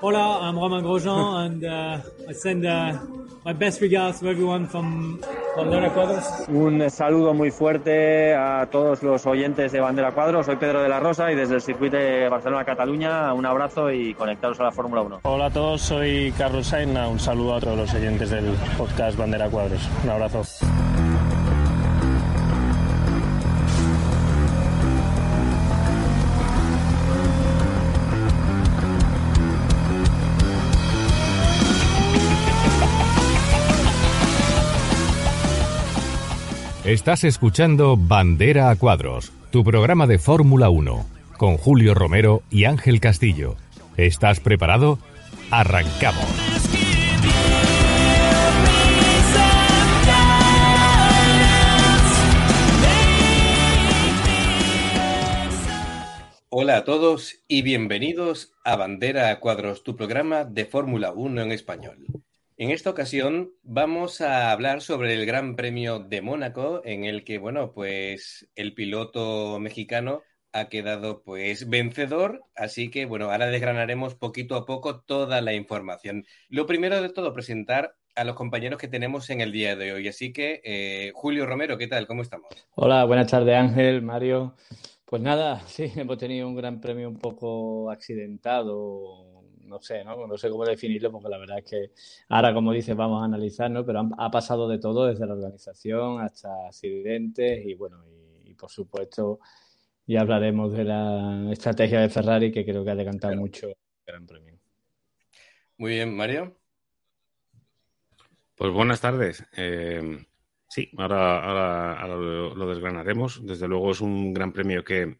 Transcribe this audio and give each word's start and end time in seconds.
Hola, 0.00 0.38
I'm 0.42 0.56
Romain 0.56 0.84
Grosjean, 0.84 1.46
and 1.46 1.64
uh, 1.64 1.98
I 2.28 2.32
send 2.32 2.64
uh, 2.64 2.96
my 3.44 3.52
best 3.52 3.80
regards 3.80 4.20
to 4.20 4.28
everyone 4.28 4.68
from 4.68 5.18
Bandera 5.56 5.92
Cuadros. 5.92 6.24
Un 6.46 6.88
saludo 6.88 7.34
muy 7.34 7.50
fuerte 7.50 8.32
a 8.32 8.68
todos 8.70 9.02
los 9.02 9.26
oyentes 9.26 9.72
de 9.72 9.80
Bandera 9.80 10.12
Cuadros. 10.12 10.46
Soy 10.46 10.54
Pedro 10.54 10.82
de 10.84 10.88
la 10.88 11.00
Rosa 11.00 11.32
y 11.32 11.34
desde 11.34 11.56
el 11.56 11.62
circuito 11.62 11.96
de 11.96 12.28
Barcelona-Cataluña, 12.28 13.34
un 13.34 13.44
abrazo 13.44 13.90
y 13.90 14.14
conectaros 14.14 14.60
a 14.60 14.62
la 14.62 14.70
Fórmula 14.70 15.02
1. 15.02 15.20
Hola 15.24 15.46
a 15.46 15.50
todos, 15.50 15.80
soy 15.80 16.32
Carlos 16.38 16.68
Sainz. 16.68 16.96
Un 16.96 17.18
saludo 17.18 17.56
a 17.56 17.60
todos 17.60 17.76
los 17.76 17.92
oyentes 17.92 18.30
del 18.30 18.54
podcast 18.76 19.18
Bandera 19.18 19.50
Cuadros. 19.50 19.82
Un 20.04 20.10
abrazo. 20.10 20.44
Estás 36.88 37.22
escuchando 37.22 37.98
Bandera 37.98 38.70
a 38.70 38.76
Cuadros, 38.76 39.30
tu 39.50 39.62
programa 39.62 40.06
de 40.06 40.18
Fórmula 40.18 40.70
1, 40.70 41.04
con 41.36 41.58
Julio 41.58 41.92
Romero 41.92 42.42
y 42.48 42.64
Ángel 42.64 42.98
Castillo. 42.98 43.56
¿Estás 43.98 44.40
preparado? 44.40 44.98
¡Arrancamos! 45.50 46.24
Hola 56.48 56.78
a 56.78 56.84
todos 56.84 57.42
y 57.48 57.60
bienvenidos 57.60 58.54
a 58.64 58.76
Bandera 58.76 59.28
a 59.28 59.40
Cuadros, 59.40 59.84
tu 59.84 59.94
programa 59.94 60.44
de 60.44 60.64
Fórmula 60.64 61.12
1 61.12 61.42
en 61.42 61.52
español. 61.52 61.98
En 62.60 62.72
esta 62.72 62.90
ocasión 62.90 63.52
vamos 63.62 64.20
a 64.20 64.50
hablar 64.50 64.82
sobre 64.82 65.14
el 65.14 65.26
Gran 65.26 65.54
Premio 65.54 66.00
de 66.00 66.22
Mónaco, 66.22 66.82
en 66.84 67.04
el 67.04 67.22
que, 67.22 67.38
bueno, 67.38 67.72
pues 67.72 68.50
el 68.56 68.74
piloto 68.74 69.60
mexicano 69.60 70.24
ha 70.52 70.68
quedado 70.68 71.22
pues 71.22 71.68
vencedor, 71.68 72.42
así 72.56 72.90
que 72.90 73.06
bueno, 73.06 73.30
ahora 73.30 73.46
desgranaremos 73.46 74.16
poquito 74.16 74.56
a 74.56 74.66
poco 74.66 75.02
toda 75.02 75.40
la 75.40 75.54
información. 75.54 76.24
Lo 76.48 76.66
primero 76.66 77.00
de 77.00 77.10
todo, 77.10 77.32
presentar 77.32 77.94
a 78.16 78.24
los 78.24 78.34
compañeros 78.34 78.80
que 78.80 78.88
tenemos 78.88 79.30
en 79.30 79.40
el 79.40 79.52
día 79.52 79.76
de 79.76 79.92
hoy. 79.92 80.08
Así 80.08 80.32
que, 80.32 80.60
eh, 80.64 81.12
Julio 81.14 81.46
Romero, 81.46 81.78
¿qué 81.78 81.86
tal? 81.86 82.08
¿Cómo 82.08 82.22
estamos? 82.22 82.48
Hola, 82.74 83.04
buenas 83.04 83.30
tardes 83.30 83.54
Ángel, 83.54 84.02
Mario. 84.02 84.56
Pues 85.04 85.22
nada, 85.22 85.60
sí, 85.68 85.92
hemos 85.94 86.18
tenido 86.18 86.48
un 86.48 86.56
gran 86.56 86.80
premio 86.80 87.08
un 87.08 87.20
poco 87.20 87.88
accidentado, 87.92 89.37
no 89.68 89.80
sé, 89.80 90.04
¿no? 90.04 90.26
No 90.26 90.36
sé 90.36 90.50
cómo 90.50 90.64
definirlo 90.64 91.12
porque 91.12 91.28
la 91.28 91.38
verdad 91.38 91.58
es 91.58 91.64
que 91.64 91.90
ahora, 92.28 92.52
como 92.54 92.72
dices, 92.72 92.96
vamos 92.96 93.22
a 93.22 93.26
analizar, 93.26 93.70
¿no? 93.70 93.84
Pero 93.84 94.08
ha 94.18 94.30
pasado 94.30 94.68
de 94.68 94.78
todo, 94.78 95.06
desde 95.06 95.26
la 95.26 95.34
organización 95.34 96.20
hasta 96.20 96.66
accidentes 96.66 97.64
y 97.64 97.74
bueno, 97.74 98.04
y, 98.44 98.54
por 98.54 98.70
supuesto 98.70 99.38
ya 100.06 100.22
hablaremos 100.22 100.72
de 100.72 100.84
la 100.84 101.48
estrategia 101.52 102.00
de 102.00 102.08
Ferrari 102.08 102.50
que 102.50 102.64
creo 102.64 102.82
que 102.82 102.90
ha 102.90 102.94
decantado 102.94 103.36
mucho 103.36 103.68
el 103.68 103.76
Gran 104.06 104.26
Premio. 104.26 104.58
Muy 105.76 105.92
bien, 105.92 106.16
Mario. 106.16 106.56
Pues 108.56 108.72
buenas 108.72 109.00
tardes. 109.00 109.44
Eh, 109.56 110.26
sí, 110.68 110.90
ahora, 110.96 111.94
ahora, 112.00 112.16
lo, 112.16 112.68
desgranaremos. 112.68 113.46
Desde 113.46 113.68
luego 113.68 113.92
es 113.92 114.00
un 114.00 114.34
gran 114.34 114.52
premio 114.52 114.82
que, 114.82 115.18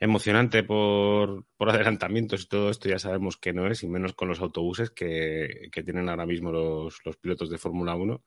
emocionante 0.00 0.62
por, 0.62 1.44
adelantamientos 1.58 2.42
y 2.42 2.48
todo 2.48 2.70
esto 2.70 2.88
ya 2.88 2.98
sabemos 2.98 3.36
que 3.36 3.52
no 3.52 3.66
es, 3.66 3.82
y 3.82 3.88
menos 3.88 4.14
con 4.14 4.28
los 4.28 4.40
autobuses 4.40 4.90
que, 4.90 5.70
tienen 5.84 6.08
ahora 6.08 6.26
mismo 6.26 6.52
los, 6.52 7.00
pilotos 7.20 7.50
de 7.50 7.58
Fórmula 7.58 7.94
1. 7.94 8.22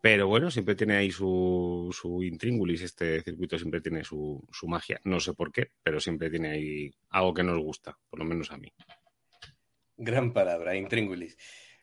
Pero 0.00 0.28
bueno, 0.28 0.50
siempre 0.50 0.74
tiene 0.74 0.96
ahí 0.96 1.10
su, 1.10 1.88
su 1.98 2.22
intríngulis, 2.22 2.82
este 2.82 3.22
circuito 3.22 3.56
siempre 3.56 3.80
tiene 3.80 4.04
su, 4.04 4.46
su, 4.52 4.68
magia. 4.68 5.00
No 5.04 5.18
sé 5.18 5.32
por 5.32 5.50
qué, 5.50 5.70
pero 5.82 5.98
siempre 5.98 6.28
tiene 6.28 6.50
ahí 6.50 6.94
algo 7.08 7.32
que 7.32 7.42
nos 7.42 7.58
gusta, 7.58 7.96
por 8.10 8.18
lo 8.18 8.26
menos 8.26 8.50
a 8.50 8.58
mí. 8.58 8.70
Gran 9.96 10.34
palabra, 10.34 10.76
intríngulis. 10.76 11.38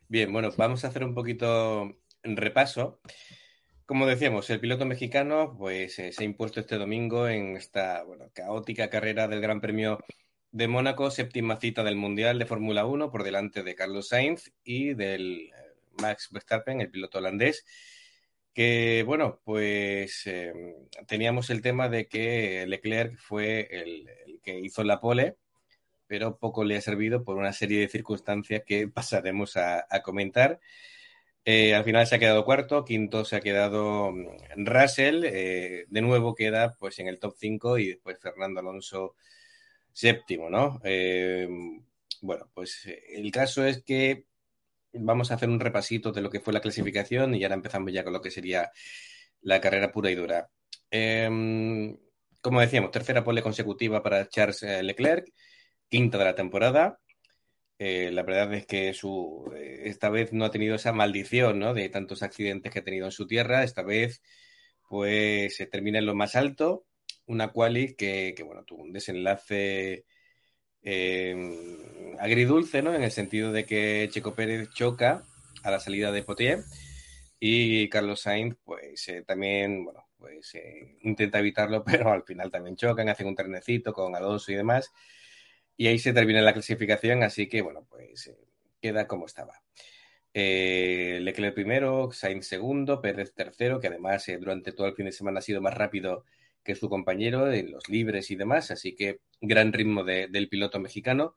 Bien, 0.07 0.31
bueno, 0.31 0.51
vamos 0.55 0.83
a 0.83 0.89
hacer 0.89 1.03
un 1.03 1.15
poquito 1.15 1.97
repaso. 2.23 2.99
Como 3.91 4.07
decíamos, 4.07 4.49
el 4.49 4.61
piloto 4.61 4.85
mexicano 4.85 5.53
pues, 5.57 5.99
eh, 5.99 6.13
se 6.13 6.23
ha 6.23 6.25
impuesto 6.25 6.61
este 6.61 6.77
domingo 6.77 7.27
en 7.27 7.57
esta 7.57 8.03
bueno, 8.03 8.31
caótica 8.33 8.89
carrera 8.89 9.27
del 9.27 9.41
Gran 9.41 9.59
Premio 9.59 9.99
de 10.51 10.69
Mónaco, 10.69 11.11
séptima 11.11 11.57
cita 11.59 11.83
del 11.83 11.97
Mundial 11.97 12.39
de 12.39 12.45
Fórmula 12.45 12.85
1 12.85 13.11
por 13.11 13.23
delante 13.25 13.63
de 13.63 13.75
Carlos 13.75 14.07
Sainz 14.07 14.53
y 14.63 14.93
del 14.93 15.49
eh, 15.49 15.51
Max 16.01 16.29
Verstappen, 16.31 16.79
el 16.79 16.89
piloto 16.89 17.17
holandés, 17.17 17.65
que 18.53 19.03
bueno, 19.05 19.41
pues 19.43 20.25
eh, 20.25 20.53
teníamos 21.05 21.49
el 21.49 21.61
tema 21.61 21.89
de 21.89 22.07
que 22.07 22.65
Leclerc 22.67 23.17
fue 23.17 23.67
el, 23.71 24.09
que 24.41 24.57
hizo 24.57 24.85
la 24.85 25.01
pole, 25.01 25.35
pero 26.07 26.37
poco 26.37 26.63
le 26.63 26.77
ha 26.77 26.81
servido 26.81 27.25
por 27.25 27.35
una 27.35 27.51
serie 27.51 27.81
de 27.81 27.89
circunstancias 27.89 28.63
que 28.65 28.87
pasaremos 28.87 29.57
a 29.57 30.01
comentar. 30.01 30.61
Eh, 31.43 31.73
al 31.73 31.83
final 31.83 32.05
se 32.05 32.15
ha 32.15 32.19
quedado 32.19 32.45
cuarto, 32.45 32.85
quinto 32.85 33.25
se 33.25 33.35
ha 33.35 33.41
quedado 33.41 34.11
mm, 34.11 34.65
Russell, 34.65 35.23
eh, 35.25 35.85
de 35.89 36.01
nuevo 36.01 36.35
queda 36.35 36.75
pues 36.77 36.99
en 36.99 37.07
el 37.07 37.19
top 37.19 37.35
5 37.37 37.77
y 37.79 37.87
después 37.89 38.19
Fernando 38.21 38.59
Alonso 38.59 39.15
séptimo, 39.91 40.49
¿no? 40.49 40.79
Eh, 40.83 41.47
bueno, 42.21 42.49
pues 42.53 42.87
el 43.09 43.31
caso 43.31 43.65
es 43.65 43.83
que 43.83 44.25
vamos 44.93 45.31
a 45.31 45.35
hacer 45.35 45.49
un 45.49 45.59
repasito 45.59 46.11
de 46.11 46.21
lo 46.21 46.29
que 46.29 46.39
fue 46.39 46.53
la 46.53 46.61
clasificación 46.61 47.35
y 47.35 47.43
ahora 47.43 47.55
empezamos 47.55 47.91
ya 47.93 48.03
con 48.03 48.13
lo 48.13 48.21
que 48.21 48.31
sería 48.31 48.71
la 49.41 49.61
carrera 49.61 49.91
pura 49.91 50.11
y 50.11 50.15
dura. 50.15 50.49
como 52.41 52.61
decíamos, 52.61 52.91
tercera 52.91 53.23
pole 53.23 53.41
consecutiva 53.41 54.03
para 54.03 54.27
Charles 54.29 54.63
Leclerc, 54.83 55.27
quinta 55.89 56.17
de 56.17 56.25
la 56.25 56.35
temporada. 56.35 56.99
Eh, 57.83 58.11
la 58.11 58.21
verdad 58.21 58.53
es 58.53 58.67
que 58.67 58.93
su, 58.93 59.51
eh, 59.55 59.81
esta 59.85 60.09
vez 60.11 60.33
no 60.33 60.45
ha 60.45 60.51
tenido 60.51 60.75
esa 60.75 60.93
maldición 60.93 61.57
¿no? 61.57 61.73
de 61.73 61.89
tantos 61.89 62.21
accidentes 62.21 62.71
que 62.71 62.77
ha 62.77 62.83
tenido 62.83 63.07
en 63.07 63.11
su 63.11 63.25
tierra. 63.25 63.63
Esta 63.63 63.81
vez, 63.81 64.21
pues, 64.87 65.55
se 65.55 65.65
termina 65.65 65.97
en 65.97 66.05
lo 66.05 66.13
más 66.13 66.35
alto. 66.35 66.85
Una 67.25 67.51
quali 67.51 67.95
que, 67.95 68.35
bueno, 68.45 68.63
tuvo 68.65 68.83
un 68.83 68.93
desenlace 68.93 70.05
eh, 70.83 71.35
agridulce, 72.19 72.83
¿no? 72.83 72.93
En 72.93 73.01
el 73.01 73.11
sentido 73.11 73.51
de 73.51 73.65
que 73.65 74.07
Checo 74.11 74.35
Pérez 74.35 74.69
choca 74.75 75.23
a 75.63 75.71
la 75.71 75.79
salida 75.79 76.11
de 76.11 76.21
Potier 76.21 76.59
y 77.39 77.89
Carlos 77.89 78.21
Sainz, 78.21 78.57
pues, 78.63 79.11
también, 79.25 79.85
bueno, 79.85 80.05
pues 80.17 80.53
intenta 81.01 81.39
evitarlo, 81.39 81.83
pero 81.85 82.11
al 82.11 82.23
final 82.23 82.51
también 82.51 82.75
chocan, 82.75 83.09
hacen 83.09 83.25
un 83.27 83.35
trenecito 83.35 83.91
con 83.91 84.15
Alonso 84.15 84.51
y 84.51 84.55
demás 84.55 84.91
y 85.81 85.87
ahí 85.87 85.97
se 85.97 86.13
termina 86.13 86.41
la 86.41 86.53
clasificación, 86.53 87.23
así 87.23 87.49
que 87.49 87.63
bueno, 87.63 87.87
pues 87.89 88.27
eh, 88.27 88.37
queda 88.79 89.07
como 89.07 89.25
estaba. 89.25 89.63
Eh, 90.31 91.17
Leclerc 91.21 91.55
primero, 91.55 92.11
Sainz 92.11 92.45
segundo, 92.45 93.01
Pérez 93.01 93.33
tercero, 93.33 93.79
que 93.79 93.87
además 93.87 94.29
eh, 94.29 94.37
durante 94.37 94.73
todo 94.73 94.85
el 94.85 94.93
fin 94.93 95.07
de 95.07 95.11
semana 95.11 95.39
ha 95.39 95.41
sido 95.41 95.59
más 95.59 95.73
rápido 95.73 96.23
que 96.63 96.75
su 96.75 96.87
compañero 96.87 97.51
en 97.51 97.71
los 97.71 97.89
libres 97.89 98.29
y 98.29 98.35
demás, 98.35 98.69
así 98.69 98.93
que 98.93 99.21
gran 99.41 99.73
ritmo 99.73 100.03
del 100.03 100.49
piloto 100.49 100.79
mexicano. 100.79 101.33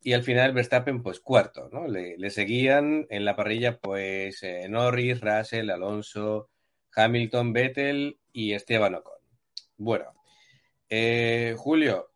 Y 0.00 0.12
al 0.12 0.22
final 0.22 0.52
Verstappen, 0.52 1.02
pues 1.02 1.18
cuarto, 1.18 1.68
¿no? 1.72 1.88
Le, 1.88 2.30
seguían 2.30 3.08
en 3.10 3.24
la 3.24 3.34
parrilla, 3.34 3.80
pues 3.80 4.42
Norris, 4.68 5.20
Russell, 5.20 5.70
Alonso, 5.70 6.50
Hamilton, 6.94 7.52
Vettel 7.52 8.20
y 8.32 8.52
Esteban 8.52 8.94
Ocon. 8.94 9.18
Bueno, 9.76 10.14
Julio, 11.56 12.12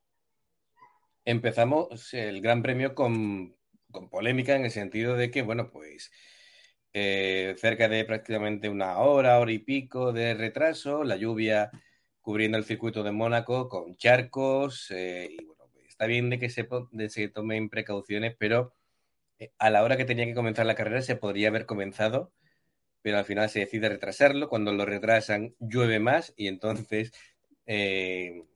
empezamos 1.30 2.12
el 2.14 2.40
Gran 2.40 2.62
Premio 2.62 2.94
con, 2.94 3.56
polémica 4.10 4.56
en 4.56 4.64
el 4.64 4.70
sentido 4.70 5.16
de 5.16 5.30
que, 5.30 5.42
bueno, 5.42 5.70
pues 5.70 6.10
eh, 6.92 7.54
cerca 7.58 7.88
de 7.88 8.04
prácticamente 8.04 8.68
una 8.68 8.98
hora, 8.98 9.38
hora 9.38 9.52
y 9.52 9.58
pico 9.60 10.12
de 10.12 10.34
retraso, 10.34 11.04
la 11.04 11.16
lluvia 11.16 11.70
cubriendo 12.20 12.58
el 12.58 12.64
circuito 12.64 13.02
de 13.02 13.12
Mónaco 13.12 13.68
con 13.68 13.96
charcos, 13.96 14.90
eh, 14.90 15.28
y 15.30 15.44
bueno, 15.44 15.64
pues, 15.72 15.86
está 15.88 16.06
bien 16.06 16.30
de 16.30 16.38
que 16.38 16.50
se, 16.50 16.68
se 17.08 17.28
tomen 17.28 17.68
precauciones, 17.70 18.34
pero 18.38 18.74
eh, 19.38 19.52
a 19.58 19.70
la 19.70 19.84
hora 19.84 19.96
que 19.96 20.04
tenía 20.04 20.26
que 20.26 20.34
comenzar 20.34 20.66
la 20.66 20.74
carrera 20.76 21.02
se 21.02 21.16
podría 21.16 21.48
haber 21.48 21.66
comenzado, 21.66 22.32
pero 23.02 23.18
al 23.18 23.24
final 23.24 23.50
se 23.50 23.60
decide 23.60 23.88
retrasarlo, 23.88 24.48
cuando 24.48 24.72
lo 24.72 24.86
retrasan 24.86 25.54
llueve 25.60 26.00
más 26.00 26.34
y 26.36 26.48
entonces 26.48 27.12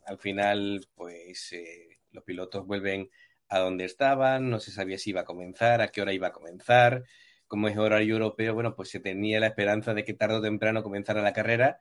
al 0.06 0.18
final 0.18 0.86
pues 0.96 1.52
los 2.14 2.24
pilotos 2.24 2.66
vuelven 2.66 3.10
a 3.48 3.58
donde 3.58 3.84
estaban, 3.84 4.50
no 4.50 4.60
se 4.60 4.70
sabía 4.72 4.98
si 4.98 5.10
iba 5.10 5.22
a 5.22 5.24
comenzar, 5.24 5.82
a 5.82 5.88
qué 5.88 6.00
hora 6.02 6.12
iba 6.12 6.28
a 6.28 6.32
comenzar. 6.32 7.04
Como 7.46 7.68
es 7.68 7.76
horario 7.76 8.14
europeo, 8.14 8.54
bueno, 8.54 8.74
pues 8.74 8.90
se 8.90 9.00
tenía 9.00 9.40
la 9.40 9.48
esperanza 9.48 9.94
de 9.94 10.04
que 10.04 10.14
tarde 10.14 10.36
o 10.36 10.42
temprano 10.42 10.82
comenzara 10.82 11.22
la 11.22 11.32
carrera, 11.32 11.80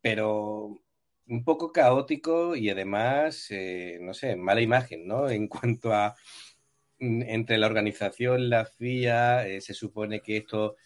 pero 0.00 0.80
un 1.28 1.44
poco 1.44 1.72
caótico 1.72 2.56
y 2.56 2.70
además, 2.70 3.48
eh, 3.50 3.98
no 4.00 4.14
sé, 4.14 4.36
mala 4.36 4.60
imagen, 4.62 5.06
¿no? 5.06 5.28
En 5.28 5.46
cuanto 5.48 5.92
a 5.92 6.16
mm, 7.00 7.22
entre 7.22 7.58
la 7.58 7.66
organización, 7.66 8.48
la 8.50 8.64
FIA, 8.64 9.46
eh, 9.46 9.60
se 9.60 9.74
supone 9.74 10.20
que 10.20 10.38
esto, 10.38 10.76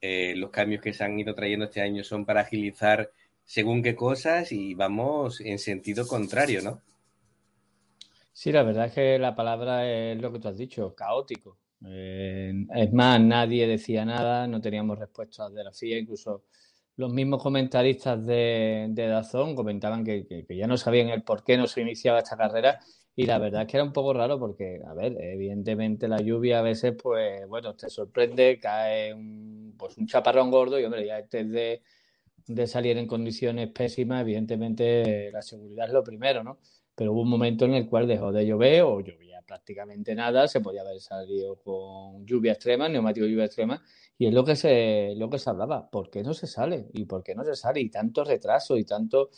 eh, 0.00 0.34
los 0.36 0.50
cambios 0.50 0.82
que 0.82 0.92
se 0.92 1.04
han 1.04 1.18
ido 1.18 1.34
trayendo 1.34 1.66
este 1.66 1.80
año 1.80 2.04
son 2.04 2.26
para 2.26 2.42
agilizar 2.42 3.10
según 3.44 3.82
qué 3.82 3.94
cosas 3.96 4.52
y 4.52 4.74
vamos 4.74 5.40
en 5.40 5.58
sentido 5.58 6.06
contrario, 6.06 6.62
¿no? 6.62 6.82
Sí, 8.38 8.52
la 8.52 8.62
verdad 8.62 8.84
es 8.86 8.92
que 8.92 9.18
la 9.18 9.34
palabra 9.34 9.90
es 9.90 10.20
lo 10.20 10.30
que 10.30 10.38
tú 10.38 10.48
has 10.48 10.58
dicho, 10.58 10.94
caótico. 10.94 11.56
Es 11.80 12.92
más, 12.92 13.18
nadie 13.18 13.66
decía 13.66 14.04
nada, 14.04 14.46
no 14.46 14.60
teníamos 14.60 14.98
respuestas 14.98 15.54
de 15.54 15.64
la 15.64 15.72
FIA, 15.72 16.00
incluso 16.00 16.44
los 16.96 17.10
mismos 17.10 17.42
comentaristas 17.42 18.26
de, 18.26 18.88
de 18.90 19.06
Dazón 19.06 19.54
comentaban 19.56 20.04
que, 20.04 20.44
ya 20.50 20.66
no 20.66 20.76
sabían 20.76 21.08
el 21.08 21.22
por 21.22 21.44
qué 21.44 21.56
no 21.56 21.66
se 21.66 21.80
iniciaba 21.80 22.18
esta 22.18 22.36
carrera 22.36 22.78
y 23.14 23.24
la 23.24 23.38
verdad 23.38 23.62
es 23.62 23.68
que 23.68 23.78
era 23.78 23.84
un 23.84 23.94
poco 23.94 24.12
raro 24.12 24.38
porque, 24.38 24.82
a 24.86 24.92
ver, 24.92 25.16
evidentemente 25.18 26.06
la 26.06 26.18
lluvia 26.20 26.58
a 26.58 26.62
veces, 26.62 26.94
pues, 27.02 27.48
bueno, 27.48 27.74
te 27.74 27.88
sorprende, 27.88 28.58
cae 28.60 29.14
un, 29.14 29.74
pues 29.78 29.96
un 29.96 30.06
chaparrón 30.06 30.50
gordo 30.50 30.78
y, 30.78 30.84
hombre, 30.84 31.06
ya 31.06 31.16
antes 31.16 31.50
de, 31.50 31.82
de 32.46 32.66
salir 32.66 32.98
en 32.98 33.06
condiciones 33.06 33.70
pésimas, 33.70 34.20
evidentemente 34.20 35.30
la 35.32 35.40
seguridad 35.40 35.86
es 35.86 35.94
lo 35.94 36.04
primero, 36.04 36.44
¿no? 36.44 36.58
Pero 36.96 37.12
hubo 37.12 37.22
un 37.22 37.30
momento 37.30 37.66
en 37.66 37.74
el 37.74 37.88
cual 37.88 38.08
dejó 38.08 38.32
de 38.32 38.46
llover 38.46 38.82
o 38.82 39.00
llovía 39.00 39.42
prácticamente 39.46 40.14
nada, 40.14 40.48
se 40.48 40.60
podía 40.60 40.80
haber 40.80 41.00
salido 41.00 41.56
con 41.56 42.26
lluvia 42.26 42.52
extrema, 42.52 42.88
neumático 42.88 43.26
lluvia 43.26 43.44
extrema, 43.44 43.80
y 44.18 44.26
es 44.26 44.34
lo 44.34 44.44
que 44.44 44.56
se, 44.56 45.14
lo 45.16 45.30
que 45.30 45.38
se 45.38 45.50
hablaba, 45.50 45.88
¿por 45.88 46.10
qué 46.10 46.22
no 46.22 46.34
se 46.34 46.46
sale? 46.46 46.88
¿Y 46.92 47.04
por 47.04 47.22
qué 47.22 47.34
no 47.34 47.44
se 47.44 47.54
sale? 47.54 47.80
Y 47.80 47.90
tanto 47.90 48.24
retraso 48.24 48.76
y 48.76 48.84
tanto 48.84 49.30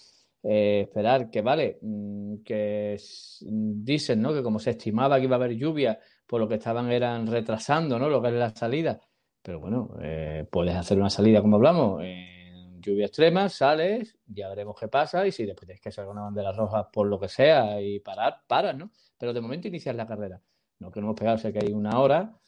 eh, 0.43 0.83
esperar, 0.83 1.31
que 1.31 1.43
vale, 1.43 1.79
mm, 1.83 2.37
que 2.45 2.97
dicen, 3.41 4.23
¿no? 4.23 4.33
Que 4.33 4.43
como 4.43 4.59
se 4.59 4.71
estimaba 4.71 5.19
que 5.19 5.25
iba 5.25 5.37
a 5.37 5.39
haber 5.39 5.57
lluvia, 5.57 5.99
por 6.27 6.41
lo 6.41 6.49
que 6.49 6.55
estaban 6.55 6.91
eran 6.93 7.27
retrasando, 7.27 7.99
¿no? 7.99 8.09
Lo 8.09 8.23
que 8.23 8.29
es 8.29 8.35
la 8.35 8.55
salida. 8.55 9.01
Pero 9.43 9.61
bueno, 9.61 9.97
eh, 10.01 10.47
puedes 10.51 10.75
hacer 10.77 10.99
una 10.99 11.11
salida 11.11 11.41
como 11.41 11.57
hablamos, 11.57 12.03
en 12.03 12.38
lluvia 12.81 13.07
extrema, 13.07 13.49
sales, 13.49 14.17
ya 14.27 14.49
veremos 14.49 14.77
qué 14.79 14.89
pasa, 14.89 15.27
y 15.27 15.33
si 15.33 15.45
después 15.45 15.67
tienes 15.67 15.81
que 15.81 15.91
sacar 15.91 16.11
una 16.11 16.23
bandera 16.23 16.53
roja 16.53 16.91
por 16.91 17.07
lo 17.07 17.19
que 17.19 17.29
sea 17.29 17.81
y 17.81 18.01
parar, 18.01 18.43
paras, 18.47 18.77
¿no? 18.77 18.91
Pero 19.17 19.33
de 19.33 19.41
momento 19.41 19.69
inicias 19.69 19.95
la 19.95 20.07
carrera. 20.07 20.41
No 20.79 20.91
queremos 20.91 21.19
pegarse 21.19 21.53
que 21.53 21.59
hay 21.59 21.73
una 21.73 21.99
hora, 21.99 22.39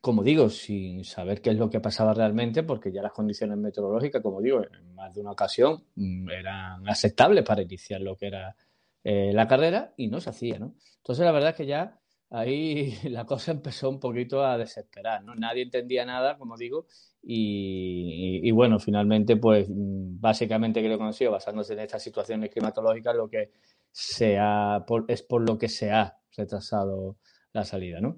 como 0.00 0.22
digo, 0.22 0.48
sin 0.48 1.04
saber 1.04 1.40
qué 1.40 1.50
es 1.50 1.56
lo 1.56 1.68
que 1.68 1.80
pasaba 1.80 2.14
realmente, 2.14 2.62
porque 2.62 2.92
ya 2.92 3.02
las 3.02 3.12
condiciones 3.12 3.58
meteorológicas, 3.58 4.22
como 4.22 4.40
digo, 4.40 4.62
en 4.62 4.94
más 4.94 5.12
de 5.14 5.20
una 5.20 5.32
ocasión 5.32 5.84
mm, 5.96 6.30
eran 6.30 6.88
aceptables 6.88 7.44
para 7.44 7.62
iniciar 7.62 8.00
lo 8.00 8.16
que 8.16 8.26
era 8.28 8.56
eh, 9.04 9.32
la 9.32 9.48
carrera 9.48 9.92
y 9.96 10.08
no 10.08 10.20
se 10.20 10.30
hacía, 10.30 10.58
¿no? 10.58 10.74
Entonces 10.98 11.24
la 11.24 11.32
verdad 11.32 11.50
es 11.50 11.56
que 11.56 11.66
ya 11.66 11.98
ahí 12.32 12.96
la 13.10 13.24
cosa 13.24 13.52
empezó 13.52 13.88
un 13.88 14.00
poquito 14.00 14.44
a 14.44 14.58
desesperar, 14.58 15.22
¿no? 15.22 15.34
Nadie 15.34 15.62
entendía 15.62 16.04
nada, 16.04 16.36
como 16.38 16.56
digo, 16.56 16.86
y, 17.22 18.50
bueno, 18.50 18.80
finalmente, 18.80 19.36
pues 19.36 19.68
mm, 19.68 20.20
básicamente 20.20 20.82
creo 20.82 20.98
que 20.98 21.12
sido 21.12 21.32
basándose 21.32 21.74
en 21.74 21.80
estas 21.80 22.02
situaciones 22.02 22.50
climatológicas, 22.50 23.14
lo 23.14 23.28
que 23.28 23.52
se 23.92 24.38
ha, 24.38 24.84
es 25.08 25.22
por 25.22 25.48
lo 25.48 25.58
que 25.58 25.68
se 25.68 25.92
ha 25.92 26.16
retrasado 26.36 27.18
la 27.52 27.64
salida, 27.64 28.00
¿no? 28.00 28.16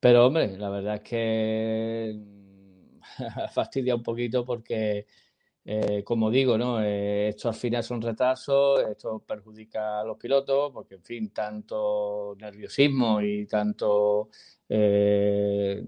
Pero 0.00 0.26
hombre, 0.26 0.56
la 0.56 0.70
verdad 0.70 0.96
es 0.96 1.00
que 1.02 2.14
mm, 2.16 3.00
fastidia 3.52 3.94
un 3.94 4.02
poquito 4.02 4.44
porque, 4.44 5.06
eh, 5.68 6.04
como 6.04 6.30
digo, 6.30 6.56
¿no? 6.56 6.80
Eh, 6.80 7.30
esto 7.30 7.48
al 7.48 7.54
final 7.56 7.82
son 7.82 8.00
retrasos, 8.00 8.80
esto 8.88 9.18
perjudica 9.18 10.00
a 10.00 10.04
los 10.04 10.16
pilotos, 10.16 10.70
porque 10.72 10.94
en 10.94 11.02
fin, 11.02 11.30
tanto 11.30 12.36
nerviosismo 12.38 13.20
y 13.20 13.46
tanto, 13.46 14.28
eh, 14.68 15.84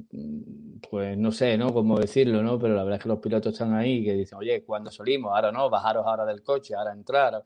pues 0.90 1.16
no 1.16 1.30
sé, 1.30 1.56
¿no? 1.56 1.72
Cómo 1.72 1.96
decirlo, 2.00 2.42
¿no? 2.42 2.58
Pero 2.58 2.74
la 2.74 2.82
verdad 2.82 2.98
es 2.98 3.02
que 3.04 3.08
los 3.08 3.20
pilotos 3.20 3.52
están 3.52 3.72
ahí 3.72 4.02
que 4.02 4.14
dicen, 4.14 4.38
oye, 4.38 4.64
¿cuándo 4.64 4.90
salimos? 4.90 5.30
Ahora 5.32 5.52
no, 5.52 5.70
bajaros 5.70 6.04
ahora 6.04 6.24
del 6.26 6.42
coche, 6.42 6.74
ahora 6.74 6.92
entrar. 6.92 7.44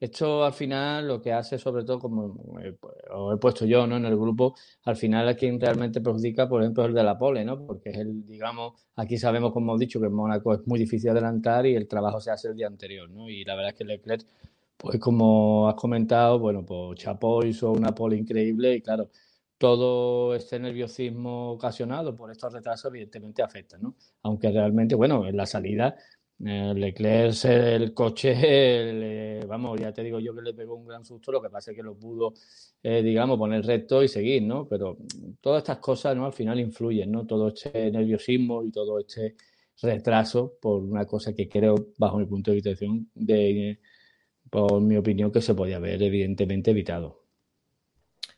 Esto 0.00 0.44
al 0.44 0.52
final 0.52 1.08
lo 1.08 1.20
que 1.20 1.32
hace, 1.32 1.58
sobre 1.58 1.84
todo, 1.84 1.98
como 1.98 2.60
he, 2.60 2.72
pues, 2.72 2.94
puesto 3.40 3.66
yo 3.66 3.86
¿no? 3.86 3.96
en 3.96 4.04
el 4.04 4.16
grupo, 4.16 4.54
al 4.84 4.96
final 4.96 5.28
a 5.28 5.34
quien 5.34 5.60
realmente 5.60 6.00
perjudica, 6.00 6.48
por 6.48 6.62
ejemplo, 6.62 6.84
es 6.84 6.90
el 6.90 6.94
de 6.94 7.02
la 7.02 7.18
pole, 7.18 7.44
¿no? 7.44 7.66
Porque 7.66 7.90
es 7.90 7.98
el, 7.98 8.24
digamos, 8.24 8.74
aquí 8.94 9.18
sabemos, 9.18 9.52
como 9.52 9.72
hemos 9.72 9.80
dicho, 9.80 10.00
que 10.00 10.06
en 10.06 10.12
Mónaco 10.12 10.54
es 10.54 10.66
muy 10.66 10.78
difícil 10.78 11.10
adelantar 11.10 11.66
y 11.66 11.74
el 11.74 11.88
trabajo 11.88 12.20
se 12.20 12.30
hace 12.30 12.48
el 12.48 12.54
día 12.54 12.68
anterior, 12.68 13.10
¿no? 13.10 13.28
Y 13.28 13.44
la 13.44 13.56
verdad 13.56 13.72
es 13.72 13.78
que 13.78 13.84
Leclerc, 13.84 14.24
pues 14.76 15.00
como 15.00 15.68
has 15.68 15.74
comentado, 15.74 16.38
bueno, 16.38 16.64
pues 16.64 17.00
Chapo 17.00 17.44
hizo 17.44 17.72
una 17.72 17.92
pole 17.92 18.16
increíble 18.16 18.76
y 18.76 18.80
claro, 18.80 19.10
todo 19.58 20.36
este 20.36 20.60
nerviosismo 20.60 21.50
ocasionado 21.50 22.14
por 22.14 22.30
estos 22.30 22.52
retrasos 22.52 22.90
evidentemente 22.92 23.42
afecta, 23.42 23.76
¿no? 23.78 23.96
Aunque 24.22 24.50
realmente, 24.52 24.94
bueno, 24.94 25.26
en 25.26 25.36
la 25.36 25.46
salida 25.46 25.96
Leclerc, 26.40 27.44
el 27.46 27.92
coche, 27.92 29.40
vamos, 29.48 29.80
ya 29.80 29.92
te 29.92 30.04
digo 30.04 30.20
yo 30.20 30.34
que 30.34 30.42
le 30.42 30.54
pegó 30.54 30.76
un 30.76 30.86
gran 30.86 31.04
susto, 31.04 31.32
lo 31.32 31.42
que 31.42 31.50
pasa 31.50 31.72
es 31.72 31.76
que 31.76 31.82
lo 31.82 31.98
pudo, 31.98 32.34
eh, 32.82 33.02
digamos, 33.02 33.36
poner 33.36 33.64
recto 33.66 34.04
y 34.04 34.08
seguir, 34.08 34.42
¿no? 34.44 34.68
Pero 34.68 34.98
todas 35.40 35.62
estas 35.62 35.78
cosas, 35.78 36.16
¿no? 36.16 36.26
Al 36.26 36.32
final 36.32 36.60
influyen, 36.60 37.10
¿no? 37.10 37.26
Todo 37.26 37.48
este 37.48 37.90
nerviosismo 37.90 38.62
y 38.62 38.70
todo 38.70 39.00
este 39.00 39.34
retraso 39.82 40.56
por 40.60 40.82
una 40.82 41.06
cosa 41.06 41.34
que 41.34 41.48
creo, 41.48 41.88
bajo 41.98 42.18
mi 42.18 42.26
punto 42.26 42.52
de 42.52 42.54
vista, 42.54 42.70
de, 43.14 43.80
por 44.48 44.80
mi 44.80 44.96
opinión, 44.96 45.32
que 45.32 45.40
se 45.40 45.54
podía 45.54 45.76
haber 45.76 46.00
evidentemente 46.02 46.70
evitado. 46.70 47.24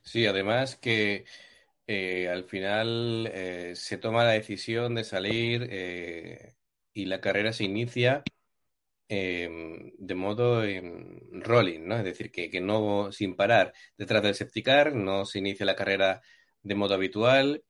Sí, 0.02 0.24
además 0.24 0.76
que 0.76 1.26
eh, 1.86 2.28
al 2.30 2.44
final 2.44 3.30
se 3.74 3.98
toma 3.98 4.24
la 4.24 4.30
decisión 4.30 4.94
de 4.94 5.04
salir 5.04 5.68
y 7.00 7.06
la 7.06 7.20
carrera 7.20 7.52
se 7.52 7.64
inicia 7.64 8.22
em, 9.08 9.92
de 9.98 10.14
modo 10.14 10.64
em, 10.64 11.20
rolling, 11.32 11.80
¿no? 11.86 11.96
Es 11.96 12.04
decir, 12.04 12.30
que, 12.30 12.50
que, 12.50 12.60
no 12.60 13.12
sin 13.12 13.36
parar 13.36 13.72
detrás 13.98 14.22
del 14.22 14.34
septicar, 14.34 14.94
no 14.94 15.24
se 15.26 15.38
inicia 15.40 15.66
la 15.66 15.76
carrera 15.76 16.22
de 16.62 16.74
modo 16.74 16.94
habitual, 16.94 17.64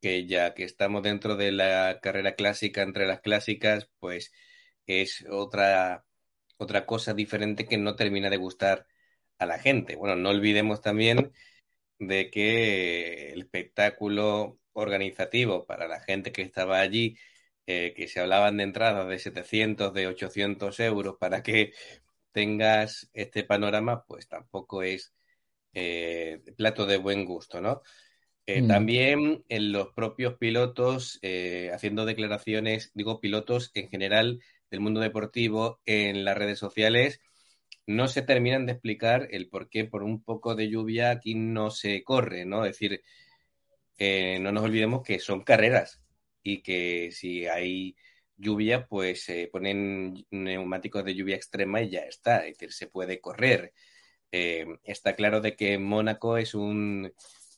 que 0.00 0.26
ya 0.26 0.54
que 0.54 0.64
estamos 0.64 1.02
dentro 1.02 1.36
de 1.36 1.52
la 1.52 2.00
carrera 2.02 2.34
clásica 2.34 2.82
entre 2.82 3.06
las 3.06 3.20
clásicas, 3.20 3.88
pues 4.00 4.32
es 4.86 5.24
otra, 5.30 6.04
otra 6.58 6.86
cosa 6.86 7.14
diferente 7.14 7.66
que 7.66 7.78
no 7.78 7.96
termina 7.96 8.30
de 8.30 8.36
gustar 8.38 8.86
a 9.38 9.46
la 9.46 9.58
gente. 9.58 9.96
Bueno, 9.96 10.16
no 10.16 10.30
olvidemos 10.30 10.80
también 10.82 11.32
de 11.98 12.30
que 12.30 13.32
el 13.32 13.42
espectáculo 13.42 14.60
organizativo 14.72 15.66
para 15.66 15.88
la 15.88 16.00
gente 16.00 16.32
que 16.32 16.42
estaba 16.42 16.80
allí 16.80 17.16
eh, 17.66 17.92
que 17.94 18.08
se 18.08 18.20
hablaban 18.20 18.56
de 18.56 18.64
entradas 18.64 19.06
de 19.06 19.18
700, 19.18 19.94
de 19.94 20.08
800 20.08 20.80
euros 20.80 21.16
para 21.20 21.42
que 21.42 21.72
tengas 22.32 23.10
este 23.12 23.44
panorama, 23.44 24.04
pues 24.06 24.28
tampoco 24.28 24.82
es 24.82 25.14
eh, 25.72 26.42
plato 26.56 26.86
de 26.86 26.96
buen 26.96 27.24
gusto, 27.24 27.60
¿no? 27.60 27.82
Eh, 28.46 28.62
mm. 28.62 28.66
También 28.66 29.44
en 29.48 29.72
los 29.72 29.88
propios 29.94 30.34
pilotos 30.34 31.20
haciendo 31.72 32.06
declaraciones, 32.06 32.90
digo 32.94 33.20
pilotos 33.20 33.70
en 33.74 33.88
general 33.88 34.40
del 34.70 34.80
mundo 34.80 35.00
deportivo 35.00 35.80
en 35.84 36.24
las 36.24 36.36
redes 36.36 36.58
sociales, 36.58 37.20
no 37.86 38.08
se 38.08 38.22
terminan 38.22 38.66
de 38.66 38.72
explicar 38.72 39.28
el 39.30 39.48
por 39.48 39.68
qué 39.68 39.84
por 39.84 40.02
un 40.02 40.24
poco 40.24 40.54
de 40.54 40.68
lluvia 40.68 41.10
aquí 41.10 41.34
no 41.34 41.70
se 41.70 42.02
corre, 42.02 42.44
¿no? 42.46 42.64
Es 42.64 42.78
decir, 42.78 43.02
no 44.40 44.50
nos 44.50 44.64
olvidemos 44.64 45.02
que 45.02 45.20
son 45.20 45.42
carreras, 45.42 46.00
y 46.42 46.62
que 46.62 47.10
si 47.12 47.46
hay 47.46 47.96
lluvia, 48.36 48.86
pues 48.86 49.24
se 49.24 49.48
ponen 49.48 50.26
neumáticos 50.30 51.04
de 51.04 51.14
lluvia 51.14 51.36
extrema 51.36 51.82
y 51.82 51.90
ya 51.90 52.00
está, 52.00 52.46
es 52.46 52.58
decir, 52.58 52.72
se 52.72 52.88
puede 52.88 53.20
correr. 53.20 53.72
Eh, 54.32 54.66
está 54.84 55.14
claro 55.16 55.40
de 55.40 55.56
que 55.56 55.78
Mónaco 55.78 56.38
es 56.38 56.54
un, 56.54 57.12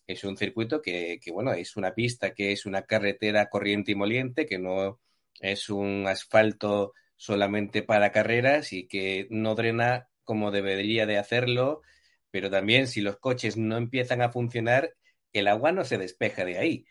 es 0.07 0.25
un 0.25 0.37
circuito 0.37 0.83
que, 0.83 1.19
que, 1.23 1.31
bueno, 1.33 1.53
es 1.53 1.77
una 1.77 1.95
pista 1.95 2.35
que 2.35 2.53
es 2.53 2.67
una 2.67 2.83
carretera 2.83 3.49
corriente 3.49 3.93
y 3.93 3.95
moliente, 3.95 4.47
que 4.47 4.59
no 4.59 5.01
es 5.41 5.71
un 5.71 6.07
asfalto 6.07 6.95
solamente 7.17 7.83
para 7.83 8.13
carreras 8.13 8.73
y 8.73 8.87
que 8.89 9.27
no 9.31 9.55
drena 9.55 10.09
como 10.25 10.51
debería 10.51 11.07
de 11.07 11.19
hacerlo, 11.19 11.83
pero 12.31 12.51
también 12.51 12.87
si 12.89 13.01
los 13.01 13.19
coches 13.19 13.57
no 13.57 13.77
empiezan 13.77 14.23
a 14.23 14.33
funcionar, 14.33 14.95
el 15.33 15.49
agua 15.49 15.73
no 15.73 15.85
se 15.85 15.99
despeja 15.99 16.45
de 16.45 16.59
ahí 16.59 16.87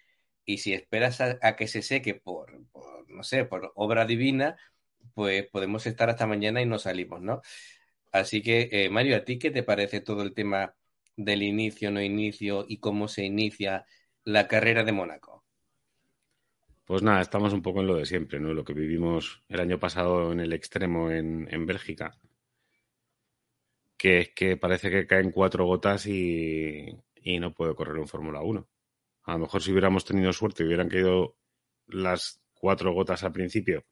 y 0.45 0.60
si 0.60 0.74
esperas 0.74 1.21
a, 1.21 1.55
que 1.55 1.67
se 1.67 1.81
seque 1.81 2.15
por, 2.15 2.51
no 3.07 3.24
sé, 3.24 3.45
por 3.45 3.71
obra 3.75 4.05
divina, 4.05 4.57
pues 5.13 5.48
podemos 5.48 5.86
estar 5.88 6.10
hasta 6.10 6.27
mañana 6.27 6.62
y 6.62 6.65
no 6.65 6.79
salimos, 6.79 7.21
¿no? 7.21 7.41
Así 8.12 8.41
que, 8.41 8.69
eh, 8.71 8.89
Mario, 8.89 9.17
¿a 9.17 9.24
ti 9.24 9.39
qué 9.39 9.51
te 9.51 9.63
parece 9.63 10.01
todo 10.01 10.24
el 10.24 10.33
tema 10.33 10.75
del 11.15 11.43
inicio, 11.43 11.91
no 11.91 12.01
inicio 12.01 12.65
y 12.67 12.79
cómo 12.79 13.07
se 13.07 13.24
inicia 13.24 13.86
la 14.24 14.48
carrera 14.48 14.83
de 14.83 14.91
Mónaco? 14.91 15.45
Pues 16.86 17.03
nada, 17.03 17.21
estamos 17.21 17.53
un 17.53 17.62
poco 17.62 17.79
en 17.81 17.88
lo 17.88 17.95
de 17.95 18.05
siempre, 18.05 18.39
¿no? 18.39 18.53
Lo 18.53 18.65
que 18.65 18.74
vivimos 18.74 19.43
el 19.48 19.62
año 19.62 19.79
pasado 19.79 20.31
en 20.33 20.41
el 20.41 20.51
extremo 20.51 21.10
en, 21.10 21.48
en 21.50 21.65
Bélgica, 21.65 22.17
que 23.98 24.19
es 24.19 24.29
que 24.33 24.57
parece 24.57 24.89
que 24.89 25.07
caen 25.07 25.31
cuatro 25.31 25.65
gotas 25.65 26.05
y, 26.07 26.88
y 27.21 27.39
no 27.39 27.53
puede 27.53 27.75
correr 27.75 27.98
un 27.98 28.07
Fórmula 28.07 28.41
1. 28.41 28.67
A 29.23 29.33
lo 29.33 29.39
mejor 29.39 29.61
si 29.61 29.71
hubiéramos 29.71 30.05
tenido 30.05 30.33
suerte 30.33 30.63
y 30.63 30.67
hubieran 30.67 30.89
caído 30.89 31.37
las 31.87 32.41
cuatro 32.53 32.93
gotas 32.93 33.23
al 33.23 33.31
principio, 33.31 33.85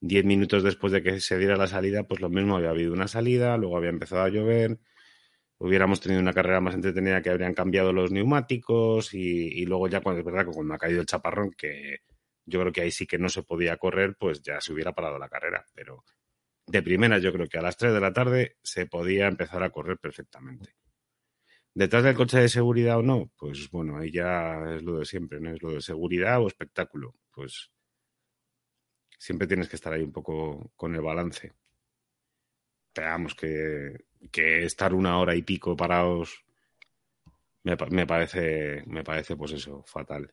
diez 0.00 0.24
minutos 0.24 0.62
después 0.62 0.92
de 0.92 1.02
que 1.02 1.20
se 1.20 1.38
diera 1.38 1.56
la 1.56 1.66
salida, 1.66 2.04
pues 2.04 2.20
lo 2.20 2.28
mismo 2.28 2.56
había 2.56 2.70
habido 2.70 2.92
una 2.92 3.08
salida, 3.08 3.56
luego 3.56 3.76
había 3.76 3.90
empezado 3.90 4.22
a 4.22 4.28
llover, 4.28 4.78
hubiéramos 5.58 6.00
tenido 6.00 6.20
una 6.20 6.32
carrera 6.32 6.60
más 6.60 6.74
entretenida 6.74 7.22
que 7.22 7.30
habrían 7.30 7.54
cambiado 7.54 7.92
los 7.92 8.10
neumáticos 8.10 9.14
y, 9.14 9.64
luego 9.64 9.88
ya 9.88 10.00
cuando 10.00 10.20
es 10.20 10.26
verdad 10.26 10.44
que 10.44 10.52
cuando 10.52 10.74
ha 10.74 10.78
caído 10.78 11.00
el 11.00 11.06
chaparrón, 11.06 11.52
que 11.52 11.98
yo 12.44 12.60
creo 12.60 12.72
que 12.72 12.82
ahí 12.82 12.90
sí 12.90 13.06
que 13.06 13.18
no 13.18 13.28
se 13.28 13.42
podía 13.42 13.76
correr, 13.78 14.16
pues 14.18 14.42
ya 14.42 14.60
se 14.60 14.72
hubiera 14.72 14.92
parado 14.92 15.18
la 15.18 15.28
carrera. 15.28 15.64
Pero 15.74 16.04
de 16.66 16.82
primera 16.82 17.18
yo 17.18 17.32
creo 17.32 17.46
que 17.46 17.58
a 17.58 17.62
las 17.62 17.76
3 17.76 17.94
de 17.94 18.00
la 18.00 18.12
tarde 18.12 18.56
se 18.62 18.86
podía 18.86 19.26
empezar 19.26 19.62
a 19.62 19.70
correr 19.70 19.98
perfectamente. 19.98 20.74
Detrás 21.74 22.04
del 22.04 22.14
coche 22.14 22.38
de 22.38 22.48
seguridad 22.48 22.98
o 22.98 23.02
no, 23.02 23.30
pues 23.36 23.68
bueno, 23.70 23.98
ahí 23.98 24.12
ya 24.12 24.76
es 24.76 24.82
lo 24.82 24.98
de 24.98 25.04
siempre, 25.04 25.40
¿no? 25.40 25.50
Es 25.50 25.62
lo 25.62 25.72
de 25.72 25.80
seguridad 25.80 26.40
o 26.40 26.46
espectáculo. 26.46 27.14
Pues 27.32 27.70
siempre 29.18 29.48
tienes 29.48 29.68
que 29.68 29.76
estar 29.76 29.92
ahí 29.92 30.02
un 30.02 30.12
poco 30.12 30.70
con 30.76 30.94
el 30.94 31.00
balance. 31.00 31.52
Veamos 32.94 33.34
que, 33.34 34.04
que 34.30 34.64
estar 34.64 34.94
una 34.94 35.18
hora 35.18 35.34
y 35.34 35.42
pico 35.42 35.76
parados 35.76 36.44
me, 37.64 37.76
me, 37.90 38.06
parece, 38.06 38.82
me 38.86 39.02
parece, 39.02 39.36
pues 39.36 39.52
eso, 39.52 39.82
fatal. 39.86 40.32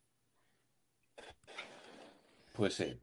Pues 2.53 2.74
sí. 2.75 2.98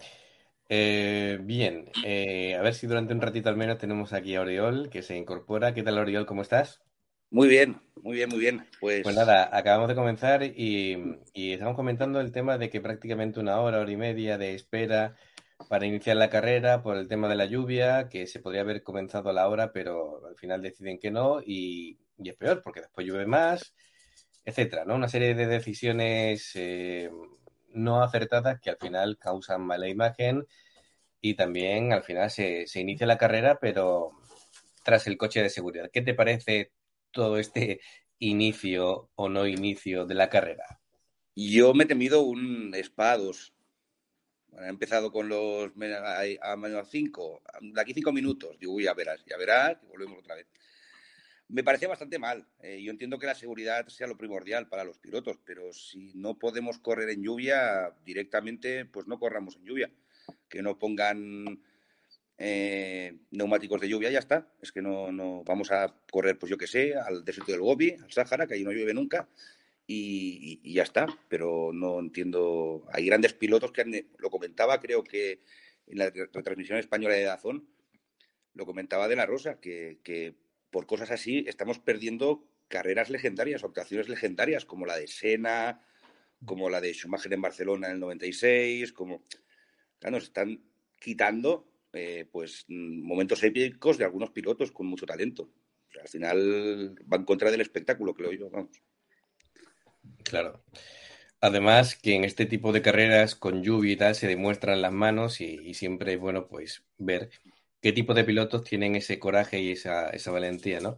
Eh, 0.69 1.39
bien, 1.41 1.91
eh, 2.05 2.55
a 2.55 2.63
ver 2.63 2.75
si 2.75 2.87
durante 2.87 3.15
un 3.15 3.23
ratito 3.23 3.49
al 3.49 3.57
menos 3.57 3.79
tenemos 3.79 4.13
aquí 4.13 4.37
a 4.37 4.43
Oriol 4.43 4.91
que 4.91 5.03
se 5.03 5.17
incorpora. 5.17 5.73
¿Qué 5.75 5.83
tal, 5.83 5.99
Oriol? 5.99 6.27
¿Cómo 6.27 6.43
estás? 6.43 6.83
Muy 7.31 7.49
bien, 7.49 7.79
muy 8.03 8.17
bien, 8.17 8.31
muy 8.31 8.39
bien. 8.39 8.67
Pues, 8.81 9.03
pues 9.03 9.15
nada, 9.15 9.51
acabamos 9.53 9.89
de 9.89 9.95
comenzar 9.95 10.43
y, 10.43 10.97
estamos 11.35 11.77
comentando 11.77 12.21
el 12.21 12.33
tema 12.33 12.57
de 12.57 12.71
que 12.71 12.81
prácticamente 12.81 13.39
una 13.39 13.61
hora, 13.61 13.81
hora 13.81 13.91
y 13.91 13.97
media 13.97 14.39
de 14.39 14.55
espera 14.55 15.15
para 15.69 15.85
iniciar 15.85 16.17
la 16.17 16.31
carrera 16.31 16.83
por 16.83 16.97
el 16.97 17.07
tema 17.07 17.29
de 17.29 17.37
la 17.37 17.45
lluvia, 17.45 18.09
que 18.09 18.27
se 18.27 18.41
podría 18.41 18.63
haber 18.63 18.83
comenzado 18.83 19.29
a 19.29 19.35
la 19.35 19.49
hora, 19.49 19.73
pero 19.73 20.27
al 20.27 20.37
final 20.37 20.63
deciden 20.63 20.99
que 20.99 21.11
no 21.11 21.43
y, 21.45 21.99
es 22.25 22.35
peor 22.37 22.63
porque 22.63 22.81
después 22.81 23.07
llueve 23.07 23.27
más, 23.27 23.75
etcétera, 24.45 24.87
¿no? 24.87 24.95
Una 24.95 25.09
serie 25.09 25.35
de 25.35 25.47
decisiones 25.47 26.53
eh, 26.55 27.11
no 27.75 28.03
acertadas 28.03 28.59
que 28.59 28.71
al 28.71 28.79
final 28.79 29.19
causan 29.19 29.63
mala 29.63 29.89
imagen 29.89 30.47
y 31.21 31.35
también 31.35 31.93
al 31.93 32.05
final 32.05 32.31
se 32.31 32.67
inicia 32.75 33.07
la 33.07 33.19
carrera, 33.19 33.59
pero 33.61 34.13
tras 34.83 35.07
el 35.07 35.19
coche 35.19 35.43
de 35.43 35.51
seguridad. 35.51 35.91
¿Qué 35.93 36.01
te 36.01 36.15
parece 36.15 36.73
todo 37.11 37.39
este 37.39 37.81
inicio 38.19 39.11
o 39.15 39.29
no 39.29 39.47
inicio 39.47 40.07
de 40.07 40.15
la 40.15 40.29
carrera? 40.29 40.81
Yo 41.35 41.73
me 41.73 41.85
he 41.85 41.87
temido 41.87 42.23
un 42.23 42.75
espados. 42.75 43.55
Bueno, 44.49 44.67
he 44.67 44.71
empezado 44.71 45.13
con 45.13 45.29
los 45.29 45.71
a, 46.43 46.57
menos 46.57 46.89
cinco, 46.91 47.43
de 47.61 47.81
aquí 47.81 47.95
cinco 47.95 48.13
minutos. 48.13 48.59
Digo, 48.59 48.81
ya 48.81 48.95
verás, 48.95 49.25
ya 49.25 49.37
verás, 49.37 49.79
y 49.83 49.87
volvemos 49.87 50.19
otra 50.19 50.35
vez. 50.35 50.47
Me 51.49 51.63
parece 51.63 51.87
bastante 51.87 52.19
mal. 52.19 52.47
Eh, 52.61 52.83
yo 52.83 52.91
entiendo 52.91 53.19
que 53.19 53.27
la 53.27 53.35
seguridad 53.35 53.87
sea 53.89 54.07
lo 54.07 54.19
primordial 54.19 54.69
para 54.69 54.85
los 54.85 54.99
pilotos, 54.99 55.39
pero 55.45 55.73
si 55.73 56.13
no 56.15 56.39
podemos 56.39 56.79
correr 56.79 57.09
en 57.11 57.23
lluvia 57.23 57.95
directamente, 58.05 58.85
pues 58.85 59.07
no 59.07 59.19
corramos 59.19 59.57
en 59.57 59.65
lluvia. 59.65 59.91
Que 60.49 60.61
no 60.61 60.79
pongan 60.79 61.63
eh, 62.39 63.19
neumáticos 63.33 63.81
de 63.81 63.89
lluvia, 63.89 64.11
ya 64.11 64.21
está. 64.21 64.49
Es 64.63 64.71
que 64.71 64.81
no, 64.81 65.11
no 65.11 65.43
vamos 65.45 65.73
a 65.73 65.95
correr, 66.11 66.39
pues 66.39 66.51
yo 66.51 66.57
que 66.57 66.69
sé, 66.69 66.95
al 66.95 67.25
desierto 67.25 67.53
del 67.53 67.61
Gobi, 67.61 67.97
al 68.03 68.13
Sáhara, 68.13 68.47
que 68.47 68.55
ahí 68.55 68.65
no 68.65 68.71
llueve 68.71 68.95
nunca, 68.95 69.29
y, 69.87 70.73
ya 70.73 70.85
está. 70.85 71.07
Pero 71.29 71.73
no 71.73 71.99
entiendo. 71.99 72.87
Hay 72.93 73.07
grandes 73.07 73.35
pilotos 73.35 73.73
que 73.73 73.81
han, 73.83 73.93
lo 74.19 74.31
comentaba, 74.31 74.81
creo 74.81 75.03
que 75.03 75.41
en 75.87 75.99
la 75.99 76.11
retransmisión 76.11 76.79
española 76.79 77.15
de 77.15 77.25
Dazón, 77.25 77.69
lo 78.55 78.67
comentaba 78.67 79.09
de 79.09 79.17
la 79.17 79.27
Rosa, 79.27 79.59
que, 79.61 79.99
que 80.05 80.35
por 80.71 80.87
cosas 80.87 81.11
así 81.11 81.45
estamos 81.49 81.79
perdiendo 81.79 82.45
carreras 82.69 83.11
legendarias, 83.11 83.65
optaciones 83.65 84.09
legendarias, 84.09 84.65
como 84.65 84.87
la 84.87 84.97
de 84.97 85.07
Sena, 85.09 85.81
como 86.45 86.71
la 86.71 86.81
de 86.81 86.93
Schumacher 86.93 87.33
en 87.33 87.43
Barcelona 87.43 87.89
en 87.89 87.95
el 87.95 88.01
96, 88.01 88.93
como... 88.93 89.25
Claro, 89.99 90.17
nos 90.17 90.25
están 90.25 90.63
quitando 91.01 91.67
eh, 91.99 92.29
pues 92.31 92.65
momentos 92.69 93.43
épicos 93.43 93.99
de 93.99 94.05
algunos 94.05 94.31
pilotos 94.31 94.71
con 94.71 94.87
mucho 94.87 95.05
talento. 95.05 95.51
al 96.01 96.09
final 96.09 96.95
va 97.13 97.17
en 97.17 97.25
contra 97.25 97.51
del 97.51 97.61
espectáculo, 97.61 98.15
creo 98.15 98.33
yo, 98.33 98.49
vamos. 98.51 98.81
Claro. 100.23 100.63
Además, 101.41 101.97
que 101.97 102.15
en 102.15 102.25
este 102.25 102.47
tipo 102.47 102.73
de 102.73 102.83
carreras 102.83 103.35
con 103.35 103.63
lluvia 103.63 103.93
y 103.93 103.97
tal 103.97 104.15
se 104.15 104.27
demuestran 104.27 104.83
las 104.83 104.93
manos 104.93 105.41
y, 105.41 105.75
siempre 105.75 106.15
es 106.15 106.21
bueno 106.21 106.49
pues 106.49 106.85
ver 106.99 107.31
qué 107.81 107.93
tipo 107.93 108.15
de 108.15 108.25
pilotos 108.25 108.65
tienen 108.65 108.97
ese 108.97 109.19
coraje 109.19 109.61
y 109.61 109.73
esa, 109.73 110.11
esa 110.11 110.31
valentía, 110.33 110.81
¿no? 110.81 110.97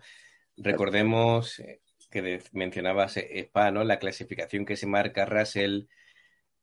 Recordemos 0.57 1.59
eh, 1.61 1.81
que 2.11 2.43
mencionabas 2.53 3.17
eh, 3.19 3.41
Spa, 3.41 3.71
¿no? 3.71 3.85
La 3.85 3.99
clasificación 3.99 4.65
que 4.67 4.77
se 4.77 4.87
marca 4.87 5.27
Russell 5.27 5.85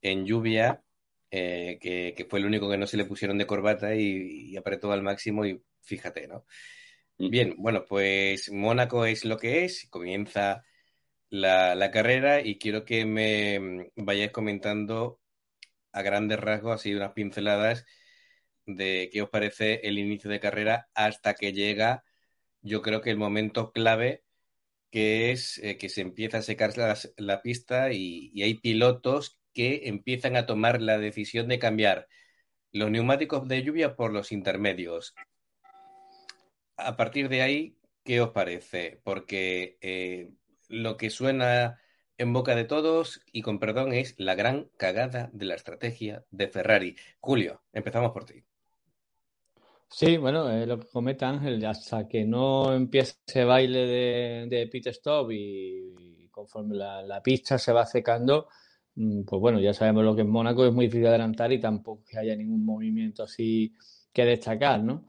en 0.02 0.26
lluvia, 0.26 0.82
eh, 1.30 1.78
que, 1.80 2.26
fue 2.28 2.38
el 2.38 2.46
único 2.46 2.70
que 2.70 2.78
no 2.78 2.86
se 2.86 2.96
le 2.96 3.04
pusieron 3.04 3.38
de 3.38 3.46
corbata 3.46 3.94
y, 3.94 4.56
apretó 4.56 4.92
al 4.92 5.02
máximo 5.02 5.46
y 5.46 5.62
fíjate, 5.82 6.28
¿no? 6.28 6.44
Bien, 7.18 7.54
bueno, 7.58 7.84
pues 7.84 8.50
Mónaco 8.52 9.04
es 9.04 9.24
lo 9.24 9.38
que 9.38 9.64
es, 9.64 9.88
comienza 9.90 10.64
la, 11.30 11.74
la 11.74 11.90
carrera 11.90 12.40
y 12.40 12.58
quiero 12.58 12.84
que 12.84 13.04
me 13.04 13.90
vayáis 13.96 14.30
comentando 14.30 15.20
a 15.92 16.02
grandes 16.02 16.38
rasgos, 16.38 16.74
así 16.74 16.94
unas 16.94 17.12
pinceladas 17.12 17.84
de 18.66 19.10
qué 19.12 19.22
os 19.22 19.30
parece 19.30 19.80
el 19.84 19.98
inicio 19.98 20.30
de 20.30 20.40
carrera 20.40 20.88
hasta 20.94 21.34
que 21.34 21.52
llega, 21.52 22.04
yo 22.62 22.82
creo 22.82 23.00
que 23.00 23.10
el 23.10 23.16
momento 23.16 23.72
clave, 23.72 24.24
que 24.90 25.32
es 25.32 25.58
eh, 25.58 25.78
que 25.78 25.88
se 25.88 26.02
empieza 26.02 26.38
a 26.38 26.42
secar 26.42 26.74
la, 27.16 27.42
pista 27.42 27.92
y, 27.92 28.42
hay 28.42 28.54
pilotos 28.54 29.38
que 29.58 29.88
empiezan 29.88 30.36
a 30.36 30.46
tomar 30.46 30.80
la 30.80 30.98
decisión 30.98 31.48
de 31.48 31.58
cambiar 31.58 32.06
los 32.70 32.92
neumáticos 32.92 33.48
de 33.48 33.64
lluvia 33.64 33.96
por 33.96 34.12
los 34.12 34.30
intermedios. 34.30 35.16
A 36.76 36.96
partir 36.96 37.28
de 37.28 37.42
ahí, 37.42 37.76
¿qué 38.04 38.20
os 38.20 38.30
parece? 38.30 39.00
Porque 39.02 39.76
eh, 39.80 40.30
lo 40.68 40.96
que 40.96 41.10
suena 41.10 41.80
en 42.18 42.32
boca 42.32 42.54
de 42.54 42.66
todos, 42.66 43.20
y 43.32 43.42
con 43.42 43.58
perdón, 43.58 43.92
es 43.92 44.14
la 44.16 44.36
gran 44.36 44.70
cagada 44.76 45.28
de 45.32 45.46
la 45.46 45.56
estrategia 45.56 46.24
de 46.30 46.46
Ferrari. 46.46 46.94
Julio, 47.18 47.64
empezamos 47.72 48.12
por 48.12 48.26
ti. 48.26 48.44
Sí, 49.90 50.18
bueno, 50.18 50.48
es 50.52 50.68
lo 50.68 50.78
que 50.78 50.86
comenta 50.86 51.30
Ángel, 51.30 51.66
hasta 51.66 52.06
que 52.06 52.24
no 52.24 52.72
empiece 52.72 53.16
ese 53.26 53.42
baile 53.42 54.46
de, 54.46 54.68
pit 54.70 54.86
stop 54.86 55.32
y, 55.32 56.28
conforme 56.30 56.76
la, 56.76 57.20
pista 57.24 57.58
se 57.58 57.72
va 57.72 57.84
secando, 57.84 58.46
pues 59.24 59.40
bueno, 59.40 59.60
ya 59.60 59.72
sabemos 59.74 60.04
lo 60.04 60.14
que 60.16 60.22
es 60.22 60.28
Mónaco, 60.28 60.66
es 60.66 60.72
muy 60.72 60.86
difícil 60.86 61.06
adelantar 61.06 61.52
y 61.52 61.60
tampoco 61.60 62.04
que 62.04 62.18
haya 62.18 62.34
ningún 62.34 62.64
movimiento 62.64 63.22
así 63.22 63.74
que 64.12 64.24
destacar, 64.24 64.82
¿no? 64.82 65.06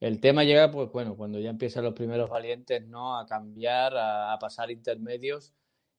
El 0.00 0.20
tema 0.20 0.44
llega, 0.44 0.70
pues 0.70 0.90
bueno, 0.92 1.16
cuando 1.16 1.38
ya 1.40 1.50
empiezan 1.50 1.84
los 1.84 1.94
primeros 1.94 2.30
valientes, 2.30 2.86
¿no? 2.86 3.18
A 3.18 3.26
cambiar, 3.26 3.92
a, 3.96 4.36
pasar 4.40 4.70
intermedios 4.70 5.54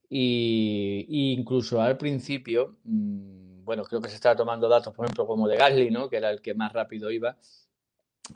y, 0.09 1.05
incluso 1.37 1.81
al 1.81 1.97
principio, 1.97 2.77
mm, 2.83 3.63
bueno, 3.63 3.83
creo 3.83 4.01
que 4.01 4.09
se 4.09 4.15
estaba 4.15 4.35
tomando 4.35 4.67
datos, 4.67 4.93
por 4.93 5.05
ejemplo, 5.05 5.27
como 5.27 5.47
de 5.47 5.57
Gasly, 5.57 5.91
¿no? 5.91 6.09
Que 6.09 6.17
era 6.17 6.31
el 6.31 6.41
que 6.41 6.53
más 6.53 6.73
rápido 6.73 7.11
iba 7.11 7.37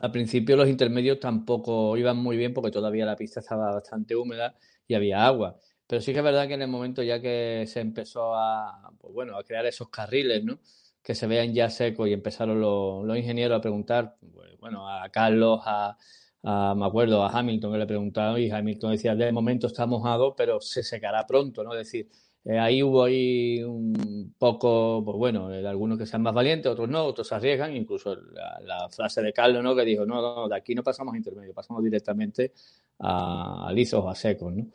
al 0.00 0.10
principio 0.10 0.56
los 0.56 0.68
intermedios 0.68 1.20
tampoco 1.20 1.96
iban 1.96 2.16
muy 2.16 2.36
bien 2.36 2.52
porque 2.52 2.70
todavía 2.70 3.06
la 3.06 3.16
pista 3.16 3.40
estaba 3.40 3.72
bastante 3.72 4.16
húmeda 4.16 4.56
y 4.86 4.94
había 4.94 5.24
agua. 5.24 5.58
Pero 5.86 6.00
sí 6.00 6.12
que 6.12 6.18
es 6.18 6.24
verdad 6.24 6.48
que 6.48 6.54
en 6.54 6.62
el 6.62 6.68
momento 6.68 7.02
ya 7.02 7.20
que 7.20 7.64
se 7.66 7.80
empezó 7.80 8.34
a, 8.34 8.90
pues 8.98 9.12
bueno, 9.12 9.36
a 9.36 9.44
crear 9.44 9.66
esos 9.66 9.88
carriles, 9.90 10.42
¿no? 10.44 10.58
Que 11.02 11.14
se 11.14 11.26
vean 11.26 11.52
ya 11.52 11.68
secos 11.68 12.08
y 12.08 12.12
empezaron 12.12 12.60
los, 12.60 13.18
ingenieros 13.18 13.58
a 13.58 13.60
preguntar, 13.60 14.16
pues, 14.32 14.58
bueno, 14.58 14.88
a 14.88 15.08
Carlos, 15.10 15.60
a, 15.64 15.96
me 16.42 16.86
acuerdo, 16.86 17.24
a 17.24 17.30
Hamilton 17.30 17.72
que 17.72 17.78
le 17.78 17.86
preguntaba 17.86 18.40
y 18.40 18.50
Hamilton 18.50 18.92
decía, 18.92 19.14
de 19.14 19.32
momento 19.32 19.66
está 19.66 19.86
mojado, 19.86 20.34
pero 20.34 20.60
se 20.60 20.82
secará 20.82 21.26
pronto, 21.26 21.62
¿no? 21.62 21.72
Es 21.72 21.78
decir, 21.78 22.08
eh, 22.46 22.58
ahí 22.58 22.82
hubo 22.82 23.04
ahí 23.04 23.62
un 23.62 24.34
poco, 24.38 25.02
pues 25.02 25.16
bueno, 25.16 25.46
algunos 25.48 25.96
que 25.98 26.04
sean 26.04 26.22
más 26.22 26.34
valientes, 26.34 26.70
otros 26.70 26.88
no, 26.90 27.04
otros 27.04 27.26
se 27.28 27.34
arriesgan, 27.34 27.74
incluso 27.74 28.14
la, 28.14 28.88
frase 28.90 29.22
de 29.22 29.32
Carlos, 29.32 29.62
¿no? 29.62 29.74
Que 29.74 29.84
dijo, 29.84 30.04
no, 30.04 30.20
no, 30.20 30.48
de 30.48 30.56
aquí 30.56 30.74
no 30.74 30.82
pasamos 30.82 31.14
a 31.14 31.16
intermedio, 31.16 31.54
pasamos 31.54 31.82
directamente 31.82 32.52
a, 32.98 33.70
lisos 33.72 34.04
o 34.04 34.10
a 34.10 34.14
secos, 34.14 34.52
¿no? 34.52 34.66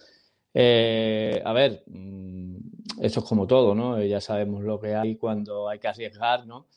Eh, 0.53 1.41
a 1.45 1.53
ver, 1.53 1.83
mm, 1.87 2.57
eso 3.01 3.19
es 3.19 3.25
como 3.25 3.47
todo, 3.47 3.75
¿no? 3.75 4.01
Ya 4.03 4.21
sabemos 4.21 4.63
lo 4.63 4.79
que 4.79 4.95
hay 4.95 5.15
cuando 5.15 5.69
hay 5.69 5.79
que 5.79 5.87
arriesgar, 5.87 6.45
¿no? 6.47 6.67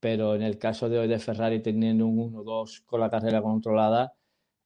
Pero 0.00 0.34
en 0.34 0.42
el 0.42 0.58
caso 0.58 0.88
de 0.88 0.98
hoy 0.98 1.08
de 1.08 1.18
Ferrari 1.18 1.60
teniendo 1.60 2.06
un 2.06 2.18
1-2 2.18 2.82
con 2.86 3.00
la 3.00 3.10
carrera 3.10 3.42
controlada, 3.42 4.14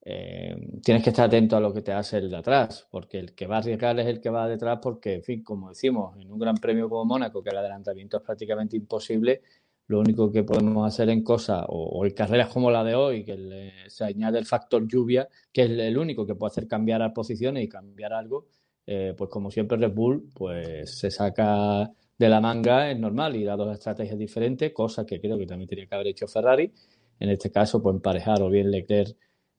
eh, 0.09 0.57
tienes 0.85 1.03
que 1.03 1.11
estar 1.11 1.27
atento 1.27 1.57
a 1.57 1.61
lo 1.61 1.73
que 1.75 1.83
te 1.83 1.93
hace 1.93 2.19
el 2.19 2.31
de 2.31 2.37
atrás, 2.37 2.87
porque 2.91 3.19
el 3.19 3.35
que 3.35 3.47
va 3.49 3.57
a 3.57 3.59
arriesgar 3.59 3.99
es 3.99 4.07
el 4.07 4.21
que 4.21 4.31
va 4.31 4.49
detrás, 4.49 4.79
porque, 4.81 5.15
en 5.15 5.25
fin, 5.25 5.43
como 5.43 5.69
decimos, 5.71 6.17
en 6.19 6.31
un 6.31 6.39
gran 6.39 6.57
premio 6.57 6.89
como 6.89 7.05
Mónaco, 7.05 7.43
que 7.43 7.51
el 7.51 7.59
adelantamiento 7.59 8.19
es 8.19 8.23
prácticamente 8.23 8.77
imposible, 8.77 9.43
lo 9.89 10.01
único 10.01 10.31
que 10.31 10.45
podemos 10.45 10.87
hacer 10.87 11.11
en 11.11 11.23
cosas 11.23 11.65
o, 11.69 12.05
en 12.05 12.13
carreras 12.13 12.49
como 12.49 12.71
la 12.71 12.85
de 12.85 12.95
hoy, 12.95 13.25
que 13.25 13.73
se 13.89 14.05
añade 14.05 14.39
el 14.39 14.47
factor 14.47 14.87
lluvia, 14.87 15.29
que 15.53 15.63
es 15.63 15.71
el 15.71 15.99
único 15.99 16.27
que 16.27 16.35
puede 16.35 16.51
hacer 16.53 16.69
cambiar 16.69 17.03
a 17.03 17.13
posiciones 17.13 17.65
y 17.65 17.69
cambiar 17.69 18.13
algo, 18.13 18.47
eh, 18.87 19.15
pues 19.17 19.29
como 19.31 19.51
siempre 19.51 19.77
Red 19.77 19.93
Bull 19.93 20.31
pues 20.33 20.99
se 20.99 21.11
saca 21.11 21.91
de 22.19 22.29
la 22.29 22.41
manga, 22.41 22.91
es 22.91 22.99
normal, 22.99 23.37
y 23.37 23.45
da 23.45 23.57
dos 23.57 23.73
estrategias 23.73 24.19
diferentes, 24.19 24.73
cosa 24.73 25.05
que 25.05 25.21
creo 25.21 25.39
que 25.39 25.47
también 25.47 25.69
tenía 25.69 25.87
que 25.87 25.95
haber 25.95 26.09
hecho 26.09 26.27
Ferrari. 26.27 26.73
En 27.19 27.31
este 27.31 27.51
caso, 27.51 27.83
pues 27.83 27.95
emparejar 27.95 28.43
o 28.43 28.51
bien 28.51 28.71
Leclerc 28.71 29.17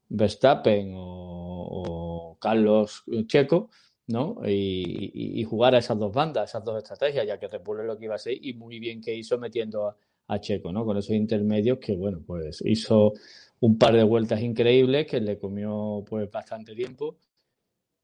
Verstappen 0.10 0.94
o, 0.96 2.38
Carlos 2.40 3.04
Checo, 3.28 3.70
¿no? 4.08 4.38
Y, 4.48 5.44
jugar 5.44 5.76
a 5.76 5.80
esas 5.80 5.98
dos 5.98 6.14
bandas, 6.14 6.50
esas 6.50 6.64
dos 6.64 6.78
estrategias, 6.78 7.26
ya 7.26 7.40
que 7.40 7.48
Red 7.48 7.62
Bull 7.64 7.82
es 7.82 7.86
lo 7.88 7.98
que 7.98 8.06
iba 8.06 8.16
a 8.16 8.20
ser, 8.20 8.38
y 8.40 8.54
muy 8.54 8.80
bien 8.80 9.02
que 9.02 9.16
hizo 9.16 9.38
metiendo 9.38 9.88
a, 10.28 10.40
Checo, 10.40 10.72
¿no? 10.72 10.86
Con 10.86 10.98
esos 10.98 11.16
intermedios 11.16 11.80
que, 11.80 11.96
bueno, 11.96 12.22
pues 12.26 12.62
hizo 12.66 13.14
un 13.60 13.78
par 13.78 13.94
de 13.96 14.04
vueltas 14.04 14.42
increíbles 14.42 15.08
que 15.08 15.20
le 15.22 15.40
comió 15.40 16.04
pues 16.08 16.30
bastante 16.30 16.76
tiempo. 16.76 17.18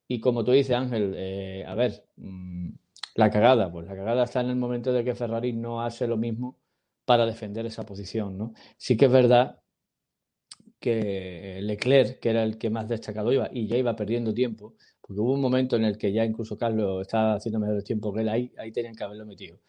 Y 0.08 0.20
como 0.20 0.44
tú 0.44 0.52
dices, 0.52 0.76
Ángel, 0.76 1.14
eh, 1.16 1.64
a 1.68 1.76
ver, 1.76 2.06
mm, 2.18 2.70
la 3.16 3.30
cagada, 3.30 3.72
pues 3.72 3.88
la 3.88 3.96
cagada 3.96 4.24
está 4.24 4.42
en 4.42 4.50
el 4.50 4.56
momento 4.56 4.92
de 4.92 5.04
que 5.04 5.16
Ferrari 5.16 5.54
no 5.54 5.82
hace 5.82 6.08
lo 6.08 6.18
mismo 6.18 6.60
para 7.06 7.26
defender 7.26 7.66
esa 7.66 7.86
posición, 7.86 8.38
¿no? 8.38 8.54
Sí 8.78 8.98
que 8.98 9.06
es 9.06 9.12
verdad 9.12 9.60
que 10.80 11.60
Leclerc, 11.62 12.20
que 12.20 12.30
era 12.30 12.44
el 12.44 12.58
que 12.58 12.70
más 12.70 12.90
destacado 12.90 13.32
iba, 13.32 13.50
y 13.54 13.68
ya 13.68 13.78
iba 13.78 13.96
perdiendo 13.96 14.34
tiempo, 14.34 14.76
porque 15.02 15.22
hubo 15.22 15.34
un 15.34 15.42
momento 15.42 15.76
en 15.78 15.86
el 15.86 15.98
que 15.98 16.12
ya 16.12 16.26
incluso 16.26 16.58
Carlos 16.58 17.02
estaba 17.02 17.36
haciendo 17.36 17.60
mejor 17.60 17.84
tiempo 17.84 18.14
que 18.14 18.22
él, 18.22 18.30
ahí, 18.30 18.52
ahí 18.58 18.72
tenían 18.72 18.96
que 18.96 19.04
haberlo 19.04 19.26
metido. 19.26 19.60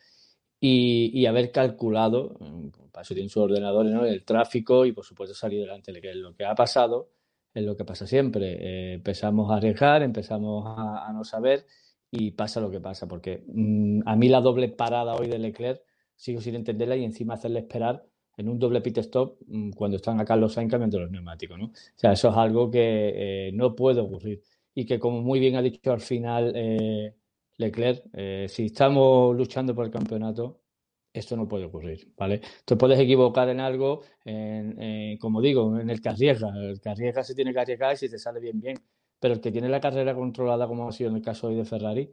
Y, 0.60 1.26
haber 1.26 1.52
calculado, 1.52 2.36
mm, 2.40 2.90
para 2.90 3.02
eso 3.02 3.14
tienen 3.14 3.28
sus 3.28 3.42
ordenadores, 3.42 3.92
¿no? 3.92 4.06
el 4.06 4.24
tráfico 4.24 4.86
y 4.86 4.92
por 4.92 5.04
supuesto 5.04 5.34
salir 5.34 5.60
delante 5.60 5.92
de 5.92 6.00
que 6.00 6.14
lo 6.14 6.34
que 6.34 6.44
ha 6.44 6.54
pasado 6.54 7.10
es 7.54 7.64
lo 7.64 7.76
que 7.76 7.84
pasa 7.84 8.06
siempre. 8.06 8.56
Eh, 8.60 8.94
empezamos 8.94 9.50
a 9.50 9.56
arriesgar, 9.56 10.02
empezamos 10.02 10.64
a, 10.66 11.10
no 11.12 11.24
saber 11.24 11.66
y 12.10 12.32
pasa 12.32 12.60
lo 12.60 12.70
que 12.70 12.80
pasa, 12.80 13.06
porque 13.08 13.44
mm, 13.46 14.02
a 14.06 14.16
mí 14.16 14.28
la 14.28 14.40
doble 14.40 14.68
parada 14.68 15.14
hoy 15.14 15.28
de 15.28 15.38
Leclerc 15.38 15.82
sigo 16.16 16.40
sin 16.40 16.56
entenderla 16.56 16.96
y 16.96 17.04
encima 17.04 17.34
hacerle 17.34 17.60
esperar 17.60 18.04
en 18.36 18.48
un 18.48 18.58
doble 18.58 18.80
pit 18.80 18.98
stop 18.98 19.38
mm, 19.46 19.70
cuando 19.70 19.96
están 19.96 20.20
acá 20.20 20.36
los 20.36 20.52
Sainz 20.52 20.70
cambiando 20.70 20.98
los 21.00 21.10
neumáticos, 21.10 21.58
¿no? 21.58 21.66
O 21.66 21.72
sea, 21.96 22.12
eso 22.12 22.30
es 22.30 22.36
algo 22.36 22.70
que 22.70 23.48
eh, 23.48 23.52
no 23.52 23.74
puede 23.74 24.00
ocurrir 24.00 24.42
y 24.74 24.84
que 24.86 24.98
como 24.98 25.22
muy 25.22 25.38
bien 25.38 25.56
ha 25.56 25.62
dicho 25.62 25.92
al 25.92 26.00
final 26.00 26.52
eh, 26.56 27.14
Leclerc, 27.56 28.02
si 28.48 28.66
estamos 28.66 29.36
luchando 29.36 29.74
por 29.76 29.84
el 29.84 29.92
campeonato, 29.92 30.63
esto 31.14 31.36
no 31.36 31.48
puede 31.48 31.64
ocurrir, 31.64 32.12
¿vale? 32.16 32.42
Te 32.66 32.76
puedes 32.76 32.98
equivocar 32.98 33.48
en 33.48 33.60
algo, 33.60 34.02
en, 34.24 35.16
como 35.18 35.40
digo, 35.40 35.80
en 35.80 35.88
el 35.88 36.02
que 36.02 36.10
arriesga. 36.10 36.52
El 36.54 36.80
que 36.80 36.90
arriesga 36.90 37.24
se 37.24 37.34
tiene 37.34 37.54
que 37.54 37.60
arriesgar 37.60 37.94
y 37.94 37.96
si 37.96 38.10
te 38.10 38.18
sale 38.18 38.40
bien, 38.40 38.60
bien. 38.60 38.76
Pero 39.18 39.34
el 39.34 39.40
que 39.40 39.50
tiene 39.52 39.68
la 39.70 39.80
carrera 39.80 40.14
controlada, 40.14 40.66
como 40.66 40.86
ha 40.86 40.92
sido 40.92 41.10
en 41.10 41.16
el 41.16 41.22
caso 41.22 41.48
hoy 41.48 41.54
de 41.54 41.64
Ferrari, 41.64 42.10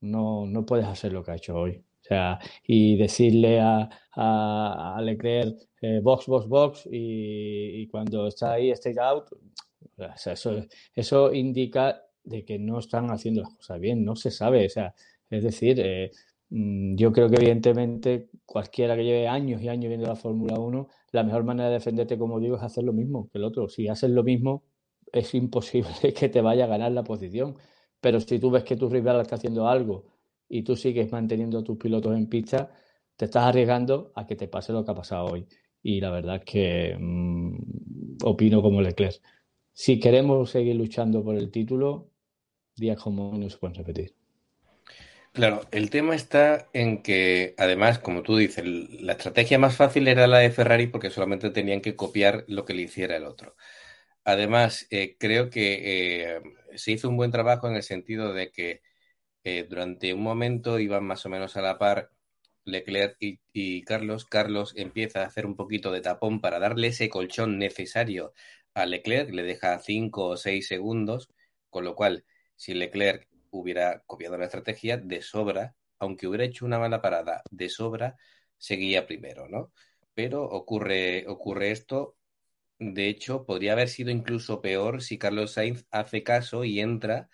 no, 0.00 0.46
no 0.46 0.66
puedes 0.66 0.86
hacer 0.86 1.12
lo 1.12 1.22
que 1.22 1.30
ha 1.32 1.36
hecho 1.36 1.54
hoy 1.54 1.84
sea, 2.00 2.38
y 2.66 2.96
decirle 2.96 3.60
a, 3.60 3.88
a, 4.12 5.00
Leclerc 5.02 5.56
eh, 5.80 6.00
box, 6.02 6.26
box, 6.26 6.48
box 6.48 6.88
y, 6.90 7.86
cuando 7.88 8.26
está 8.26 8.52
ahí, 8.52 8.70
state 8.70 9.00
out, 9.00 9.30
eso, 10.26 10.66
eso 10.94 11.32
indica 11.32 12.02
de 12.24 12.44
que 12.44 12.58
no 12.58 12.78
están 12.78 13.10
haciendo 13.10 13.42
las 13.42 13.54
cosas 13.54 13.80
bien, 13.80 14.04
no 14.04 14.16
se 14.16 14.30
sabe, 14.30 14.66
o 14.66 14.68
sea, 14.68 14.94
es 15.30 15.42
decir, 15.44 15.80
eh, 15.80 16.10
yo 16.50 17.12
creo 17.12 17.28
que 17.28 17.36
evidentemente 17.36 18.28
cualquiera 18.44 18.96
que 18.96 19.04
lleve 19.04 19.28
años 19.28 19.62
y 19.62 19.68
años 19.68 19.88
viendo 19.88 20.06
la 20.06 20.16
Fórmula 20.16 20.58
1, 20.58 20.88
la 21.12 21.22
mejor 21.22 21.44
manera 21.44 21.68
de 21.68 21.74
defenderte, 21.74 22.18
como 22.18 22.40
digo, 22.40 22.56
es 22.56 22.62
hacer 22.62 22.84
lo 22.84 22.92
mismo 22.92 23.28
que 23.30 23.38
el 23.38 23.44
otro. 23.44 23.68
Si 23.68 23.88
haces 23.88 24.10
lo 24.10 24.24
mismo, 24.24 24.64
es 25.12 25.34
imposible 25.34 25.90
que 26.18 26.28
te 26.28 26.40
vaya 26.40 26.64
a 26.64 26.68
ganar 26.68 26.92
la 26.92 27.04
posición. 27.04 27.56
Pero 28.00 28.20
si 28.20 28.38
tú 28.38 28.50
ves 28.50 28.64
que 28.64 28.76
tu 28.76 28.88
rival 28.88 29.20
está 29.20 29.36
haciendo 29.36 29.68
algo 29.68 30.06
y 30.48 30.62
tú 30.62 30.76
sigues 30.76 31.12
manteniendo 31.12 31.58
a 31.58 31.64
tus 31.64 31.76
pilotos 31.78 32.16
en 32.16 32.28
pista, 32.28 32.72
te 33.16 33.26
estás 33.26 33.44
arriesgando 33.44 34.12
a 34.16 34.26
que 34.26 34.36
te 34.36 34.48
pase 34.48 34.72
lo 34.72 34.84
que 34.84 34.90
ha 34.90 34.94
pasado 34.94 35.26
hoy. 35.26 35.46
Y 35.82 36.00
la 36.00 36.10
verdad 36.10 36.36
es 36.36 36.44
que 36.44 36.96
mm, 36.98 38.18
opino 38.24 38.62
como 38.62 38.80
Leclerc. 38.82 39.20
Si 39.72 40.00
queremos 40.00 40.50
seguir 40.50 40.76
luchando 40.76 41.22
por 41.22 41.36
el 41.36 41.50
título, 41.50 42.10
días 42.76 43.00
como 43.02 43.30
hoy 43.30 43.38
no 43.38 43.50
se 43.50 43.58
pueden 43.58 43.76
repetir. 43.76 44.19
Claro, 45.32 45.62
el 45.70 45.90
tema 45.90 46.16
está 46.16 46.68
en 46.72 47.02
que, 47.02 47.54
además, 47.56 48.00
como 48.00 48.22
tú 48.22 48.36
dices, 48.36 48.64
la 48.66 49.12
estrategia 49.12 49.58
más 49.60 49.76
fácil 49.76 50.08
era 50.08 50.26
la 50.26 50.38
de 50.38 50.50
Ferrari 50.50 50.88
porque 50.88 51.08
solamente 51.10 51.50
tenían 51.50 51.80
que 51.80 51.94
copiar 51.94 52.44
lo 52.48 52.64
que 52.64 52.74
le 52.74 52.82
hiciera 52.82 53.16
el 53.16 53.24
otro. 53.24 53.54
Además, 54.24 54.86
eh, 54.90 55.16
creo 55.18 55.50
que 55.50 56.34
eh, 56.36 56.40
se 56.76 56.92
hizo 56.92 57.08
un 57.08 57.16
buen 57.16 57.30
trabajo 57.30 57.68
en 57.68 57.76
el 57.76 57.82
sentido 57.84 58.32
de 58.34 58.50
que 58.52 58.82
eh, 59.44 59.66
durante 59.70 60.14
un 60.14 60.22
momento 60.22 60.78
iban 60.80 61.04
más 61.04 61.26
o 61.26 61.30
menos 61.30 61.56
a 61.56 61.62
la 61.62 61.78
par 61.78 62.10
Leclerc 62.64 63.16
y, 63.20 63.82
Carlos. 63.84 64.24
Carlos 64.26 64.74
empieza 64.76 65.22
a 65.22 65.26
hacer 65.26 65.46
un 65.46 65.56
poquito 65.56 65.92
de 65.92 66.00
tapón 66.02 66.40
para 66.40 66.58
darle 66.58 66.88
ese 66.88 67.08
colchón 67.10 67.58
necesario 67.58 68.32
a 68.74 68.86
Leclerc, 68.86 69.30
le 69.32 69.42
deja 69.44 69.78
5 69.80 70.26
o 70.28 70.36
6 70.36 70.68
segundos, 70.68 71.28
con 71.70 71.84
lo 71.84 71.94
cual, 71.94 72.24
si 72.56 72.74
Leclerc 72.74 73.26
hubiera 73.50 74.00
copiado 74.06 74.38
la 74.38 74.46
estrategia 74.46 74.96
de 74.96 75.22
sobra, 75.22 75.74
aunque 75.98 76.26
hubiera 76.26 76.44
hecho 76.44 76.64
una 76.64 76.78
mala 76.78 77.02
parada 77.02 77.42
de 77.50 77.68
sobra, 77.68 78.16
seguía 78.56 79.06
primero, 79.06 79.48
¿no? 79.48 79.72
Pero 80.14 80.44
ocurre, 80.44 81.26
ocurre 81.28 81.70
esto. 81.70 82.16
De 82.78 83.08
hecho, 83.08 83.44
podría 83.44 83.72
haber 83.72 83.88
sido 83.88 84.10
incluso 84.10 84.60
peor 84.60 85.02
si 85.02 85.18
Carlos 85.18 85.52
Sainz 85.52 85.86
hace 85.90 86.22
caso 86.22 86.64
y 86.64 86.80
entra 86.80 87.28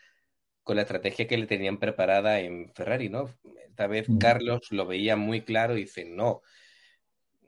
con 0.63 0.77
la 0.77 0.83
estrategia 0.83 1.29
que 1.29 1.39
le 1.39 1.47
tenían 1.47 1.79
preparada 1.79 2.41
en 2.41 2.73
Ferrari, 2.75 3.09
¿no? 3.09 3.33
Esta 3.69 3.87
vez 3.87 4.09
Carlos 4.19 4.67
lo 4.71 4.87
veía 4.87 5.15
muy 5.17 5.43
claro 5.43 5.77
y 5.77 5.83
dice, 5.83 6.05
no, 6.05 6.43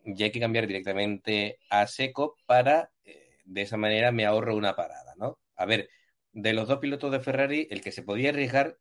ya 0.05 0.27
hay 0.27 0.33
que 0.33 0.41
cambiar 0.41 0.67
directamente 0.67 1.59
a 1.71 1.87
seco 1.87 2.37
para, 2.47 2.93
eh, 3.05 3.39
de 3.45 3.63
esa 3.63 3.77
manera 3.77 4.13
me 4.13 4.25
ahorro 4.25 4.55
una 4.57 4.77
parada, 4.77 5.15
¿no? 5.17 5.39
A 5.57 5.67
ver, 5.67 5.89
de 6.33 6.53
los 6.53 6.69
dos 6.69 6.79
pilotos 6.79 7.11
de 7.13 7.21
Ferrari, 7.21 7.69
el 7.71 7.81
que 7.81 7.93
se 7.93 8.03
podía 8.03 8.31
arriesgar 8.31 8.79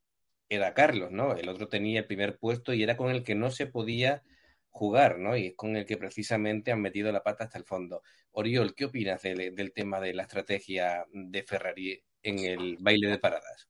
era 0.49 0.73
Carlos, 0.73 1.12
¿no? 1.12 1.36
El 1.36 1.49
otro 1.49 1.67
tenía 1.67 1.99
el 1.99 2.07
primer 2.07 2.38
puesto 2.38 2.73
y 2.73 2.83
era 2.83 2.97
con 2.97 3.10
el 3.10 3.23
que 3.23 3.36
no 3.36 3.51
se 3.51 3.67
podía 3.67 4.23
jugar, 4.69 5.17
¿no? 5.19 5.36
Y 5.36 5.47
es 5.47 5.55
con 5.55 5.75
el 5.75 5.86
que 5.86 5.97
precisamente 5.97 6.71
han 6.71 6.81
metido 6.81 7.12
la 7.12 7.23
pata 7.23 7.45
hasta 7.45 7.57
el 7.57 7.65
fondo. 7.65 8.03
Oriol, 8.31 8.75
¿qué 8.75 8.86
opinas 8.86 9.21
del 9.23 9.73
tema 9.73 9.99
de 9.99 10.13
la 10.13 10.23
estrategia 10.23 11.05
de 11.12 11.43
Ferrari 11.43 12.01
en 12.21 12.39
el 12.39 12.77
baile 12.79 13.10
de 13.10 13.17
paradas? 13.17 13.67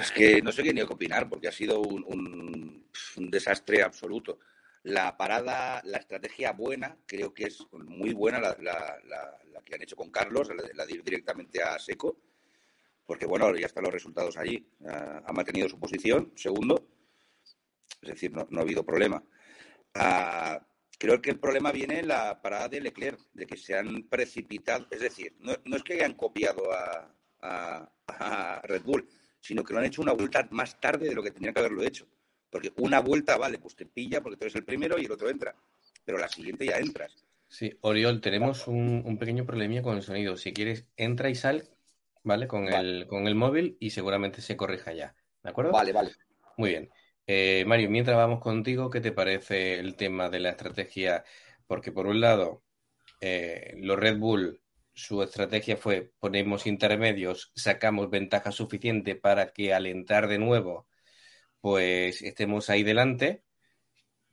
es 0.00 0.12
que 0.12 0.40
no 0.40 0.50
sé 0.50 0.62
qué 0.62 0.72
ni 0.72 0.80
qué 0.80 0.92
opinar, 0.92 1.28
porque 1.28 1.48
ha 1.48 1.52
sido 1.52 1.80
un, 1.80 2.88
desastre 3.16 3.82
absoluto. 3.82 4.38
La 4.84 5.16
parada, 5.16 5.82
la 5.84 5.98
estrategia 5.98 6.52
buena, 6.52 6.96
creo 7.04 7.34
que 7.34 7.44
es 7.44 7.66
muy 7.72 8.14
buena 8.14 8.40
la, 8.40 8.56
que 9.64 9.74
han 9.74 9.82
hecho 9.82 9.96
con 9.96 10.10
Carlos, 10.10 10.48
la, 10.74 10.90
ir 10.90 11.02
directamente 11.04 11.62
a 11.62 11.78
seco, 11.78 12.16
porque 13.08 13.24
bueno, 13.24 13.56
ya 13.56 13.64
están 13.64 13.84
los 13.84 13.92
resultados 13.92 14.36
allí. 14.36 14.68
ha 14.84 15.32
mantenido 15.32 15.66
su 15.66 15.80
posición, 15.80 16.30
segundo, 16.36 16.86
es 18.02 18.10
decir, 18.10 18.30
no, 18.32 18.46
ha 18.58 18.62
habido 18.62 18.84
problema. 18.84 19.24
Ah, 19.94 20.60
creo 20.98 21.22
que 21.22 21.30
el 21.30 21.40
problema 21.40 21.72
viene 21.72 22.00
en 22.00 22.08
la 22.08 22.42
parada 22.42 22.68
de 22.68 22.82
Leclerc, 22.82 23.18
de 23.32 23.46
que 23.46 23.56
se 23.56 23.78
han 23.78 24.02
precipitado, 24.10 24.86
es 24.90 25.00
decir, 25.00 25.34
no, 25.40 25.54
es 25.74 25.82
que 25.82 25.94
hayan 25.94 26.12
copiado 26.12 26.70
a 26.70 28.60
Red 28.64 28.82
Bull, 28.82 29.08
sino 29.40 29.64
que 29.64 29.72
lo 29.72 29.78
han 29.78 29.86
hecho 29.86 30.02
una 30.02 30.12
vuelta 30.12 30.46
más 30.50 30.78
tarde 30.78 31.08
de 31.08 31.14
lo 31.14 31.22
que 31.22 31.30
tenían 31.30 31.54
que 31.54 31.60
haberlo 31.60 31.82
hecho. 31.82 32.06
Porque 32.50 32.74
una 32.76 33.00
vuelta, 33.00 33.38
vale, 33.38 33.58
pues 33.58 33.74
te 33.74 33.86
pilla 33.86 34.20
porque 34.20 34.36
tú 34.36 34.44
eres 34.44 34.56
el 34.56 34.64
primero 34.64 34.98
y 34.98 35.06
el 35.06 35.12
otro 35.12 35.30
entra. 35.30 35.54
Pero 36.04 36.18
la 36.18 36.28
siguiente 36.28 36.66
ya 36.66 36.76
entras. 36.76 37.24
Sí, 37.48 37.72
Oriol, 37.80 38.20
tenemos 38.20 38.68
un, 38.68 39.16
pequeño 39.18 39.46
problemilla 39.46 39.82
con 39.82 39.96
el 39.96 40.02
sonido. 40.02 40.36
Si 40.36 40.52
quieres, 40.52 40.86
entra 40.96 41.30
y 41.30 41.34
sal, 41.34 41.68
¿vale? 42.28 42.46
Con, 42.46 42.68
El, 42.68 43.06
con 43.08 43.26
el 43.26 43.34
móvil 43.34 43.76
y 43.80 43.90
seguramente 43.90 44.42
se 44.42 44.56
corrija 44.56 44.92
ya. 44.92 45.16
¿De 45.42 45.50
acuerdo? 45.50 45.72
Vale, 45.72 45.92
vale. 45.92 46.12
Muy 46.58 46.70
bien. 46.70 46.90
Eh, 47.26 47.64
Mario, 47.66 47.90
mientras 47.90 48.16
vamos 48.16 48.40
contigo, 48.40 48.90
¿qué 48.90 49.00
te 49.00 49.12
parece 49.12 49.80
el 49.80 49.96
tema 49.96 50.28
de 50.28 50.40
la 50.40 50.50
estrategia? 50.50 51.24
Porque 51.66 51.90
por 51.90 52.06
un 52.06 52.20
lado, 52.20 52.62
eh, 53.20 53.74
los 53.78 53.98
Red 53.98 54.18
Bull 54.18 54.60
su 54.92 55.22
estrategia 55.22 55.76
fue 55.76 56.12
ponemos 56.18 56.66
intermedios, 56.66 57.52
sacamos 57.54 58.10
ventaja 58.10 58.50
suficiente 58.52 59.14
para 59.14 59.52
que 59.52 59.72
al 59.72 59.86
entrar 59.86 60.26
de 60.26 60.38
nuevo, 60.38 60.88
pues 61.60 62.20
estemos 62.22 62.68
ahí 62.68 62.82
delante, 62.82 63.42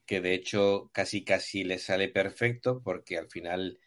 que 0.05 0.21
de 0.21 0.33
hecho 0.33 0.89
casi 0.91 1.23
casi 1.23 1.63
le 1.63 1.77
sale 1.77 2.09
perfecto 2.09 2.81
porque 2.83 3.17
al 3.17 3.29
final 3.29 3.79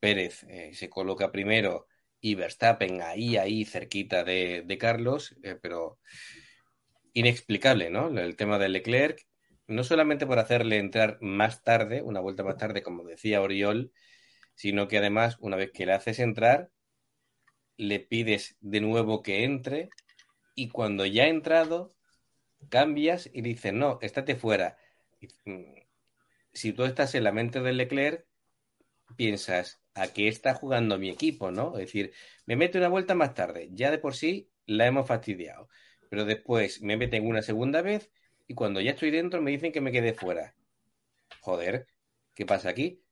Pérez 0.00 0.44
eh, 0.48 0.70
se 0.74 0.88
coloca 0.88 1.30
primero 1.30 1.86
y 2.22 2.36
Verstappen 2.36 3.02
ahí, 3.02 3.36
ahí, 3.36 3.64
cerquita 3.64 4.22
de, 4.22 4.78
Carlos, 4.80 5.36
eh, 5.42 5.58
pero 5.60 5.98
inexplicable, 7.12 7.90
¿no? 7.90 8.16
El 8.16 8.36
tema 8.36 8.58
de 8.60 8.68
Leclerc, 8.68 9.26
no 9.66 9.82
solamente 9.82 10.24
por 10.24 10.38
hacerle 10.38 10.78
entrar 10.78 11.18
más 11.20 11.64
tarde, 11.64 12.00
una 12.00 12.20
vuelta 12.20 12.44
más 12.44 12.56
tarde, 12.56 12.82
como 12.82 13.04
decía 13.04 13.42
Oriol, 13.42 13.92
sino 14.54 14.86
que 14.86 14.98
además, 14.98 15.36
una 15.40 15.56
vez 15.56 15.72
que 15.72 15.84
le 15.84 15.94
haces 15.94 16.20
entrar, 16.20 16.70
le 17.76 17.98
pides 17.98 18.56
de 18.60 18.80
nuevo 18.80 19.22
que 19.22 19.42
entre 19.42 19.88
y 20.54 20.68
cuando 20.68 21.04
ya 21.06 21.24
ha 21.24 21.28
entrado, 21.28 21.96
cambias 22.68 23.28
y 23.32 23.42
dices, 23.42 23.72
no, 23.72 23.98
estate 24.00 24.36
fuera. 24.36 24.76
Mm, 25.44 25.74
si 26.52 26.72
tú 26.72 26.84
estás 26.84 27.16
en 27.16 27.24
la 27.24 27.32
mente 27.32 27.60
de 27.60 27.72
Leclerc, 27.72 28.24
piensas, 29.16 29.81
¿a 29.94 30.08
qué 30.08 30.28
está 30.28 30.54
jugando 30.54 30.98
mi 30.98 31.10
equipo? 31.10 31.50
¿no? 31.50 31.72
Es 31.78 31.86
decir, 31.86 32.12
me 32.46 32.56
mete 32.56 32.78
una 32.78 32.88
vuelta 32.88 33.14
más 33.14 33.34
tarde, 33.34 33.68
ya 33.72 33.90
de 33.90 33.98
por 33.98 34.14
sí 34.14 34.50
la 34.66 34.86
hemos 34.86 35.06
fastidiado, 35.06 35.68
pero 36.08 36.24
después 36.24 36.82
me 36.82 36.96
meten 36.96 37.26
una 37.26 37.42
segunda 37.42 37.82
vez 37.82 38.10
y 38.46 38.54
cuando 38.54 38.80
ya 38.80 38.92
estoy 38.92 39.10
dentro 39.10 39.42
me 39.42 39.50
dicen 39.50 39.72
que 39.72 39.80
me 39.80 39.92
quede 39.92 40.14
fuera. 40.14 40.54
Joder, 41.40 41.86
¿qué 42.34 42.46
pasa 42.46 42.68
aquí? 42.68 43.02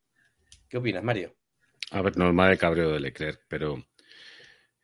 ¿Qué 0.69 0.79
opinas, 0.79 1.03
Mario? 1.03 1.35
A 1.90 2.03
ver, 2.03 2.16
normal 2.16 2.53
el 2.53 2.59
cabreo 2.59 2.93
de 2.93 3.01
Leclerc, 3.01 3.40
pero 3.49 3.83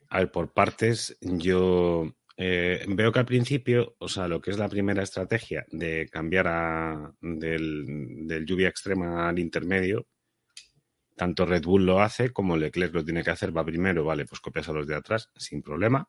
a 0.09 0.27
por 0.27 0.53
partes, 0.53 1.17
yo 1.21 2.13
eh, 2.37 2.85
veo 2.89 3.13
que 3.13 3.19
al 3.19 3.27
principio, 3.27 3.97
o 3.99 4.09
sea, 4.09 4.29
lo 4.29 4.41
que 4.41 4.51
es 4.51 4.59
la 4.59 4.69
primera 4.69 5.03
estrategia 5.03 5.65
de 5.71 6.09
cambiar 6.11 6.49
a, 6.49 7.13
del, 7.21 8.27
del, 8.27 8.45
lluvia 8.45 8.69
extrema 8.69 9.29
al 9.29 9.39
intermedio, 9.39 10.07
tanto 11.17 11.47
Red 11.47 11.65
Bull 11.65 11.87
lo 11.87 12.01
hace 12.01 12.33
como 12.33 12.57
Leclerc 12.57 12.95
lo 12.95 13.05
tiene 13.05 13.25
que 13.25 13.31
hacer, 13.31 13.57
va 13.57 13.65
primero, 13.65 14.05
vale, 14.05 14.27
pues 14.27 14.41
copias 14.41 14.69
a 14.69 14.73
los 14.73 14.87
de 14.87 14.95
atrás 14.95 15.31
sin 15.37 15.63
problema. 15.63 16.09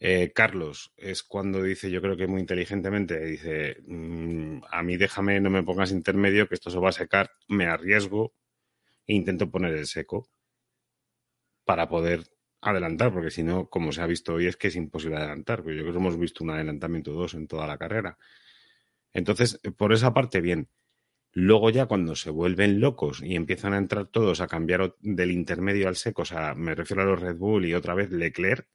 Eh, 0.00 0.32
Carlos 0.32 0.92
es 0.96 1.22
cuando 1.24 1.62
dice, 1.62 1.90
yo 1.90 2.00
creo 2.00 2.16
que 2.16 2.28
muy 2.28 2.40
inteligentemente, 2.40 3.18
dice, 3.24 3.78
mmm, 3.86 4.60
a 4.70 4.82
mí 4.82 4.96
déjame, 4.96 5.40
no 5.40 5.50
me 5.50 5.64
pongas 5.64 5.90
intermedio, 5.92 6.48
que 6.48 6.54
esto 6.54 6.70
se 6.70 6.78
va 6.78 6.90
a 6.90 6.92
secar, 6.92 7.30
me 7.48 7.66
arriesgo 7.66 8.32
e 9.06 9.14
intento 9.14 9.50
poner 9.50 9.74
el 9.74 9.86
seco 9.86 10.30
para 11.64 11.88
poder 11.88 12.24
adelantar, 12.60 13.12
porque 13.12 13.30
si 13.30 13.42
no, 13.42 13.68
como 13.68 13.92
se 13.92 14.02
ha 14.02 14.06
visto 14.06 14.34
hoy, 14.34 14.46
es 14.46 14.56
que 14.56 14.68
es 14.68 14.76
imposible 14.76 15.16
adelantar, 15.16 15.62
porque 15.62 15.76
yo 15.76 15.82
creo 15.82 15.92
que 15.94 15.98
hemos 16.00 16.18
visto 16.18 16.42
un 16.44 16.50
adelantamiento 16.50 17.12
dos 17.12 17.34
en 17.34 17.46
toda 17.46 17.66
la 17.66 17.78
carrera. 17.78 18.18
Entonces, 19.12 19.60
por 19.76 19.92
esa 19.92 20.14
parte, 20.14 20.40
bien. 20.40 20.68
Luego 21.32 21.70
ya 21.70 21.86
cuando 21.86 22.16
se 22.16 22.30
vuelven 22.30 22.80
locos 22.80 23.22
y 23.22 23.36
empiezan 23.36 23.74
a 23.74 23.78
entrar 23.78 24.06
todos 24.06 24.40
a 24.40 24.48
cambiar 24.48 24.94
del 25.00 25.30
intermedio 25.30 25.88
al 25.88 25.96
seco, 25.96 26.22
o 26.22 26.24
sea, 26.24 26.54
me 26.54 26.74
refiero 26.74 27.02
a 27.02 27.06
los 27.06 27.20
Red 27.20 27.36
Bull 27.36 27.66
y 27.66 27.74
otra 27.74 27.94
vez 27.94 28.10
Leclerc, 28.10 28.66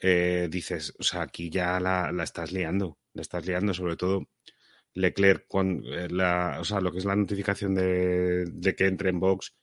eh, 0.00 0.48
dices, 0.50 0.94
o 0.98 1.02
sea, 1.02 1.22
aquí 1.22 1.50
ya 1.50 1.80
la, 1.80 2.10
estás 2.22 2.52
liando, 2.52 2.98
la 3.14 3.22
estás 3.22 3.46
liando, 3.46 3.72
sobre 3.72 3.96
todo 3.96 4.28
Leclerc, 4.94 5.46
eh, 5.54 6.08
o 6.58 6.64
sea, 6.64 6.80
lo 6.80 6.92
que 6.92 6.98
es 6.98 7.04
la 7.04 7.16
notificación 7.16 7.74
de, 7.74 8.44
de 8.46 8.74
que 8.74 8.86
entre 8.86 9.10
en 9.10 9.20
box, 9.20 9.54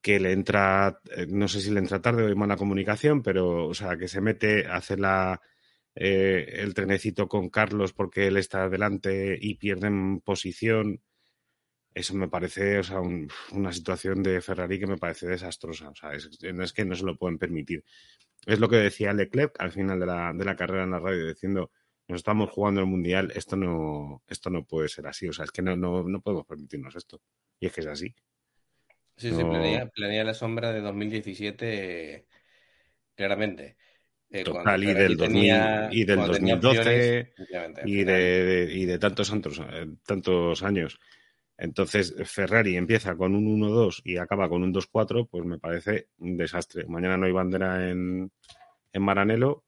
que 0.00 0.20
le 0.20 0.32
entra, 0.32 1.00
eh, 1.16 1.26
no 1.28 1.48
sé 1.48 1.60
si 1.60 1.70
le 1.70 1.80
entra 1.80 2.02
tarde 2.02 2.24
o 2.24 2.28
hay 2.28 2.34
mala 2.34 2.56
comunicación, 2.56 3.22
pero, 3.22 3.66
o 3.66 3.74
sea, 3.74 3.96
que 3.96 4.08
se 4.08 4.20
mete, 4.20 4.66
hace 4.66 4.96
la, 4.96 5.40
eh, 5.96 6.60
el 6.60 6.74
trenecito 6.74 7.28
con 7.28 7.48
Carlos 7.50 7.92
porque 7.92 8.26
él 8.26 8.36
está 8.36 8.64
adelante 8.64 9.38
y 9.40 9.54
pierden 9.54 10.20
posición. 10.20 11.00
Eso 11.94 12.14
me 12.14 12.28
parece, 12.28 12.78
o 12.78 12.82
sea, 12.82 13.00
un, 13.00 13.28
una 13.52 13.72
situación 13.72 14.22
de 14.22 14.40
Ferrari 14.40 14.80
que 14.80 14.86
me 14.86 14.98
parece 14.98 15.28
desastrosa. 15.28 15.90
O 15.90 15.94
sea, 15.94 16.12
es, 16.12 16.28
es, 16.42 16.72
que 16.72 16.84
no 16.84 16.96
se 16.96 17.04
lo 17.04 17.16
pueden 17.16 17.38
permitir. 17.38 17.84
Es 18.46 18.58
lo 18.58 18.68
que 18.68 18.76
decía 18.76 19.12
Leclerc 19.12 19.54
al 19.60 19.72
final 19.72 20.00
de 20.00 20.06
la, 20.06 20.32
de 20.34 20.44
la 20.44 20.56
carrera 20.56 20.84
en 20.84 20.90
la 20.90 20.98
radio, 20.98 21.28
diciendo, 21.28 21.70
nos 22.08 22.18
estamos 22.18 22.50
jugando 22.50 22.80
el 22.80 22.86
mundial, 22.86 23.32
esto 23.34 23.56
no, 23.56 24.22
esto 24.28 24.50
no 24.50 24.64
puede 24.64 24.88
ser 24.88 25.06
así. 25.06 25.28
O 25.28 25.32
sea, 25.32 25.44
es 25.44 25.52
que 25.52 25.62
no, 25.62 25.76
no, 25.76 26.02
no 26.02 26.20
podemos 26.20 26.46
permitirnos 26.46 26.96
esto. 26.96 27.22
Y 27.60 27.66
es 27.66 27.72
que 27.72 27.80
es 27.82 27.86
así. 27.86 28.14
Sí, 29.16 29.30
no... 29.30 29.36
sí, 29.36 29.44
planea, 29.44 29.88
planea, 29.88 30.24
la 30.24 30.34
sombra 30.34 30.72
de 30.72 30.80
2017 30.80 32.26
claramente. 33.14 33.76
Eh, 34.34 34.42
Total, 34.42 34.82
y 34.82 34.92
del, 34.92 35.16
2000, 35.16 35.18
tenía, 35.18 35.88
y 35.92 36.04
del 36.04 36.16
2012 36.16 37.34
y 37.84 38.02
de, 38.02 38.68
y 38.68 38.84
de 38.84 38.98
tantos, 38.98 39.30
tantos, 39.30 39.62
tantos 40.04 40.62
años. 40.64 40.98
Entonces, 41.56 42.12
Ferrari 42.24 42.76
empieza 42.76 43.14
con 43.14 43.36
un 43.36 43.60
1-2 43.60 44.00
y 44.02 44.16
acaba 44.16 44.48
con 44.48 44.64
un 44.64 44.74
2-4, 44.74 45.28
pues 45.30 45.44
me 45.44 45.60
parece 45.60 46.08
un 46.18 46.36
desastre. 46.36 46.84
Mañana 46.88 47.16
no 47.16 47.26
hay 47.26 47.32
bandera 47.32 47.88
en, 47.88 48.32
en 48.92 49.02
Maranelo. 49.02 49.64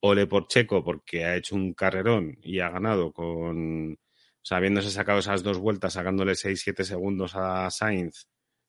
Ole 0.00 0.26
por 0.26 0.46
Checo 0.46 0.82
porque 0.82 1.26
ha 1.26 1.36
hecho 1.36 1.54
un 1.54 1.74
carrerón 1.74 2.38
y 2.40 2.60
ha 2.60 2.70
ganado 2.70 3.12
con, 3.12 3.92
o 3.92 3.98
sea, 4.40 4.56
habiéndose 4.56 4.90
sacado 4.90 5.18
esas 5.18 5.42
dos 5.42 5.58
vueltas, 5.58 5.92
sacándole 5.92 6.32
6-7 6.32 6.84
segundos 6.84 7.32
a 7.34 7.68
Sainz 7.70 8.28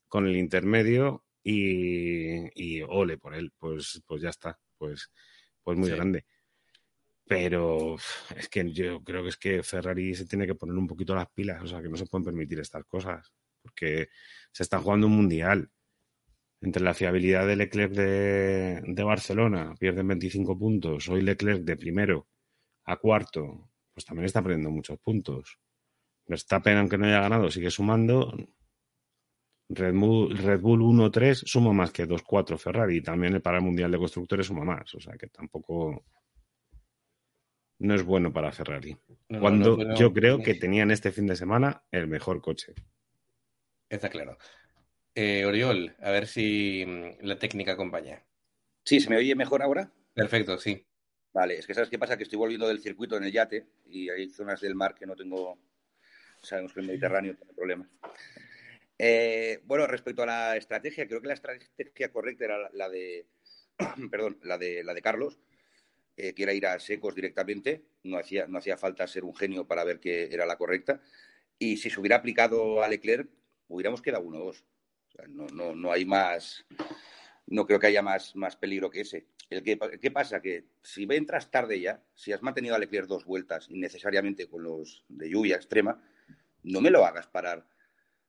con 0.09 0.27
el 0.27 0.35
intermedio 0.35 1.23
y, 1.41 2.49
y, 2.53 2.81
ole 2.81 3.17
por 3.17 3.33
él, 3.33 3.53
pues, 3.57 4.01
pues 4.05 4.21
ya 4.21 4.29
está, 4.29 4.59
pues, 4.77 5.09
pues 5.67 5.77
muy 5.77 5.89
sí. 5.89 5.95
grande. 5.95 6.25
Pero 7.25 7.97
es 8.37 8.47
que 8.47 8.71
yo 8.71 9.03
creo 9.03 9.21
que 9.23 9.29
es 9.29 9.35
que 9.35 9.61
Ferrari 9.63 10.15
se 10.15 10.25
tiene 10.25 10.47
que 10.47 10.55
poner 10.55 10.77
un 10.77 10.87
poquito 10.87 11.13
las 11.13 11.29
pilas, 11.29 11.61
o 11.61 11.67
sea, 11.67 11.81
que 11.81 11.89
no 11.89 11.97
se 11.97 12.05
pueden 12.05 12.23
permitir 12.23 12.57
estas 12.61 12.85
cosas, 12.85 13.33
porque 13.61 14.07
se 14.53 14.63
está 14.63 14.79
jugando 14.79 15.07
un 15.07 15.17
mundial. 15.17 15.69
Entre 16.61 16.81
la 16.81 16.93
fiabilidad 16.93 17.45
de 17.45 17.57
Leclerc 17.57 17.91
de, 17.91 18.81
de 18.81 19.03
Barcelona, 19.03 19.75
pierden 19.77 20.07
25 20.07 20.57
puntos, 20.57 21.09
hoy 21.09 21.21
Leclerc 21.21 21.63
de 21.63 21.75
primero 21.75 22.29
a 22.85 22.95
cuarto, 22.95 23.69
pues 23.93 24.05
también 24.05 24.25
está 24.25 24.41
perdiendo 24.41 24.71
muchos 24.71 24.97
puntos. 24.99 25.59
Verstappen, 26.27 26.77
aunque 26.77 26.97
no 26.97 27.07
haya 27.07 27.19
ganado, 27.19 27.51
sigue 27.51 27.71
sumando. 27.71 28.33
Red 29.69 29.93
Bull, 29.93 30.37
Red 30.37 30.61
Bull 30.61 30.81
1-3 30.81 31.45
suma 31.45 31.73
más 31.73 31.91
que 31.91 32.07
2-4 32.07 32.57
Ferrari. 32.57 33.01
También 33.01 33.41
para 33.41 33.57
el 33.57 33.63
Mundial 33.63 33.91
de 33.91 33.97
Constructores 33.97 34.47
suma 34.47 34.63
más. 34.63 34.93
O 34.95 34.99
sea 34.99 35.13
que 35.17 35.27
tampoco 35.27 36.05
no 37.79 37.93
es 37.93 38.03
bueno 38.03 38.31
para 38.31 38.51
Ferrari. 38.51 38.97
No, 39.29 39.39
Cuando 39.39 39.77
no, 39.77 39.83
no, 39.83 39.95
yo 39.95 40.13
creo 40.13 40.39
que 40.39 40.55
tenían 40.55 40.91
este 40.91 41.11
fin 41.11 41.27
de 41.27 41.35
semana 41.35 41.83
el 41.91 42.07
mejor 42.07 42.41
coche. 42.41 42.73
Está 43.89 44.09
claro. 44.09 44.37
Eh, 45.13 45.45
Oriol, 45.45 45.95
a 46.01 46.11
ver 46.11 46.27
si 46.27 46.85
mm, 46.85 47.25
la 47.25 47.37
técnica 47.37 47.73
acompaña. 47.73 48.23
Sí, 48.83 48.99
¿se 48.99 49.09
me 49.09 49.17
oye 49.17 49.35
mejor 49.35 49.61
ahora? 49.61 49.91
Perfecto, 50.13 50.57
sí. 50.57 50.85
Vale, 51.33 51.57
es 51.57 51.67
que 51.67 51.73
¿sabes 51.73 51.89
qué 51.89 51.99
pasa? 51.99 52.17
Que 52.17 52.23
estoy 52.23 52.37
volviendo 52.37 52.67
del 52.67 52.79
circuito 52.79 53.17
en 53.17 53.25
el 53.25 53.31
yate 53.31 53.67
y 53.85 54.09
hay 54.09 54.29
zonas 54.29 54.61
del 54.61 54.75
mar 54.75 54.95
que 54.95 55.05
no 55.05 55.15
tengo... 55.15 55.59
Sabemos 56.41 56.73
que 56.73 56.79
el 56.79 56.87
Mediterráneo 56.87 57.35
tiene 57.35 57.53
problemas. 57.53 57.89
Eh, 58.99 59.61
bueno, 59.65 59.85
respecto 59.85 60.23
a 60.23 60.25
la 60.25 60.57
estrategia, 60.57 61.07
creo 61.07 61.21
que 61.21 61.27
la 61.27 61.35
estrategia 61.35 62.11
correcta 62.11 62.45
era 62.45 62.69
la, 62.73 62.89
de, 62.89 63.27
perdón, 64.11 64.39
la 64.43 64.57
de, 64.57 64.83
la 64.83 64.93
de 64.93 65.01
Carlos, 65.01 65.39
eh, 66.15 66.33
que 66.33 66.43
era 66.43 66.53
ir 66.53 66.65
a 66.65 66.79
secos 66.79 67.13
directamente. 67.15 67.83
No 68.03 68.17
hacía, 68.17 68.47
no 68.47 68.57
hacía 68.57 68.77
falta 68.77 69.07
ser 69.07 69.23
un 69.23 69.35
genio 69.35 69.67
para 69.67 69.83
ver 69.83 69.99
que 69.99 70.33
era 70.33 70.45
la 70.45 70.57
correcta. 70.57 71.01
Y 71.59 71.77
si 71.77 71.89
se 71.89 71.99
hubiera 71.99 72.17
aplicado 72.17 72.83
a 72.83 72.87
Leclerc, 72.87 73.29
hubiéramos 73.67 74.01
quedado 74.01 74.23
uno 74.23 74.39
o 74.39 74.45
dos. 74.45 74.63
Sea, 75.09 75.25
no, 75.27 75.47
no, 75.47 75.75
no 75.75 75.91
hay 75.91 76.05
más, 76.05 76.65
no 77.47 77.65
creo 77.65 77.79
que 77.79 77.87
haya 77.87 78.01
más, 78.01 78.35
más 78.35 78.55
peligro 78.55 78.89
que 78.89 79.01
ese. 79.01 79.27
El 79.49 79.63
que, 79.63 79.79
¿Qué 80.01 80.11
pasa? 80.11 80.41
Que 80.41 80.65
si 80.83 81.07
entras 81.09 81.49
tarde 81.49 81.79
ya, 81.79 82.03
si 82.13 82.33
has 82.33 82.41
mantenido 82.41 82.75
a 82.75 82.79
Leclerc 82.79 83.07
dos 83.07 83.25
vueltas 83.25 83.67
innecesariamente 83.69 84.47
con 84.47 84.63
los 84.63 85.05
de 85.07 85.29
lluvia 85.29 85.55
extrema, 85.55 86.03
no 86.63 86.81
me 86.81 86.91
lo 86.91 87.05
hagas 87.05 87.27
parar 87.27 87.65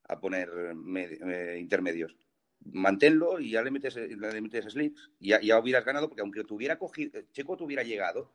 a 0.09 0.18
poner 0.18 0.51
eh, 0.51 1.59
intermedios. 1.61 2.16
Manténlo 2.64 3.38
y 3.38 3.51
ya 3.51 3.62
le 3.62 3.71
metes, 3.71 3.94
le 3.97 4.40
metes 4.40 4.64
slips. 4.64 5.11
Y 5.21 5.29
ya, 5.29 5.40
ya, 5.40 5.59
hubieras 5.59 5.85
ganado, 5.85 6.09
porque 6.09 6.23
aunque 6.23 6.44
te 6.44 6.55
hubiera 6.55 6.79
cogido, 6.79 7.21
Checo 7.33 7.57
te 7.57 7.64
hubiera 7.64 7.83
llegado, 7.83 8.33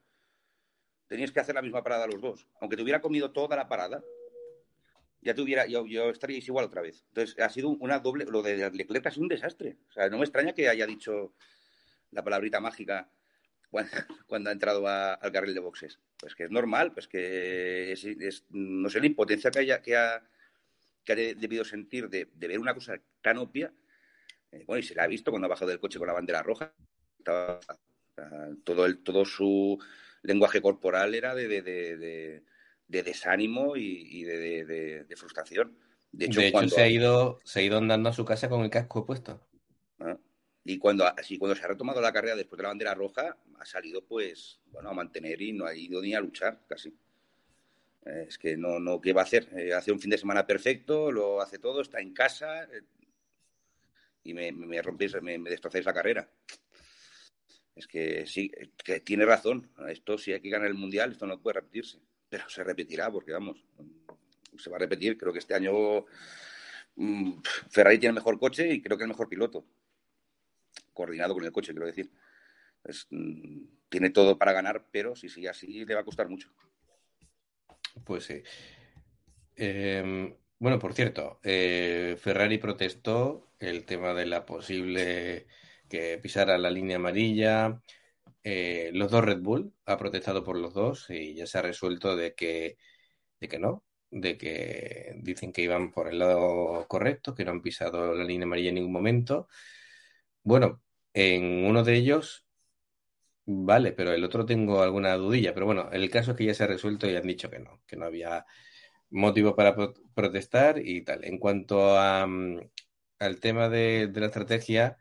tenías 1.08 1.32
que 1.32 1.40
hacer 1.40 1.56
la 1.56 1.62
misma 1.62 1.84
parada 1.84 2.08
los 2.08 2.22
dos. 2.22 2.48
Aunque 2.62 2.78
te 2.78 2.84
hubiera 2.84 3.02
comido 3.02 3.32
toda 3.32 3.58
la 3.58 3.68
parada, 3.68 4.04
ya 5.22 5.34
te 5.34 5.42
hubiera, 5.42 5.66
yo, 5.66 5.86
yo 5.86 6.10
estaríais 6.10 6.48
igual 6.48 6.66
otra 6.66 6.82
vez. 6.82 7.04
Entonces, 7.10 7.38
ha 7.40 7.50
sido 7.50 7.70
una 7.70 8.00
doble, 8.00 8.26
lo 8.26 8.42
de 8.42 8.70
Leclerc 8.72 9.08
ha 9.08 9.12
sido 9.12 9.24
un 9.24 9.30
desastre. 9.30 9.78
O 9.90 9.92
sea, 9.92 10.10
no 10.10 10.18
me 10.18 10.24
extraña 10.24 10.54
que 10.54 10.70
haya 10.70 10.86
dicho 10.86 11.34
la 12.12 12.24
palabrita 12.24 12.60
mágica 12.60 13.10
cuando, 14.28 14.50
ha 14.50 14.54
entrado 14.54 14.88
al 14.88 15.32
carril 15.32 15.54
de 15.54 15.60
boxes. 15.60 16.00
Pues 16.18 16.36
que 16.36 16.44
es 16.44 16.52
normal, 16.52 16.94
pues 16.94 17.08
que 17.08 17.92
es, 17.92 18.04
es 18.06 18.46
no 18.50 18.90
sé, 18.90 19.00
la 19.00 19.08
impotencia 19.08 19.52
que 19.52 19.60
haya, 19.60 19.82
que 19.82 19.96
ha, 19.96 20.24
que 21.04 21.14
ha 21.14 21.16
debido 21.16 21.64
sentir 21.66 22.10
de, 22.10 22.30
de, 22.34 22.48
ver 22.48 22.60
una 22.60 22.74
cosa 22.74 23.00
tan 23.22 23.38
obvia. 23.38 23.74
Eh, 24.52 24.64
bueno, 24.66 24.80
y 24.80 24.84
se 24.84 24.96
la 24.96 25.04
ha 25.04 25.08
visto 25.08 25.32
cuando 25.32 25.48
ha 25.48 25.50
bajado 25.50 25.72
del 25.72 25.80
coche 25.80 26.00
con 26.00 26.08
la 26.08 26.14
bandera 26.14 26.44
roja. 26.44 26.74
Estaba, 27.18 27.60
todo, 28.64 28.86
el, 28.86 29.00
todo 29.00 29.26
su 29.26 29.78
lenguaje 30.22 30.62
corporal 30.62 31.16
era 31.16 31.36
de, 31.36 31.48
de, 31.48 31.62
de, 31.62 32.44
de 32.88 33.04
desánimo 33.04 33.76
y, 33.76 34.08
y 34.10 34.24
de, 34.24 35.16
frustración. 35.18 35.78
De 36.12 36.26
hecho, 36.26 36.42
cuando... 36.52 36.76
se, 36.76 36.82
ha 36.82 36.88
ido, 36.88 37.40
se 37.44 37.60
ha 37.60 37.64
ido 37.64 37.78
andando 37.78 38.10
a 38.10 38.14
su 38.14 38.24
casa 38.24 38.50
con 38.50 38.62
el 38.62 38.70
casco 38.70 39.06
puesto. 39.06 39.48
¿eh? 40.00 40.16
Y 40.66 40.78
cuando, 40.78 41.06
así, 41.06 41.38
cuando 41.38 41.56
se 41.56 41.64
ha 41.64 41.68
retomado 41.68 42.00
la 42.00 42.14
carrera 42.14 42.36
después 42.36 42.58
de 42.58 42.64
la 42.64 42.70
bandera 42.70 42.94
roja, 42.94 43.38
ha 43.60 43.66
salido 43.66 44.06
pues, 44.06 44.62
bueno, 44.68 44.90
a 44.90 44.94
mantener 44.94 45.42
y 45.42 45.52
no 45.52 45.66
ha 45.66 45.76
ido 45.76 46.02
ni 46.02 46.14
a 46.14 46.22
luchar 46.22 46.62
casi. 46.68 46.96
Eh, 48.06 48.26
es 48.28 48.38
que 48.38 48.58
no, 48.58 48.80
no, 48.80 49.00
¿qué 49.00 49.14
va 49.14 49.22
a 49.22 49.26
hacer? 49.26 49.48
Eh, 49.58 49.74
hace 49.74 49.92
un 49.92 50.00
fin 50.00 50.10
de 50.12 50.18
semana 50.18 50.46
perfecto, 50.46 51.12
lo 51.12 51.42
hace 51.42 51.60
todo, 51.60 51.82
está 51.82 52.00
en 52.00 52.14
casa 52.14 52.68
y 54.24 54.34
me, 54.34 54.52
me 54.52 54.82
rompéis, 54.82 55.22
me, 55.22 55.38
me 55.38 55.50
destrozáis 55.50 55.86
la 55.86 55.94
carrera. 55.94 56.30
Es 57.76 57.88
que 57.88 58.26
sí, 58.28 58.52
que 58.84 59.00
tiene 59.00 59.26
razón. 59.26 59.70
Esto 59.90 60.18
si 60.18 60.32
hay 60.32 60.40
que 60.42 60.50
ganar 60.50 60.68
el 60.68 60.76
mundial, 60.76 61.12
esto 61.12 61.26
no 61.26 61.42
puede 61.42 61.56
repetirse. 61.56 62.00
Pero 62.30 62.50
se 62.50 62.64
repetirá, 62.64 63.12
porque 63.12 63.32
vamos, 63.32 63.64
se 64.58 64.70
va 64.70 64.78
a 64.78 64.80
repetir. 64.80 65.18
Creo 65.18 65.34
que 65.34 65.40
este 65.40 65.56
año 65.56 66.06
mm, 66.96 67.42
Ferrari 67.70 67.98
tiene 67.98 68.12
el 68.12 68.16
mejor 68.16 68.40
coche 68.40 68.72
y 68.74 68.82
creo 68.82 68.98
que 68.98 69.04
el 69.04 69.10
mejor 69.10 69.28
piloto. 69.28 69.66
Coordinado 70.94 71.34
con 71.34 71.44
el 71.44 71.52
coche, 71.52 71.74
quiero 71.74 71.88
decir. 71.88 72.12
Mm, 73.10 73.66
tiene 73.90 74.10
todo 74.12 74.38
para 74.38 74.54
ganar, 74.54 74.88
pero 74.92 75.16
si 75.16 75.30
sigue 75.30 75.50
así, 75.50 75.86
le 75.86 75.96
va 75.96 76.02
a 76.02 76.06
costar 76.06 76.30
mucho. 76.30 76.54
Pues 78.06 78.26
sí. 78.26 78.44
Em, 79.56 80.36
bueno, 80.60 80.80
por 80.80 80.94
cierto, 80.94 81.40
eh, 81.44 82.16
Ferrari 82.20 82.58
protestó 82.58 83.52
el 83.60 83.86
tema 83.86 84.14
de 84.14 84.26
la 84.26 84.46
posible 84.46 85.48
que 85.90 86.18
pisara 86.18 86.58
la 86.58 86.72
línea 86.72 86.98
amarilla. 86.98 87.82
Eh, 88.44 88.92
los 88.94 89.12
dos 89.12 89.24
Red 89.26 89.40
Bull 89.42 89.74
ha 89.86 89.98
protestado 89.98 90.44
por 90.44 90.58
los 90.58 90.74
dos 90.74 91.10
y 91.10 91.36
ya 91.36 91.48
se 91.48 91.60
ha 91.60 91.62
resuelto 91.62 92.16
de 92.16 92.36
que, 92.36 92.78
de 93.40 93.48
que 93.48 93.60
no, 93.60 93.86
de 94.12 94.38
que 94.38 95.16
dicen 95.24 95.54
que 95.54 95.64
iban 95.64 95.92
por 95.92 96.08
el 96.10 96.20
lado 96.20 96.88
correcto, 96.88 97.36
que 97.36 97.46
no 97.46 97.52
han 97.52 97.62
pisado 97.62 98.16
la 98.16 98.24
línea 98.26 98.46
amarilla 98.46 98.70
en 98.70 98.76
ningún 98.76 98.94
momento. 98.94 99.48
Bueno, 100.44 100.82
en 101.14 101.66
uno 101.66 101.84
de 101.84 101.96
ellos, 101.96 102.43
vale, 103.46 103.92
pero 103.94 104.12
el 104.14 104.24
otro 104.24 104.46
tengo 104.46 104.82
alguna 104.82 105.16
dudilla. 105.16 105.54
Pero 105.54 105.66
bueno, 105.66 105.90
el 105.92 106.10
caso 106.10 106.32
es 106.32 106.38
que 106.38 106.46
ya 106.46 106.54
se 106.54 106.64
ha 106.64 106.68
resuelto 106.68 107.10
y 107.10 107.16
han 107.16 107.28
dicho 107.28 107.50
que 107.50 107.60
no, 107.60 107.82
que 107.88 107.96
no 107.98 108.06
había 108.06 108.46
motivo 109.14 109.56
para 109.56 109.76
protestar 110.16 110.80
y 110.80 111.04
tal. 111.04 111.24
En 111.26 111.38
cuanto 111.40 111.98
a, 111.98 112.26
mm, 112.28 112.60
al 113.20 113.40
tema 113.40 113.70
de, 113.70 114.12
la 114.14 114.28
estrategia, 114.28 114.98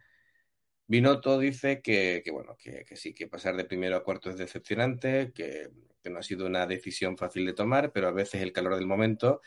Binotto 0.87 1.39
dice 1.39 1.81
que, 1.83 2.23
que 2.25 2.31
bueno, 2.31 2.57
que, 2.59 2.85
sí, 2.97 3.15
que 3.15 3.29
pasar 3.29 3.57
de 3.57 3.65
primero 3.65 3.97
a 3.97 4.05
cuarto 4.05 4.31
es 4.31 4.37
decepcionante, 4.37 5.33
que, 5.35 5.69
no 6.11 6.19
ha 6.19 6.23
sido 6.23 6.47
una 6.47 6.67
decisión 6.67 7.17
fácil 7.17 7.47
de 7.47 7.53
tomar, 7.55 7.93
pero 7.93 8.09
a 8.09 8.13
veces 8.13 8.43
el 8.43 8.53
calor 8.53 8.75
del 8.77 8.87
momento 8.87 9.41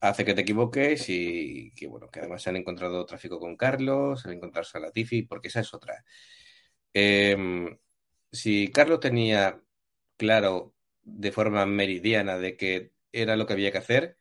hace 0.00 0.24
que 0.24 0.34
te 0.34 0.42
equivoques 0.42 1.08
y 1.08 1.72
que 1.74 1.86
bueno, 1.88 2.10
que 2.10 2.20
además 2.20 2.42
se 2.42 2.50
han 2.50 2.56
encontrado 2.56 3.04
tráfico 3.06 3.40
con 3.40 3.56
Carlos, 3.56 4.22
se 4.22 4.28
han 4.28 4.36
encontrado 4.36 4.68
a 4.74 4.80
Latifi, 4.80 5.22
porque 5.22 5.48
esa 5.48 5.60
es 5.60 5.74
otra. 5.74 6.04
Eh, 6.94 7.36
si 8.32 8.68
Carlos 8.72 9.00
tenía 9.00 9.62
claro 10.16 10.74
de 11.02 11.32
forma 11.32 11.66
meridiana 11.66 12.38
de 12.38 12.56
que 12.56 12.92
era 13.12 13.36
lo 13.36 13.46
que 13.46 13.54
había 13.54 13.72
que 13.72 13.78
hacer, 13.78 14.18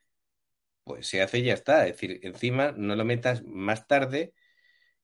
pues 0.84 1.08
se 1.08 1.22
hace 1.22 1.40
y 1.40 1.44
ya 1.46 1.54
está. 1.54 1.88
Es 1.88 1.94
decir, 1.94 2.20
encima 2.24 2.74
no 2.76 2.96
lo 2.96 3.06
metas 3.06 3.44
más 3.46 3.88
tarde 3.88 4.34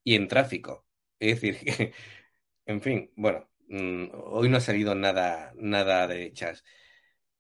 y 0.04 0.16
en 0.16 0.28
tráfico 0.28 0.86
es 1.20 1.42
decir, 1.42 1.94
en 2.66 2.82
fin, 2.82 3.12
bueno, 3.16 3.50
mm, 3.70 4.08
hoy 4.14 4.50
no 4.50 4.58
ha 4.58 4.62
salido 4.62 4.96
nada, 4.96 5.54
nada 5.58 6.08
de 6.08 6.34
chas. 6.34 6.64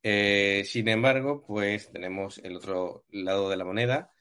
Eh, 0.03 0.63
sin 0.65 0.87
embargo, 0.89 1.43
pues 1.45 1.91
tenemos 1.91 2.37
el 2.39 2.55
otro 2.57 3.05
lado 3.11 3.49
de 3.49 3.57
la 3.57 3.65
moneda, 3.65 4.11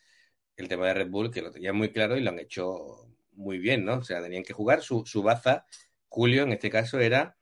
el 0.56 0.68
tema 0.68 0.88
de 0.88 0.94
Red 0.94 1.10
Bull, 1.10 1.30
que 1.32 1.42
lo 1.42 1.50
tenía 1.52 1.72
muy 1.74 1.92
claro 1.92 2.16
y 2.16 2.22
lo 2.22 2.30
han 2.30 2.38
hecho 2.40 3.08
muy 3.32 3.58
bien, 3.58 3.84
¿no? 3.84 3.98
O 3.98 4.04
sea, 4.04 4.22
tenían 4.22 4.44
que 4.44 4.52
jugar 4.54 4.82
su, 4.82 5.04
su 5.06 5.22
baza. 5.22 5.66
Julio, 6.14 6.44
en 6.44 6.52
este 6.52 6.70
caso, 6.70 7.00
era 7.00 7.36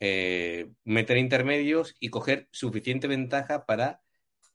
eh, 0.00 0.72
meter 0.84 1.16
intermedios 1.18 1.94
y 2.00 2.10
coger 2.10 2.48
suficiente 2.52 3.06
ventaja 3.08 3.66
para 3.66 4.02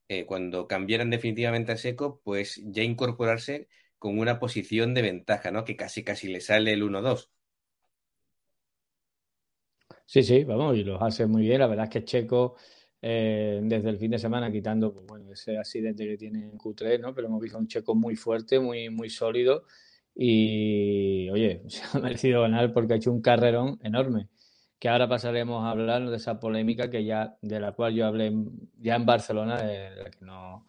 eh, 0.09 0.25
cuando 0.25 0.67
cambiaran 0.67 1.09
definitivamente 1.09 1.71
a 1.73 1.77
seco, 1.77 2.21
pues 2.23 2.61
ya 2.65 2.83
incorporarse 2.83 3.69
con 3.97 4.19
una 4.19 4.39
posición 4.39 4.93
de 4.93 5.03
ventaja, 5.03 5.51
¿no? 5.51 5.63
Que 5.65 5.77
casi 5.77 6.03
casi 6.03 6.27
le 6.29 6.41
sale 6.41 6.73
el 6.73 6.83
1-2. 6.83 7.31
Sí, 10.05 10.23
sí, 10.23 10.43
vamos, 10.43 10.75
y 10.77 10.83
los 10.83 11.01
hace 11.01 11.25
muy 11.25 11.43
bien. 11.43 11.59
La 11.59 11.67
verdad 11.67 11.85
es 11.85 11.89
que 11.91 12.03
Checo, 12.03 12.55
eh, 13.01 13.61
desde 13.63 13.89
el 13.89 13.97
fin 13.97 14.11
de 14.11 14.19
semana, 14.19 14.51
quitando 14.51 14.93
pues, 14.93 15.05
bueno, 15.05 15.31
ese 15.31 15.57
accidente 15.57 16.05
que 16.05 16.17
tiene 16.17 16.39
en 16.43 16.57
Q3, 16.57 16.99
¿no? 16.99 17.13
Pero 17.15 17.27
hemos 17.27 17.41
visto 17.41 17.57
un 17.57 17.67
Checo 17.67 17.95
muy 17.95 18.15
fuerte, 18.15 18.59
muy, 18.59 18.89
muy 18.89 19.09
sólido. 19.09 19.65
Y, 20.15 21.29
oye, 21.29 21.63
se 21.67 21.83
ha 21.83 21.99
merecido 22.01 22.41
ganar 22.41 22.73
porque 22.73 22.93
ha 22.93 22.97
hecho 22.97 23.11
un 23.11 23.21
carrerón 23.21 23.79
enorme. 23.83 24.29
Que 24.79 24.89
ahora 24.89 25.07
pasaremos 25.07 25.63
a 25.63 25.71
hablar 25.71 26.09
de 26.09 26.17
esa 26.17 26.39
polémica 26.39 26.89
que 26.89 27.05
ya, 27.05 27.37
de 27.41 27.59
la 27.59 27.73
cual 27.73 27.93
yo 27.93 28.07
hablé 28.07 28.33
ya 28.79 28.95
en 28.95 29.05
Barcelona, 29.05 29.61
de 29.61 29.95
la 29.95 30.09
que 30.09 30.25
no 30.25 30.65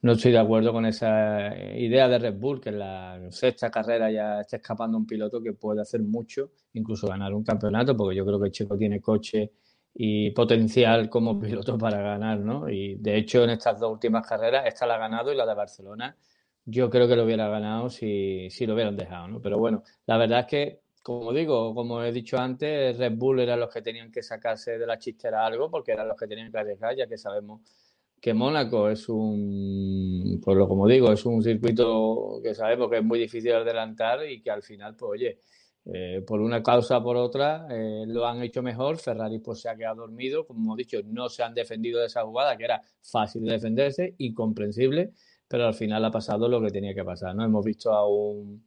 no 0.00 0.12
estoy 0.12 0.32
de 0.32 0.38
acuerdo 0.38 0.72
con 0.72 0.86
esa 0.86 1.54
idea 1.76 2.08
de 2.08 2.18
Red 2.18 2.38
Bull, 2.38 2.60
que 2.60 2.68
en 2.68 2.78
la 2.78 3.18
sexta 3.30 3.70
carrera 3.70 4.10
ya 4.10 4.40
está 4.40 4.56
escapando 4.56 4.96
un 4.96 5.06
piloto 5.06 5.42
que 5.42 5.52
puede 5.54 5.80
hacer 5.80 6.02
mucho, 6.02 6.52
incluso 6.74 7.08
ganar 7.08 7.34
un 7.34 7.42
campeonato, 7.42 7.96
porque 7.96 8.16
yo 8.16 8.24
creo 8.24 8.40
que 8.40 8.50
Checo 8.50 8.76
tiene 8.78 9.00
coche 9.00 9.52
y 9.94 10.30
potencial 10.30 11.08
como 11.10 11.40
piloto 11.40 11.76
para 11.76 12.00
ganar, 12.00 12.38
¿no? 12.38 12.68
Y 12.68 12.94
de 12.96 13.16
hecho 13.16 13.42
en 13.42 13.50
estas 13.50 13.80
dos 13.80 13.92
últimas 13.92 14.26
carreras, 14.26 14.66
esta 14.66 14.86
la 14.86 14.94
ha 14.94 14.98
ganado 14.98 15.32
y 15.32 15.36
la 15.36 15.46
de 15.46 15.54
Barcelona, 15.54 16.16
yo 16.70 16.90
creo 16.90 17.08
que 17.08 17.16
lo 17.16 17.24
hubiera 17.24 17.48
ganado 17.48 17.88
si, 17.88 18.48
si 18.50 18.66
lo 18.66 18.74
hubieran 18.74 18.96
dejado, 18.96 19.26
¿no? 19.26 19.40
Pero 19.40 19.58
bueno, 19.58 19.82
la 20.06 20.18
verdad 20.18 20.40
es 20.40 20.46
que, 20.46 20.80
como 21.02 21.32
digo, 21.32 21.74
como 21.74 22.02
he 22.02 22.12
dicho 22.12 22.36
antes, 22.36 22.98
Red 22.98 23.14
Bull 23.16 23.40
eran 23.40 23.60
los 23.60 23.72
que 23.72 23.80
tenían 23.80 24.12
que 24.12 24.22
sacarse 24.22 24.78
de 24.78 24.86
la 24.86 24.98
chistera 24.98 25.46
algo, 25.46 25.70
porque 25.70 25.92
eran 25.92 26.08
los 26.08 26.16
que 26.18 26.26
tenían 26.26 26.52
que 26.52 26.58
arriesgar, 26.58 26.94
ya 26.94 27.06
que 27.06 27.16
sabemos 27.16 27.62
que 28.20 28.34
Mónaco 28.34 28.90
es 28.90 29.08
un, 29.08 30.40
pues 30.44 30.58
lo 30.58 30.68
como 30.68 30.86
digo, 30.86 31.10
es 31.10 31.24
un 31.24 31.42
circuito 31.42 32.40
que 32.42 32.54
sabemos 32.54 32.90
que 32.90 32.98
es 32.98 33.04
muy 33.04 33.18
difícil 33.18 33.50
de 33.50 33.56
adelantar 33.56 34.28
y 34.28 34.42
que 34.42 34.50
al 34.50 34.62
final, 34.62 34.94
pues 34.94 35.12
oye, 35.12 35.38
eh, 35.90 36.22
por 36.26 36.40
una 36.40 36.62
causa 36.62 36.98
o 36.98 37.02
por 37.02 37.16
otra 37.16 37.66
eh, 37.70 38.04
lo 38.06 38.26
han 38.26 38.42
hecho 38.42 38.62
mejor. 38.62 38.98
Ferrari 38.98 39.38
pues 39.38 39.60
se 39.60 39.70
ha 39.70 39.76
quedado 39.76 40.02
dormido, 40.02 40.46
como 40.46 40.60
hemos 40.60 40.76
dicho, 40.76 40.98
no 41.04 41.30
se 41.30 41.42
han 41.42 41.54
defendido 41.54 42.00
de 42.00 42.06
esa 42.06 42.24
jugada 42.24 42.56
que 42.58 42.64
era 42.64 42.82
fácil 43.00 43.44
de 43.44 43.52
defenderse, 43.52 44.14
incomprensible, 44.18 45.12
pero 45.48 45.66
al 45.66 45.74
final 45.74 46.04
ha 46.04 46.10
pasado 46.10 46.48
lo 46.48 46.60
que 46.62 46.70
tenía 46.70 46.94
que 46.94 47.04
pasar. 47.04 47.34
No 47.34 47.44
hemos 47.44 47.64
visto 47.64 47.92
a 47.92 48.06
un 48.06 48.64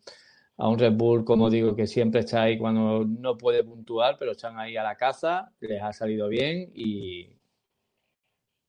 a 0.57 0.67
un 0.67 0.77
Red 0.77 0.93
Bull, 0.93 1.25
como 1.25 1.49
digo, 1.49 1.75
que 1.75 1.87
siempre 1.87 2.19
está 2.21 2.43
ahí 2.43 2.57
cuando 2.57 3.03
no 3.03 3.35
puede 3.35 3.63
puntuar, 3.63 4.17
pero 4.19 4.33
están 4.33 4.59
ahí 4.59 4.77
a 4.77 4.83
la 4.83 4.95
caza, 4.95 5.51
les 5.59 5.81
ha 5.81 5.91
salido 5.91 6.27
bien 6.27 6.71
y, 6.75 7.31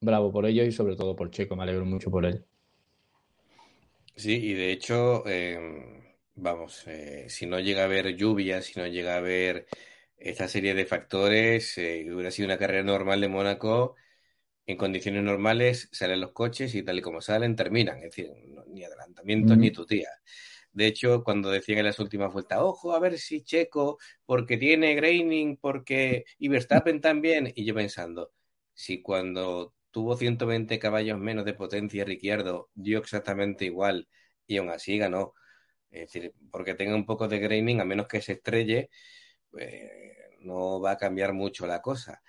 bravo 0.00 0.32
por 0.32 0.46
ellos 0.46 0.66
y 0.66 0.72
sobre 0.72 0.96
todo 0.96 1.14
por 1.16 1.30
Checo, 1.30 1.56
me 1.56 1.62
alegro 1.62 1.84
mucho 1.84 2.10
por 2.10 2.26
él. 2.26 2.44
Sí, 4.16 4.32
y 4.42 4.54
de 4.54 4.72
hecho, 4.72 5.22
eh, 5.26 6.14
vamos, 6.34 6.86
eh, 6.86 7.26
si 7.28 7.46
no 7.46 7.60
llega 7.60 7.82
a 7.82 7.84
haber 7.84 8.16
lluvia, 8.16 8.60
si 8.60 8.78
no 8.78 8.86
llega 8.86 9.14
a 9.14 9.18
haber 9.18 9.66
esta 10.16 10.48
serie 10.48 10.74
de 10.74 10.86
factores, 10.86 11.78
eh, 11.78 12.06
hubiera 12.12 12.30
sido 12.30 12.46
una 12.46 12.58
carrera 12.58 12.84
normal 12.84 13.20
de 13.20 13.28
Mónaco, 13.28 13.96
en 14.66 14.76
condiciones 14.76 15.22
normales 15.22 15.88
salen 15.92 16.20
los 16.20 16.32
coches 16.32 16.74
y 16.74 16.82
tal 16.82 16.98
y 16.98 17.02
como 17.02 17.20
salen, 17.20 17.56
terminan, 17.56 17.98
es 17.98 18.04
decir, 18.04 18.30
no, 18.48 18.64
ni 18.66 18.84
adelantamientos 18.84 19.56
mm. 19.56 19.60
ni 19.60 19.70
tutía. 19.70 20.08
De 20.72 20.86
hecho, 20.86 21.22
cuando 21.22 21.50
decían 21.50 21.78
en 21.78 21.86
las 21.86 21.98
últimas 21.98 22.32
vueltas, 22.32 22.58
ojo, 22.62 22.94
a 22.94 22.98
ver 23.00 23.18
si 23.18 23.42
Checo, 23.42 23.98
porque 24.24 24.56
tiene 24.56 24.94
graining, 24.94 25.58
porque. 25.58 26.24
y 26.38 26.48
Verstappen 26.48 27.00
también. 27.00 27.52
Y 27.54 27.64
yo 27.66 27.74
pensando, 27.74 28.32
si 28.74 29.02
cuando 29.02 29.74
tuvo 29.90 30.16
120 30.16 30.78
caballos 30.78 31.18
menos 31.18 31.44
de 31.44 31.54
potencia, 31.54 32.04
Ricciardo 32.04 32.70
dio 32.74 32.98
exactamente 33.00 33.66
igual 33.66 34.08
y 34.46 34.56
aún 34.58 34.70
así 34.70 34.98
ganó. 34.98 35.34
Es 35.90 36.12
decir, 36.12 36.34
porque 36.50 36.74
tenga 36.74 36.94
un 36.96 37.06
poco 37.06 37.28
de 37.28 37.38
graining, 37.38 37.80
a 37.80 37.84
menos 37.84 38.08
que 38.08 38.22
se 38.22 38.32
estrelle, 38.34 38.90
pues, 39.50 39.90
no 40.40 40.80
va 40.80 40.92
a 40.92 40.96
cambiar 40.98 41.32
mucho 41.34 41.66
la 41.66 41.82
cosa. 41.82 42.22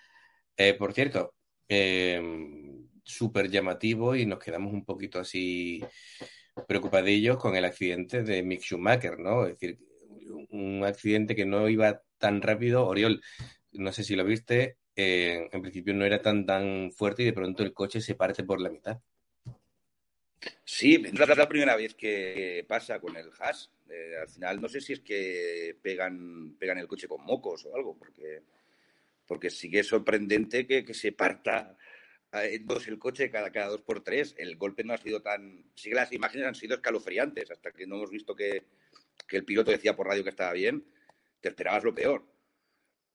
Eh, 0.58 0.76
por 0.76 0.93
cierto, 0.93 1.36
eh, 1.67 2.21
súper 3.04 3.49
llamativo 3.49 4.15
y 4.15 4.26
nos 4.26 4.39
quedamos 4.39 4.73
un 4.73 4.86
poquito 4.86 5.19
así 5.19 5.84
preocupadillos 6.67 7.38
con 7.38 7.56
el 7.56 7.65
accidente 7.65 8.23
de 8.23 8.43
Mick 8.43 8.62
Schumacher, 8.62 9.19
¿no? 9.19 9.45
Es 9.45 9.60
decir, 9.60 9.80
un 10.49 10.84
accidente 10.84 11.36
que 11.36 11.45
no 11.45 11.67
iba 11.69 12.02
tan 12.17 12.41
rápido. 12.41 12.86
Oriol, 12.86 13.21
no 13.71 13.91
sé 13.91 14.04
si 14.04 14.15
lo 14.15 14.23
viste, 14.23 14.78
eh, 14.95 15.49
en 15.52 15.62
principio 15.62 15.93
no 15.93 16.06
era 16.06 16.21
tan, 16.21 16.45
tan 16.45 16.91
fuerte 16.91 17.23
y 17.23 17.26
de 17.26 17.34
pronto 17.34 17.63
el 17.63 17.73
coche 17.73 18.02
se 18.02 18.15
parte 18.15 18.43
por 18.43 18.62
la 18.62 18.69
mitad. 18.69 18.99
Sí, 20.65 21.02
es 21.06 21.38
la, 21.38 21.47
primera 21.47 21.76
vez 21.76 21.95
que 21.95 22.65
pasa 22.67 22.99
con 22.99 23.15
el 23.15 23.30
Haas. 23.39 23.71
Eh, 23.89 24.15
al 24.21 24.28
final 24.28 24.62
no 24.62 24.67
sé 24.67 24.82
si 24.82 24.93
es 24.93 24.99
que 24.99 25.78
pegan, 25.82 26.56
pegan 26.58 26.78
el 26.78 26.88
coche 26.88 27.08
con 27.08 27.23
mocos 27.23 27.65
o 27.65 27.76
algo, 27.76 27.97
porque, 27.97 28.41
porque 29.28 29.50
sí 29.50 29.70
que 29.70 29.80
es 29.80 29.88
sorprendente 29.88 30.68
que, 30.68 30.84
que 30.84 30.94
se 30.94 31.12
parta 31.12 31.78
en 32.34 32.66
dos 32.66 32.88
el 32.88 32.98
coche 32.98 33.30
cada, 33.30 33.52
cada 33.52 33.68
dos 33.68 33.82
por 33.82 34.04
tres. 34.04 34.34
El 34.38 34.58
golpe 34.58 34.84
no 34.84 34.94
ha 34.94 34.98
sido 34.98 35.22
tan... 35.22 35.66
Sí 35.76 35.90
que 35.90 35.96
las 35.96 36.12
imágenes 36.12 36.48
han 36.48 36.56
sido 36.56 36.76
escalofriantes, 36.76 37.52
hasta 37.52 37.72
que 37.72 37.86
no 37.86 37.98
hemos 37.98 38.10
visto 38.10 38.36
que, 38.36 38.64
que 39.28 39.38
el 39.38 39.46
piloto 39.46 39.72
decía 39.72 39.96
por 39.96 40.08
radio 40.08 40.24
que 40.24 40.32
estaba 40.32 40.54
bien, 40.54 40.84
te 41.40 41.50
esperabas 41.50 41.84
lo 41.84 41.94
peor. 41.94 42.26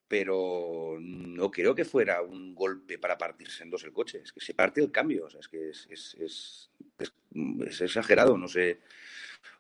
Pero 0.06 0.96
no 1.00 1.50
creo 1.50 1.74
que 1.74 1.84
fuera 1.84 2.22
un 2.22 2.54
golpe 2.54 2.98
para 2.98 3.18
partirse 3.18 3.62
en 3.62 3.70
dos 3.70 3.84
el 3.84 3.92
coche. 3.92 4.20
Es 4.22 4.32
que 4.32 4.40
se 4.40 4.54
parte 4.54 4.80
el 4.80 4.92
cambio. 4.92 5.26
O 5.26 5.38
es 5.38 5.48
que 5.48 5.70
es, 5.70 5.86
es, 5.90 6.70
es, 6.98 7.80
exagerado. 7.80 8.38
No 8.38 8.48
sé, 8.48 8.80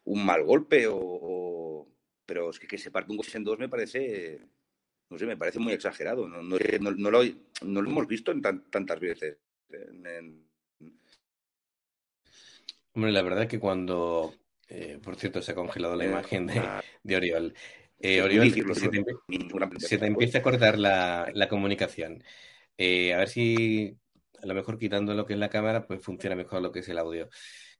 un 0.04 0.24
mal 0.24 0.44
golpe 0.44 0.86
o, 0.88 1.86
pero 2.24 2.50
es 2.50 2.58
que 2.58 2.66
que 2.66 2.78
se 2.78 2.90
parte 2.90 3.10
un 3.10 3.18
coche 3.18 3.36
en 3.36 3.44
dos 3.44 3.58
me 3.58 3.68
parece 3.68 4.40
no 5.10 5.18
sé 5.18 5.26
me 5.26 5.36
parece 5.36 5.58
muy 5.58 5.72
exagerado 5.72 6.28
no, 6.28 6.42
no, 6.42 6.58
no, 6.58 7.10
lo, 7.10 7.22
no 7.62 7.82
lo, 7.82 7.90
hemos 7.90 8.06
visto 8.06 8.32
en 8.32 8.42
tantas 8.42 9.00
veces 9.00 9.38
Hombre, 12.94 13.12
la 13.12 13.22
verdad 13.22 13.42
es 13.42 13.48
que 13.48 13.60
cuando 13.60 14.34
eh, 14.68 14.98
por 15.02 15.16
cierto 15.16 15.40
se 15.42 15.52
ha 15.52 15.54
congelado 15.54 15.94
la 15.94 16.04
eh, 16.04 16.08
imagen 16.08 16.46
de, 16.46 16.58
ah. 16.58 16.82
de 17.02 17.16
Oriol 17.16 17.54
eh, 18.00 18.22
Oriol 18.22 18.50
se, 18.50 18.88
te, 18.88 19.04
se 19.78 19.98
te, 19.98 20.06
empieza 20.06 20.38
a 20.38 20.42
cortar 20.42 20.78
la, 20.78 21.30
la 21.34 21.48
comunicación. 21.48 22.22
Eh, 22.76 23.12
a 23.12 23.18
ver 23.18 23.28
si 23.28 23.98
a 24.40 24.46
lo 24.46 24.54
mejor 24.54 24.78
quitando 24.78 25.14
lo 25.14 25.26
que 25.26 25.32
es 25.32 25.38
la 25.38 25.50
cámara 25.50 25.86
pues 25.86 26.00
funciona 26.00 26.36
mejor 26.36 26.62
lo 26.62 26.70
que 26.70 26.80
es 26.80 26.88
el 26.88 26.98
audio. 26.98 27.28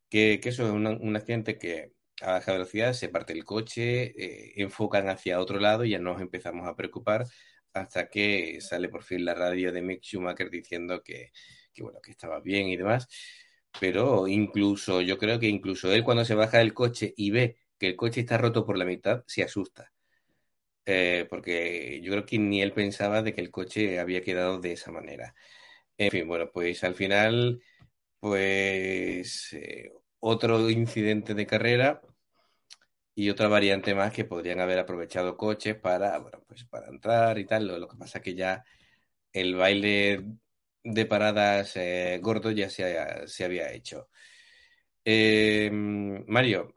Que, 0.09 0.41
que 0.41 0.49
eso 0.49 0.67
es 0.67 0.73
un 0.73 1.17
accidente 1.17 1.59
que 1.59 1.93
a 2.21 2.33
baja 2.33 2.53
velocidad, 2.53 2.93
se 2.93 3.09
parte 3.09 3.33
el 3.33 3.45
coche, 3.45 4.13
eh, 4.17 4.53
enfocan 4.57 5.09
hacia 5.09 5.41
otro 5.41 5.59
lado 5.61 5.85
y 5.85 5.91
ya 5.91 5.99
nos 5.99 6.21
empezamos 6.21 6.67
a 6.69 6.77
preocupar 6.77 7.27
hasta 7.73 8.09
que 8.09 8.61
sale 8.61 8.89
por 8.89 9.05
fin 9.05 9.25
la 9.25 9.35
radio 9.35 9.73
de 9.73 9.83
Mick 9.83 10.03
Schumacher 10.03 10.51
diciendo 10.51 11.03
que, 11.03 11.33
que, 11.73 11.83
bueno, 11.83 12.01
que 12.03 12.11
estaba 12.11 12.41
bien 12.41 12.69
y 12.69 12.77
demás. 12.77 13.09
Pero 13.81 14.27
incluso, 14.29 15.01
yo 15.03 15.19
creo 15.19 15.39
que 15.39 15.49
incluso 15.49 15.93
él 15.93 16.05
cuando 16.05 16.25
se 16.25 16.35
baja 16.35 16.59
del 16.59 16.75
coche 16.75 17.15
y 17.17 17.31
ve 17.31 17.59
que 17.79 17.89
el 17.89 17.97
coche 17.97 18.21
está 18.21 18.39
roto 18.39 18.67
por 18.67 18.77
la 18.79 18.85
mitad, 18.85 19.23
se 19.27 19.43
asusta. 19.43 19.93
Eh, 20.87 21.27
porque 21.29 22.01
yo 22.03 22.13
creo 22.13 22.25
que 22.27 22.39
ni 22.39 22.63
él 22.63 22.73
pensaba 22.73 23.23
de 23.23 23.35
que 23.35 23.43
el 23.43 23.51
coche 23.51 23.99
había 24.01 24.23
quedado 24.23 24.59
de 24.59 24.73
esa 24.73 24.91
manera. 24.91 25.35
En 25.99 26.11
fin, 26.11 26.27
bueno, 26.29 26.51
pues 26.53 26.85
al 26.85 26.95
final, 26.95 27.63
pues 28.21 29.53
eh, 29.53 29.93
otro 30.21 30.71
incidente 30.71 31.35
de 31.35 31.47
carrera 31.47 32.03
y 33.15 33.31
otra 33.31 33.49
variante 33.49 33.95
más 33.95 34.13
que 34.13 34.25
podrían 34.25 34.61
haber 34.61 34.79
aprovechado 34.79 35.37
coches 35.37 35.75
para, 35.77 36.19
bueno, 36.19 36.43
pues 36.47 36.65
para 36.65 36.89
entrar 36.89 37.39
y 37.39 37.47
tal. 37.47 37.67
Lo, 37.67 37.89
que 37.89 37.97
pasa 37.97 38.23
que 38.23 38.35
ya 38.35 38.65
el 39.33 39.57
baile 39.57 40.25
de 40.85 41.07
paradas 41.07 41.77
eh, 41.77 42.21
gordo 42.23 42.51
ya 42.53 42.71
se, 42.71 43.27
se 43.27 43.45
había 43.45 43.73
hecho. 43.73 44.09
Eh, 45.05 45.71
Mario, 45.73 46.77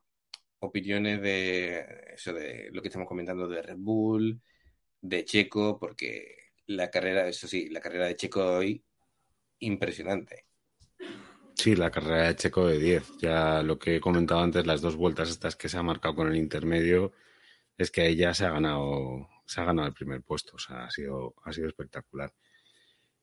opiniones 0.60 1.22
de 1.22 2.14
eso 2.14 2.34
de 2.34 2.70
lo 2.72 2.82
que 2.82 2.88
estamos 2.90 3.08
comentando 3.08 3.48
de 3.48 3.62
Red 3.62 3.78
Bull, 3.78 4.42
de 5.02 5.26
Checo, 5.26 5.80
porque 5.80 6.54
la 6.68 6.90
carrera, 6.90 7.28
eso 7.28 7.48
sí, 7.48 7.70
la 7.70 7.82
carrera 7.82 8.08
de 8.08 8.16
Checo 8.16 8.44
hoy, 8.58 8.84
impresionante. 9.60 10.46
Sí, 11.56 11.76
la 11.76 11.92
carrera 11.92 12.28
de 12.28 12.36
Checo 12.36 12.68
de 12.68 12.78
10. 12.80 13.18
Ya 13.20 13.62
lo 13.62 13.78
que 13.78 13.98
he 13.98 14.02
comentado 14.02 14.42
antes, 14.42 14.66
las 14.66 14.82
dos 14.82 14.96
vueltas 14.96 15.30
estas 15.30 15.56
que 15.56 15.70
se 15.70 15.78
ha 15.78 15.84
marcado 15.84 16.16
con 16.16 16.28
el 16.28 16.36
intermedio, 16.36 17.14
es 17.78 17.92
que 17.92 18.02
ahí 18.02 18.16
ya 18.16 18.34
se 18.34 18.46
ha 18.46 18.52
ganado, 18.52 19.30
se 19.46 19.62
ha 19.62 19.66
ganado 19.66 19.88
el 19.88 19.94
primer 19.94 20.22
puesto. 20.24 20.56
O 20.56 20.60
sea, 20.60 20.86
ha 20.86 20.92
sido, 20.92 21.36
ha 21.44 21.54
sido 21.54 21.68
espectacular. 21.68 22.34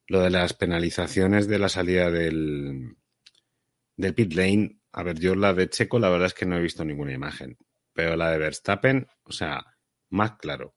Lo 0.07 0.21
de 0.21 0.31
las 0.31 0.55
penalizaciones 0.55 1.49
de 1.49 1.59
la 1.59 1.69
salida 1.69 2.11
del, 2.11 2.97
del 3.97 4.14
pit 4.14 4.33
lane, 4.35 4.81
a 4.93 5.03
ver, 5.03 5.19
yo 5.19 5.35
la 5.35 5.53
de 5.53 5.69
Checo, 5.69 5.99
la 5.99 6.09
verdad 6.09 6.27
es 6.27 6.35
que 6.35 6.47
no 6.47 6.57
he 6.57 6.62
visto 6.62 6.85
ninguna 6.85 7.12
imagen. 7.12 7.59
Pero 7.93 8.17
la 8.17 8.31
de 8.31 8.38
Verstappen, 8.38 9.07
o 9.25 9.33
sea, 9.33 9.64
más 10.11 10.37
claro, 10.37 10.75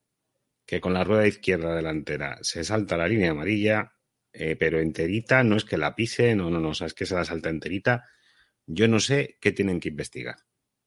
que 0.66 0.82
con 0.82 0.94
la 0.94 1.04
rueda 1.04 1.28
izquierda 1.28 1.76
delantera 1.76 2.40
se 2.42 2.64
salta 2.64 2.98
la 2.98 3.08
línea 3.08 3.32
amarilla, 3.32 3.94
eh, 4.34 4.56
pero 4.56 4.80
enterita, 4.80 5.44
no 5.44 5.56
es 5.56 5.66
que 5.66 5.78
la 5.78 5.96
pise, 5.96 6.36
no, 6.36 6.50
no, 6.50 6.60
no, 6.60 6.70
o 6.70 6.74
sea, 6.74 6.88
es 6.88 6.94
que 6.94 7.06
se 7.06 7.16
la 7.16 7.26
salta 7.26 7.50
enterita. 7.50 8.06
Yo 8.66 8.88
no 8.88 9.00
sé 9.00 9.38
qué 9.42 9.52
tienen 9.52 9.80
que 9.80 9.90
investigar, 9.90 10.38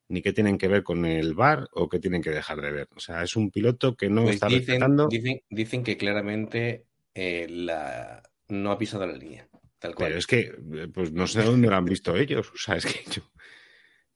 ni 0.09 0.23
qué 0.23 0.33
tienen 0.33 0.59
que 0.59 0.69
ver 0.69 0.83
con 0.83 1.05
el 1.05 1.35
bar 1.35 1.69
o 1.73 1.89
qué 1.89 1.99
tienen 1.99 2.23
que 2.23 2.31
dejar 2.31 2.61
de 2.61 2.73
ver. 2.73 2.89
O 2.95 3.01
sea, 3.01 3.23
es 3.23 3.37
un 3.37 3.51
piloto 3.51 3.97
que 3.97 4.09
no 4.09 4.23
pues 4.23 4.37
está 4.37 4.47
dicen, 4.47 4.67
respetando. 4.67 5.09
Dicen, 5.09 5.43
dicen 5.51 5.83
que 5.83 5.97
claramente 5.97 6.87
eh, 7.15 7.47
la... 7.49 8.23
no 8.49 8.71
ha 8.71 8.79
pisado 8.79 9.07
la 9.07 9.17
línea, 9.17 9.49
tal 9.79 9.95
cual. 9.95 10.09
Pero 10.09 10.19
es 10.19 10.27
que, 10.27 10.41
eh, 10.41 10.89
pues 10.93 11.13
no 11.13 11.27
sé 11.27 11.43
dónde 11.43 11.69
lo 11.69 11.77
han 11.77 11.85
visto 11.85 12.17
ellos. 12.17 12.51
O 12.53 12.59
sea, 12.59 12.77
es 12.77 12.87
que 12.87 13.05
yo, 13.11 13.23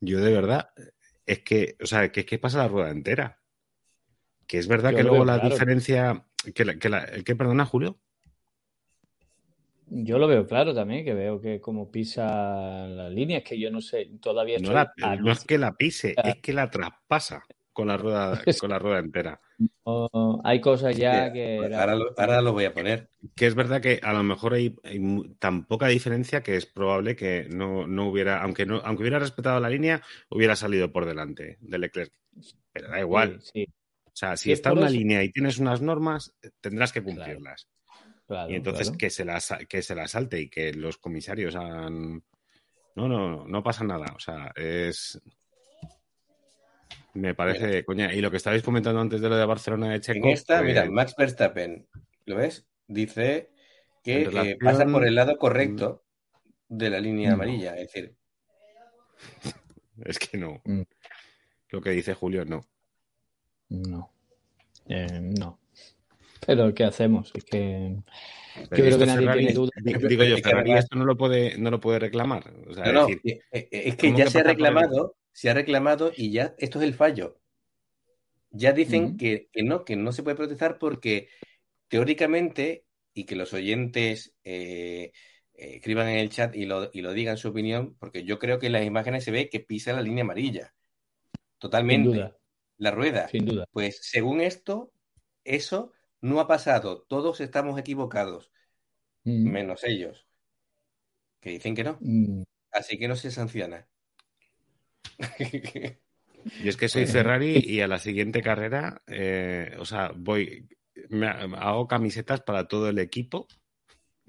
yo 0.00 0.20
de 0.20 0.32
verdad, 0.32 0.70
es 1.26 1.40
que, 1.40 1.76
o 1.82 1.86
sea, 1.86 2.10
que, 2.10 2.24
que 2.24 2.38
pasa 2.38 2.58
la 2.58 2.68
rueda 2.68 2.90
entera. 2.90 3.42
Que 4.46 4.56
es 4.56 4.66
verdad 4.66 4.92
yo 4.92 4.96
que 4.96 5.02
luego 5.02 5.26
la 5.26 5.34
claro. 5.34 5.50
diferencia. 5.50 6.24
Que, 6.54 6.64
la, 6.64 6.78
que, 6.78 6.88
la, 6.88 7.06
que, 7.22 7.36
perdona, 7.36 7.66
Julio. 7.66 8.00
Yo 9.90 10.18
lo 10.18 10.26
veo 10.26 10.46
claro 10.46 10.74
también, 10.74 11.04
que 11.04 11.14
veo 11.14 11.40
que 11.40 11.60
como 11.60 11.90
pisa 11.90 12.86
la 12.86 13.08
línea, 13.08 13.38
es 13.38 13.44
que 13.44 13.58
yo 13.58 13.70
no 13.70 13.80
sé, 13.80 14.10
todavía 14.20 14.58
no, 14.58 14.72
la, 14.72 14.92
no 15.20 15.32
es 15.32 15.44
que 15.44 15.58
la 15.58 15.72
pise, 15.72 16.14
es 16.22 16.36
que 16.36 16.52
la 16.52 16.70
traspasa 16.70 17.42
con 17.72 17.88
la 17.88 17.96
rueda, 17.96 18.42
con 18.60 18.70
la 18.70 18.78
rueda 18.78 18.98
entera. 18.98 19.40
No, 19.86 20.40
hay 20.44 20.60
cosas 20.60 20.96
ya 20.96 21.32
que... 21.32 21.58
Ahora 21.58 21.94
lo, 21.94 22.14
ahora 22.16 22.42
lo, 22.42 22.52
voy 22.52 22.64
a 22.64 22.74
poner. 22.74 23.10
Que 23.34 23.46
es 23.46 23.54
verdad 23.54 23.80
que 23.80 24.00
a 24.02 24.12
lo 24.12 24.22
mejor 24.22 24.54
hay, 24.54 24.74
hay 24.84 25.00
tan 25.38 25.64
poca 25.64 25.86
diferencia 25.86 26.42
que 26.42 26.56
es 26.56 26.66
probable 26.66 27.16
que 27.16 27.48
no, 27.50 27.86
no, 27.86 28.08
hubiera, 28.08 28.42
aunque 28.42 28.66
no, 28.66 28.82
aunque 28.84 29.02
hubiera 29.02 29.18
respetado 29.18 29.60
la 29.60 29.70
línea, 29.70 30.02
hubiera 30.28 30.56
salido 30.56 30.92
por 30.92 31.06
delante 31.06 31.56
de 31.60 31.78
Leclerc. 31.78 32.12
Pero 32.72 32.88
da 32.88 33.00
igual. 33.00 33.40
Sí, 33.40 33.50
sí. 33.54 33.66
O 34.06 34.10
sea, 34.18 34.36
si 34.36 34.44
sí, 34.44 34.52
está 34.52 34.72
una 34.72 34.86
eso. 34.86 34.96
línea 34.96 35.22
y 35.22 35.30
tienes 35.30 35.58
unas 35.58 35.80
normas, 35.80 36.34
tendrás 36.60 36.92
que 36.92 37.02
cumplirlas. 37.02 37.68
Claro. 38.28 38.50
Y 38.50 38.56
entonces 38.56 38.88
claro. 38.88 38.98
que, 38.98 39.10
se 39.10 39.24
la, 39.24 39.40
que 39.68 39.82
se 39.82 39.94
la 39.94 40.06
salte 40.06 40.38
y 40.38 40.50
que 40.50 40.74
los 40.74 40.98
comisarios 40.98 41.56
hagan. 41.56 42.22
No, 42.94 43.08
no, 43.08 43.46
no 43.46 43.62
pasa 43.62 43.84
nada. 43.84 44.12
O 44.14 44.20
sea, 44.20 44.52
es. 44.54 45.18
Me 47.14 47.34
parece, 47.34 47.66
mira. 47.66 47.82
coña. 47.84 48.14
Y 48.14 48.20
lo 48.20 48.30
que 48.30 48.36
estabais 48.36 48.62
comentando 48.62 49.00
antes 49.00 49.22
de 49.22 49.30
lo 49.30 49.36
de 49.36 49.46
Barcelona 49.46 49.90
de 49.90 50.00
Checo. 50.00 50.26
En 50.26 50.34
esta, 50.34 50.60
mira, 50.60 50.84
Max 50.90 51.14
Verstappen, 51.16 51.88
¿lo 52.26 52.36
ves? 52.36 52.68
Dice 52.86 53.50
que 54.04 54.26
relación... 54.26 54.46
eh, 54.46 54.58
pasa 54.62 54.84
por 54.84 55.06
el 55.06 55.14
lado 55.14 55.38
correcto 55.38 56.04
de 56.68 56.90
la 56.90 57.00
línea 57.00 57.30
no. 57.30 57.34
amarilla. 57.36 57.74
Es 57.76 57.92
decir. 57.92 58.14
Es 60.04 60.16
que 60.16 60.38
no. 60.38 60.60
Mm. 60.64 60.82
Lo 61.70 61.80
que 61.80 61.90
dice 61.90 62.14
Julio, 62.14 62.44
no. 62.44 62.64
No. 63.68 64.12
Eh, 64.88 65.20
no. 65.20 65.58
Pero 66.48 66.72
¿qué 66.72 66.84
hacemos? 66.84 67.30
Es 67.34 67.44
que 67.44 67.94
yo 68.56 68.68
creo 68.70 68.98
que 68.98 69.04
nadie 69.04 69.20
Ferrari, 69.20 69.38
tiene 69.40 69.52
duda. 69.52 69.70
Digo 69.82 70.24
yo, 70.24 70.38
Ferrari 70.38 70.72
esto 70.72 70.96
no 70.96 71.04
lo 71.04 71.14
puede, 71.14 71.58
no 71.58 71.70
lo 71.70 71.78
puede 71.78 71.98
reclamar. 71.98 72.50
O 72.66 72.72
sea, 72.72 72.86
no, 72.86 72.92
no, 72.92 73.08
es, 73.08 73.22
decir, 73.22 73.42
es 73.52 73.96
que 73.96 74.14
ya 74.14 74.24
que 74.24 74.30
se 74.30 74.38
ha 74.38 74.44
reclamado, 74.44 75.18
se 75.30 75.50
ha 75.50 75.54
reclamado 75.54 76.10
y 76.16 76.32
ya 76.32 76.54
esto 76.56 76.78
es 76.78 76.86
el 76.86 76.94
fallo. 76.94 77.38
Ya 78.48 78.72
dicen 78.72 79.04
uh 79.04 79.08
-huh. 79.08 79.18
que, 79.18 79.48
que, 79.52 79.62
no, 79.62 79.84
que 79.84 79.96
no 79.96 80.10
se 80.10 80.22
puede 80.22 80.36
protestar 80.36 80.78
porque 80.78 81.28
teóricamente, 81.88 82.86
y 83.12 83.26
que 83.26 83.36
los 83.36 83.52
oyentes 83.52 84.34
eh, 84.42 85.12
eh, 85.52 85.74
escriban 85.74 86.08
en 86.08 86.16
el 86.16 86.30
chat 86.30 86.56
y 86.56 86.64
lo, 86.64 86.88
y 86.94 87.02
lo 87.02 87.12
digan 87.12 87.36
su 87.36 87.48
opinión, 87.48 87.94
porque 87.98 88.24
yo 88.24 88.38
creo 88.38 88.58
que 88.58 88.68
en 88.68 88.72
las 88.72 88.86
imágenes 88.86 89.22
se 89.22 89.32
ve 89.32 89.50
que 89.50 89.60
pisa 89.60 89.92
la 89.92 90.00
línea 90.00 90.24
amarilla. 90.24 90.72
Totalmente. 91.58 92.32
La 92.78 92.90
rueda. 92.90 93.28
Sin 93.28 93.44
duda. 93.44 93.66
Pues 93.70 93.98
según 94.00 94.40
esto, 94.40 94.94
eso 95.44 95.92
no 96.20 96.40
ha 96.40 96.46
pasado, 96.46 97.06
todos 97.08 97.40
estamos 97.40 97.78
equivocados, 97.78 98.50
mm. 99.24 99.50
menos 99.50 99.84
ellos, 99.84 100.26
que 101.40 101.50
dicen 101.50 101.74
que 101.74 101.84
no. 101.84 101.98
Mm. 102.00 102.42
Así 102.72 102.98
que 102.98 103.08
no 103.08 103.16
se 103.16 103.30
sanciona. 103.30 103.86
Yo 106.62 106.70
es 106.70 106.76
que 106.76 106.88
soy 106.88 107.06
Ferrari 107.06 107.62
y 107.64 107.80
a 107.80 107.88
la 107.88 107.98
siguiente 107.98 108.42
carrera, 108.42 109.02
eh, 109.06 109.76
o 109.78 109.84
sea, 109.84 110.12
voy, 110.14 110.68
me 111.08 111.28
hago 111.28 111.86
camisetas 111.86 112.40
para 112.42 112.68
todo 112.68 112.88
el 112.88 112.98
equipo 112.98 113.46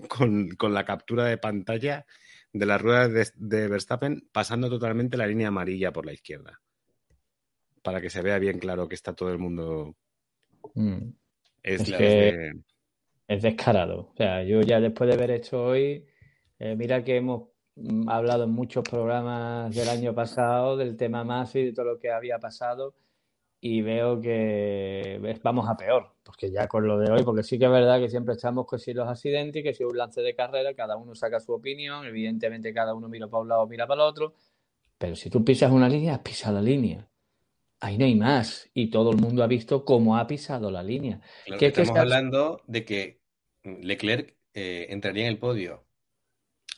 con, 0.07 0.49
con 0.51 0.74
la 0.74 0.86
captura 0.86 1.26
de 1.26 1.38
pantalla 1.38 2.05
de 2.51 2.66
la 2.66 2.78
rueda 2.78 3.07
de, 3.07 3.28
de, 3.36 3.68
Verstappen 3.68 4.28
pasando 4.32 4.70
totalmente 4.70 5.18
la 5.18 5.28
línea 5.28 5.49
amarilla 5.49 5.91
por 5.91 6.05
la 6.05 6.13
izquierda. 6.13 6.59
Para 7.84 8.01
que 8.01 8.09
se 8.09 8.22
vea 8.22 8.39
bien 8.39 8.59
claro 8.59 8.88
que 8.88 8.95
está 8.95 9.13
todo 9.13 9.32
el 9.32 9.38
mundo. 9.38 9.95
Mm. 10.74 11.09
Es, 11.74 11.82
es 11.82 11.97
que 11.97 12.51
es 13.28 13.41
descarado. 13.41 14.09
O 14.11 14.15
sea, 14.15 14.43
yo 14.43 14.61
ya 14.61 14.80
después 14.80 15.09
de 15.09 15.17
ver 15.17 15.32
esto 15.32 15.63
hoy, 15.63 16.05
eh, 16.57 16.76
mira 16.76 17.03
que 17.03 17.17
hemos 17.17 17.49
mm, 17.76 18.09
hablado 18.09 18.45
en 18.45 18.51
muchos 18.51 18.84
programas 18.84 19.74
del 19.76 19.89
año 19.89 20.13
pasado 20.13 20.78
del 20.78 20.97
tema 20.97 21.24
más 21.24 21.55
y 21.55 21.65
de 21.65 21.74
todo 21.74 21.86
lo 21.86 21.99
que 21.99 22.11
había 22.11 22.39
pasado 22.39 22.95
y 23.61 23.82
veo 23.82 24.22
que 24.22 25.20
vamos 25.43 25.67
a 25.67 25.76
peor, 25.76 26.15
porque 26.24 26.49
ya 26.49 26.67
con 26.67 26.88
lo 26.88 26.97
de 26.97 27.11
hoy, 27.11 27.24
porque 27.24 27.43
sí 27.43 27.59
que 27.59 27.65
es 27.65 27.72
verdad 27.72 27.99
que 27.99 28.09
siempre 28.09 28.34
estamos 28.34 28.65
con 28.65 28.80
si 28.80 28.93
los 28.93 29.07
accidentes 29.07 29.61
que 29.61 29.74
si 29.74 29.84
un 29.84 29.97
lance 29.97 30.22
de 30.22 30.34
carrera, 30.34 30.74
cada 30.74 30.95
uno 30.95 31.13
saca 31.13 31.41
su 31.41 31.51
opinión, 31.51 32.05
evidentemente 32.05 32.74
cada 32.74 32.93
uno 32.93 33.09
mira 33.09 33.28
para 33.28 33.41
un 33.41 33.49
lado, 33.49 33.67
mira 33.67 33.86
para 33.86 34.03
el 34.03 34.09
otro, 34.09 34.34
pero 34.99 35.15
si 35.15 35.30
tú 35.30 35.43
pisas 35.43 35.72
una 35.72 35.88
línea, 35.88 36.22
pisa 36.22 36.51
la 36.51 36.61
línea. 36.61 37.07
Ahí 37.80 37.97
no 37.97 38.05
hay 38.05 38.15
más. 38.15 38.69
Y 38.73 38.89
todo 38.89 39.11
el 39.11 39.17
mundo 39.17 39.43
ha 39.43 39.47
visto 39.47 39.86
cómo 39.86 40.17
ha 40.17 40.27
pisado 40.27 40.71
la 40.71 40.84
línea. 40.84 41.21
Claro, 41.45 41.59
Que- 41.59 41.67
estamos 41.67 41.93
que- 41.93 41.99
hablando 41.99 42.61
de 42.67 42.86
que 42.86 43.21
Leclerc 43.63 44.36
eh, 44.53 44.88
entraría 44.89 45.23
en 45.25 45.30
el 45.30 45.38
podio. 45.38 45.86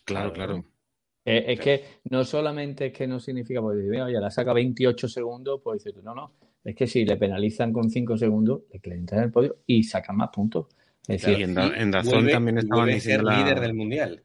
Claro, 0.05 0.33
claro. 0.33 0.65
Eh, 1.23 1.45
es 1.49 1.59
que 1.59 1.83
no 2.09 2.23
solamente 2.25 2.87
es 2.87 2.93
que 2.93 3.07
no 3.07 3.19
significa, 3.19 3.61
porque 3.61 3.81
dices, 3.81 4.01
oye, 4.01 4.19
la 4.19 4.31
saca 4.31 4.53
28 4.53 5.07
segundos, 5.07 5.61
pues 5.63 5.83
dices, 5.83 5.93
tú, 5.93 6.01
no, 6.03 6.15
no, 6.15 6.33
es 6.63 6.75
que 6.75 6.87
si 6.87 7.05
le 7.05 7.15
penalizan 7.17 7.71
con 7.71 7.89
5 7.89 8.17
segundos, 8.17 8.61
le 8.73 8.79
que 8.79 8.89
entra 8.91 9.19
en 9.19 9.25
el 9.25 9.31
podio 9.31 9.57
y 9.67 9.83
saca 9.83 10.11
más 10.13 10.29
puntos. 10.33 10.67
Es 11.07 11.21
Claro, 11.23 11.37
Y 11.37 11.41
decir, 11.41 11.49
en, 11.49 11.53
Da- 11.55 11.77
en 11.81 11.91
Dazón 11.91 12.13
Vuelve- 12.25 12.31
también 12.31 12.57
estaban 12.57 12.85
vuelve 12.85 12.97
a 12.97 12.99
ser 13.01 13.23
la- 13.23 13.37
líder 13.37 13.59
del 13.59 13.73
mundial. 13.75 14.23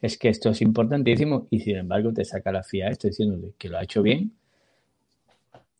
es 0.00 0.18
que 0.18 0.28
esto 0.28 0.50
es 0.50 0.62
importantísimo 0.62 1.46
y 1.50 1.60
sin 1.60 1.76
embargo 1.76 2.12
te 2.12 2.24
saca 2.24 2.52
la 2.52 2.62
FIA 2.62 2.88
esto 2.88 3.08
diciéndole 3.08 3.54
que 3.58 3.68
lo 3.68 3.78
ha 3.78 3.82
hecho 3.82 4.02
bien. 4.02 4.32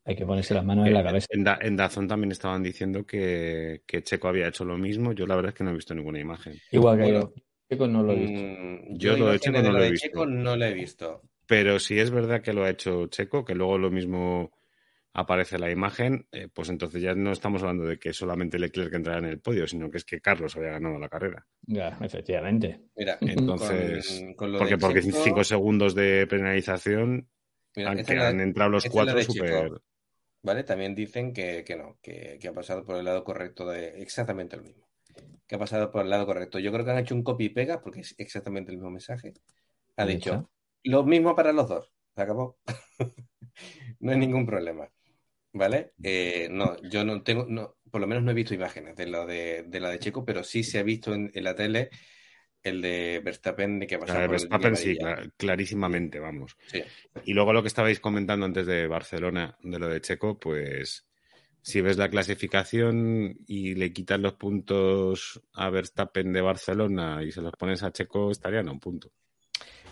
Hay 0.05 0.16
que 0.16 0.26
ponerse 0.26 0.55
las 0.55 0.64
manos 0.64 0.86
en 0.86 0.94
la 0.94 1.05
cabeza. 1.05 1.26
En, 1.30 1.44
Da- 1.44 1.59
en 1.61 1.76
Dazón 1.76 2.09
también 2.09 2.32
estaban 2.32 2.62
diciendo 2.62 3.07
que, 3.07 3.82
que 3.86 4.03
Checo 4.03 4.28
había 4.28 4.48
hecho 4.48 4.64
lo 4.64 4.76
mismo. 4.76 5.12
Yo 5.12 5.26
la 5.26 5.36
verdad 5.36 5.50
es 5.50 5.55
que 5.55 5.64
no 5.64 5.70
he 5.70 5.74
visto 5.74 5.94
ninguna 5.94 6.18
imagen. 6.18 6.55
Igual 6.72 6.96
que 6.98 7.03
Bueno, 7.05 7.20
yo. 7.20 7.32
Checo 7.70 7.86
no 7.86 8.03
lo 8.03 8.12
he 8.12 8.16
visto. 8.16 8.42
Mm, 8.42 8.98
Yo 8.98 9.16
lo 9.16 9.26
de 9.26 9.36
imágenes 9.36 9.40
Checo 9.40 9.57
de 9.59 9.62
no 9.62 9.72
lo 9.72 9.78
he 9.78 9.84
de 9.84 9.90
visto. 9.90 10.07
Checo 10.09 10.26
no 10.26 10.57
lo 10.57 10.64
he 10.64 10.72
visto. 10.74 11.22
Pero 11.46 11.78
si 11.78 11.98
es 11.98 12.11
verdad 12.11 12.42
que 12.42 12.53
lo 12.53 12.64
ha 12.64 12.70
hecho 12.70 13.07
Checo, 13.07 13.44
que 13.44 13.55
luego 13.55 13.78
lo 13.78 13.90
mismo 13.90 14.50
aparece 15.14 15.59
la 15.59 15.70
imagen, 15.70 16.26
eh, 16.32 16.48
pues 16.53 16.68
entonces 16.68 17.03
ya 17.03 17.14
no 17.14 17.32
estamos 17.32 17.62
hablando 17.62 17.84
de 17.84 17.98
que 17.98 18.12
solamente 18.12 18.59
Leclerc 18.59 18.92
entrara 18.94 19.18
en 19.18 19.26
el 19.26 19.40
podio, 19.40 19.66
sino 19.66 19.90
que 19.90 19.98
es 19.98 20.05
que 20.05 20.20
Carlos 20.20 20.57
había 20.57 20.70
ganado 20.70 20.98
la 20.98 21.09
carrera. 21.09 21.46
Ya, 21.66 21.98
efectivamente. 22.00 22.80
Mira, 22.96 23.18
Entonces, 23.20 24.20
con, 24.20 24.34
con 24.34 24.53
lo 24.53 24.59
porque 24.59 24.74
de 24.74 24.80
porque 24.80 25.03
Checo, 25.03 25.16
cinco 25.22 25.44
segundos 25.44 25.94
de 25.94 26.26
penalización 26.26 27.28
mira, 27.76 27.90
han, 27.90 28.40
entrado 28.40 28.70
los 28.70 28.86
cuatro 28.86 29.22
súper... 29.22 29.70
¿vale? 30.43 30.64
También 30.64 30.95
dicen 30.95 31.32
que, 31.32 31.64
que 31.64 31.76
no, 31.76 31.99
que, 32.03 32.38
que 32.40 32.49
ha 32.49 32.53
pasado 32.53 32.84
por 32.84 32.97
el 32.97 33.05
lado 33.05 33.24
correcto 33.24 33.66
de 33.68 34.03
exactamente 34.03 34.57
lo 34.57 34.64
mismo. 34.64 34.86
Que 35.47 35.57
ha 35.57 35.59
pasado 35.59 35.90
por 35.90 36.03
el 36.03 36.11
lado 36.11 36.26
correcto. 36.26 36.59
Yo 36.59 36.72
creo 36.72 36.84
que 36.84 36.90
han 36.90 36.99
hecho 36.99 37.14
un 37.14 37.22
copy 37.22 37.47
y 37.47 37.49
pega 37.51 37.80
porque 37.80 38.01
es 38.01 38.14
exactamente 38.18 38.70
el 38.70 38.78
mismo 38.78 38.90
mensaje. 38.90 39.34
Ha 39.97 40.07
dicho 40.07 40.51
lo 40.84 41.05
mismo 41.05 41.34
para 41.34 41.53
los 41.53 41.68
dos. 41.68 41.93
Se 42.14 42.22
acabó. 42.22 42.59
no 44.01 44.12
hay 44.12 44.18
ningún 44.18 44.47
problema. 44.47 44.90
¿Vale? 45.55 45.93
Eh, 46.03 46.49
no, 46.51 46.80
yo 46.82 47.05
no 47.05 47.22
tengo, 47.22 47.45
no, 47.47 47.76
por 47.90 48.01
lo 48.01 48.07
menos 48.07 48.24
no 48.24 48.30
he 48.30 48.34
visto 48.34 48.55
imágenes 48.55 48.97
de 48.97 49.07
lo 49.07 49.26
de, 49.26 49.64
de 49.64 49.80
la 49.80 49.90
de 49.90 49.99
Checo, 49.99 50.24
pero 50.24 50.43
sí 50.43 50.64
se 50.64 50.78
ha 50.78 50.82
visto 50.82 51.12
en, 51.12 51.30
en 51.34 51.45
la 51.45 51.55
tele 51.55 51.90
el 52.63 52.81
de 52.81 53.21
Verstappen 53.25 53.79
de 53.79 53.87
que 53.87 53.99
por 53.99 54.11
el 54.11 54.29
Verstappen 54.29 54.77
sí, 54.77 54.97
clarísimamente, 55.37 56.21
vamos. 56.21 56.57
Sí. 56.67 56.83
Y 57.25 57.33
luego 57.33 57.53
lo 57.53 57.63
que 57.63 57.69
estabais 57.69 58.01
comentando 58.01 58.47
antes 58.47 58.67
de 58.67 58.87
Barcelona, 58.87 59.57
de 59.63 59.79
lo 59.79 59.89
de 59.89 60.01
Checo, 60.01 60.39
pues 60.39 61.07
si 61.61 61.81
ves 61.81 61.97
la 61.97 62.09
clasificación 62.09 63.37
y 63.47 63.75
le 63.75 63.93
quitas 63.93 64.21
los 64.21 64.35
puntos 64.35 65.41
a 65.55 65.71
Verstappen 65.71 66.33
de 66.33 66.41
Barcelona 66.41 67.23
y 67.23 67.31
se 67.31 67.41
los 67.41 67.53
pones 67.53 67.83
a 67.83 67.93
Checo, 67.93 68.31
estarían 68.31 68.69
a 68.69 68.73
un 68.73 68.81
punto. 68.81 69.13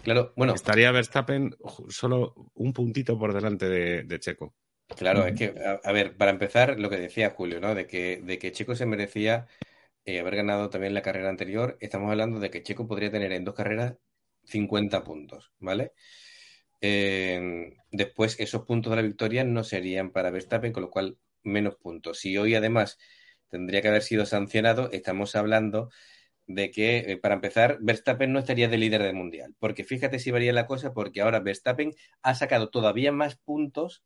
Claro, 0.03 0.33
bueno, 0.37 0.55
Estaría 0.55 0.91
Verstappen 0.93 1.55
solo 1.89 2.35
un 2.55 2.73
puntito 2.73 3.19
por 3.19 3.35
delante 3.35 3.69
de, 3.69 4.03
de 4.05 4.19
Checo. 4.19 4.55
Claro, 4.97 5.25
es 5.27 5.39
que, 5.39 5.55
a, 5.65 5.89
a 5.89 5.93
ver, 5.93 6.17
para 6.17 6.33
empezar, 6.33 6.81
lo 6.81 6.91
que 6.91 6.97
decía 6.97 7.31
Julio, 7.31 7.61
¿no? 7.61 7.75
De 7.75 7.87
que, 7.87 8.21
de 8.23 8.39
que 8.39 8.51
Checo 8.51 8.75
se 8.75 8.87
merecía 8.87 9.47
eh, 10.05 10.21
haber 10.21 10.37
ganado 10.37 10.71
también 10.71 10.95
la 10.95 11.03
carrera 11.03 11.29
anterior. 11.31 11.77
Estamos 11.81 12.11
hablando 12.11 12.41
de 12.41 12.51
que 12.51 12.63
Checo 12.63 12.87
podría 12.87 13.11
tener 13.11 13.33
en 13.33 13.45
dos 13.45 13.55
carreras 13.55 13.97
50 14.45 15.05
puntos, 15.05 15.53
¿vale? 15.59 15.93
Eh, 16.81 17.73
después, 17.91 18.39
esos 18.41 18.65
puntos 18.65 18.91
de 18.91 18.97
la 18.97 19.03
victoria 19.03 19.45
no 19.45 19.65
serían 19.65 20.11
para 20.13 20.31
Verstappen, 20.31 20.73
con 20.73 20.83
lo 20.83 20.91
cual 20.91 21.19
menos 21.43 21.77
puntos. 21.77 22.19
Si 22.19 22.37
hoy 22.39 22.55
además 22.55 22.99
tendría 23.49 23.83
que 23.83 23.89
haber 23.89 24.03
sido 24.03 24.27
sancionado, 24.27 24.91
estamos 24.93 25.35
hablando 25.37 25.91
de 26.47 26.71
que, 26.71 26.99
eh, 27.01 27.17
para 27.19 27.35
empezar, 27.37 27.79
Verstappen 27.81 28.33
no 28.33 28.39
estaría 28.41 28.69
de 28.69 28.79
líder 28.79 29.03
del 29.03 29.15
mundial. 29.15 29.55
Porque 29.59 29.85
fíjate 29.85 30.19
si 30.19 30.31
varía 30.31 30.53
la 30.53 30.67
cosa, 30.67 30.93
porque 30.95 31.21
ahora 31.21 31.41
Verstappen 31.41 31.93
ha 32.23 32.35
sacado 32.35 32.71
todavía 32.71 33.13
más 33.13 33.37
puntos 33.37 34.03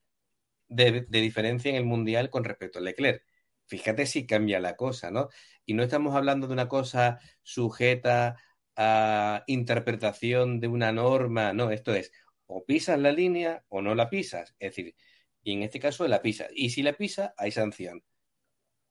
de, 0.69 1.07
de 1.09 1.21
diferencia 1.21 1.71
en 1.71 1.77
el 1.77 1.85
mundial 1.85 2.31
con 2.31 2.45
respecto 2.45 2.79
a 2.79 2.83
Leclerc. 2.83 3.25
Fíjate 3.67 4.07
si 4.07 4.27
cambia 4.27 4.61
la 4.61 4.77
cosa, 4.77 5.11
¿no? 5.11 5.29
Y 5.65 5.75
no 5.75 5.83
estamos 5.83 6.15
hablando 6.15 6.47
de 6.47 6.53
una 6.53 6.69
cosa 6.69 7.19
sujeta 7.43 8.37
a 8.77 9.45
interpretación 9.47 10.61
de 10.61 10.69
una 10.69 10.93
norma, 10.93 11.53
no, 11.53 11.71
esto 11.71 11.95
es 11.95 12.11
o 12.47 12.65
pisas 12.65 12.99
la 12.99 13.13
línea 13.13 13.65
o 13.69 13.83
no 13.83 13.95
la 13.95 14.11
pisas. 14.11 14.55
Es 14.59 14.71
decir, 14.77 14.95
y 15.43 15.53
en 15.53 15.63
este 15.63 15.81
caso 15.81 16.07
la 16.09 16.23
pisa. 16.23 16.49
Y 16.55 16.71
si 16.71 16.83
la 16.83 16.95
pisa, 16.95 17.35
hay 17.37 17.51
sanción. 17.51 18.05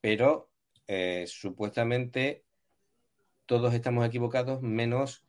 Pero 0.02 0.52
eh, 0.88 1.26
supuestamente 1.28 2.46
todos 3.46 3.74
estamos 3.74 4.06
equivocados, 4.06 4.62
menos 4.62 5.26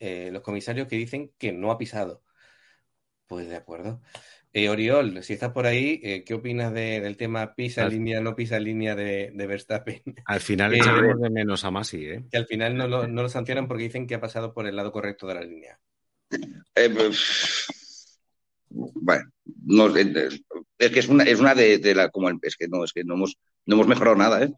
eh, 0.00 0.30
los 0.32 0.42
comisarios 0.42 0.88
que 0.88 0.96
dicen 0.96 1.32
que 1.38 1.52
no 1.52 1.70
ha 1.70 1.78
pisado. 1.78 2.22
Pues 3.26 3.48
de 3.48 3.56
acuerdo. 3.56 4.00
Eh, 4.56 4.68
Oriol, 4.68 5.20
si 5.24 5.32
estás 5.32 5.50
por 5.50 5.66
ahí, 5.66 6.00
eh, 6.04 6.22
¿qué 6.24 6.34
opinas 6.34 6.72
de- 6.72 7.00
del 7.00 7.16
tema 7.16 7.56
pisa 7.56 7.82
Al- 7.82 7.90
línea, 7.90 8.20
no 8.20 8.36
pisa 8.36 8.60
línea 8.60 8.94
de, 8.94 9.32
de 9.34 9.46
Verstappen? 9.48 10.00
Al 10.26 10.40
final 10.40 10.72
Eh, 10.72 10.78
echaremos 10.78 11.20
de 11.20 11.30
menos 11.30 11.64
a 11.64 11.72
Masi, 11.72 12.04
¿eh? 12.06 12.24
que 12.30 12.36
al 12.36 12.46
final 12.46 12.76
no 12.76 12.86
lo, 12.86 13.08
no 13.08 13.22
lo 13.22 13.28
sancionan 13.28 13.66
porque 13.66 13.82
dicen 13.82 14.06
que 14.06 14.14
ha 14.14 14.20
pasado 14.20 14.54
por 14.54 14.68
el 14.68 14.76
lado 14.76 14.92
correcto 14.92 15.26
de 15.26 15.34
la 15.34 15.40
línea. 15.42 15.80
Eh, 16.76 16.88
pues, 16.88 18.16
bueno, 18.70 19.24
no, 19.64 19.96
eh, 19.96 20.28
es 20.78 20.90
que 20.92 21.00
es 21.00 21.08
una, 21.08 21.24
es 21.24 21.40
una 21.40 21.54
de, 21.56 21.78
de 21.78 21.94
la, 21.94 22.08
como 22.10 22.28
el- 22.28 22.38
es 22.42 22.56
que 22.56 22.68
no, 22.68 22.84
es 22.84 22.92
que 22.92 23.02
no 23.02 23.14
hemos, 23.14 23.36
no 23.66 23.74
hemos 23.74 23.88
mejorado 23.88 24.16
nada, 24.16 24.44
¿eh? 24.44 24.52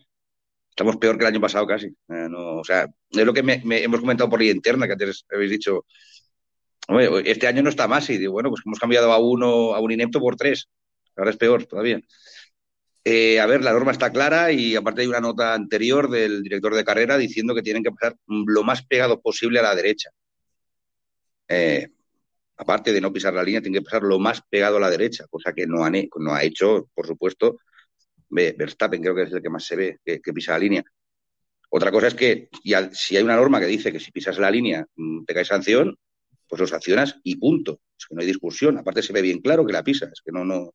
Estamos 0.70 0.99
peor 0.99 1.16
que 1.16 1.24
el 1.24 1.28
año 1.32 1.40
pasado 1.40 1.66
casi. 1.66 1.86
Eh, 1.86 2.28
no, 2.28 2.57
o 2.59 2.64
sea, 2.64 2.86
es 3.11 3.24
lo 3.24 3.32
que 3.32 3.42
me- 3.42 3.62
me- 3.64 3.82
hemos 3.82 4.01
comentado 4.01 4.28
por 4.28 4.40
ahí 4.40 4.51
interna, 4.51 4.86
que 4.86 4.92
antes 4.92 5.24
habéis 5.32 5.51
dicho, 5.53 5.86
"Oye, 6.89 7.30
este 7.30 7.47
año 7.47 7.62
no 7.62 7.68
está 7.70 7.89
más, 7.89 8.09
y 8.11 8.18
digo, 8.18 8.32
bueno, 8.32 8.51
pues 8.51 8.62
hemos 8.66 8.78
cambiado 8.78 9.12
a 9.12 9.18
uno, 9.18 9.74
a 9.74 9.80
un 9.80 9.93
inepto 9.93 10.20
por 10.20 10.37
tres. 10.37 10.68
Ahora 11.16 11.30
es 11.30 11.37
peor 11.37 11.64
todavía. 11.66 12.01
Eh, 13.05 13.39
a 13.41 13.47
ver, 13.47 13.62
la 13.62 13.72
norma 13.72 13.93
está 13.93 14.11
clara 14.12 14.51
y 14.53 14.74
aparte 14.74 15.01
hay 15.03 15.07
una 15.07 15.20
nota 15.20 15.55
anterior 15.55 16.11
del 16.11 16.43
director 16.43 16.74
de 16.74 16.84
carrera 16.84 17.16
diciendo 17.16 17.55
que 17.55 17.62
tienen 17.62 17.82
que 17.84 17.93
pasar 17.93 18.16
lo 18.26 18.64
más 18.64 18.84
pegado 18.84 19.20
posible 19.20 19.61
a 19.61 19.62
la 19.62 19.74
derecha. 19.76 20.11
Eh, 21.49 21.89
aparte 22.59 22.93
de 22.93 23.01
no 23.01 23.12
pisar 23.12 23.34
la 23.34 23.43
línea, 23.45 23.61
tienen 23.62 23.80
que 23.82 23.84
pasar 23.84 24.03
lo 24.03 24.18
más 24.18 24.43
pegado 24.49 24.78
a 24.78 24.80
la 24.80 24.91
derecha, 24.91 25.26
cosa 25.30 25.53
que 25.53 25.66
no, 25.66 25.84
han, 25.84 25.95
no 26.18 26.34
ha 26.34 26.43
hecho, 26.45 26.91
por 26.95 27.07
supuesto, 27.07 27.59
Ve- 28.30 28.55
Verstappen, 28.59 29.03
creo 29.03 29.14
que 29.14 29.22
es 29.24 29.32
el 29.32 29.43
que 29.43 29.51
más 29.51 29.64
se 29.66 29.76
ve, 29.76 29.99
que, 30.05 30.20
pisa 30.34 30.53
la 30.53 30.61
línea. 30.61 30.84
Otra 31.70 31.93
cosa 31.93 32.09
es 32.09 32.14
que 32.14 32.49
si 32.93 33.16
hay 33.16 33.22
una 33.24 33.37
norma 33.37 33.61
que 33.61 33.66
dice 33.66 33.93
que 33.93 34.01
si 34.01 34.12
pisas 34.12 34.39
la 34.39 34.51
línea 34.51 34.87
mm, 34.97 35.24
te 35.24 35.34
cae 35.34 35.45
sanción, 35.45 35.97
pues 36.49 36.61
lo 36.61 36.66
sancionas 36.66 37.18
y 37.22 37.36
punto. 37.36 37.80
Es 37.99 38.07
que 38.07 38.14
no 38.14 38.20
hay 38.20 38.26
discusión. 38.26 38.78
Aparte 38.78 39.03
se 39.03 39.12
ve 39.12 39.22
bien 39.22 39.40
claro 39.40 39.64
que 39.66 39.72
la 39.72 39.82
pisas, 39.84 40.11
es 40.12 40.20
que 40.24 40.32
no, 40.32 40.44
no. 40.44 40.72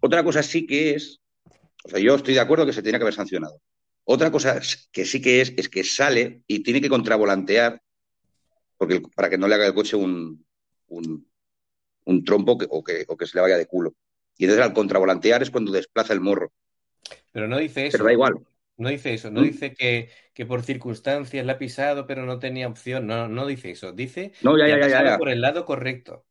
Otra 0.00 0.22
cosa 0.24 0.42
sí 0.42 0.66
que 0.66 0.94
es, 0.94 1.20
o 1.84 1.88
sea, 1.88 1.98
yo 2.00 2.14
estoy 2.14 2.34
de 2.34 2.40
acuerdo 2.40 2.66
que 2.66 2.72
se 2.72 2.82
tiene 2.82 2.98
que 2.98 3.04
haber 3.04 3.14
sancionado. 3.14 3.60
Otra 4.04 4.30
cosa 4.30 4.60
que 4.92 5.04
sí 5.04 5.20
que 5.20 5.40
es, 5.40 5.52
es 5.56 5.68
que 5.68 5.84
sale 5.84 6.42
y 6.46 6.62
tiene 6.62 6.80
que 6.80 6.88
contravolantear 6.88 7.80
porque 8.76 9.00
para 9.14 9.30
que 9.30 9.38
no 9.38 9.48
le 9.48 9.54
haga 9.54 9.66
el 9.66 9.74
coche 9.74 9.96
un, 9.96 10.44
un, 10.88 11.28
un 12.04 12.24
trompo 12.24 12.58
que- 12.58 12.66
o, 12.68 12.84
que, 12.84 13.04
o 13.08 13.16
que 13.16 13.26
se 13.26 13.36
le 13.38 13.42
vaya 13.42 13.56
de 13.56 13.66
culo. 13.66 13.94
Y 14.36 14.44
entonces 14.44 14.64
al 14.64 14.74
contravolantear 14.74 15.42
es 15.42 15.50
cuando 15.50 15.72
desplaza 15.72 16.12
el 16.12 16.20
morro. 16.20 16.52
Pero 17.32 17.48
no 17.48 17.58
dice 17.58 17.86
eso. 17.86 17.92
Pero 17.92 18.04
da 18.04 18.12
igual. 18.12 18.34
No 18.78 18.88
dice 18.90 19.14
eso. 19.14 19.30
No 19.30 19.40
¿Mm? 19.40 19.44
dice 19.44 19.74
que, 19.74 20.10
que 20.34 20.46
por 20.46 20.62
circunstancias 20.62 21.44
la 21.46 21.54
ha 21.54 21.58
pisado, 21.58 22.06
pero 22.06 22.26
no 22.26 22.38
tenía 22.38 22.68
opción. 22.68 23.06
No, 23.06 23.28
no 23.28 23.46
dice 23.46 23.70
eso. 23.70 23.92
Dice 23.92 24.32
No, 24.42 24.58
ya, 24.58 24.66
que 24.66 24.88
ya, 24.88 25.04
ya, 25.04 25.18
por 25.18 25.28
el 25.30 25.40
lado 25.40 25.64
correcto. 25.64 26.26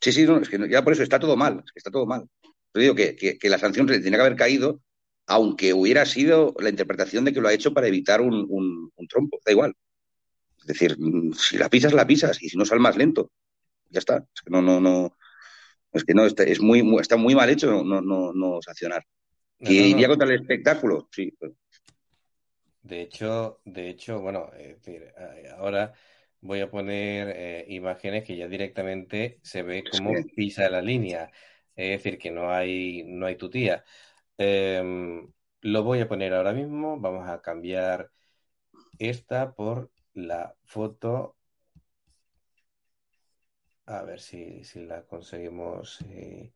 Sí, 0.00 0.12
sí, 0.12 0.24
no, 0.24 0.38
es 0.38 0.48
que 0.48 0.58
ya 0.68 0.82
por 0.82 0.92
eso 0.92 1.02
está 1.02 1.18
todo 1.18 1.36
mal, 1.36 1.62
es 1.64 1.72
que 1.72 1.78
está 1.78 1.90
todo 1.90 2.06
mal. 2.06 2.28
Yo 2.74 2.80
digo 2.80 2.94
que, 2.94 3.16
que, 3.16 3.38
que 3.38 3.48
la 3.48 3.58
sanción 3.58 3.88
se 3.88 4.00
tenía 4.00 4.18
que 4.18 4.24
haber 4.26 4.36
caído, 4.36 4.80
aunque 5.26 5.72
hubiera 5.72 6.04
sido 6.04 6.54
la 6.58 6.68
interpretación 6.68 7.24
de 7.24 7.32
que 7.32 7.40
lo 7.40 7.48
ha 7.48 7.54
hecho 7.54 7.72
para 7.72 7.86
evitar 7.88 8.20
un, 8.20 8.46
un, 8.48 8.92
un 8.94 9.08
trompo, 9.08 9.38
da 9.44 9.52
igual. 9.52 9.74
Es 10.60 10.66
decir, 10.66 10.96
mm, 10.98 11.32
si 11.32 11.56
la 11.56 11.68
pisas, 11.70 11.92
la 11.94 12.06
pisas, 12.06 12.42
y 12.42 12.48
si 12.48 12.56
no 12.58 12.64
sal 12.64 12.80
más 12.80 12.96
lento, 12.96 13.30
ya 13.88 14.00
está. 14.00 14.18
Es 14.34 14.42
que 14.42 14.50
no, 14.50 14.60
no, 14.60 14.80
no, 14.80 15.16
es 15.92 16.04
que 16.04 16.12
no, 16.14 16.26
está, 16.26 16.42
es 16.42 16.60
muy, 16.60 16.82
muy- 16.82 17.00
está 17.00 17.16
muy 17.16 17.34
mal 17.34 17.48
hecho 17.48 17.82
no, 17.82 18.00
no, 18.02 18.32
no 18.34 18.60
sancionar. 18.60 19.04
No, 19.58 19.68
¿Que 19.68 19.74
no, 19.76 19.80
no. 19.80 19.86
iría 19.86 20.08
contra 20.08 20.28
el 20.28 20.40
espectáculo? 20.40 21.08
Sí. 21.10 21.32
pero- 21.40 21.54
De 22.86 23.00
hecho, 23.02 23.60
de 23.64 23.88
hecho, 23.88 24.20
bueno, 24.20 24.50
es 24.56 24.68
decir, 24.76 25.12
eh, 25.18 25.48
ahora 25.58 25.92
voy 26.40 26.60
a 26.60 26.70
poner 26.70 27.28
eh, 27.34 27.64
imágenes 27.68 28.22
que 28.24 28.36
ya 28.36 28.46
directamente 28.46 29.40
se 29.42 29.62
ve 29.62 29.82
cómo 29.90 30.12
pisa 30.36 30.70
la 30.70 30.80
línea. 30.82 31.32
Es 31.74 31.90
decir, 31.98 32.16
que 32.18 32.30
no 32.30 32.50
hay, 32.52 33.02
no 33.04 33.26
hay 33.26 33.34
tutía. 33.36 33.84
Em, 34.38 35.32
lo 35.62 35.82
voy 35.82 36.00
a 36.00 36.08
poner 36.08 36.32
ahora 36.34 36.52
mismo. 36.52 37.00
Vamos 37.00 37.28
a 37.28 37.42
cambiar 37.42 38.12
esta 38.98 39.52
por 39.54 39.90
la 40.14 40.54
foto. 40.64 41.36
A 43.86 44.02
ver 44.02 44.20
si, 44.20 44.62
si 44.64 44.84
la 44.84 45.02
conseguimos 45.06 46.00
eh, 46.02 46.52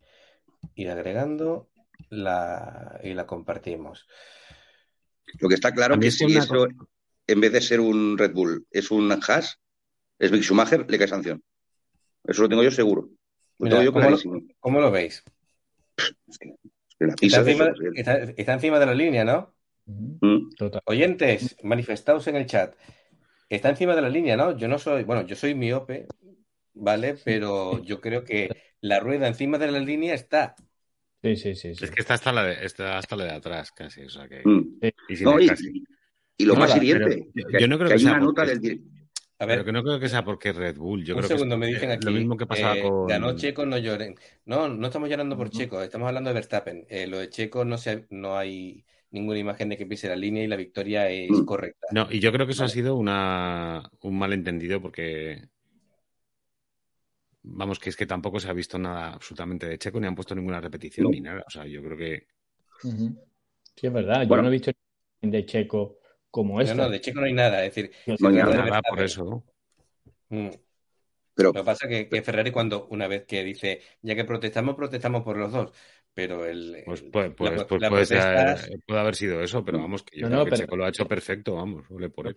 ir 0.77 0.91
agregando 0.91 1.71
la, 2.11 3.01
y 3.03 3.15
la 3.15 3.27
compartimos. 3.27 4.07
Lo 5.39 5.49
que 5.49 5.55
está 5.55 5.73
claro 5.73 5.99
que 5.99 6.11
si 6.11 6.37
eso, 6.37 6.67
en 7.27 7.41
vez 7.41 7.53
de 7.53 7.61
ser 7.61 7.81
un 7.81 8.19
Red 8.19 8.33
Bull, 8.33 8.67
es 8.71 8.91
un 8.91 9.11
Haas, 9.13 9.59
es 10.19 10.33
Mick 10.33 10.43
Schumacher, 10.43 10.85
le 10.91 10.99
cae 10.99 11.09
sanción. 11.09 11.43
Eso 12.25 12.43
lo 12.43 12.49
tengo 12.49 12.63
yo 12.63 12.71
seguro. 12.71 13.11
Lo 13.59 13.65
Mira, 13.67 13.79
tengo 13.79 13.83
yo 13.85 13.93
¿cómo, 13.93 14.11
lo, 14.11 14.19
cómo 14.59 14.81
lo 14.81 14.91
veis? 14.91 15.23
Es 16.29 16.39
la 16.99 17.15
Está 17.21 17.39
encima, 17.39 17.65
eso, 17.67 17.75
sí. 17.77 17.87
está- 17.95 18.19
está 18.19 18.53
encima 18.55 18.79
de 18.79 18.87
la 18.87 18.95
línea, 18.95 19.25
¿no? 19.25 19.55
Mm. 19.87 20.51
Total. 20.57 20.83
Oyentes, 20.85 21.57
manifestaos 21.63 22.27
en 22.27 22.37
el 22.37 22.47
chat. 22.47 22.75
Está 23.49 23.71
encima 23.71 23.97
de 23.97 24.03
la 24.03 24.09
línea, 24.09 24.37
¿no? 24.37 24.57
Yo 24.57 24.69
no 24.69 24.79
soy, 24.79 25.05
bueno, 25.05 25.27
yo 25.27 25.35
soy 25.35 25.55
miope, 25.55 26.07
¿vale? 26.75 27.17
Pero 27.25 27.83
yo 27.83 28.01
creo 28.01 28.25
que 28.25 28.49
la 28.81 29.01
rueda 29.01 29.27
encima 29.27 29.59
de 29.59 29.71
la 29.71 29.81
línea 29.81 30.15
está. 30.15 30.55
Sí, 31.23 31.37
sí, 31.37 31.55
sí. 31.55 31.75
sí. 31.75 31.85
Es 31.85 31.91
que 31.91 32.01
está 32.01 32.15
hasta 32.15 32.33
la 32.33 32.45
de, 32.45 32.65
está 32.65 32.97
hasta 32.99 33.17
la 33.17 33.25
de 33.25 33.31
atrás, 33.33 33.73
casi. 33.73 34.03
O 34.03 34.09
sea 34.11 34.27
que. 34.29 34.41
Mm. 34.45 34.79
Y 35.09 35.17
sin 35.17 35.25
No, 35.25 35.39
el 35.39 35.45
y, 35.45 35.49
casi. 35.49 35.85
y 36.39 36.45
lo 36.45 36.55
No, 36.55 36.61
más 36.61 36.77
hiriente, 36.77 37.29
yo- 37.35 37.47
que, 37.47 37.61
yo 37.61 37.69
no 37.69 37.77
creo 37.77 37.89
que 37.89 37.95
que 37.95 37.99
hay 38.01 38.05
sea 38.05 38.13
una 38.13 38.21
nota 38.21 38.45
porque- 38.45 38.59
del 38.69 38.81
A 39.43 39.47
ver, 39.47 39.57
Pero 39.57 39.65
que 39.65 39.73
no 39.73 39.83
creo 39.83 39.99
que 40.01 40.09
sea 40.11 40.23
porque 40.23 40.51
es 40.51 40.57
Red 40.57 40.77
Bull. 40.77 41.03
Yo 41.03 41.15
un 41.15 41.21
creo 41.21 41.29
que 41.31 41.35
segundo, 41.35 41.55
es 41.55 41.59
me 41.61 41.67
dicen 41.69 41.91
aquí. 41.91 42.05
lo 42.05 42.13
mismo 42.13 42.37
que 42.37 42.47
pasaba 42.47 42.77
eh, 42.77 42.83
con. 42.83 43.07
Ganó 43.07 43.35
Checo, 43.37 43.65
no 43.65 43.79
lloren. 43.79 44.15
No, 44.45 44.69
no 44.69 44.87
estamos 44.87 45.09
llorando 45.09 45.35
por 45.37 45.49
Checo, 45.51 45.81
estamos 45.83 46.09
hablando 46.09 46.29
de 46.29 46.35
Verstappen. 46.35 46.85
Eh, 46.91 47.07
lo 47.07 47.19
de 47.19 47.31
Checo 47.31 47.65
no, 47.65 47.79
se, 47.79 48.07
no 48.11 48.37
hay 48.37 48.85
ninguna 49.13 49.39
imagen 49.39 49.71
de 49.71 49.77
que 49.79 49.87
pise 49.87 50.09
la 50.09 50.17
línea 50.17 50.45
y 50.45 50.47
la 50.47 50.57
victoria 50.57 51.09
es 51.09 51.31
Mm. 51.31 51.45
correcta. 51.47 51.87
No, 51.91 52.07
y 52.11 52.21
yo 52.21 52.33
creo 52.33 52.45
que 52.47 52.53
eso 52.53 52.63
Vale. 52.63 52.71
ha 52.71 52.75
sido 52.75 52.97
una, 52.97 53.83
un 54.03 54.19
malentendido 54.19 54.81
porque. 54.83 55.43
Vamos, 57.43 57.79
que 57.79 57.89
es 57.91 57.97
que 57.97 58.07
tampoco 58.07 58.39
se 58.39 58.49
ha 58.49 58.53
visto 58.53 58.79
nada 58.79 59.15
absolutamente 59.15 59.67
de 59.67 59.79
Checo, 59.79 59.99
ni 59.99 60.07
han 60.07 60.15
puesto 60.15 60.35
ninguna 60.35 60.61
repetición 60.61 61.05
No. 61.05 61.11
ni 61.11 61.21
nada. 61.21 61.43
O 61.47 61.51
sea, 61.51 61.67
yo 61.67 61.83
creo 61.83 61.97
que. 61.97 62.27
Sí, 62.83 63.87
es 63.87 63.93
verdad. 63.93 64.23
Yo 64.23 64.29
Bueno. 64.29 64.43
no 64.45 64.49
he 64.49 64.53
visto 64.53 64.71
de 65.23 65.47
Checo 65.47 65.99
como 66.31 66.55
No, 66.57 66.61
esta. 66.61 66.75
no, 66.75 66.91
de 66.91 67.01
Checo 67.01 67.21
no 67.21 67.27
hay 67.27 67.33
nada. 67.33 67.65
Es 67.65 67.75
decir, 67.75 67.91
Yo 68.07 68.15
No 68.21 68.29
hay 68.29 68.35
nada, 68.37 68.65
Nada 68.67 68.83
por 68.89 69.01
eso, 69.03 69.25
¿no? 69.25 69.45
Mm. 70.29 70.51
Pero 71.35 71.49
Lo 71.49 71.53
que 71.55 71.65
pasa 71.65 71.87
es 71.89 71.91
que, 71.91 72.09
que 72.11 72.23
Ferrari 72.23 72.51
cuando 72.51 72.87
una 72.89 73.09
vez 73.09 73.25
que 73.25 73.43
dice, 73.43 73.81
ya 74.03 74.15
que 74.15 74.25
protestamos, 74.25 74.75
protestamos 74.75 75.23
por 75.23 75.39
los 75.39 75.51
dos, 75.51 75.73
pero 76.13 76.45
el, 76.45 76.83
Pues, 76.85 77.03
pues, 77.11 77.29
la, 77.31 77.35
pues, 77.35 77.65
pues 77.65 77.89
puede, 77.89 78.05
ser- 78.07 78.81
puede 78.87 79.01
haber 79.01 79.15
sido 79.17 79.41
eso, 79.43 79.65
pero 79.65 79.79
vamos, 79.79 80.03
que 80.03 80.19
yo 80.21 80.27
No, 80.27 80.29
creo 80.29 80.39
no, 80.41 80.45
que 80.45 80.51
pero- 80.51 80.63
Checo 80.65 80.77
lo 80.77 80.85
ha 80.85 80.89
hecho 80.91 81.09
perfecto, 81.09 81.55
vamos, 81.55 81.87
ole 81.91 82.11
por 82.11 82.27
él. 82.27 82.35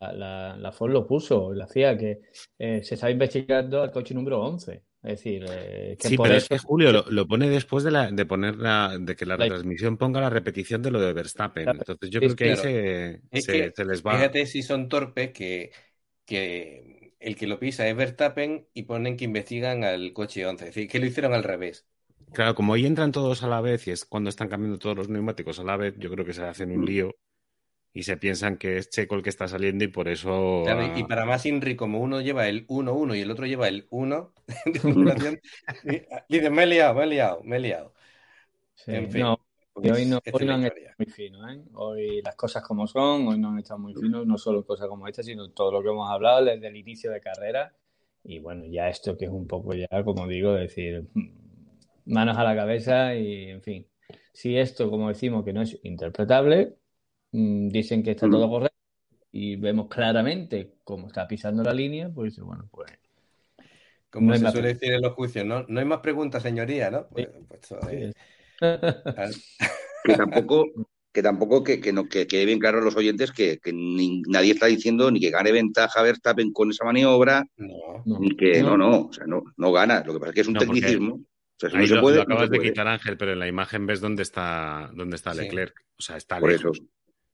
La, 0.00 0.56
la, 0.56 0.72
lo 0.88 1.06
puso, 1.06 1.52
lo 1.52 1.64
hacía 1.64 1.96
que 1.98 2.20
eh, 2.58 2.82
se 2.84 2.94
estaba 2.94 3.10
investigando 3.10 3.82
al 3.82 3.90
coche 3.90 4.14
número 4.14 4.40
11. 4.42 4.84
Es 5.02 5.10
decir, 5.18 5.44
eh, 5.48 5.98
que 6.00 6.10
Sí, 6.10 6.12
por 6.12 6.30
pero 6.30 6.36
eso 6.36 6.46
es 6.48 6.48
que 6.48 6.58
Julio 6.58 6.92
lo, 6.92 7.04
lo 7.10 7.26
pone 7.26 7.48
después 7.50 7.82
de, 7.84 7.90
la, 7.90 8.10
de 8.10 8.24
poner 8.24 8.56
la, 8.56 8.96
de 8.98 9.16
que 9.16 9.26
la 9.26 9.36
La- 9.36 9.52
retransmisión 9.52 9.96
ponga 9.96 10.20
la 10.20 10.30
repetición 10.30 10.80
de 10.80 10.90
lo 10.92 11.00
de 11.00 11.12
Verstappen. 11.12 11.74
Entonces 11.74 12.10
yo 12.10 12.20
Sí, 12.20 12.22
creo 12.22 12.36
que 12.36 12.44
ahí 12.44 12.56
se, 12.56 13.20
Es 13.30 13.44
se, 13.44 13.48
que, 13.48 13.74
se 13.74 13.84
les 13.84 14.02
va. 14.02 14.32
fíjate 14.32 14.46
si 14.46 14.62
son 14.62 14.88
torpes 14.88 15.32
que, 15.32 15.72
que 16.26 17.14
el 17.20 17.36
que 17.36 17.46
lo 17.46 17.58
pisa 17.60 17.88
es 17.88 17.96
Verstappen 17.96 18.68
y 18.74 18.84
ponen 18.84 19.16
que 19.16 19.24
investigan 19.26 19.84
al 19.84 20.12
coche 20.12 20.46
11. 20.46 20.68
Es 20.68 20.74
decir, 20.74 20.90
que 20.90 20.98
lo 21.00 21.06
hicieron 21.06 21.34
al 21.34 21.44
revés. 21.44 21.86
Claro, 22.32 22.54
como 22.54 22.74
ahí 22.74 22.86
entran 22.86 23.12
todos 23.12 23.42
a 23.42 23.48
la 23.48 23.60
vez 23.60 23.86
y 23.86 23.90
es 23.90 24.04
cuando 24.04 24.30
están 24.30 24.48
cambiando 24.48 24.78
todos 24.78 24.96
los 24.96 25.08
neumáticos 25.08 25.58
a 25.60 25.64
la 25.64 25.76
vez, 25.76 25.94
yo 25.98 26.10
creo 26.10 26.24
que 26.24 26.32
se 26.34 26.42
hacen 26.44 26.70
un 26.72 26.84
Mm. 26.84 26.86
lío 26.86 27.14
y 27.98 28.04
se 28.04 28.16
piensan 28.16 28.58
que 28.58 28.76
es 28.76 28.90
Checo 28.90 29.16
el 29.16 29.24
que 29.24 29.28
está 29.28 29.48
saliendo 29.48 29.82
y 29.82 29.88
por 29.88 30.06
eso. 30.06 30.62
Claro, 30.64 30.96
y 30.96 31.02
para 31.02 31.24
más 31.24 31.44
Inri, 31.46 31.74
como 31.74 31.98
uno 31.98 32.20
lleva 32.20 32.46
el 32.46 32.64
1-1 32.68 33.16
y 33.16 33.22
el 33.22 33.30
otro 33.32 33.44
lleva 33.44 33.66
el 33.66 33.88
1 33.90 34.32
de 34.66 34.80
numeración, 34.94 35.40
dice, 36.28 36.48
me 36.48 36.62
he 36.62 36.66
liado, 36.66 36.94
me 36.94 37.02
he 37.02 37.06
liado, 37.08 37.42
me 37.42 37.56
he 37.56 37.58
liado. 37.58 37.92
Sí, 38.76 38.94
En 38.94 39.10
fin, 39.10 39.22
no, 39.22 39.40
y 39.78 39.80
pues 39.80 39.92
hoy 39.98 40.06
no, 40.06 40.20
hoy 40.32 40.48
han 40.48 40.64
estado 40.64 40.94
muy 40.96 41.06
finos, 41.08 41.50
¿eh? 41.50 41.60
Hoy 41.74 42.22
las 42.22 42.36
cosas 42.36 42.62
como 42.62 42.86
son, 42.86 43.26
hoy 43.26 43.36
no 43.36 43.48
han 43.48 43.58
estado 43.58 43.80
muy 43.80 43.94
finos, 43.94 44.24
no 44.24 44.38
solo 44.38 44.64
cosas 44.64 44.86
como 44.86 45.08
esta, 45.08 45.24
sino 45.24 45.50
todo 45.50 45.72
lo 45.72 45.82
que 45.82 45.88
hemos 45.88 46.08
hablado 46.08 46.44
desde 46.44 46.68
el 46.68 46.76
inicio 46.76 47.10
de 47.10 47.20
carrera. 47.20 47.74
Y 48.22 48.38
bueno, 48.38 48.64
ya 48.64 48.88
esto 48.88 49.16
que 49.16 49.24
es 49.24 49.30
un 49.32 49.48
poco 49.48 49.74
ya, 49.74 49.88
como 50.04 50.28
digo, 50.28 50.52
decir, 50.52 51.08
manos 52.04 52.38
a 52.38 52.44
la 52.44 52.54
cabeza 52.54 53.16
y, 53.16 53.50
en 53.50 53.60
fin, 53.60 53.88
si 54.32 54.56
esto, 54.56 54.88
como 54.88 55.08
decimos, 55.08 55.44
que 55.44 55.52
no 55.52 55.62
es 55.62 55.80
interpretable, 55.82 56.66
mm, 56.66 56.77
dicen 57.32 58.02
que 58.02 58.12
está 58.12 58.26
Mm. 58.26 58.30
todo 58.30 58.48
correcto 58.48 58.76
y 59.32 59.56
vemos 59.56 59.88
claramente 59.88 60.74
cómo 60.84 61.08
está 61.08 61.26
pisando 61.28 61.62
la 61.62 61.74
línea, 61.74 62.10
pues 62.12 62.32
dice, 62.32 62.42
bueno, 62.42 62.68
pues 62.70 62.90
Como 64.10 64.30
no 64.30 64.36
se 64.38 64.50
suele 64.50 64.68
decir 64.74 64.92
en 64.94 65.02
los 65.02 65.12
juicios, 65.12 65.44
¿no? 65.44 65.64
No 65.68 65.80
hay 65.80 65.86
más 65.86 66.00
preguntas, 66.00 66.42
señoría, 66.42 66.90
¿no? 66.90 67.06
Pues, 67.08 67.28
pues 67.48 67.60
es- 67.92 68.14
que 70.04 70.14
tampoco, 70.14 70.66
que 71.12 71.22
tampoco 71.22 71.62
que, 71.62 71.80
que 71.80 71.92
no, 71.92 72.08
que 72.08 72.26
quede 72.26 72.46
bien 72.46 72.58
claro 72.58 72.78
a 72.78 72.80
los 72.82 72.96
oyentes 72.96 73.32
que, 73.32 73.58
que 73.58 73.72
ni- 73.72 74.22
nadie 74.22 74.52
está 74.52 74.66
diciendo 74.66 75.10
ni 75.10 75.20
que 75.20 75.30
gane 75.30 75.52
ventaja 75.52 76.02
Verstappen 76.02 76.52
con 76.52 76.70
esa 76.70 76.84
maniobra, 76.84 77.44
no. 77.56 78.02
ni 78.18 78.30
que 78.36 78.62
no, 78.62 78.76
no, 78.76 78.90
no, 78.90 79.00
o 79.08 79.12
sea, 79.12 79.26
no, 79.26 79.42
no 79.56 79.72
gana. 79.72 80.02
Lo 80.06 80.14
que 80.14 80.20
pasa 80.20 80.30
es 80.30 80.34
que 80.36 80.40
es 80.42 80.48
un 80.48 80.54
tecnicismo. 80.54 81.14
O 81.16 81.60
sea, 81.60 81.70
si 81.70 81.76
ahí 81.76 81.82
no 81.82 81.88
se 81.88 81.94
lo, 81.96 82.00
puede, 82.02 82.16
lo 82.16 82.22
no 82.22 82.26
se 82.28 82.32
acabas 82.34 82.50
de 82.50 82.60
quitar, 82.60 82.88
Ángel, 82.88 83.16
pero 83.18 83.32
en 83.32 83.38
la 83.40 83.48
imagen 83.48 83.84
ves 83.86 84.00
dónde 84.00 84.22
está, 84.22 84.90
dónde 84.94 85.16
está 85.16 85.34
Sí. 85.34 85.40
Leclerc. 85.40 85.74
O 85.98 86.02
sea, 86.02 86.16
está 86.16 86.38
Por 86.38 86.50
lejos. 86.52 86.78
eso. 86.78 86.86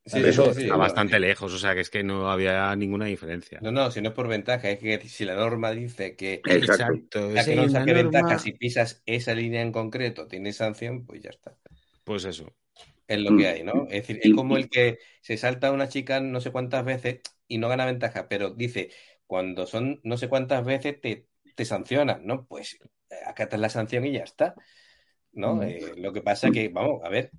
Sí, 0.06 0.24
eso, 0.28 0.52
sí, 0.52 0.54
sí, 0.54 0.62
Está 0.62 0.76
no, 0.76 0.82
bastante 0.82 1.18
lejos, 1.20 1.52
o 1.52 1.58
sea, 1.58 1.74
que 1.74 1.80
es 1.80 1.90
que 1.90 2.02
no 2.04 2.30
había 2.30 2.74
ninguna 2.76 3.06
diferencia. 3.06 3.64
No, 3.64 3.70
no, 3.72 3.90
si 3.90 4.00
no 4.02 4.10
es 4.10 4.14
por 4.14 4.28
ventaja, 4.28 4.70
es 4.70 4.78
que 4.78 5.08
si 5.08 5.24
la 5.24 5.34
norma 5.36 5.70
dice 5.70 6.16
que 6.16 6.42
Exacto. 6.46 7.30
la 7.32 7.44
que 7.44 7.54
no 7.56 7.68
saque 7.68 7.92
ventaja 7.92 8.38
norma- 8.38 8.38
si 8.38 8.52
pisas 8.52 9.02
esa 9.06 9.34
línea 9.34 9.62
en 9.62 9.72
concreto, 9.72 10.26
tienes 10.28 10.56
sanción, 10.58 11.04
pues 11.06 11.22
ya 11.22 11.30
está. 11.30 11.56
Pues 12.04 12.24
eso. 12.24 12.46
Es 13.06 13.18
lo 13.20 13.34
Mm. 13.34 13.36
que 13.36 13.46
hay, 13.48 13.62
¿no? 13.64 13.84
Es 13.86 14.06
decir, 14.06 14.18
es 14.22 14.30
como 14.32 14.56
el 14.56 14.68
que 14.70 14.98
se 15.20 15.36
salta 15.36 15.68
a 15.68 15.72
una 15.72 15.88
chica 15.88 16.20
no 16.20 16.40
sé 16.40 16.50
cuántas 16.52 16.84
veces 16.84 17.20
y 17.46 17.58
no 17.58 17.68
gana 17.68 17.84
ventaja, 17.86 18.28
pero 18.28 18.50
dice, 18.50 18.90
cuando 19.26 19.66
son 19.66 20.00
no 20.04 20.16
sé 20.16 20.28
cuántas 20.28 20.64
veces 20.64 21.00
te, 21.00 21.28
te 21.54 21.64
sancionan, 21.66 22.24
¿no? 22.26 22.46
Pues 22.46 22.78
eh, 23.10 23.16
acatas 23.26 23.60
la 23.60 23.68
sanción 23.68 24.06
y 24.06 24.12
ya 24.12 24.22
está, 24.24 24.54
¿no? 25.32 25.62
Mm. 25.62 25.62
Eh, 25.62 25.94
lo 25.98 26.12
que 26.12 26.22
pasa 26.22 26.52
que, 26.52 26.68
vamos, 26.70 27.02
a 27.04 27.10
ver, 27.10 27.34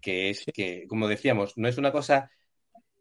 que 0.00 0.30
es 0.30 0.44
que, 0.52 0.86
como 0.88 1.08
decíamos, 1.08 1.56
no 1.56 1.68
es 1.68 1.78
una 1.78 1.92
cosa 1.92 2.30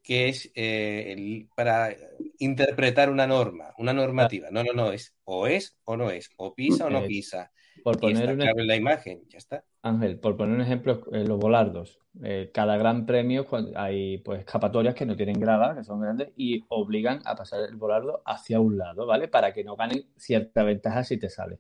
que 0.04 0.30
es 0.30 0.52
eh, 0.56 1.14
el- 1.14 1.50
para 1.56 1.96
interpretar 2.40 3.10
una 3.10 3.26
norma, 3.28 3.74
una 3.78 3.94
normativa. 3.94 4.50
No, 4.52 4.64
no, 4.64 4.74
no, 4.74 4.92
es 4.92 5.16
o 5.24 5.48
es 5.48 5.78
o 5.86 5.98
no 5.98 6.12
es, 6.12 6.30
o 6.38 6.54
pisa 6.54 6.86
o 6.86 6.90
no 6.90 7.06
pisa. 7.06 7.52
por 7.84 8.00
poner 8.00 8.38
claro 8.38 8.64
la 8.64 8.76
imagen, 8.76 9.24
ya 9.30 9.38
está. 9.38 9.64
Ángel, 9.82 10.20
por 10.20 10.38
poner 10.38 10.56
un 10.56 10.62
ejemplo, 10.62 11.04
eh, 11.12 11.24
los 11.26 11.40
volardos. 11.40 12.00
Eh, 12.24 12.50
cada 12.54 12.78
gran 12.78 13.06
premio 13.06 13.46
hay 13.76 14.20
pues 14.20 14.40
escapatorias 14.40 14.96
que 14.96 15.06
no 15.06 15.16
tienen 15.16 15.40
grava, 15.40 15.76
que 15.76 15.84
son 15.84 16.02
grandes, 16.02 16.30
y 16.38 16.64
obligan 16.70 17.22
a 17.26 17.36
pasar 17.36 17.62
el 17.68 17.76
volardo 17.76 18.22
hacia 18.26 18.60
un 18.60 18.78
lado, 18.78 19.06
¿vale? 19.06 19.28
Para 19.28 19.54
que 19.54 19.64
no 19.64 19.76
ganen 19.76 20.06
cierta 20.18 20.64
ventaja 20.64 21.04
si 21.04 21.18
te 21.18 21.30
sale. 21.30 21.60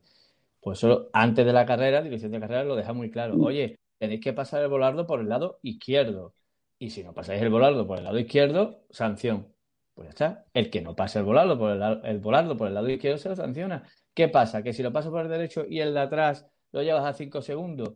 Pues 0.61 0.79
eso 0.79 1.09
antes 1.13 1.45
de 1.45 1.53
la 1.53 1.65
carrera, 1.65 2.01
dirección 2.01 2.31
de 2.31 2.39
carrera 2.39 2.63
lo 2.63 2.75
deja 2.75 2.93
muy 2.93 3.11
claro. 3.11 3.35
Oye, 3.39 3.77
tenéis 4.05 4.21
que 4.21 4.33
pasar 4.33 4.61
el 4.61 4.69
volardo 4.69 5.05
por 5.05 5.19
el 5.19 5.29
lado 5.29 5.59
izquierdo. 5.61 6.33
Y 6.77 6.89
si 6.89 7.03
no 7.03 7.13
pasáis 7.13 7.41
el 7.41 7.49
volardo 7.49 7.87
por 7.87 7.97
el 7.97 8.03
lado 8.03 8.19
izquierdo, 8.19 8.85
sanción. 8.89 9.47
Pues 9.93 10.07
ya 10.07 10.09
está. 10.09 10.45
El 10.53 10.69
que 10.69 10.81
no 10.81 10.95
pase 10.95 11.19
el 11.19 11.25
volardo 11.25 11.57
por 11.57 11.71
el, 11.71 11.81
el 12.03 12.19
volardo 12.19 12.57
por 12.57 12.67
el 12.67 12.73
lado 12.73 12.89
izquierdo 12.89 13.17
se 13.17 13.29
lo 13.29 13.35
sanciona. 13.35 13.83
¿Qué 14.13 14.27
pasa? 14.27 14.61
Que 14.61 14.73
si 14.73 14.83
lo 14.83 14.91
paso 14.93 15.09
por 15.09 15.21
el 15.21 15.29
derecho 15.29 15.65
y 15.67 15.79
el 15.79 15.93
de 15.93 15.99
atrás 16.01 16.45
lo 16.71 16.83
llevas 16.83 17.05
a 17.05 17.13
5 17.13 17.41
segundos, 17.41 17.93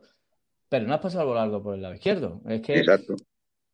pero 0.70 0.88
no 0.88 0.94
has 0.94 1.02
pasado 1.02 1.24
el 1.24 1.30
volardo 1.30 1.62
por 1.62 1.76
el 1.76 1.82
lado 1.82 1.94
izquierdo. 1.94 2.42
Es 2.48 2.62
que 2.62 2.80
Exacto. 2.80 3.16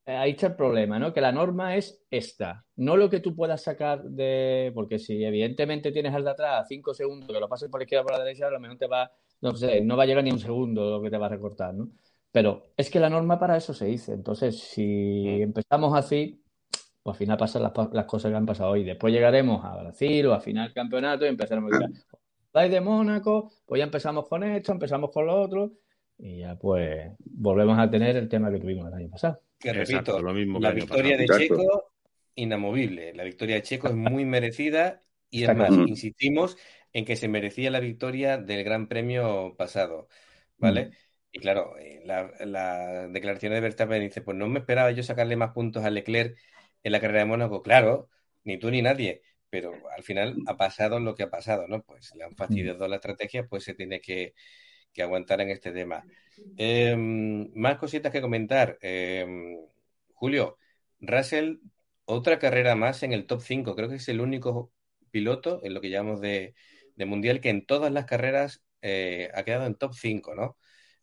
eh, 0.05 0.15
ahí 0.15 0.31
está 0.31 0.47
el 0.47 0.55
problema, 0.55 0.97
¿no? 0.97 1.13
Que 1.13 1.21
la 1.21 1.31
norma 1.31 1.75
es 1.75 2.03
esta, 2.09 2.65
no 2.75 2.97
lo 2.97 3.09
que 3.09 3.19
tú 3.19 3.36
puedas 3.36 3.61
sacar 3.61 4.03
de. 4.03 4.71
Porque 4.73 4.97
si 4.97 5.23
evidentemente 5.23 5.91
tienes 5.91 6.13
al 6.13 6.23
de 6.23 6.31
atrás 6.31 6.63
a 6.63 6.65
5 6.65 6.93
segundos, 6.95 7.29
que 7.31 7.39
lo 7.39 7.47
pases 7.49 7.69
por 7.69 7.79
la 7.79 7.83
izquierda 7.83 8.01
o 8.01 8.05
por 8.05 8.17
la 8.17 8.23
derecha, 8.23 8.47
a 8.47 8.51
lo 8.51 8.59
mejor 8.59 8.77
te 8.77 8.88
va, 8.88 9.11
no 9.41 9.55
sé, 9.55 9.81
no 9.81 9.95
va 9.95 10.03
a 10.03 10.05
llegar 10.07 10.23
ni 10.23 10.31
un 10.31 10.39
segundo 10.39 10.89
lo 10.89 11.01
que 11.01 11.11
te 11.11 11.17
va 11.17 11.27
a 11.27 11.29
recortar, 11.29 11.73
¿no? 11.75 11.89
Pero 12.36 12.73
es 12.75 12.89
que 12.89 12.99
la 12.99 13.09
norma 13.09 13.39
para 13.39 13.55
eso 13.55 13.73
se 13.73 13.89
hizo. 13.89 14.11
Entonces, 14.11 14.59
si 14.59 15.41
empezamos 15.41 15.97
así, 15.97 16.43
pues 17.01 17.13
al 17.13 17.17
final 17.17 17.38
pasan 17.38 17.63
las, 17.63 18.05
cosas 18.05 18.29
que 18.29 18.36
han 18.36 18.45
pasado 18.45 18.71
hoy. 18.71 18.83
Después 18.83 19.13
llegaremos 19.13 19.63
a 19.63 19.77
Brasil 19.77 20.25
o 20.25 20.33
a 20.33 20.41
final 20.41 20.65
del 20.65 20.73
campeonato 20.73 21.23
y 21.23 21.29
empezaremos 21.29 21.71
a 21.71 21.77
decir, 21.88 22.03
vais 22.51 22.69
de 22.69 22.81
Mónaco, 22.81 23.53
pues 23.65 23.79
ya 23.79 23.86
empezamos 23.86 24.27
con 24.27 24.43
esto, 24.43 24.73
empezamos 24.73 25.11
con 25.11 25.27
lo 25.27 25.41
otro, 25.41 25.77
y 26.17 26.39
ya 26.39 26.57
pues 26.57 27.09
volvemos 27.19 27.79
a 27.79 27.89
tener 27.89 28.17
el 28.17 28.27
tema 28.27 28.51
que 28.51 28.59
tuvimos 28.59 28.89
el 28.89 28.95
año 28.95 29.09
pasado. 29.11 29.39
Que 29.57 29.69
Exacto, 29.69 30.11
repito, 30.11 30.21
lo 30.21 30.33
mismo 30.33 30.59
que 30.59 30.63
la 30.63 30.71
victoria 30.71 31.17
de. 31.17 31.27
Checo, 31.27 31.93
inamovible. 32.36 33.13
La 33.13 33.23
victoria 33.23 33.55
de 33.55 33.61
Checo 33.61 33.88
es 33.88 33.95
muy 33.95 34.25
merecida 34.25 35.01
y 35.29 35.45
es 35.45 35.55
más, 35.55 35.71
insistimos 35.71 36.57
en 36.91 37.05
que 37.05 37.15
se 37.15 37.29
merecía 37.29 37.71
la 37.71 37.79
victoria 37.79 38.38
del 38.38 38.65
Gran 38.65 38.89
Premio 38.89 39.55
pasado, 39.57 40.09
¿vale? 40.57 40.88
Mm. 40.88 41.04
Y 41.36 41.39
claro, 41.39 41.77
eh, 41.77 42.01
la, 42.05 42.31
la 42.45 43.09
declaración 43.09 43.51
de 43.51 43.59
Verstappen 43.59 44.01
dice, 44.01 44.21
pues 44.21 44.38
no 44.38 44.47
me 44.47 44.59
esperaba 44.59 44.91
yo 44.91 45.03
sacarle 45.03 45.36
más 45.36 45.51
puntos 45.51 45.83
a 45.83 45.89
Leclerc 45.89 46.38
en 46.81 46.91
la 46.93 47.01
carrera 47.01 47.19
de 47.19 47.25
Mónaco. 47.25 47.61
Claro, 47.61 48.09
ni 48.45 48.57
tú 48.57 48.71
ni 48.71 48.81
nadie, 48.81 49.21
pero 49.49 49.73
al 49.97 50.03
final 50.03 50.38
ha 50.47 50.55
pasado 50.55 50.97
lo 51.01 51.13
que 51.13 51.23
ha 51.23 51.29
pasado, 51.29 51.67
¿no? 51.67 51.83
Pues 51.83 52.15
le 52.15 52.23
han 52.23 52.38
fastidiado 52.38 52.88
la 52.88 52.95
estrategia, 52.95 53.47
pues 53.47 53.65
se 53.65 53.73
tiene 53.73 53.99
que, 53.99 54.33
que 54.93 55.01
aguantar 55.03 55.41
en 55.41 55.49
este 55.49 55.73
tema. 55.73 56.05
Em, 56.55 57.51
más 57.53 57.77
cositas 57.79 58.13
que 58.13 58.21
comentar. 58.21 58.77
Em, 58.79 59.57
Julio, 60.13 60.57
Russell, 61.01 61.57
otra 62.05 62.39
carrera 62.39 62.75
más 62.75 63.03
en 63.03 63.11
el 63.11 63.25
top 63.25 63.41
5. 63.41 63.75
Creo 63.75 63.89
que 63.89 63.95
es 63.95 64.07
el 64.07 64.21
único 64.21 64.71
piloto 65.11 65.59
en 65.65 65.73
lo 65.73 65.81
que 65.81 65.89
llamamos 65.89 66.21
de, 66.21 66.55
mundial 66.95 67.41
que 67.41 67.49
en 67.49 67.65
todas 67.65 67.91
las 67.91 68.05
carreras 68.05 68.63
eh, 68.81 69.29
ha 69.33 69.43
quedado 69.43 69.65
en 69.65 69.75
top 69.75 69.93
5, 69.95 70.33
¿no? 70.33 70.55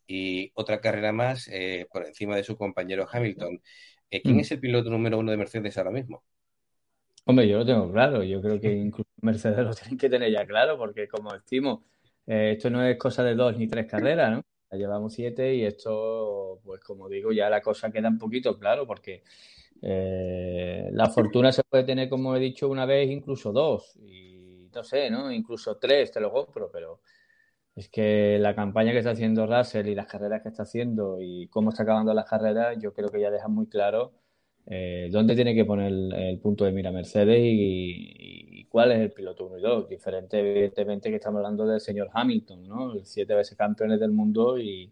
Y 0.05 0.51
otra 0.55 0.81
carrera 0.81 1.11
más 1.11 1.47
eh, 1.51 1.87
por 1.91 2.05
encima 2.05 2.35
de 2.35 2.43
su 2.43 2.57
compañero 2.57 3.07
Hamilton. 3.09 3.61
Eh, 4.09 4.21
¿Quién 4.21 4.37
mm. 4.37 4.39
es 4.39 4.51
el 4.51 4.59
piloto 4.59 4.89
número 4.89 5.17
uno 5.17 5.31
de 5.31 5.37
Mercedes 5.37 5.77
ahora 5.77 5.91
mismo? 5.91 6.23
Hombre, 7.25 7.47
yo 7.47 7.59
lo 7.59 7.65
tengo 7.65 7.91
claro. 7.91 8.23
Yo 8.23 8.41
creo 8.41 8.59
que 8.59 8.71
incluso 8.71 9.09
Mercedes 9.21 9.59
lo 9.59 9.73
tienen 9.73 9.97
que 9.97 10.09
tener 10.09 10.31
ya 10.31 10.45
claro, 10.45 10.77
porque 10.77 11.07
como 11.07 11.31
decimos, 11.33 11.81
esto 12.25 12.69
no 12.69 12.85
es 12.85 12.97
cosa 12.97 13.23
de 13.23 13.35
dos 13.35 13.57
ni 13.57 13.67
tres 13.67 13.85
carreras, 13.85 14.31
¿no? 14.31 14.43
Ya 14.71 14.77
llevamos 14.77 15.13
siete 15.13 15.53
y 15.55 15.65
esto, 15.65 16.59
pues 16.63 16.81
como 16.81 17.07
digo, 17.07 17.31
ya 17.31 17.49
la 17.49 17.61
cosa 17.61 17.91
queda 17.91 18.09
un 18.09 18.17
poquito 18.17 18.57
claro, 18.57 18.87
porque 18.87 19.23
eh, 19.85 20.89
la 20.93 21.09
fortuna 21.09 21.51
se 21.51 21.63
puede 21.63 21.83
tener, 21.83 22.07
como 22.07 22.35
he 22.35 22.39
dicho, 22.39 22.69
una 22.69 22.85
vez, 22.85 23.09
incluso 23.09 23.51
dos, 23.51 23.97
y 23.97 24.69
no 24.73 24.83
sé, 24.83 25.09
¿no? 25.09 25.29
Incluso 25.29 25.77
tres, 25.77 26.09
te 26.11 26.21
lo 26.21 26.31
compro, 26.31 26.71
pero 26.71 27.01
es 27.75 27.89
que 27.89 28.37
la 28.39 28.55
campaña 28.55 28.91
que 28.91 28.99
está 28.99 29.11
haciendo 29.11 29.47
Russell 29.47 29.87
y 29.87 29.95
las 29.95 30.07
carreras 30.07 30.41
que 30.41 30.49
está 30.49 30.63
haciendo 30.63 31.17
y 31.19 31.47
cómo 31.47 31.71
está 31.71 31.83
acabando 31.83 32.13
las 32.13 32.29
carreras, 32.29 32.77
yo 32.79 32.93
creo 32.93 33.09
que 33.09 33.21
ya 33.21 33.31
deja 33.31 33.47
muy 33.47 33.67
claro 33.67 34.13
eh, 34.65 35.09
dónde 35.11 35.35
tiene 35.35 35.53
que 35.53 35.65
poner 35.65 35.91
el, 35.91 36.39
punto 36.39 36.65
de 36.65 36.71
mira 36.71 36.91
Mercedes 36.91 37.39
y, 37.41 38.65
cuál 38.69 38.91
es 38.91 38.99
el 38.99 39.11
piloto 39.11 39.45
1 39.47 39.57
y 39.57 39.61
2. 39.61 39.89
Diferente, 39.89 40.39
evidentemente, 40.39 41.09
que 41.09 41.17
estamos 41.17 41.39
hablando 41.39 41.65
del 41.67 41.79
señor 41.79 42.09
Hamilton, 42.13 42.67
¿no? 42.67 42.93
El 42.93 43.05
siete 43.05 43.35
veces 43.35 43.57
campeones 43.57 43.99
del 43.99 44.11
mundo 44.11 44.57
y, 44.57 44.91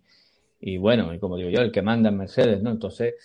y 0.60 0.78
bueno, 0.78 1.14
y 1.14 1.20
como 1.20 1.38
digo 1.38 1.50
yo, 1.50 1.62
el 1.62 1.72
que 1.72 1.82
manda 1.82 2.10
en 2.10 2.18
Mercedes, 2.18 2.62
¿no? 2.62 2.72
Entonces 2.72 3.16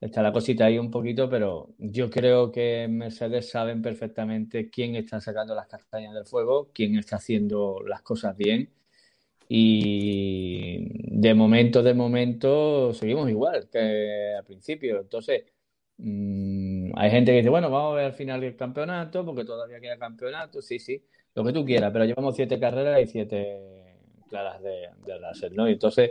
está 0.00 0.22
la 0.22 0.32
cosita 0.32 0.66
ahí 0.66 0.78
un 0.78 0.90
poquito, 0.90 1.28
pero 1.28 1.70
yo 1.78 2.10
creo 2.10 2.52
que 2.52 2.86
Mercedes 2.88 3.50
saben 3.50 3.82
perfectamente 3.82 4.70
quién 4.70 4.94
está 4.96 5.20
sacando 5.20 5.54
las 5.54 5.66
castañas 5.66 6.14
del 6.14 6.26
fuego, 6.26 6.70
quién 6.72 6.96
está 6.96 7.16
haciendo 7.16 7.80
las 7.86 8.02
cosas 8.02 8.36
bien. 8.36 8.70
Y 9.48 11.18
de 11.18 11.34
momento, 11.34 11.82
de 11.82 11.94
momento, 11.94 12.92
seguimos 12.94 13.30
igual 13.30 13.68
que 13.70 14.34
al 14.36 14.44
principio. 14.44 15.00
Entonces, 15.00 15.44
mmm, 15.98 16.90
hay 16.96 17.10
gente 17.10 17.32
que 17.32 17.38
dice, 17.38 17.50
bueno, 17.50 17.70
vamos 17.70 17.92
a 17.92 17.96
ver 17.96 18.04
al 18.06 18.12
final 18.12 18.42
el 18.42 18.56
campeonato, 18.56 19.24
porque 19.24 19.44
todavía 19.44 19.80
queda 19.80 19.98
campeonato. 19.98 20.60
Sí, 20.62 20.78
sí, 20.78 21.04
lo 21.34 21.44
que 21.44 21.52
tú 21.52 21.64
quieras, 21.64 21.92
pero 21.92 22.04
llevamos 22.04 22.34
siete 22.36 22.58
carreras 22.58 23.00
y 23.02 23.06
siete 23.06 23.76
claras 24.28 24.62
de, 24.62 24.88
de 25.04 25.50
¿no? 25.52 25.68
Y 25.68 25.72
entonces 25.72 26.10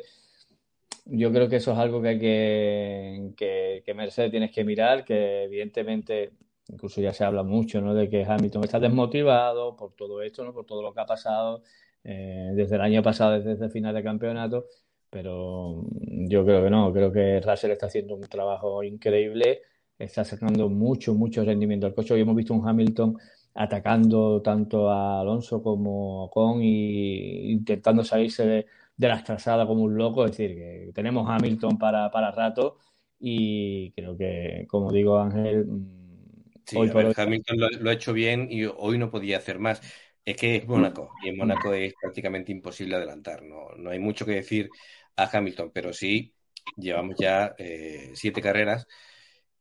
yo 1.05 1.31
creo 1.31 1.47
que 1.49 1.57
eso 1.57 1.71
es 1.71 1.77
algo 1.77 2.01
que 2.01 2.07
hay 2.09 2.19
que, 2.19 3.81
que, 3.85 3.93
Mercedes 3.93 4.31
tienes 4.31 4.51
que 4.51 4.63
mirar, 4.63 5.05
que 5.05 5.43
evidentemente, 5.43 6.31
incluso 6.67 7.01
ya 7.01 7.13
se 7.13 7.23
habla 7.23 7.43
mucho, 7.43 7.81
¿no? 7.81 7.93
De 7.93 8.09
que 8.09 8.25
Hamilton 8.25 8.63
está 8.63 8.79
desmotivado 8.79 9.75
por 9.75 9.93
todo 9.93 10.21
esto, 10.21 10.43
¿no? 10.43 10.53
Por 10.53 10.65
todo 10.65 10.81
lo 10.81 10.93
que 10.93 11.01
ha 11.01 11.05
pasado 11.05 11.63
eh, 12.05 12.51
desde 12.55 12.75
el 12.75 12.81
año 12.81 13.03
pasado, 13.03 13.39
desde 13.39 13.69
final 13.69 13.93
de 13.93 14.03
campeonato, 14.03 14.67
pero 15.09 15.83
yo 16.29 16.45
creo 16.45 16.63
que 16.63 16.69
no, 16.69 16.93
creo 16.93 17.11
que 17.11 17.41
Russell 17.41 17.71
está 17.71 17.87
haciendo 17.87 18.15
un 18.15 18.21
trabajo 18.21 18.83
increíble, 18.83 19.61
está 19.99 20.23
sacando 20.23 20.69
mucho, 20.69 21.13
mucho 21.13 21.43
rendimiento 21.43 21.87
al 21.87 21.93
coche. 21.93 22.13
Hoy 22.13 22.21
hemos 22.21 22.35
visto 22.35 22.53
un 22.53 22.67
Hamilton 22.67 23.17
atacando 23.53 24.41
tanto 24.41 24.89
a 24.89 25.21
Alonso 25.21 25.61
como 25.61 26.21
a 26.21 26.25
Ocon 26.25 26.61
y 26.61 27.51
intentando 27.51 28.03
salirse 28.03 28.45
de 28.45 28.65
de 28.97 29.07
la 29.07 29.15
estrazada 29.15 29.65
como 29.65 29.83
un 29.83 29.95
loco. 29.95 30.25
Es 30.25 30.31
decir, 30.31 30.55
que 30.55 30.91
tenemos 30.93 31.27
Hamilton 31.29 31.77
para, 31.77 32.11
para 32.11 32.31
rato 32.31 32.77
y 33.19 33.91
creo 33.91 34.17
que, 34.17 34.65
como 34.67 34.91
digo, 34.91 35.19
Ángel. 35.19 35.65
Mm, 35.65 36.77
hoy 36.77 36.91
Hamilton 37.15 37.57
lo, 37.79 37.89
ha 37.89 37.93
hecho 37.93 38.13
bien 38.13 38.47
y 38.49 38.65
hoy 38.65 38.97
no 38.97 39.11
podía 39.11 39.37
hacer 39.37 39.59
más. 39.59 39.81
Es 40.25 40.35
que 40.35 40.55
es 40.55 40.67
Mónaco 40.67 41.11
y 41.23 41.29
en 41.29 41.37
Mónaco 41.37 41.73
es 41.73 41.93
prácticamente 42.01 42.51
imposible 42.51 42.95
adelantar. 42.95 43.43
No, 43.43 43.69
no 43.77 43.91
hay 43.91 43.99
mucho 43.99 44.25
que 44.25 44.31
decir 44.33 44.69
a 45.15 45.29
Hamilton, 45.31 45.71
pero 45.71 45.93
sí 45.93 46.33
llevamos 46.75 47.15
ya 47.19 47.53
eh, 47.59 48.11
siete 48.15 48.41
carreras 48.41 48.87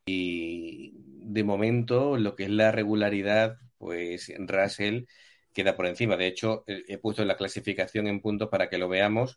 y 0.06 0.92
de 0.94 1.44
momento 1.44 2.16
lo 2.16 2.34
que 2.34 2.44
es 2.44 2.50
la 2.50 2.72
regularidad, 2.72 3.58
pues 3.78 4.32
Russell 4.38 5.04
queda 5.52 5.76
por 5.76 5.86
encima. 5.86 6.16
De 6.16 6.26
hecho, 6.26 6.64
eh, 6.66 6.82
he 6.88 6.98
puesto 6.98 7.24
la 7.24 7.36
clasificación 7.36 8.06
en 8.06 8.20
puntos 8.20 8.48
para 8.48 8.68
que 8.68 8.78
lo 8.78 8.88
veamos. 8.88 9.36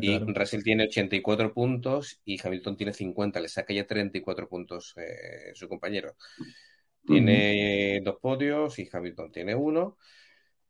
y 0.00 0.18
Russell 0.18 0.62
tiene 0.62 0.84
84 0.84 1.54
puntos 1.54 2.20
y 2.24 2.38
Hamilton 2.42 2.76
tiene 2.76 2.92
50. 2.92 3.40
Le 3.40 3.48
saca 3.48 3.72
ya 3.72 3.86
34 3.86 4.48
puntos 4.48 4.94
eh, 4.96 5.52
su 5.54 5.68
compañero. 5.68 6.16
Tiene 7.06 8.00
dos 8.02 8.16
podios 8.20 8.78
y 8.80 8.88
Hamilton 8.92 9.30
tiene 9.30 9.54
uno. 9.54 9.96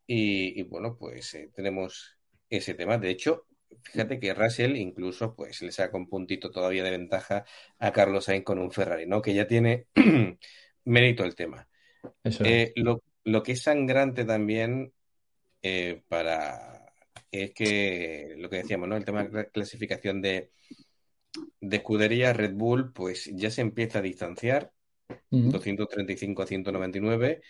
Y, 0.07 0.63
bueno, 0.63 0.97
pues 0.97 1.33
eh, 1.35 1.51
tenemos 1.53 2.17
ese 2.49 2.73
tema. 2.73 2.97
De 2.97 3.09
hecho, 3.09 3.45
fíjate 3.81 4.19
que 4.19 4.33
Russell 4.33 4.77
incluso 4.77 5.35
pues 5.35 5.61
le 5.61 5.71
saca 5.71 5.97
un 5.97 6.07
puntito 6.07 6.49
todavía 6.49 6.83
de 6.83 6.91
ventaja 6.91 7.43
a 7.77 7.91
Carlos 7.91 8.25
Sainz 8.25 8.45
con 8.45 8.57
un 8.57 8.71
Ferrari, 8.71 9.05
¿no? 9.05 9.21
Que 9.21 9.33
ya 9.33 9.47
tiene 9.47 9.87
mérito 10.85 11.25
el 11.25 11.35
tema. 11.35 11.67
Eso 12.23 12.45
lo, 12.75 13.03
lo 13.25 13.43
que 13.43 13.51
es 13.51 13.61
sangrante 13.61 14.23
también 14.23 14.93
eh, 15.61 16.01
para 16.07 16.77
es 17.31 17.53
que 17.53 18.35
lo 18.37 18.49
que 18.49 18.57
decíamos, 18.57 18.87
¿no? 18.87 18.95
El 18.95 19.03
tema 19.03 19.23
de 19.23 19.31
la 19.31 19.45
clasificación 19.49 20.21
de, 20.21 20.51
de 21.59 21.77
escudería 21.77 22.33
Red 22.33 22.53
Bull, 22.53 22.93
pues 22.93 23.29
ya 23.33 23.51
se 23.51 23.61
empieza 23.61 23.99
a 23.99 24.01
distanciar, 24.01 24.71
235 25.29 26.41
a 26.41 26.47
199, 26.47 27.41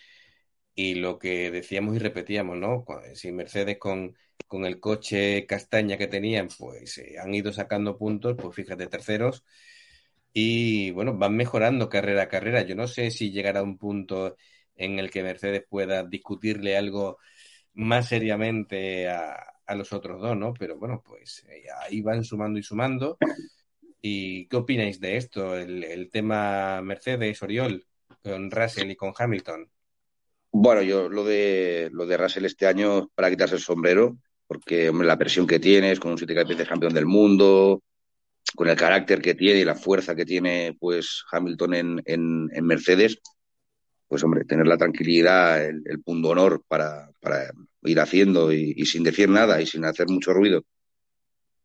y 0.77 0.93
lo 0.95 1.17
que 1.17 1.49
decíamos 1.49 1.95
y 1.95 1.99
repetíamos, 1.99 2.55
¿no? 2.55 2.85
Si 3.15 3.31
Mercedes 3.31 3.79
con, 3.79 4.15
con 4.47 4.63
el 4.63 4.79
coche 4.79 5.47
castaña 5.47 5.97
que 5.97 6.05
tenían, 6.07 6.49
pues 6.55 6.99
eh, 6.99 7.15
han 7.19 7.33
ido 7.33 7.51
sacando 7.51 7.97
puntos, 7.97 8.37
pues 8.39 8.55
fíjate, 8.55 8.85
terceros, 8.85 9.43
y 10.33 10.91
bueno, 10.91 11.17
van 11.17 11.35
mejorando 11.35 11.89
carrera 11.89 12.23
a 12.23 12.29
carrera. 12.29 12.61
Yo 12.61 12.75
no 12.75 12.87
sé 12.87 13.09
si 13.11 13.31
llegará 13.31 13.61
a 13.61 13.63
un 13.63 13.79
punto 13.79 14.37
en 14.75 14.99
el 14.99 15.09
que 15.09 15.23
Mercedes 15.23 15.63
pueda 15.67 16.03
discutirle 16.03 16.77
algo 16.77 17.17
más 17.73 18.07
seriamente 18.09 19.09
a, 19.09 19.53
los 19.75 19.93
otros 19.93 20.21
dos, 20.21 20.37
¿no? 20.37 20.53
Pero 20.53 20.77
bueno, 20.77 21.03
pues 21.05 21.43
eh, 21.49 21.65
ahí 21.81 22.01
van 22.01 22.23
sumando 22.23 22.59
y 22.59 22.63
sumando. 22.63 23.17
¿Y 24.01 24.47
qué 24.47 24.57
opináis 24.57 24.99
de 24.99 25.17
esto? 25.17 25.57
El, 25.57 26.09
tema 26.11 26.81
Mercedes, 26.83 27.41
Oriol, 27.43 27.85
con 28.23 28.51
Russell 28.51 28.91
y 28.91 28.95
con 28.95 29.13
Hamilton. 29.17 29.69
Bueno, 30.59 30.81
yo 30.81 31.07
lo 31.07 31.23
de 31.23 31.89
lo 31.93 32.07
de 32.07 32.17
Russell 32.17 32.45
este 32.45 32.65
año 32.65 33.09
para 33.13 33.29
quitarse 33.29 33.55
el 33.55 33.61
sombrero, 33.61 34.17
porque 34.47 34.89
hombre, 34.89 35.07
la 35.07 35.17
presión 35.17 35.45
que 35.45 35.59
tienes 35.59 35.99
con 35.99 36.11
un 36.11 36.17
siete 36.17 36.33
veces 36.33 36.67
campeón 36.67 36.93
del 36.95 37.05
mundo, 37.05 37.83
con 38.55 38.67
el 38.67 38.75
carácter 38.75 39.21
que 39.21 39.35
tiene 39.35 39.59
y 39.59 39.65
la 39.65 39.75
fuerza 39.75 40.15
que 40.15 40.25
tiene 40.25 40.75
pues 40.79 41.23
Hamilton 41.31 41.73
en, 41.75 42.01
en 42.05 42.65
Mercedes, 42.65 43.19
pues 44.07 44.23
hombre, 44.23 44.45
tener 44.45 44.65
la 44.65 44.77
tranquilidad, 44.77 45.63
el, 45.63 46.01
punto 46.03 46.29
honor 46.29 46.63
para, 46.67 47.11
para 47.19 47.51
ir 47.83 47.99
haciendo 47.99 48.51
y, 48.51 48.83
sin 48.85 49.03
decir 49.03 49.29
nada 49.29 49.61
y 49.61 49.67
sin 49.67 49.85
hacer 49.85 50.07
mucho 50.07 50.33
ruido, 50.33 50.63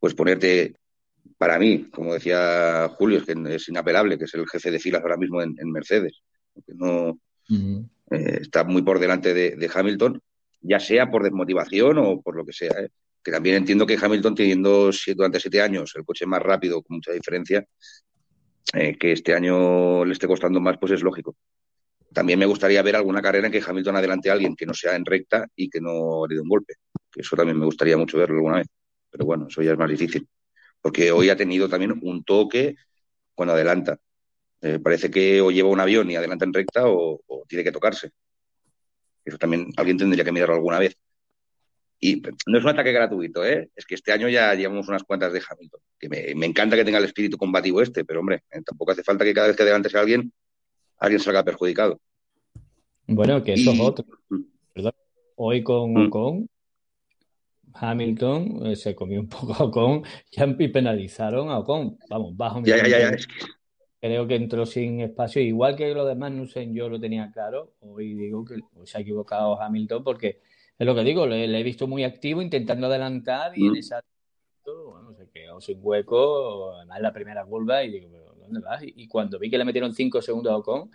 pues 0.01 0.15
ponerte, 0.15 0.77
para 1.39 1.59
mí, 1.59 1.89
como 1.91 2.13
decía 2.13 2.91
Julio, 2.99 3.21
es 3.21 3.25
que 3.25 3.35
es 3.55 3.69
inapelable, 3.71 4.19
que 4.19 4.25
es 4.25 4.35
el 4.35 4.47
jefe 4.47 4.71
de 4.71 4.81
filas 4.81 5.03
ahora 5.03 5.17
mismo 5.17 5.41
en, 5.41 5.73
Mercedes, 5.73 6.21
eh, 7.51 8.39
está 8.41 8.65
muy 8.65 8.83
por 8.83 8.99
delante 8.99 9.35
de, 9.35 9.71
Hamilton, 9.73 10.21
ya 10.61 10.79
sea 10.79 11.11
por 11.11 11.23
desmotivación 11.23 11.99
o 11.99 12.21
por 12.21 12.37
lo 12.37 12.45
que 12.45 12.53
sea. 12.53 12.73
¿eh? 12.79 12.91
Que 13.23 13.31
también 13.31 13.57
entiendo 13.57 13.87
que 13.87 13.99
Hamilton, 14.01 14.35
teniendo 14.35 14.91
durante 15.15 15.41
siete 15.41 15.61
años 15.63 15.93
el 15.97 16.05
coche 16.05 16.27
más 16.27 16.43
rápido, 16.43 16.83
con 16.83 16.97
mucha 16.97 17.13
diferencia, 17.13 17.67
eh, 18.75 18.97
que 18.99 19.13
este 19.13 19.35
año 19.35 20.05
le 20.05 20.13
esté 20.13 20.27
costando 20.27 20.61
más, 20.61 20.79
pues 20.79 20.93
es 20.93 21.03
lógico. 21.03 21.37
También 22.13 22.39
me 22.39 22.47
gustaría 22.47 22.83
ver 22.83 22.97
alguna 22.97 23.23
carrera 23.23 23.47
en 23.47 23.53
que 23.53 23.63
Hamilton 23.67 23.97
adelante 23.97 24.31
a 24.31 24.35
alguien 24.35 24.55
que 24.55 24.67
no 24.67 24.75
sea 24.75 24.97
en 24.97 25.05
recta 25.05 25.47
y 25.57 25.71
que 25.71 25.81
no 25.81 26.27
le 26.29 26.35
dé 26.35 26.41
un 26.41 26.49
golpe. 26.49 26.75
Que 27.11 27.23
eso 27.23 27.37
también 27.37 27.59
me 27.59 27.65
gustaría 27.65 27.97
mucho 27.97 28.19
verlo 28.19 28.37
alguna 28.37 28.57
vez. 28.59 28.67
Pero 29.11 29.25
bueno, 29.25 29.47
eso 29.49 29.63
ya 29.63 29.73
es 29.73 29.79
más 29.79 29.89
difícil. 29.89 30.29
Porque 30.81 31.11
hoy 31.13 31.31
ha 31.31 31.37
tenido 31.37 31.69
también 31.69 31.99
un 32.03 32.25
toque 32.25 32.77
cuando 33.35 33.55
adelanta. 33.55 33.99
Eh, 34.63 34.79
parece 34.79 35.11
que 35.11 35.41
o 35.41 35.51
lleva 35.51 35.69
un 35.69 35.81
avión 35.81 36.11
y 36.11 36.17
adelanta 36.17 36.45
en 36.45 36.55
recta 36.55 36.83
o, 36.87 37.21
tiene 37.49 37.65
que 37.65 37.73
tocarse. 37.73 38.11
Eso 39.25 39.39
también 39.39 39.69
alguien 39.77 39.99
tendría 39.99 40.25
que 40.25 40.33
mirarlo 40.33 40.55
alguna 40.55 40.79
vez. 40.79 40.97
Y 42.01 42.21
no 42.47 42.59
es 42.59 42.65
un 42.65 42.71
ataque 42.71 42.93
gratuito, 42.93 43.45
¿eh? 43.45 43.71
Es 43.77 43.87
que 43.87 43.95
este 43.95 44.13
año 44.13 44.29
ya 44.29 44.55
llevamos 44.55 44.89
unas 44.89 45.05
cuantas 45.05 45.33
de 45.33 45.43
Hamilton. 45.49 45.81
Que 45.99 46.09
me, 46.09 46.35
me 46.35 46.47
encanta 46.47 46.77
que 46.77 46.85
tenga 46.85 46.99
el 46.99 47.05
espíritu 47.05 47.37
combativo 47.37 47.81
este, 47.81 48.05
pero 48.05 48.21
hombre, 48.21 48.43
tampoco 48.65 48.93
hace 48.93 49.05
falta 49.05 49.25
que 49.25 49.35
cada 49.35 49.49
vez 49.49 49.57
que 49.57 49.63
adelante 49.63 49.89
sea 49.89 50.01
alguien 50.01 50.33
alguien 51.03 51.21
salga 51.21 51.45
perjudicado. 51.45 52.01
Bueno, 53.09 53.43
que 53.43 53.55
eso 53.55 53.73
es 53.73 53.81
otro. 53.81 54.07
Hoy 55.35 55.63
con 55.65 55.93
mm. 55.95 56.47
Hamilton 57.75 58.67
eh, 58.67 58.77
se 58.77 58.95
comió 58.95 59.21
un 59.21 59.29
poco 59.29 59.55
a 59.55 59.65
Ocon 59.65 60.05
y 60.31 60.69
penalizaron 60.69 61.51
a 61.51 61.59
Ocon. 61.59 61.99
Vamos, 62.09 62.37
bajo 62.37 62.61
mi 62.61 62.69
Ya, 62.69 62.77
ya, 62.77 62.87
ya, 62.87 62.99
ya, 62.99 63.09
punto- 63.09 63.17
es 63.17 63.27
que- 63.27 63.62
Creo 64.03 64.27
que 64.27 64.35
entró 64.35 64.67
sin 64.67 65.01
espacio, 65.01 65.41
igual 65.41 65.77
que 65.77 65.95
lo 65.95 66.05
de 66.05 66.17
Magnussen 66.17 66.75
yo 66.75 66.89
lo 66.89 66.99
tenía 66.99 67.31
claro, 67.31 67.75
hoy 67.79 68.15
digo 68.15 68.45
que 68.45 68.57
se 68.85 68.99
ha 68.99 69.01
equivocado 69.01 69.63
Hamilton 69.63 70.03
porque 70.03 70.41
es 70.77 70.85
lo 70.87 70.93
que 70.93 71.05
digo, 71.05 71.25
le, 71.25 71.47
le 71.47 71.61
he 71.61 71.63
visto 71.63 71.87
muy 71.87 72.03
activo 72.03 72.43
intentando 72.43 72.89
adelantar 72.89 73.57
y 73.57 73.65
en 73.65 73.73
Mm. 73.73 73.77
esa 73.77 74.03
bueno, 74.65 75.15
se 75.15 75.29
quedó 75.31 75.61
sin 75.61 75.79
hueco, 75.81 76.73
además 76.75 76.97
en 76.97 77.03
la 77.05 77.13
primera 77.13 77.45
curva 77.45 77.85
y 77.85 77.93
digo, 77.93 78.09
¿pero 78.11 78.35
dónde 78.41 78.59
vas? 78.61 78.83
Y, 78.83 78.93
y 78.97 79.07
cuando 79.07 79.39
vi 79.39 79.49
que 79.49 79.59
le 79.59 79.65
metieron 79.65 79.95
5 79.95 80.21
segundos 80.21 80.53
a 80.53 80.57
Ocon, 80.57 80.91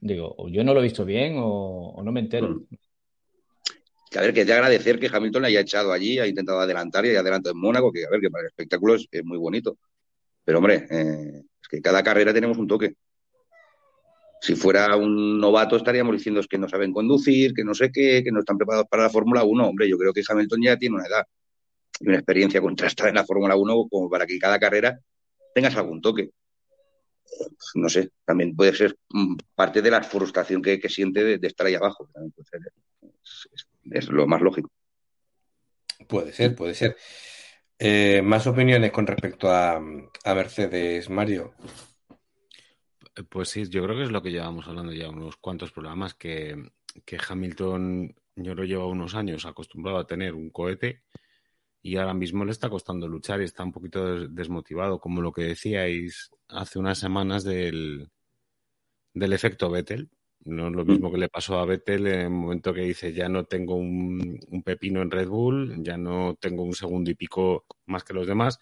digo, 0.00 0.34
o 0.38 0.48
yo 0.48 0.64
no 0.64 0.72
lo 0.72 0.80
he 0.80 0.84
visto 0.84 1.04
bien 1.04 1.36
o, 1.38 1.90
o 1.90 2.02
no 2.02 2.12
me 2.12 2.20
entero. 2.20 2.48
Mm. 2.48 2.66
que 4.10 4.18
a 4.18 4.22
ver, 4.22 4.32
que 4.32 4.40
es 4.40 4.46
de 4.46 4.54
agradecer 4.54 4.98
que 4.98 5.10
Hamilton 5.12 5.42
le 5.42 5.48
haya 5.48 5.60
echado 5.60 5.92
allí, 5.92 6.18
ha 6.18 6.26
intentado 6.26 6.60
adelantar 6.60 7.04
y 7.04 7.10
haya 7.10 7.20
adelantado 7.20 7.54
en 7.54 7.60
Mónaco, 7.60 7.92
que 7.92 8.06
a 8.06 8.10
ver, 8.10 8.20
que 8.22 8.30
para 8.30 8.44
el 8.44 8.48
espectáculo 8.48 8.94
es, 8.94 9.06
es 9.12 9.22
muy 9.22 9.36
bonito. 9.36 9.76
Pero 10.44 10.58
hombre, 10.58 10.86
eh, 10.90 11.42
que 11.68 11.80
cada 11.80 12.02
carrera 12.02 12.32
tenemos 12.32 12.58
un 12.58 12.66
toque. 12.66 12.94
Si 14.40 14.54
fuera 14.54 14.96
un 14.96 15.40
novato 15.40 15.76
estaríamos 15.76 16.16
diciendo 16.16 16.40
es 16.40 16.46
que 16.46 16.58
no 16.58 16.68
saben 16.68 16.92
conducir, 16.92 17.52
que 17.54 17.64
no 17.64 17.74
sé 17.74 17.90
qué, 17.90 18.22
que 18.22 18.30
no 18.30 18.40
están 18.40 18.56
preparados 18.56 18.86
para 18.88 19.04
la 19.04 19.10
Fórmula 19.10 19.42
1. 19.42 19.68
Hombre, 19.68 19.88
yo 19.88 19.98
creo 19.98 20.12
que 20.12 20.22
Hamilton 20.26 20.62
ya 20.62 20.76
tiene 20.76 20.96
una 20.96 21.06
edad 21.06 21.26
y 22.00 22.08
una 22.08 22.16
experiencia 22.16 22.60
contrastada 22.60 23.08
en 23.08 23.16
la 23.16 23.24
Fórmula 23.24 23.56
1 23.56 23.88
como 23.88 24.08
para 24.08 24.26
que 24.26 24.38
cada 24.38 24.58
carrera 24.58 24.98
tengas 25.54 25.76
algún 25.76 26.00
toque. 26.00 26.30
No 27.74 27.88
sé, 27.88 28.10
también 28.24 28.54
puede 28.56 28.74
ser 28.74 28.96
mm, 29.10 29.36
parte 29.54 29.82
de 29.82 29.90
la 29.90 30.02
frustración 30.02 30.62
que, 30.62 30.80
siente 30.88 31.38
de, 31.38 31.46
estar 31.46 31.66
ahí 31.66 31.74
abajo. 31.74 32.08
También 32.12 32.32
puede 32.32 32.46
ser. 32.48 32.60
Es 33.90 34.08
lo 34.08 34.26
más 34.26 34.40
lógico. 34.40 34.70
Puede 36.06 36.32
ser, 36.32 36.54
puede 36.54 36.74
ser. 36.74 36.96
Eh, 37.80 38.22
más 38.22 38.46
opiniones 38.46 38.90
con 38.92 39.06
respecto 39.06 39.50
a, 39.50 39.76
a 39.76 40.34
Mercedes, 40.34 41.08
Mario. 41.10 41.54
Pues 43.28 43.48
sí, 43.50 43.68
yo 43.68 43.82
creo 43.84 43.96
que 43.96 44.04
es 44.04 44.10
lo 44.10 44.22
que 44.22 44.30
llevamos 44.30 44.66
hablando 44.68 44.92
ya 44.92 45.08
unos 45.10 45.36
cuantos 45.36 45.72
programas, 45.72 46.14
que, 46.14 46.56
que 47.04 47.18
Hamilton, 47.28 48.14
yo 48.36 48.54
lo 48.54 48.64
llevo 48.64 48.88
unos 48.88 49.14
años 49.14 49.44
acostumbrado 49.44 49.98
a 49.98 50.06
tener 50.06 50.34
un 50.34 50.50
cohete 50.50 51.02
y 51.82 51.96
ahora 51.96 52.14
mismo 52.14 52.44
le 52.44 52.52
está 52.52 52.70
costando 52.70 53.08
luchar 53.08 53.40
y 53.40 53.44
está 53.44 53.64
un 53.64 53.72
poquito 53.72 54.06
des- 54.20 54.34
desmotivado, 54.34 55.00
como 55.00 55.22
lo 55.22 55.32
que 55.32 55.42
decíais 55.44 56.30
hace 56.48 56.78
unas 56.78 56.98
semanas 56.98 57.44
del, 57.44 58.10
del 59.12 59.34
efecto 59.34 59.68
Vettel. 59.70 60.08
No 60.48 60.68
es 60.68 60.74
lo 60.74 60.84
mismo 60.84 61.10
que 61.12 61.18
le 61.18 61.28
pasó 61.28 61.58
a 61.58 61.64
Vettel 61.66 62.06
en 62.06 62.20
el 62.20 62.30
momento 62.30 62.72
que 62.74 62.82
dice 62.82 63.12
ya 63.12 63.28
no 63.28 63.44
tengo 63.44 63.74
un, 63.76 64.38
un 64.48 64.62
pepino 64.62 65.02
en 65.02 65.10
Red 65.10 65.28
Bull, 65.28 65.82
ya 65.84 65.96
no 65.98 66.36
tengo 66.40 66.62
un 66.64 66.74
segundo 66.74 67.10
y 67.10 67.14
pico 67.14 67.66
más 67.86 68.04
que 68.04 68.14
los 68.14 68.26
demás 68.26 68.58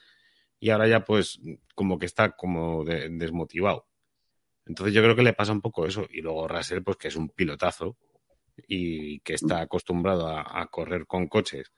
y 0.60 0.70
ahora 0.70 0.88
ya 0.88 1.04
pues 1.04 1.40
como 1.74 1.98
que 1.98 2.06
está 2.06 2.32
como 2.36 2.84
de- 2.84 3.08
desmotivado. 3.10 3.86
Entonces 4.66 4.94
yo 4.94 5.02
creo 5.02 5.16
que 5.16 5.22
le 5.22 5.32
pasa 5.34 5.52
un 5.52 5.60
poco 5.62 5.86
eso. 5.86 6.06
Y 6.10 6.22
luego 6.22 6.48
Russell, 6.48 6.82
pues 6.82 6.96
que 6.98 7.08
es 7.08 7.16
un 7.16 7.28
pilotazo 7.30 7.96
y 8.68 9.20
que 9.20 9.34
está 9.34 9.60
acostumbrado 9.62 10.28
a, 10.28 10.62
a 10.62 10.66
correr 10.68 11.06
con 11.06 11.28
coches 11.28 11.72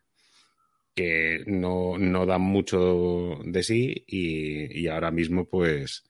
que 0.94 1.44
no, 1.46 1.96
no 1.98 2.26
dan 2.26 2.40
mucho 2.42 3.38
de 3.44 3.62
sí 3.62 4.04
y, 4.06 4.80
y 4.82 4.88
ahora 4.88 5.10
mismo 5.10 5.44
pues 5.48 6.04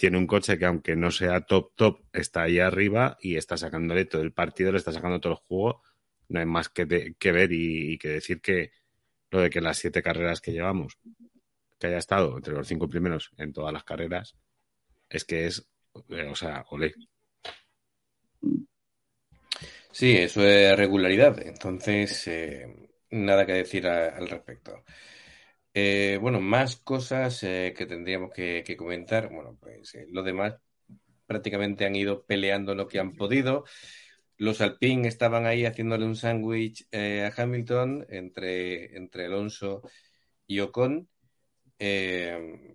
tiene 0.00 0.16
un 0.16 0.26
coche 0.26 0.58
que 0.58 0.64
aunque 0.64 0.96
no 0.96 1.10
sea 1.10 1.42
top 1.42 1.74
top, 1.76 2.00
está 2.14 2.44
ahí 2.44 2.58
arriba 2.58 3.18
y 3.20 3.36
está 3.36 3.58
sacándole 3.58 4.06
todo 4.06 4.22
el 4.22 4.32
partido, 4.32 4.72
le 4.72 4.78
está 4.78 4.92
sacando 4.92 5.20
todo 5.20 5.34
el 5.34 5.38
juego. 5.40 5.82
No 6.30 6.40
hay 6.40 6.46
más 6.46 6.70
que, 6.70 6.86
ver 6.86 7.52
y, 7.52 7.98
que 7.98 8.08
decir 8.08 8.40
que 8.40 8.72
lo 9.30 9.42
de 9.42 9.50
que 9.50 9.60
las 9.60 9.76
siete 9.76 10.02
carreras 10.02 10.40
que 10.40 10.52
llevamos, 10.52 10.98
que 11.78 11.88
haya 11.88 11.98
estado 11.98 12.34
entre 12.34 12.54
los 12.54 12.66
cinco 12.66 12.88
primeros 12.88 13.30
en 13.36 13.52
todas 13.52 13.74
las 13.74 13.84
carreras, 13.84 14.36
es 15.10 15.26
que 15.26 15.46
es, 15.46 15.68
eh, 16.08 16.28
o 16.30 16.34
sea, 16.34 16.64
olé. 16.70 16.94
Sí, 19.92 20.16
eso 20.16 20.42
es 20.46 20.78
regularidad. 20.78 21.46
Entonces, 21.46 22.26
eh, 22.26 22.88
nada 23.10 23.44
que 23.44 23.52
decir 23.52 23.86
al 23.86 24.26
respecto. 24.30 24.82
Eh, 25.72 26.18
bueno, 26.20 26.40
más 26.40 26.76
cosas 26.76 27.42
eh, 27.44 27.74
que 27.76 27.86
tendríamos 27.86 28.30
que, 28.32 28.76
comentar. 28.76 29.30
Bueno, 29.32 29.56
pues 29.60 29.94
eh, 29.94 30.06
los 30.10 30.24
demás 30.24 30.56
prácticamente 31.26 31.84
han 31.86 31.94
ido 31.96 32.24
peleando 32.24 32.74
lo 32.74 32.88
que 32.88 32.98
han 32.98 33.14
podido. 33.14 33.64
Los 34.36 34.60
Alpine 34.60 35.08
estaban 35.08 35.46
ahí 35.46 35.64
haciéndole 35.66 36.06
un 36.06 36.16
sándwich 36.16 36.86
eh, 36.90 37.24
a 37.30 37.42
Hamilton 37.42 38.06
entre, 38.08 38.96
entre 38.96 39.26
Alonso 39.26 39.82
y 40.46 40.60
Ocon. 40.60 41.08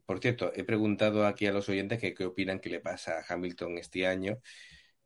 Por 0.06 0.20
cierto, 0.20 0.52
he 0.56 0.64
preguntado 0.64 1.26
aquí 1.28 1.46
a 1.48 1.52
los 1.52 1.70
oyentes 1.70 2.00
qué 2.00 2.26
opinan 2.26 2.60
que 2.60 2.70
le 2.70 2.80
pasa 2.80 3.20
a 3.20 3.34
Hamilton 3.34 3.78
este 3.78 4.08
año. 4.08 4.40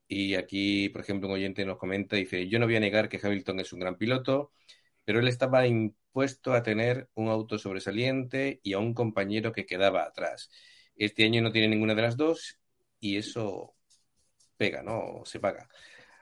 Y 0.08 0.36
aquí, 0.36 0.90
por 0.90 1.02
ejemplo, 1.02 1.30
un 1.30 1.36
oyente 1.36 1.66
nos 1.66 1.78
comenta, 1.78 2.16
dice, 2.16 2.48
yo 2.50 2.60
no 2.60 2.66
voy 2.66 2.76
a 2.76 2.80
negar 2.80 3.10
que 3.10 3.20
Hamilton 3.22 3.60
es 3.60 3.74
un 3.74 3.80
gran 3.80 3.98
piloto, 3.98 4.52
pero 5.10 5.22
él 5.22 5.28
estaba 5.28 5.66
impuesto 5.66 6.54
a 6.54 6.62
tener 6.62 7.10
un 7.16 7.30
auto 7.30 7.58
sobresaliente 7.58 8.60
y 8.62 8.74
a 8.74 8.78
un 8.78 8.94
compañero 8.94 9.52
que 9.52 9.66
quedaba 9.66 10.04
atrás. 10.04 10.52
Este 10.96 11.24
año 11.24 11.42
no 11.42 11.52
tiene 11.52 11.68
ninguna 11.68 11.96
de 11.96 12.04
las 12.04 12.16
dos 12.16 12.60
y 13.00 13.18
eso 13.18 13.74
pega, 14.56 14.84
¿no? 14.84 15.24
Se 15.26 15.40
paga. 15.40 15.68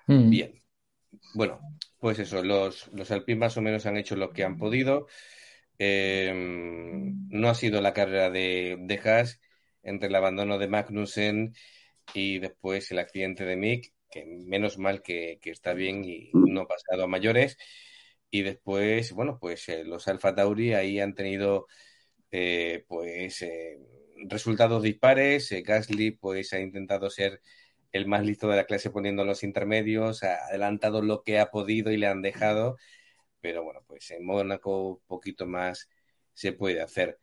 Mm. 0.05 0.29
Bien. 0.29 0.63
Bueno, 1.33 1.59
pues 1.99 2.19
eso, 2.19 2.41
los, 2.41 2.88
los 2.93 3.11
Alpine 3.11 3.39
más 3.39 3.57
o 3.57 3.61
menos 3.61 3.85
han 3.85 3.97
hecho 3.97 4.15
lo 4.15 4.31
que 4.31 4.45
han 4.45 4.57
podido. 4.57 5.07
Eh, 5.77 6.31
no 6.33 7.49
ha 7.49 7.55
sido 7.55 7.81
la 7.81 7.91
carrera 7.91 8.29
de, 8.29 8.77
de 8.79 8.99
Haas 9.03 9.41
entre 9.83 10.07
el 10.07 10.15
abandono 10.15 10.57
de 10.57 10.69
Magnussen 10.69 11.53
y 12.13 12.39
después 12.39 12.89
el 12.91 12.99
accidente 12.99 13.43
de 13.43 13.57
Mick, 13.57 13.93
que 14.09 14.25
menos 14.25 14.77
mal 14.77 15.01
que, 15.01 15.39
que 15.41 15.49
está 15.51 15.73
bien 15.73 16.05
y 16.05 16.31
no 16.31 16.61
ha 16.61 16.67
pasado 16.69 17.03
a 17.03 17.07
mayores. 17.07 17.57
Y 18.38 18.43
después, 18.43 19.13
bueno, 19.13 19.39
pues 19.39 19.67
eh, 19.69 19.83
los 19.83 20.07
Alfa 20.07 20.35
Tauri 20.35 20.73
ahí 20.73 20.99
han 20.99 21.15
tenido 21.15 21.67
eh, 22.31 22.85
pues 22.88 23.41
eh, 23.41 23.79
resultados 24.29 24.83
dispares. 24.83 25.49
Gasly 25.63 26.11
pues 26.11 26.53
ha 26.53 26.59
intentado 26.59 27.09
ser 27.09 27.41
el 27.91 28.05
más 28.07 28.23
listo 28.23 28.47
de 28.47 28.57
la 28.57 28.65
clase 28.65 28.91
poniendo 28.91 29.25
los 29.25 29.43
intermedios, 29.43 30.23
ha 30.23 30.45
adelantado 30.45 31.01
lo 31.01 31.23
que 31.23 31.39
ha 31.39 31.49
podido 31.49 31.91
y 31.91 31.97
le 31.97 32.07
han 32.07 32.21
dejado, 32.21 32.77
pero 33.41 33.63
bueno, 33.63 33.81
pues 33.88 34.11
en 34.11 34.25
Mónaco 34.25 34.89
un 34.89 34.99
poquito 35.07 35.47
más 35.47 35.89
se 36.33 36.53
puede 36.53 36.81
hacer. 36.81 37.19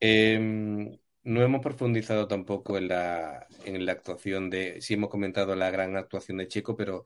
Eh, 0.00 0.38
no 1.24 1.42
hemos 1.42 1.60
profundizado 1.60 2.26
tampoco 2.26 2.78
en 2.78 2.88
la, 2.88 3.46
en 3.66 3.84
la 3.84 3.92
actuación 3.92 4.48
de, 4.48 4.80
sí 4.80 4.94
hemos 4.94 5.10
comentado 5.10 5.54
la 5.56 5.70
gran 5.70 5.96
actuación 5.96 6.38
de 6.38 6.48
Checo, 6.48 6.74
pero 6.76 7.04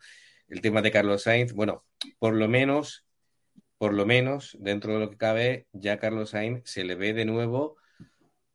el 0.48 0.60
tema 0.60 0.82
de 0.82 0.92
Carlos 0.92 1.22
Sainz, 1.22 1.52
bueno, 1.54 1.84
por 2.18 2.34
lo 2.34 2.48
menos, 2.48 3.06
por 3.82 3.94
lo 3.94 4.06
menos, 4.06 4.56
dentro 4.60 4.94
de 4.94 5.00
lo 5.00 5.10
que 5.10 5.16
cabe, 5.16 5.66
ya 5.72 5.98
Carlos 5.98 6.30
Sainz 6.30 6.62
se 6.70 6.84
le 6.84 6.94
ve 6.94 7.14
de 7.14 7.24
nuevo 7.24 7.78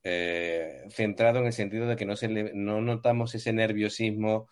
eh, 0.03 0.85
centrado 0.89 1.39
en 1.39 1.47
el 1.47 1.51
sentido 1.51 1.85
de 1.85 1.97
que 1.97 2.05
no, 2.05 2.15
se 2.15 2.29
le, 2.29 2.53
no 2.53 2.79
notamos 2.79 3.35
ese 3.35 3.51
nerviosismo 3.51 4.47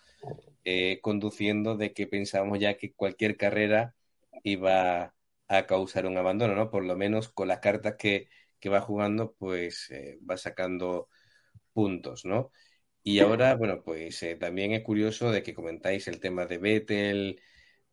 eh, 0.65 0.99
conduciendo 1.01 1.78
de 1.78 1.93
que 1.93 2.07
pensábamos 2.07 2.59
ya 2.59 2.76
que 2.76 2.91
cualquier 2.91 3.38
carrera 3.38 3.95
iba 4.43 5.15
a 5.47 5.65
causar 5.65 6.07
un 6.07 6.17
abandono, 6.17 6.55
¿no? 6.55 6.69
Por 6.69 6.84
lo 6.84 6.97
menos 6.97 7.30
con 7.30 7.47
las 7.47 7.59
cartas 7.59 7.95
que, 7.97 8.28
que 8.59 8.67
va 8.67 8.82
jugando, 8.82 9.34
pues 9.39 9.89
eh, 9.91 10.19
va 10.30 10.36
sacando 10.36 11.07
puntos, 11.71 12.26
¿no? 12.26 12.51
Y 13.01 13.19
ahora, 13.19 13.55
bueno, 13.55 13.82
pues 13.82 14.26
también 14.41 14.73
es 14.73 14.84
curioso 14.84 15.32
de 15.32 15.41
que 15.41 15.53
comentáis 15.53 16.09
el 16.09 16.19
tema 16.19 16.45
de 16.45 16.57
Vettel 16.57 17.41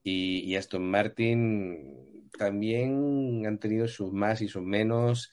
y, 0.03 0.41
y 0.41 0.57
Aston 0.57 0.89
Martin, 0.89 2.31
también 2.39 3.47
han 3.47 3.59
tenido 3.59 3.89
sus 3.89 4.13
más 4.13 4.41
y 4.43 4.49
sus 4.49 4.63
menos. 4.63 5.31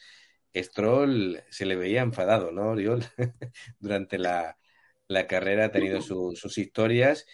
Stroll 0.56 1.44
se 1.50 1.66
le 1.66 1.76
veía 1.76 2.02
enfadado, 2.02 2.52
¿no, 2.52 2.70
Oriol? 2.72 3.04
Durante 3.80 4.18
la, 4.18 4.58
la, 5.08 5.28
carrera 5.28 5.66
ha 5.66 5.72
tenido 5.72 6.02
su, 6.02 6.36
sus 6.36 6.58
historias 6.58 7.26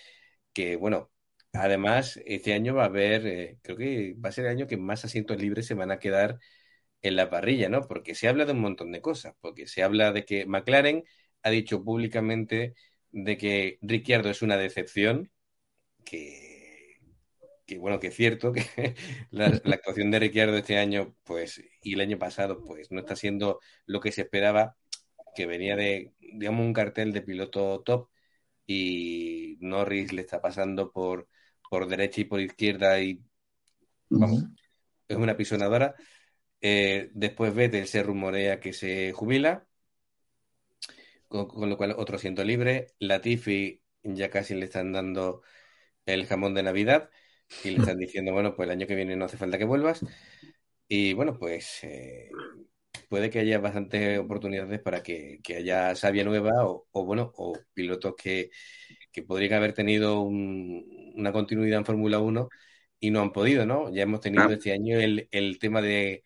que, 0.53 0.75
bueno, 0.77 1.11
además 1.53 2.19
este 2.25 2.53
año 2.53 2.75
va 2.75 2.83
a 2.83 2.87
haber, 2.87 3.27
eh, 3.27 3.59
creo 3.61 3.77
que 3.77 4.15
va 4.23 4.29
a 4.29 4.31
ser 4.31 4.45
el 4.45 4.51
año 4.51 4.67
que 4.67 4.77
más 4.77 5.05
asientos 5.05 5.37
libres 5.41 5.67
se 5.67 5.73
van 5.75 5.91
a 5.91 5.99
quedar 5.99 6.39
en 7.01 7.15
la 7.15 7.29
parrilla, 7.29 7.69
¿no? 7.69 7.87
Porque 7.87 8.15
se 8.15 8.27
habla 8.27 8.45
de 8.45 8.53
un 8.53 8.61
montón 8.61 8.91
de 8.91 9.01
cosas, 9.01 9.35
porque 9.41 9.67
se 9.67 9.83
habla 9.83 10.11
de 10.11 10.25
que 10.25 10.45
McLaren 10.45 11.03
ha 11.43 11.49
dicho 11.51 11.83
públicamente 11.83 12.75
de 13.11 13.37
que 13.37 13.79
Ricciardo 13.81 14.29
es 14.29 14.41
una 14.41 14.57
decepción, 14.57 15.31
que, 16.05 16.54
que 17.65 17.77
bueno, 17.79 17.99
que 17.99 18.07
es 18.07 18.15
cierto 18.15 18.51
que 18.53 18.63
la, 19.31 19.49
la, 19.63 19.75
actuación 19.75 20.11
de 20.11 20.19
Ricciardo 20.19 20.57
este 20.57 20.77
año, 20.77 21.15
pues, 21.23 21.61
y 21.81 21.93
el 21.93 22.01
año 22.01 22.17
pasado, 22.19 22.63
pues, 22.63 22.91
no 22.91 22.99
está 22.99 23.15
siendo 23.15 23.59
lo 23.85 23.99
que 23.99 24.11
se 24.11 24.21
esperaba, 24.21 24.77
que 25.35 25.45
venía 25.45 25.75
de, 25.75 26.13
digamos, 26.19 26.65
un 26.65 26.73
cartel 26.73 27.11
de 27.13 27.21
piloto 27.21 27.81
top 27.83 28.09
y 28.67 29.57
Norris 29.61 30.13
le 30.13 30.21
está 30.21 30.41
pasando 30.41 30.91
por, 30.91 31.27
por 31.69 31.87
derecha 31.87 32.21
y 32.21 32.25
por 32.25 32.39
izquierda 32.41 32.99
y, 33.01 33.21
vamos, 34.09 34.43
uh 34.43 34.45
-huh. 34.45 34.55
es 35.07 35.17
una 35.17 35.37
pisonadora. 35.37 35.95
Eh, 36.61 37.09
después 37.13 37.53
Vettel 37.53 37.87
se 37.87 38.03
rumorea 38.03 38.59
que 38.59 38.73
se 38.73 39.11
jubila, 39.13 39.67
con, 41.27 41.47
con 41.47 41.69
lo 41.69 41.77
cual 41.77 41.95
otro 41.97 42.17
asiento 42.17 42.43
libre. 42.43 42.87
Latifi 42.99 43.81
ya 44.03 44.29
casi 44.29 44.55
le 44.55 44.65
están 44.65 44.91
dando 44.93 45.41
el 46.05 46.25
jamón 46.27 46.53
de 46.53 46.63
Navidad 46.63 47.09
y 47.63 47.71
le 47.71 47.77
están 47.79 47.97
diciendo, 47.97 48.33
bueno, 48.33 48.55
pues 48.55 48.67
el 48.67 48.71
año 48.71 48.87
que 48.87 48.95
viene 48.95 49.15
no 49.15 49.25
hace 49.25 49.37
falta 49.37 49.57
que 49.57 49.65
vuelvas. 49.65 50.05
Y 50.87 51.13
bueno, 51.13 51.37
pues 51.37 51.79
eh, 51.83 52.29
puede 53.09 53.29
que 53.29 53.39
haya 53.39 53.59
bastantes 53.59 54.19
oportunidades 54.19 54.79
para 54.81 55.01
que, 55.03 55.39
que 55.43 55.57
haya 55.57 55.95
savia 55.95 56.23
nueva 56.23 56.65
o, 56.67 56.87
o, 56.91 57.05
bueno, 57.05 57.31
o 57.37 57.57
pilotos 57.73 58.15
que, 58.15 58.51
que 59.11 59.23
podrían 59.23 59.53
haber 59.53 59.73
tenido 59.73 60.21
un- 60.21 61.13
una 61.15 61.31
continuidad 61.33 61.79
en 61.79 61.85
Fórmula 61.85 62.19
1 62.19 62.49
y 62.99 63.11
no 63.11 63.21
han 63.21 63.31
podido, 63.33 63.65
¿no? 63.65 63.93
Ya 63.93 64.03
hemos 64.03 64.21
tenido 64.21 64.43
Ah. 64.45 64.53
este 64.53 64.71
año 64.73 64.97
el, 64.99 65.27
el 65.31 65.59
tema 65.59 65.81
de, 65.81 66.23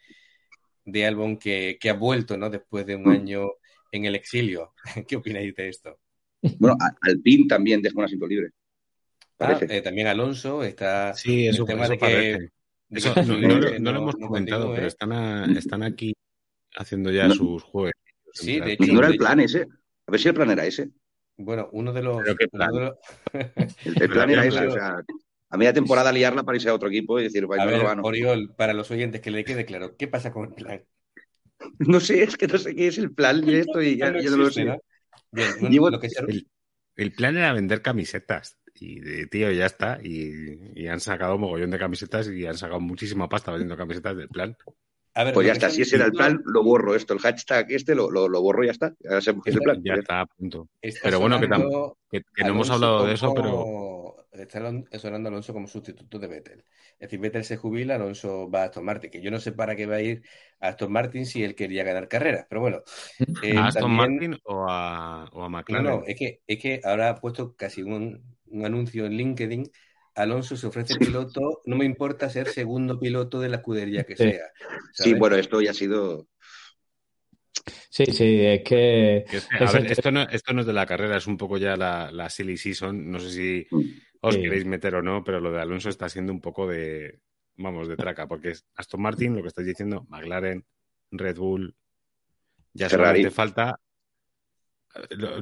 de 0.85 1.05
Albon 1.05 1.37
que, 1.37 1.77
que 1.79 1.89
ha 1.89 1.93
vuelto, 1.93 2.37
¿no? 2.37 2.49
Después 2.49 2.85
de 2.85 2.95
un 2.95 3.03
Mm. 3.03 3.09
año 3.09 3.49
en 3.91 4.05
el 4.05 4.15
exilio. 4.15 4.73
¿Qué 5.07 5.15
opináis 5.17 5.53
de 5.55 5.69
esto? 5.69 5.99
Bueno, 6.59 6.77
Alpine 7.01 7.47
también 7.47 7.81
deja 7.81 7.97
un 7.97 8.05
asiento 8.05 8.27
libre. 8.27 8.49
Ah, 9.39 9.57
eh, 9.69 9.81
también 9.81 10.07
Alonso 10.07 10.63
está 10.63 11.13
Sí, 11.13 11.47
el 11.47 11.55
eso, 11.55 11.65
tema 11.65 11.83
eso 11.83 11.91
de 11.93 11.97
que, 11.97 12.37
no, 13.25 13.35
lo- 13.37 13.79
no 13.79 13.79
lo 13.79 13.79
no- 13.79 13.89
hemos 13.99 14.17
no 14.19 14.27
comentado, 14.27 14.73
pero 14.73 14.87
están, 14.87 15.11
a- 15.11 15.45
están 15.65 15.83
aquí 15.83 16.13
haciendo 16.75 17.11
ya 17.11 17.27
No. 17.27 17.35
sus 17.35 17.63
juegos. 17.63 17.93
Sí, 18.33 18.59
de 18.59 18.73
hecho, 18.73 18.93
no 18.93 18.99
era 18.99 19.07
el 19.09 19.17
plan 19.17 19.39
ese. 19.39 19.67
A 20.07 20.11
ver 20.11 20.19
si 20.19 20.27
el 20.27 20.33
plan 20.33 20.49
era 20.51 20.65
ese. 20.65 20.89
Bueno, 21.37 21.69
uno 21.71 21.93
de 21.93 22.03
los, 22.03 22.21
¿Pero 22.23 22.35
qué 22.35 22.47
uno 22.51 22.59
plan? 22.59 22.73
de 22.73 22.79
los- 22.81 22.95
El, 23.85 24.01
el 24.03 24.09
plan 24.09 24.29
era 24.29 24.45
ese. 24.45 24.57
plan. 24.57 24.67
O 24.69 24.71
sea, 24.73 25.03
a 25.51 25.57
media 25.57 25.73
temporada 25.73 26.11
liarla 26.11 26.43
para 26.43 26.57
irse 26.57 26.69
a 26.69 26.73
otro 26.75 26.89
equipo 26.89 27.19
y 27.19 27.23
decir, 27.23 27.47
vaya, 27.47 27.63
A 27.63 27.65
ver. 27.65 27.81
Oriol, 28.03 28.53
para 28.55 28.73
los 28.73 28.91
oyentes 28.91 29.21
que 29.21 29.31
le 29.31 29.43
quede 29.43 29.65
claro, 29.65 29.95
¿qué 29.97 30.07
pasa 30.07 30.31
con 30.31 30.45
el 30.49 30.53
plan? 30.53 30.83
No 31.79 31.99
sé, 31.99 32.23
es 32.23 32.37
que 32.37 32.47
no 32.47 32.57
sé 32.57 32.75
qué 32.75 32.87
es 32.87 32.97
el 32.97 33.13
plan 33.13 33.41
de 33.41 33.59
esto 33.61 33.81
y 33.81 33.97
ya, 33.97 34.11
No 34.11 34.21
ya 34.21 34.29
no 34.29 34.37
lo 34.37 34.51
sé. 34.51 34.65
¿no? 34.65 34.77
Bien, 35.31 35.49
bueno, 35.59 35.69
Llevo- 35.69 35.89
lo 35.91 35.99
que 35.99 36.09
se- 36.09 36.21
El, 36.25 36.47
el 36.95 37.11
plan 37.13 37.37
era 37.37 37.53
vender 37.53 37.81
camisetas. 37.81 38.57
Y 38.75 38.99
de, 38.99 39.27
tío, 39.27 39.51
ya 39.51 39.65
está. 39.65 39.99
Y, 40.03 40.59
y 40.75 40.87
han 40.87 40.99
sacado 40.99 41.37
mogollón 41.37 41.71
de 41.71 41.79
camisetas 41.79 42.27
y 42.29 42.45
han 42.45 42.57
sacado 42.57 42.79
muchísima 42.79 43.27
pasta 43.29 43.51
vendiendo 43.51 43.77
camisetas 43.77 44.15
del 44.15 44.29
plan. 44.29 44.55
a 45.13 45.23
ver, 45.23 45.33
Pues 45.33 45.47
ya 45.47 45.53
está, 45.53 45.69
si 45.69 45.81
ese 45.81 45.95
era 45.97 46.05
el 46.05 46.11
plan, 46.11 46.41
lo 46.45 46.63
borro 46.63 46.95
esto, 46.95 47.13
el 47.13 47.19
hashtag 47.19 47.71
este 47.71 47.95
lo, 47.95 48.09
lo, 48.09 48.27
lo 48.27 48.41
borro 48.41 48.63
y 48.63 48.67
ya 48.67 48.71
está. 48.71 48.93
Ya 48.99 49.19
que 49.19 49.49
es 49.49 49.55
el 49.55 49.61
plan. 49.61 49.81
Ya 49.83 49.95
está 49.95 50.21
a 50.21 50.25
punto. 50.25 50.67
está 50.81 51.01
Pero 51.03 51.19
bueno, 51.19 51.39
que, 51.39 51.47
que- 52.11 52.23
que 52.35 52.43
no 52.43 52.49
hemos 52.49 52.69
hablado 52.69 53.05
de 53.05 53.13
eso, 53.13 53.33
pero 53.33 54.15
Está 54.31 54.99
sonando 54.99 55.29
Alonso 55.29 55.53
como 55.53 55.67
sustituto 55.67 56.17
de 56.17 56.27
Vettel. 56.27 56.59
Es 56.93 56.99
decir, 56.99 57.19
Vettel 57.19 57.43
se 57.43 57.57
jubila, 57.57 57.95
Alonso 57.95 58.49
va 58.49 58.61
a 58.61 58.65
Aston 58.65 58.85
Martin, 58.85 59.09
que 59.11 59.21
yo 59.21 59.31
no 59.31 59.39
sé 59.39 59.51
para 59.51 59.75
qué 59.75 59.85
va 59.85 59.95
a 59.95 60.01
ir 60.01 60.23
a 60.59 60.69
Aston 60.69 60.91
Martin 60.91 61.25
si 61.25 61.43
él 61.43 61.55
quería 61.55 61.83
ganar 61.83 62.07
carreras, 62.07 62.45
pero 62.49 62.61
bueno. 62.61 62.81
eh, 63.43 63.57
¿a 63.57 63.67
Aston 63.67 63.83
también- 63.83 64.13
Martin 64.13 64.37
o 64.45 64.65
a, 64.69 65.25
o 65.33 65.43
a 65.43 65.45
No, 65.45 65.49
McLaren? 65.49 65.83
no, 65.83 66.03
es 66.05 66.15
que, 66.17 66.41
es 66.47 66.59
que 66.59 66.81
ahora 66.83 67.09
ha 67.09 67.15
puesto 67.15 67.55
casi 67.55 67.81
un, 67.83 68.23
un 68.51 68.65
anuncio 68.65 69.05
en 69.05 69.13
LinkedIn. 69.13 69.69
Alonso 70.15 70.57
se 70.57 70.67
ofrece 70.67 70.95
piloto, 70.97 71.61
no 71.65 71.75
me 71.77 71.85
importa 71.85 72.29
ser 72.29 72.47
segundo 72.47 72.99
piloto 72.99 73.39
de 73.39 73.49
la 73.49 73.57
escudería 73.57 74.03
que 74.03 74.17
Sí. 74.17 74.23
sea. 74.23 74.45
Sí, 74.91 75.03
¿sabes? 75.03 75.19
bueno, 75.19 75.35
esto 75.37 75.61
ya 75.61 75.71
ha 75.71 75.73
sido. 75.73 76.27
Sí, 77.89 78.05
sí, 78.07 78.39
es 78.41 78.63
que 78.63 79.25
a 79.59 79.71
ver, 79.71 79.91
esto 79.91 80.11
no, 80.11 80.21
esto 80.23 80.53
no 80.53 80.61
es 80.61 80.67
de 80.67 80.73
la 80.73 80.85
carrera, 80.85 81.17
es 81.17 81.27
un 81.27 81.37
poco 81.37 81.57
ya 81.57 81.75
la, 81.75 82.11
la 82.11 82.29
silly 82.29 82.57
season. 82.57 83.09
No 83.11 83.19
sé 83.19 83.31
si 83.31 83.67
os 84.21 84.35
Sí. 84.35 84.41
queréis 84.41 84.65
meter 84.65 84.95
o 84.95 85.01
no, 85.01 85.23
pero 85.23 85.39
lo 85.39 85.51
de 85.51 85.61
Alonso 85.61 85.89
está 85.89 86.09
siendo 86.09 86.31
un 86.33 86.41
poco 86.41 86.67
de, 86.67 87.19
vamos, 87.55 87.87
de 87.87 87.95
traca, 87.97 88.27
porque 88.27 88.51
es 88.51 88.65
Aston 88.75 89.01
Martin, 89.01 89.35
lo 89.35 89.41
que 89.41 89.47
estáis 89.49 89.67
diciendo, 89.67 90.05
McLaren, 90.09 90.65
Red 91.11 91.37
Bull, 91.37 91.75
ya 92.73 92.89
Ferrari. 92.89 93.07
solamente 93.23 93.31
falta... 93.31 93.79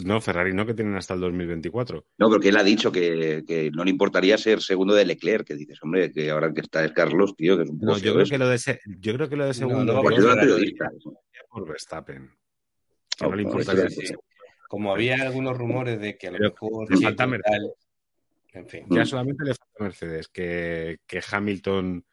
No, 0.04 0.20
Ferrari 0.20 0.54
no, 0.54 0.66
que 0.66 0.74
tienen 0.74 0.96
hasta 0.96 1.14
el 1.14 1.22
2024. 1.22 2.06
No, 2.18 2.30
porque 2.30 2.50
él 2.50 2.58
ha 2.58 2.64
dicho 2.64 2.92
que, 2.92 3.44
que 3.48 3.72
no 3.72 3.84
le 3.86 3.92
importaría 3.92 4.38
ser 4.38 4.62
segundo 4.62 4.94
de 4.94 5.06
Leclerc, 5.06 5.48
que 5.48 5.56
dices, 5.56 5.80
hombre, 5.82 6.12
que 6.12 6.30
ahora 6.30 6.54
que 6.54 6.62
está 6.62 6.84
es 6.84 6.92
Carlos, 6.92 7.34
tío, 7.36 7.56
que 7.58 7.64
es 7.64 7.70
un 7.70 7.80
poco 7.80 7.94
No, 7.94 7.98
yo 7.98 8.14
creo 8.14 8.26
que 8.26 8.38
lo 8.38 8.50
de, 8.50 8.58
se- 8.58 8.80
yo 9.00 9.14
creo 9.14 9.30
que 9.30 9.36
lo 9.38 9.44
de 9.46 9.50
No, 9.50 9.54
segundo 9.54 9.86
no 9.86 9.94
va 9.96 10.02
por 10.02 10.14
yo 10.14 10.28
por 11.50 11.68
Verstappen. 11.68 12.30
Que 13.18 13.26
Oh, 13.26 13.30
no 13.30 13.36
le 13.36 13.44
no, 13.44 13.50
importa 13.50 13.74
eso 13.74 13.84
que- 14.00 14.08
sí. 14.08 14.14
Como 14.68 14.92
había 14.94 15.16
algunos 15.22 15.58
rumores 15.58 16.00
de 16.00 16.18
que 16.18 16.28
a 16.28 16.32
lo 16.32 16.38
Pero 16.40 16.52
mejor 16.52 16.92
le 16.92 16.98
falta 17.02 17.26
Mercedes. 17.26 17.58
tal, 17.58 17.74
en 18.62 18.68
fin. 18.68 18.86
Ya 18.90 19.06
solamente 19.06 19.46
le 19.46 19.56
falta 19.56 19.84
Mercedes, 19.84 20.28
que, 20.28 21.00
que 21.08 21.22
Hamilton 21.32 22.06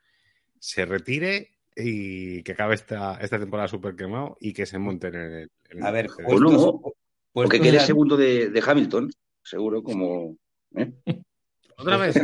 se 0.60 0.86
retire 0.86 1.50
y 1.76 2.42
que 2.44 2.52
acabe 2.52 2.76
esta, 2.76 3.18
esta 3.20 3.40
temporada 3.40 3.66
súper 3.68 3.96
quemado 3.96 4.36
y 4.40 4.52
que 4.52 4.64
se 4.66 4.78
monten 4.78 5.14
en 5.16 5.32
el. 5.32 5.50
en 5.70 5.82
A 5.84 5.90
ver, 5.90 6.06
Mercedes. 6.06 6.26
pues 6.30 6.40
no, 6.40 6.80
puestos, 7.34 7.36
O 7.36 7.48
puestos 7.48 7.50
que 7.50 7.60
quede 7.60 7.76
a- 7.78 7.86
segundo 7.86 8.16
de, 8.16 8.48
de 8.50 8.62
Hamilton, 8.66 9.10
seguro, 9.42 9.82
como. 9.82 10.36
¿eh? 10.76 10.92
Otra 11.76 11.96
vez. 11.98 12.14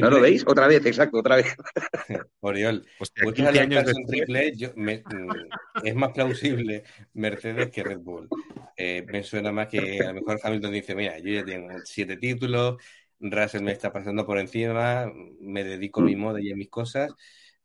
¿No 0.00 0.10
lo 0.10 0.20
veis? 0.20 0.44
Otra 0.46 0.66
vez, 0.68 0.86
exacto, 0.86 1.18
otra 1.18 1.36
vez. 1.36 1.54
Oriol, 2.40 2.86
Hostia, 2.98 3.22
puestos 3.24 3.46
a 3.46 3.52
15 3.52 3.60
años 3.60 3.84
lanzarse 3.84 4.00
un 4.00 4.06
después. 4.06 4.26
triple, 4.26 4.56
yo- 4.56 4.72
me- 4.76 5.04
mm, 5.06 5.86
es 5.86 5.94
más 5.94 6.12
plausible 6.12 6.84
Mercedes 7.14 7.70
que 7.70 7.82
Red 7.84 7.98
Bull. 8.00 8.30
Eh, 8.76 9.04
me 9.10 9.22
suena 9.22 9.52
más 9.52 9.68
que 9.68 10.04
a 10.04 10.08
lo 10.08 10.14
mejor 10.14 10.38
Hamilton 10.42 10.72
dice, 10.72 10.94
mira, 10.94 11.18
yo 11.18 11.30
ya 11.32 11.44
tengo 11.44 11.68
siete 11.84 12.16
títulos, 12.16 12.76
Russell 13.20 13.62
me 13.62 13.72
está 13.72 13.92
pasando 13.92 14.24
por 14.26 14.38
encima, 14.38 15.10
me 15.40 15.64
dedico 15.64 16.00
a 16.00 16.04
mi 16.04 16.16
moda 16.16 16.40
y 16.40 16.52
a 16.52 16.56
mis 16.56 16.68
cosas 16.70 17.14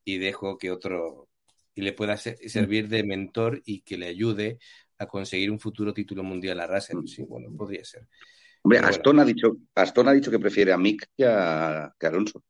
y 0.04 0.18
dejo 0.18 0.58
que 0.58 0.72
otro 0.72 1.28
y 1.76 1.82
le 1.82 1.94
pueda 1.94 2.18
se- 2.18 2.38
servir 2.50 2.88
de 2.90 3.04
mentor 3.04 3.62
y 3.66 3.82
que 3.82 3.98
le 3.98 4.08
ayude 4.08 4.60
a 5.02 5.08
conseguir 5.08 5.50
un 5.52 5.60
futuro 5.60 5.94
título 5.94 6.24
mundial 6.24 6.60
a 6.60 6.68
Russell. 6.68 7.06
Sí, 7.06 7.24
bueno, 7.24 7.50
podría 7.58 7.84
ser. 7.84 8.08
Hombre, 8.64 8.78
Pero 8.80 8.82
bueno. 8.82 8.88
Aston 8.90 9.20
ha 9.20 9.26
dicho, 9.26 9.58
Aston 9.76 10.08
ha 10.08 10.14
dicho 10.14 10.30
que 10.32 10.40
prefiere 10.40 10.72
a 10.72 10.78
Mick 10.78 11.08
que 11.18 11.26
a, 11.26 11.94
que 12.00 12.06
a 12.06 12.10
Alonso. 12.10 12.44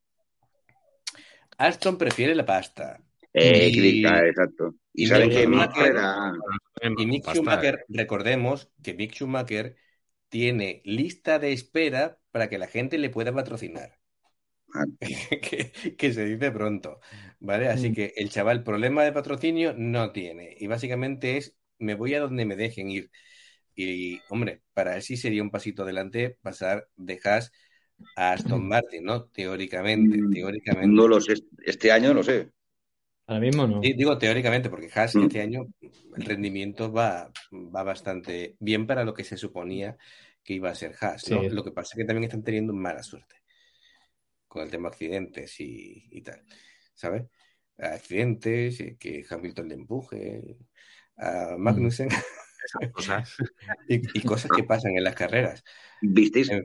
Aston 1.57 1.97
prefiere 1.97 2.35
la 2.35 2.45
pasta. 2.45 3.01
Eh, 3.33 3.69
Y- 3.69 3.77
crítica, 3.79 4.27
exacto. 4.27 4.75
Y, 4.93 5.03
y 5.03 5.07
saben 5.07 5.29
que 5.29 5.47
Mick 5.47 5.71
Schumacher- 5.71 5.87
era. 5.89 6.33
Y 6.97 7.05
Mick 7.05 7.23
Pasta, 7.23 7.39
Schumacher, 7.39 7.85
recordemos 7.87 8.69
que 8.83 8.93
Mick 8.93 9.13
Schumacher 9.13 9.75
tiene 10.29 10.81
lista 10.85 11.39
de 11.39 11.53
espera 11.53 12.17
para 12.31 12.49
que 12.49 12.57
la 12.57 12.67
gente 12.67 12.97
le 12.97 13.09
pueda 13.09 13.33
patrocinar. 13.33 13.99
Ah. 14.73 14.85
que, 15.41 15.71
que 15.97 16.13
se 16.13 16.25
dice 16.25 16.51
pronto, 16.51 16.99
¿vale? 17.39 17.67
Así 17.69 17.91
Mm. 17.91 17.93
que 17.95 18.13
el 18.17 18.29
chaval 18.29 18.63
problema 18.63 19.03
de 19.03 19.11
patrocinio 19.13 19.73
no 19.77 20.11
tiene. 20.11 20.55
Y 20.59 20.67
básicamente 20.67 21.37
es, 21.37 21.55
me 21.82 21.95
voy 21.95 22.13
a 22.13 22.21
donde 22.21 22.45
me 22.45 22.55
dejen 22.55 22.89
ir. 22.89 23.11
Y, 23.75 24.19
hombre, 24.29 24.61
para 24.73 24.95
él 24.95 25.01
sí 25.01 25.17
sería 25.17 25.41
un 25.43 25.51
pasito 25.51 25.84
adelante 25.84 26.38
pasar 26.41 26.88
de 26.95 27.19
Haas 27.23 27.51
a 28.15 28.34
Aston 28.34 28.67
Martin, 28.67 29.03
¿no? 29.03 29.25
Teóricamente, 29.25 30.17
Mm, 30.17 30.32
teóricamente. 30.32 30.88
No 30.95 31.07
lo 31.07 31.21
sé. 31.21 31.34
Este 31.65 31.91
año 31.91 32.13
no 32.13 32.23
sé. 32.23 32.49
ahora 33.27 33.39
mismo 33.41 33.65
no. 33.67 33.82
Sí, 33.82 33.93
digo 33.93 34.17
teóricamente, 34.17 34.69
porque 34.69 34.89
Haas 34.93 35.15
Mm. 35.15 35.23
este 35.23 35.41
año 35.41 35.67
el 36.17 36.25
rendimiento 36.25 36.91
va, 36.91 37.32
va 37.51 37.84
bastante 37.84 38.55
bien 38.59 38.86
para 38.88 39.03
lo 39.05 39.13
que 39.13 39.23
se 39.23 39.38
suponía 39.38 39.97
que 40.43 40.53
iba 40.55 40.69
a 40.69 40.75
ser 40.75 40.95
Haas. 40.99 41.29
¿no? 41.32 41.41
Sí. 41.41 41.49
Lo 41.49 41.63
que 41.63 41.71
pasa 41.71 41.93
es 41.93 41.97
que 41.99 42.05
también 42.05 42.25
están 42.25 42.43
teniendo 42.43 42.73
mala 42.73 43.03
suerte 43.03 43.36
con 44.47 44.63
el 44.63 44.69
tema 44.69 44.89
accidentes 44.89 45.57
y, 45.61 46.09
y 46.11 46.21
tal, 46.21 46.43
¿sabes? 46.93 47.23
Accidentes, 47.77 48.82
eh, 48.82 48.97
que 48.99 49.23
Hamilton 49.29 49.69
le 49.69 49.75
empuje 49.75 50.57
a 51.22 51.55
Magnussen 51.57 52.09
esas 52.09 52.91
cosas. 52.91 53.36
y, 53.88 54.01
y 54.17 54.22
cosas 54.24 54.51
que 54.55 54.63
pasan 54.63 54.95
en 54.97 55.03
las 55.03 55.15
carreras. 55.15 55.63
¿Visteis? 56.01 56.49
En- 56.49 56.63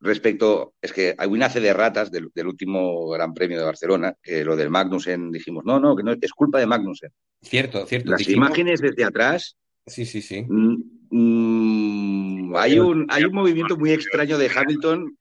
Respecto, 0.00 0.74
es 0.82 0.92
que 0.92 1.14
hay 1.16 1.28
una 1.28 1.48
fe 1.50 1.60
de 1.60 1.72
ratas 1.72 2.10
del, 2.10 2.30
del 2.34 2.46
último 2.48 3.08
Gran 3.10 3.32
Premio 3.34 3.58
de 3.58 3.64
Barcelona, 3.64 4.14
que 4.22 4.44
lo 4.44 4.56
del 4.56 4.70
Magnussen 4.70 5.30
dijimos, 5.30 5.64
no, 5.64 5.78
no, 5.78 5.94
que 5.94 6.02
no 6.02 6.12
es 6.12 6.32
culpa 6.32 6.58
de 6.58 6.66
Magnussen. 6.66 7.10
Cierto, 7.42 7.86
cierto. 7.86 8.10
Las 8.10 8.18
dijimos- 8.18 8.48
imágenes 8.48 8.80
desde 8.80 9.04
atrás, 9.04 9.56
Sí, 9.86 10.04
sí, 10.04 10.20
sí. 10.20 10.44
mm, 10.48 10.76
mm, 11.10 12.56
hay, 12.56 12.78
un, 12.78 13.06
hay 13.08 13.24
un 13.24 13.32
movimiento 13.34 13.76
muy 13.76 13.92
extraño 13.92 14.36
de 14.38 14.50
Hamilton. 14.54 15.16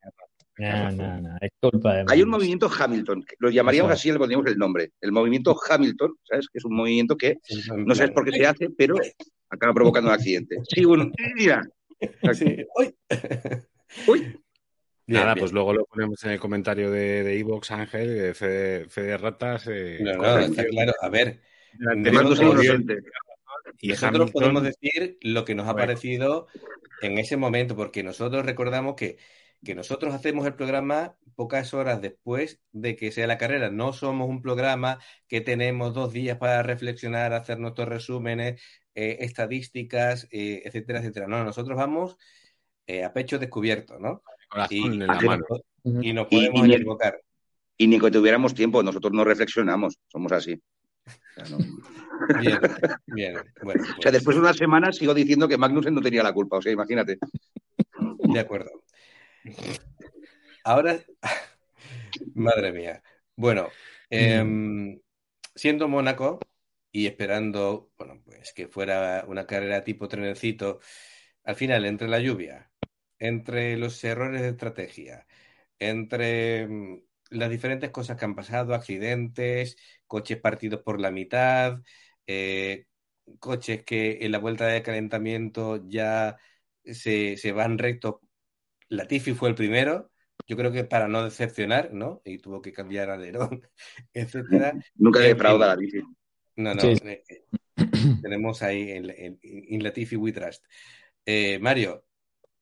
No, 0.60 0.92
no, 0.92 1.22
no, 1.22 1.38
es 1.40 1.52
culpa 1.62 1.96
de 1.98 2.06
Hay 2.08 2.24
un 2.24 2.30
movimiento 2.30 2.68
Hamilton, 2.70 3.24
que 3.24 3.36
lo 3.40 3.50
llamaríamos 3.50 3.92
así, 3.92 4.12
le 4.12 4.18
pondríamos 4.18 4.48
el 4.48 4.58
nombre. 4.58 4.92
El 5.02 5.12
movimiento 5.12 5.56
Hamilton, 5.70 6.16
¿sabes? 6.24 6.48
Que 6.52 6.58
es 6.58 6.66
un 6.66 6.76
movimiento 6.76 7.16
que 7.16 7.38
no 7.76 7.94
sabes 7.94 8.12
por 8.12 8.26
qué 8.26 8.32
se 8.32 8.46
hace, 8.48 8.70
pero 8.72 8.96
acaba 9.50 9.74
provocando 9.74 10.10
un 10.10 10.16
accidente. 10.16 10.58
Sí, 10.70 10.84
un. 10.86 11.14
Mira. 11.36 11.62
sí, 12.34 12.58
¡uy! 12.76 12.96
Uy, 14.08 14.20
Bien, 14.20 15.22
Nada, 15.22 15.36
bien. 15.36 15.40
pues 15.44 15.54
luego 15.54 15.74
lo 15.74 15.86
ponemos 15.86 16.22
en 16.26 16.32
el 16.32 16.40
comentario 16.40 16.92
de, 16.92 17.24
de 17.24 17.40
Evox, 17.40 17.72
Ángel, 17.72 18.14
de 18.18 18.34
Fede, 18.34 18.90
Fede 18.90 19.18
Ratas. 19.18 19.68
eh, 19.68 20.00
No, 20.02 20.14
no, 20.14 20.18
corrección. 20.20 20.52
está 20.52 20.66
claro. 20.66 20.94
A 21.02 21.10
ver, 21.10 21.42
Nosotros- 21.80 22.40
y 23.80 23.88
nosotros 23.90 24.04
Hamilton, 24.04 24.32
podemos 24.32 24.64
decir 24.64 25.18
lo 25.22 25.46
que 25.46 25.56
nos 25.56 25.68
ha 25.68 25.74
Bueno. 25.74 25.88
parecido 25.88 26.48
en 27.02 27.18
ese 27.20 27.38
momento, 27.38 27.76
porque 27.76 28.04
nosotros 28.04 28.46
recordamos 28.46 28.96
que, 28.96 29.18
que 29.64 29.76
nosotros 29.76 30.14
hacemos 30.14 30.46
el 30.46 30.56
programa 30.56 31.16
pocas 31.36 31.74
horas 31.74 32.02
después 32.02 32.60
de 32.72 32.96
que 32.96 33.12
sea 33.12 33.28
la 33.28 33.38
carrera. 33.38 33.70
No 33.70 33.94
somos 33.94 34.28
un 34.30 34.42
programa 34.42 35.00
que 35.28 35.42
tenemos 35.42 35.94
dos 35.94 36.14
días 36.14 36.38
para 36.38 36.64
reflexionar, 36.64 37.34
hacer 37.34 37.60
nuestros 37.60 37.88
resúmenes, 37.88 38.62
eh, 38.96 39.18
estadísticas, 39.22 40.28
eh, 40.32 40.64
etcétera, 40.66 41.00
etcétera. 41.00 41.28
No, 41.28 41.44
nosotros 41.44 41.78
vamos 41.78 42.18
eh, 42.88 43.04
a 43.04 43.14
pecho 43.14 43.38
descubierto, 43.38 44.00
¿no? 44.00 44.24
Y, 44.70 44.86
en 44.86 45.06
la 45.06 45.20
mano. 45.22 45.46
y, 45.84 46.14
nos 46.14 46.28
podemos 46.28 46.68
equivocar. 46.68 47.22
Y 47.78 47.88
ni 47.88 48.00
que 48.00 48.10
tuviéramos 48.10 48.56
tiempo, 48.56 48.82
nosotros 48.82 49.14
no 49.14 49.24
reflexionamos, 49.24 50.00
somos 50.08 50.32
así. 50.32 50.60
Bien, 52.42 52.60
bien. 53.06 53.36
Bueno, 53.62 53.84
O 53.98 54.02
sea, 54.02 54.12
después 54.12 54.36
de 54.36 54.42
una 54.42 54.54
semana 54.54 54.92
sigo 54.92 55.14
diciendo 55.14 55.48
que 55.48 55.58
Magnussen 55.58 55.94
no 55.94 56.02
tenía 56.02 56.24
la 56.24 56.34
culpa, 56.34 56.58
o 56.58 56.62
sea, 56.62 56.72
imagínate. 56.72 57.20
De 58.18 58.40
acuerdo. 58.40 58.72
Ahora, 60.64 61.00
madre 62.36 62.72
mía. 62.72 63.04
Bueno, 63.36 63.70
em, 64.10 65.00
siendo 65.56 65.88
Mónaco 65.88 66.40
y 66.92 67.08
esperando, 67.08 67.92
bueno, 67.98 68.22
pues 68.26 68.54
que 68.54 68.68
fuera 68.68 69.26
una 69.28 69.46
carrera 69.46 69.84
tipo 69.84 70.08
trenecito, 70.08 70.80
al 71.44 71.56
final, 71.56 71.86
entre 71.86 72.08
la 72.08 72.20
lluvia, 72.20 72.72
entre 73.20 73.78
los 73.78 74.04
errores 74.04 74.42
de 74.42 74.50
estrategia, 74.50 75.28
entre 75.80 76.68
mm, 76.68 77.04
las 77.32 77.50
diferentes 77.50 77.92
cosas 77.92 78.18
que 78.18 78.26
han 78.26 78.36
pasado, 78.36 78.74
accidentes, 78.74 79.78
coches 80.08 80.40
partidos 80.40 80.82
por 80.84 81.00
la 81.00 81.12
mitad, 81.12 81.82
eh, 82.28 82.86
coches 83.40 83.84
que 83.84 84.20
en 84.22 84.32
la 84.32 84.40
vuelta 84.40 84.68
de 84.68 84.84
calentamiento 84.84 85.88
ya 85.88 86.38
se, 86.86 87.38
se 87.38 87.52
van 87.52 87.78
rectos. 87.78 88.16
Latifi 88.90 89.34
fue 89.34 89.50
el 89.50 89.56
primero, 89.56 90.12
yo 90.48 90.56
creo 90.56 90.72
que 90.72 90.84
para 90.84 91.08
no 91.08 91.24
decepcionar, 91.24 91.94
¿no? 91.94 92.22
Y 92.24 92.38
tuvo 92.38 92.62
que 92.62 92.72
cambiar 92.72 93.10
alerón, 93.10 93.62
etcétera. 94.14 94.74
Nunca 94.96 95.20
defrauda 95.20 95.68
la 95.68 95.76
Latifi. 95.76 96.02
No, 96.56 96.74
no. 96.74 96.82
Sí. 96.82 96.96
eh, 97.04 97.24
eh, 97.30 97.44
tenemos 98.22 98.62
ahí 98.64 98.92
en, 98.92 99.10
en, 99.10 99.40
en 99.42 99.84
Latifi 99.84 100.16
We 100.16 100.32
Trust. 100.32 100.64
Eh, 101.26 101.60
Mario, 101.60 102.06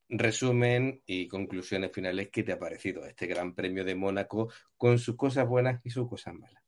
resumen 0.10 1.02
y 1.06 1.28
conclusiones 1.28 1.92
finales. 1.92 2.30
¿Qué 2.30 2.44
te 2.44 2.52
ha 2.52 2.60
parecido 2.60 3.06
este 3.06 3.28
Gran 3.28 3.54
Premio 3.54 3.84
de 3.84 3.96
Mónaco 3.96 4.52
con 4.78 5.00
sus 5.00 5.16
cosas 5.16 5.48
buenas 5.48 5.82
y 5.84 5.90
sus 5.90 6.10
cosas 6.10 6.34
malas? 6.34 6.64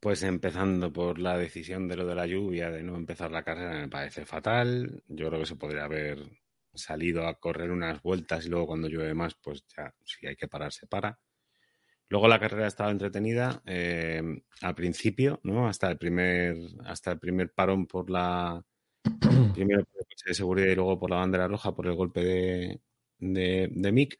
Pues 0.00 0.22
empezando 0.22 0.92
por 0.92 1.18
la 1.18 1.38
decisión 1.38 1.88
de 1.88 1.96
lo 1.96 2.04
de 2.04 2.14
la 2.14 2.26
lluvia, 2.26 2.70
de 2.70 2.82
no 2.82 2.94
empezar 2.96 3.30
la 3.30 3.42
carrera, 3.42 3.78
me 3.80 3.88
parece 3.88 4.26
fatal. 4.26 5.02
Yo 5.08 5.28
creo 5.28 5.40
que 5.40 5.46
se 5.46 5.56
podría 5.56 5.84
haber 5.84 6.18
salido 6.74 7.26
a 7.26 7.34
correr 7.38 7.70
unas 7.70 8.02
vueltas 8.02 8.46
y 8.46 8.48
luego 8.48 8.68
cuando 8.68 8.88
llueve 8.88 9.14
más, 9.14 9.34
pues 9.34 9.64
ya 9.76 9.94
si 10.04 10.26
hay 10.26 10.36
que 10.36 10.48
parar, 10.48 10.72
se 10.72 10.86
para. 10.86 11.18
Luego 12.08 12.28
la 12.28 12.38
carrera 12.38 12.66
estaba 12.66 12.90
entretenida 12.90 13.62
eh, 13.66 14.22
al 14.60 14.74
principio, 14.74 15.40
¿no? 15.42 15.66
Hasta 15.66 15.90
el 15.90 15.98
primer, 15.98 16.56
hasta 16.84 17.12
el 17.12 17.18
primer 17.18 17.52
parón 17.52 17.86
por 17.86 18.10
la 18.10 18.62
primero 19.54 19.84
por 19.84 20.00
el 20.00 20.06
coche 20.06 20.24
de 20.26 20.34
seguridad 20.34 20.68
y 20.68 20.74
luego 20.74 20.98
por 20.98 21.10
la 21.10 21.16
bandera 21.16 21.48
roja 21.48 21.74
por 21.74 21.86
el 21.86 21.94
golpe 21.94 22.20
de, 22.22 22.80
de, 23.18 23.68
de 23.72 23.92
Mick. 23.92 24.18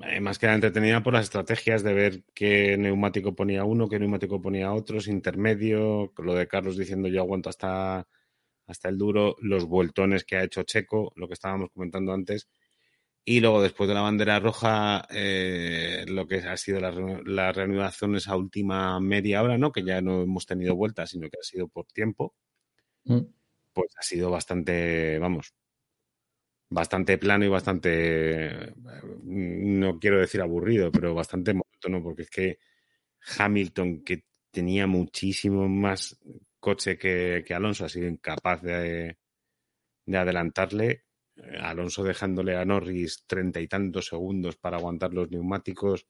Eh, 0.00 0.20
más 0.20 0.38
que 0.38 0.46
entretenida 0.46 1.02
por 1.02 1.12
las 1.12 1.24
estrategias 1.24 1.82
de 1.82 1.94
ver 1.94 2.24
qué 2.34 2.76
neumático 2.76 3.34
ponía 3.34 3.64
uno, 3.64 3.88
qué 3.88 3.98
neumático 3.98 4.40
ponía 4.42 4.72
otros, 4.72 5.08
intermedio, 5.08 6.12
lo 6.18 6.34
de 6.34 6.48
Carlos 6.48 6.76
diciendo 6.76 7.08
yo 7.08 7.20
aguanto 7.20 7.48
hasta, 7.48 8.06
hasta 8.66 8.88
el 8.88 8.98
duro, 8.98 9.36
los 9.40 9.66
vueltones 9.66 10.24
que 10.24 10.36
ha 10.36 10.44
hecho 10.44 10.62
Checo, 10.62 11.12
lo 11.16 11.28
que 11.28 11.34
estábamos 11.34 11.70
comentando 11.72 12.12
antes. 12.12 12.48
Y 13.26 13.40
luego, 13.40 13.62
después 13.62 13.88
de 13.88 13.94
la 13.94 14.02
bandera 14.02 14.38
roja, 14.38 15.06
eh, 15.10 16.04
lo 16.08 16.26
que 16.26 16.36
ha 16.36 16.56
sido 16.56 16.80
la, 16.80 16.90
re- 16.90 17.22
la 17.24 17.52
reanudación 17.52 18.16
esa 18.16 18.36
última 18.36 19.00
media 19.00 19.42
hora, 19.42 19.56
¿no? 19.56 19.72
Que 19.72 19.82
ya 19.82 20.02
no 20.02 20.22
hemos 20.22 20.44
tenido 20.46 20.76
vueltas, 20.76 21.10
sino 21.10 21.28
que 21.30 21.38
ha 21.40 21.44
sido 21.44 21.68
por 21.68 21.86
tiempo. 21.86 22.34
Mm. 23.04 23.20
Pues 23.72 23.90
ha 23.98 24.02
sido 24.02 24.30
bastante, 24.30 25.18
vamos, 25.18 25.54
bastante 26.68 27.18
plano 27.18 27.44
y 27.44 27.48
bastante, 27.48 28.74
no 29.22 29.98
quiero 29.98 30.20
decir 30.20 30.40
aburrido, 30.40 30.90
pero 30.90 31.14
bastante 31.14 31.54
monótono, 31.54 32.02
porque 32.02 32.22
es 32.22 32.30
que 32.30 32.58
Hamilton, 33.38 34.02
que 34.04 34.24
tenía 34.50 34.86
muchísimo 34.86 35.68
más 35.68 36.18
coche 36.64 36.96
que, 36.96 37.44
Alonso, 37.54 37.84
ha 37.84 37.90
sido 37.90 38.08
incapaz 38.08 38.62
de, 38.62 39.18
de 40.06 40.16
adelantarle. 40.16 41.04
Eh, 41.36 41.58
Alonso 41.60 42.02
dejándole 42.04 42.56
a 42.56 42.64
Norris 42.64 43.24
treinta 43.26 43.60
y 43.60 43.68
tantos 43.68 44.06
segundos 44.06 44.56
para 44.56 44.78
aguantar 44.78 45.12
los 45.12 45.30
neumáticos. 45.30 46.06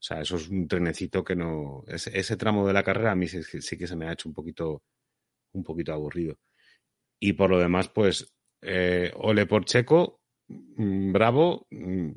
O 0.00 0.02
sea, 0.06 0.20
eso 0.20 0.36
es 0.36 0.48
un 0.48 0.68
trenecito 0.68 1.24
que 1.24 1.34
no. 1.34 1.82
Ese, 1.88 2.16
ese 2.16 2.36
tramo 2.36 2.66
de 2.68 2.72
la 2.72 2.84
carrera 2.84 3.12
a 3.12 3.16
mí 3.16 3.26
sí, 3.26 3.42
sí 3.42 3.76
que 3.76 3.88
se 3.88 3.96
me 3.96 4.06
ha 4.06 4.12
hecho 4.12 4.28
un 4.28 4.34
poquito, 4.34 4.82
un 5.54 5.64
poquito 5.64 5.92
aburrido. 5.92 6.38
Y 7.20 7.32
por 7.32 7.50
lo 7.50 7.58
demás, 7.58 7.88
pues, 7.88 8.32
eh, 8.62 9.12
ole 9.16 9.46
por 9.46 9.64
Checo, 9.64 10.20
mm, 10.48 11.12
bravo. 11.12 11.66
mm, 11.70 12.10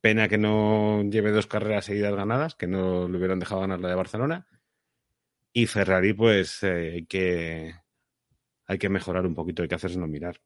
Pena 0.00 0.28
que 0.28 0.38
no 0.38 1.02
lleve 1.04 1.32
dos 1.32 1.48
carreras 1.48 1.86
seguidas 1.86 2.14
ganadas, 2.14 2.54
que 2.54 2.68
no 2.68 3.08
le 3.08 3.18
hubieran 3.18 3.40
dejado 3.40 3.62
ganar 3.62 3.80
la 3.80 3.88
de 3.88 3.94
Barcelona. 3.96 4.46
Y 5.60 5.66
Ferrari, 5.66 6.12
pues, 6.14 6.62
eh, 6.62 6.92
hay 6.94 7.06
que 7.06 7.74
hay 8.66 8.78
que 8.78 8.88
mejorar 8.90 9.26
un 9.26 9.34
poquito, 9.34 9.62
hay 9.62 9.68
que 9.68 9.74
hacerse 9.76 9.98
no 9.98 10.06
mirar. 10.08 10.40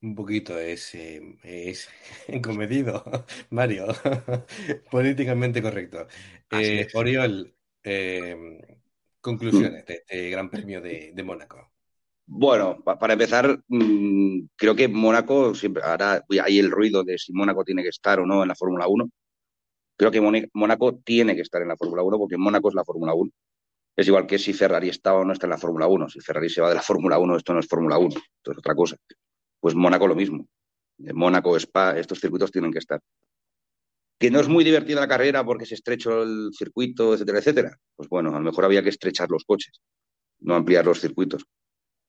Un 0.00 0.14
poquito 0.14 0.58
es, 0.58 0.94
eh, 0.94 1.20
es 1.42 1.88
comedido, 2.42 3.02
Mario, 3.50 3.86
políticamente 4.90 5.60
correcto. 5.60 6.06
Eh. 6.50 6.86
Oriol, 6.92 7.52
eh, 7.82 8.36
conclusiones 9.20 9.84
de 9.86 9.94
este 9.94 10.30
Gran 10.30 10.50
Premio 10.50 10.80
de, 10.80 11.12
de 11.14 11.22
Mónaco. 11.24 11.72
Bueno, 12.26 12.82
pa- 12.84 12.98
para 12.98 13.14
empezar, 13.14 13.60
mm, 13.68 14.40
creo 14.56 14.76
que 14.76 14.88
Mónaco 14.88 15.54
siempre 15.54 15.82
ahora 15.84 16.24
hay 16.44 16.58
el 16.58 16.70
ruido 16.70 17.04
de 17.04 17.18
si 17.18 17.32
Mónaco 17.32 17.64
tiene 17.64 17.82
que 17.82 17.88
estar 17.90 18.20
o 18.20 18.26
no 18.26 18.42
en 18.42 18.48
la 18.48 18.54
Fórmula 18.56 18.86
1. 18.88 19.10
Creo 19.96 20.10
que 20.12 20.20
Mónaco 20.54 20.96
tiene 21.04 21.34
que 21.36 21.42
estar 21.42 21.62
en 21.62 21.68
la 21.68 21.76
Fórmula 21.76 22.02
1 22.04 22.18
porque 22.18 22.38
Mónaco 22.38 22.68
es 22.70 22.74
la 22.76 22.84
Fórmula 22.84 23.14
1. 23.14 23.30
Es 23.98 24.06
igual 24.06 24.28
que 24.28 24.38
si 24.38 24.52
Ferrari 24.52 24.90
está 24.90 25.14
o 25.14 25.24
no 25.24 25.32
está 25.32 25.46
en 25.46 25.50
la 25.50 25.58
Fórmula 25.58 25.88
1. 25.88 26.08
Si 26.08 26.20
Ferrari 26.20 26.48
se 26.48 26.60
va 26.60 26.68
de 26.68 26.76
la 26.76 26.82
Fórmula 26.82 27.18
1, 27.18 27.36
esto 27.36 27.52
no 27.52 27.58
es 27.58 27.66
Fórmula 27.66 27.98
1, 27.98 28.08
esto 28.10 28.52
es 28.52 28.58
otra 28.58 28.74
cosa. 28.76 28.96
Pues 29.58 29.74
Mónaco 29.74 30.06
lo 30.06 30.14
mismo. 30.14 30.46
En 30.98 31.16
Mónaco, 31.16 31.56
Spa, 31.56 31.98
estos 31.98 32.20
circuitos 32.20 32.52
tienen 32.52 32.70
que 32.70 32.78
estar. 32.78 33.00
Que 34.20 34.30
no 34.30 34.38
es 34.38 34.46
muy 34.46 34.62
divertida 34.62 35.00
la 35.00 35.08
carrera 35.08 35.44
porque 35.44 35.64
es 35.64 35.72
estrecho 35.72 36.22
el 36.22 36.50
circuito, 36.56 37.14
etcétera, 37.14 37.38
etcétera. 37.38 37.76
Pues 37.96 38.08
bueno, 38.08 38.30
a 38.30 38.38
lo 38.38 38.44
mejor 38.44 38.66
había 38.66 38.84
que 38.84 38.90
estrechar 38.90 39.30
los 39.30 39.44
coches, 39.44 39.80
no 40.40 40.54
ampliar 40.54 40.84
los 40.84 41.00
circuitos 41.00 41.44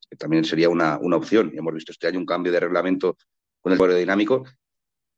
que 0.09 0.17
también 0.17 0.43
sería 0.43 0.69
una, 0.69 0.97
una 0.99 1.17
opción. 1.17 1.51
Y 1.53 1.57
hemos 1.57 1.73
visto 1.73 1.91
este 1.91 2.07
año 2.07 2.19
un 2.19 2.25
cambio 2.25 2.51
de 2.51 2.59
reglamento 2.59 3.17
con 3.61 3.73
el 3.73 3.81
aerodinámico 3.81 4.43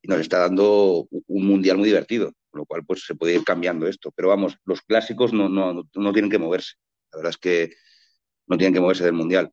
y 0.02 0.08
nos 0.08 0.20
está 0.20 0.40
dando 0.40 1.08
un 1.10 1.46
mundial 1.46 1.78
muy 1.78 1.88
divertido, 1.88 2.34
con 2.52 2.60
lo 2.60 2.66
cual 2.66 2.86
pues 2.86 3.06
se 3.06 3.16
puede 3.16 3.36
ir 3.36 3.44
cambiando 3.44 3.88
esto. 3.88 4.12
Pero 4.16 4.30
vamos, 4.30 4.58
los 4.66 4.82
clásicos 4.82 5.34
no, 5.34 5.50
no, 5.50 5.84
no 5.94 6.14
tienen 6.14 6.30
que 6.30 6.38
moverse. 6.38 6.76
La 7.12 7.18
verdad 7.18 7.32
es 7.32 7.38
que 7.38 7.74
no 8.48 8.58
tienen 8.58 8.74
que 8.74 8.82
moverse 8.82 9.04
del 9.04 9.14
mundial. 9.14 9.52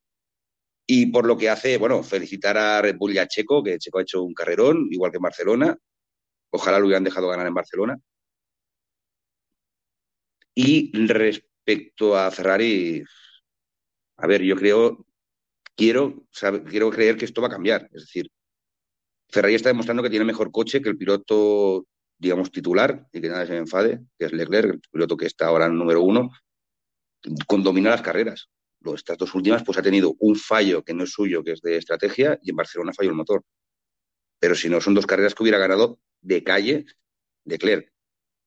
Y 0.86 1.06
por 1.06 1.26
lo 1.26 1.36
que 1.36 1.50
hace, 1.50 1.76
bueno, 1.78 2.02
felicitar 2.02 2.56
a 2.56 2.82
Red 2.82 2.96
Bull 2.96 3.14
Checo, 3.28 3.62
que 3.62 3.78
Checo 3.78 3.98
ha 3.98 4.02
hecho 4.02 4.22
un 4.22 4.34
carrerón, 4.34 4.88
igual 4.90 5.10
que 5.10 5.18
en 5.18 5.22
Barcelona. 5.22 5.78
Ojalá 6.50 6.78
lo 6.78 6.86
hubieran 6.86 7.04
dejado 7.04 7.28
ganar 7.28 7.46
en 7.46 7.54
Barcelona. 7.54 7.98
Y 10.54 10.90
respecto 11.06 12.16
a 12.16 12.30
Ferrari, 12.30 13.04
a 14.16 14.26
ver, 14.26 14.42
yo 14.42 14.56
creo, 14.56 15.06
quiero, 15.76 16.26
quiero 16.68 16.90
creer 16.90 17.16
que 17.16 17.26
esto 17.26 17.40
va 17.42 17.48
a 17.48 17.50
cambiar. 17.52 17.88
Es 17.92 18.02
decir, 18.02 18.30
Ferrari 19.28 19.54
está 19.54 19.68
demostrando 19.68 20.02
que 20.02 20.10
tiene 20.10 20.24
mejor 20.24 20.50
coche 20.50 20.80
que 20.80 20.88
el 20.88 20.96
piloto, 20.98 21.86
digamos, 22.18 22.50
titular, 22.50 23.06
y 23.12 23.20
que 23.20 23.28
nadie 23.28 23.46
se 23.46 23.52
me 23.52 23.58
enfade, 23.58 24.00
que 24.18 24.26
es 24.26 24.32
Leclerc, 24.32 24.74
el 24.74 24.80
piloto 24.90 25.16
que 25.16 25.26
está 25.26 25.46
ahora 25.46 25.66
en 25.66 25.78
número 25.78 26.02
uno, 26.02 26.30
con 27.46 27.62
domina 27.62 27.90
las 27.90 28.02
carreras. 28.02 28.48
Estas 28.94 29.18
dos 29.18 29.34
últimas, 29.34 29.62
pues 29.64 29.76
ha 29.78 29.82
tenido 29.82 30.14
un 30.20 30.36
fallo 30.36 30.82
que 30.82 30.94
no 30.94 31.04
es 31.04 31.10
suyo, 31.10 31.42
que 31.44 31.52
es 31.52 31.60
de 31.60 31.76
estrategia, 31.76 32.38
y 32.42 32.50
en 32.50 32.56
Barcelona 32.56 32.92
falló 32.92 33.10
el 33.10 33.16
motor. 33.16 33.44
Pero 34.40 34.54
si 34.54 34.68
no, 34.68 34.80
son 34.80 34.94
dos 34.94 35.06
carreras 35.06 35.34
que 35.34 35.42
hubiera 35.42 35.58
ganado 35.58 35.98
de 36.20 36.42
calle 36.42 36.86
Leclerc. 37.44 37.92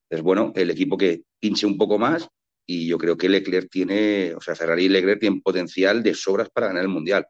Es 0.10 0.22
bueno 0.22 0.52
el 0.56 0.70
equipo 0.70 0.98
que 0.98 1.24
pinche 1.40 1.66
un 1.66 1.78
poco 1.78 1.98
más 1.98 2.30
y 2.66 2.88
yo 2.88 2.98
creo 2.98 3.18
que 3.18 3.30
Leclerc 3.30 3.70
tiene, 3.70 4.34
o 4.36 4.42
sea, 4.42 4.56
Ferrari 4.56 4.86
y 4.86 4.90
Leclerc 4.90 5.20
tienen 5.20 5.42
potencial 5.42 6.04
de 6.04 6.14
sobras 6.14 6.50
para 6.50 6.68
ganar 6.68 6.84
el 6.84 6.90
Mundial. 6.90 7.28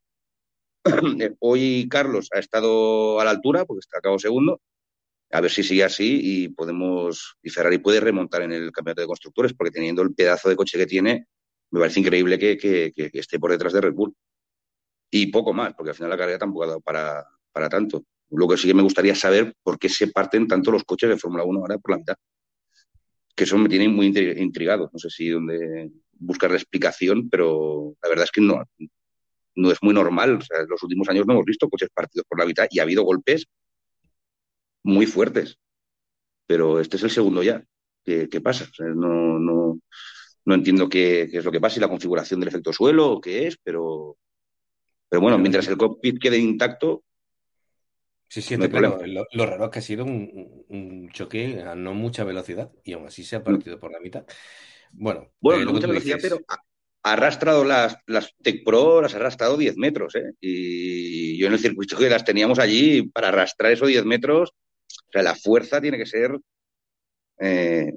Hoy 1.39 1.87
Carlos 1.89 2.29
ha 2.33 2.39
estado 2.39 3.19
a 3.19 3.25
la 3.25 3.31
altura 3.31 3.65
porque 3.65 3.79
está 3.79 3.99
acabado 3.99 4.19
segundo. 4.19 4.61
A 5.33 5.39
ver 5.41 5.49
si 5.51 5.63
sigue 5.63 5.83
así 5.83 6.19
y 6.23 6.49
podemos 6.49 7.37
y 7.41 7.49
Ferrari 7.49 7.77
puede 7.77 7.99
remontar 8.01 8.41
en 8.41 8.51
el 8.51 8.71
campeonato 8.71 9.01
de 9.01 9.07
constructores 9.07 9.53
porque 9.53 9.71
teniendo 9.71 10.01
el 10.01 10.13
pedazo 10.13 10.49
de 10.49 10.55
coche 10.57 10.77
que 10.77 10.85
tiene, 10.87 11.27
me 11.71 11.79
parece 11.79 12.01
increíble 12.01 12.37
que, 12.37 12.57
que- 12.57 12.91
esté 13.13 13.39
por 13.39 13.51
detrás 13.51 13.73
de 13.73 13.81
Red 13.81 13.93
Bull. 13.93 14.13
Y 15.09 15.27
poco 15.27 15.53
más, 15.53 15.73
porque 15.73 15.89
al 15.91 15.95
final 15.95 16.09
la 16.09 16.17
carrera 16.17 16.37
tampoco 16.39 16.63
ha 16.63 16.67
dado 16.67 16.81
para, 16.81 17.25
para 17.51 17.69
tanto. 17.69 18.03
Lo 18.29 18.47
que 18.47 18.57
sí 18.57 18.67
que 18.67 18.73
me 18.73 18.81
gustaría 18.83 19.15
saber 19.15 19.53
por 19.63 19.77
qué 19.77 19.89
se 19.89 20.07
parten 20.07 20.47
tanto 20.47 20.71
los 20.71 20.83
coches 20.83 21.09
de 21.09 21.17
Fórmula 21.17 21.43
1 21.43 21.59
ahora 21.59 21.77
por 21.77 21.91
la 21.91 21.97
mitad. 21.97 22.15
Que 23.35 23.43
eso 23.45 23.57
me 23.57 23.69
tiene 23.69 23.87
muy 23.89 24.07
intrigado. 24.07 24.89
No 24.93 24.99
sé 24.99 25.09
si 25.09 25.29
donde 25.29 25.91
buscar 26.13 26.51
la 26.51 26.57
explicación, 26.57 27.29
pero 27.29 27.93
la 28.01 28.09
verdad 28.09 28.25
es 28.25 28.31
que 28.31 28.41
no, 28.41 28.63
no 29.55 29.71
es 29.71 29.77
muy 29.81 29.93
normal. 29.93 30.39
En 30.57 30.67
los 30.69 30.83
últimos 30.83 31.09
años 31.09 31.25
no 31.25 31.33
hemos 31.33 31.45
visto 31.45 31.69
coches 31.69 31.89
partidos 31.93 32.25
por 32.27 32.39
la 32.39 32.45
mitad 32.45 32.67
y 32.69 32.79
ha 32.79 32.83
habido 32.83 33.03
golpes 33.03 33.45
muy 34.83 35.05
fuertes. 35.05 35.57
Pero 36.47 36.79
este 36.79 36.97
es 36.97 37.03
el 37.03 37.11
segundo 37.11 37.43
ya. 37.43 37.63
¿Qué, 38.03 38.27
qué 38.29 38.41
pasa? 38.41 38.65
O 38.69 38.73
sea, 38.73 38.87
no, 38.87 39.39
no, 39.39 39.79
no 40.45 40.55
entiendo 40.55 40.89
qué, 40.89 41.27
qué, 41.31 41.37
es 41.37 41.45
lo 41.45 41.51
que 41.51 41.59
pasa, 41.59 41.75
si 41.75 41.79
la 41.79 41.87
configuración 41.87 42.39
del 42.39 42.49
efecto 42.49 42.73
suelo 42.73 43.11
o 43.11 43.21
qué 43.21 43.47
es, 43.47 43.57
pero, 43.63 44.17
pero 45.07 45.21
bueno, 45.21 45.37
mientras 45.37 45.67
el 45.67 45.77
cockpit 45.77 46.19
quede 46.19 46.37
intacto. 46.37 47.03
Sí, 48.27 48.41
sí, 48.41 48.57
no 48.57 48.69
claro. 48.69 48.99
Lo, 49.05 49.25
lo, 49.31 49.45
raro 49.45 49.65
es 49.65 49.71
que 49.71 49.79
ha 49.79 49.81
sido 49.81 50.05
un, 50.05 50.65
un, 50.69 51.09
choque 51.11 51.61
a 51.61 51.75
no 51.75 51.93
mucha 51.93 52.23
velocidad 52.23 52.71
y 52.83 52.93
aún 52.93 53.07
así 53.07 53.23
se 53.23 53.35
ha 53.35 53.43
partido 53.43 53.79
por 53.79 53.91
la 53.91 53.99
mitad. 53.99 54.25
Bueno, 54.93 55.31
bueno 55.39 55.61
eh, 55.61 55.65
no 55.65 55.73
mucha 55.73 55.87
velocidad, 55.87 56.15
dices... 56.15 56.31
pero 56.31 56.45
ha 57.03 57.13
arrastrado 57.13 57.65
las, 57.65 57.97
las 58.07 58.33
Tech 58.41 58.63
Pro, 58.63 59.01
las 59.01 59.13
ha 59.13 59.17
arrastrado 59.17 59.57
10 59.57 59.75
metros, 59.77 60.15
¿eh? 60.15 60.31
Y 60.39 61.37
yo 61.37 61.47
en 61.47 61.53
el 61.53 61.59
circuito 61.59 61.97
que 61.97 62.09
las 62.09 62.23
teníamos 62.23 62.59
allí, 62.59 63.03
para 63.03 63.29
arrastrar 63.29 63.71
esos 63.71 63.89
10 63.89 64.05
metros, 64.05 64.53
o 65.07 65.11
sea, 65.11 65.23
la 65.23 65.35
fuerza 65.35 65.81
tiene 65.81 65.97
que 65.97 66.05
ser, 66.05 66.39
eh, 67.39 67.93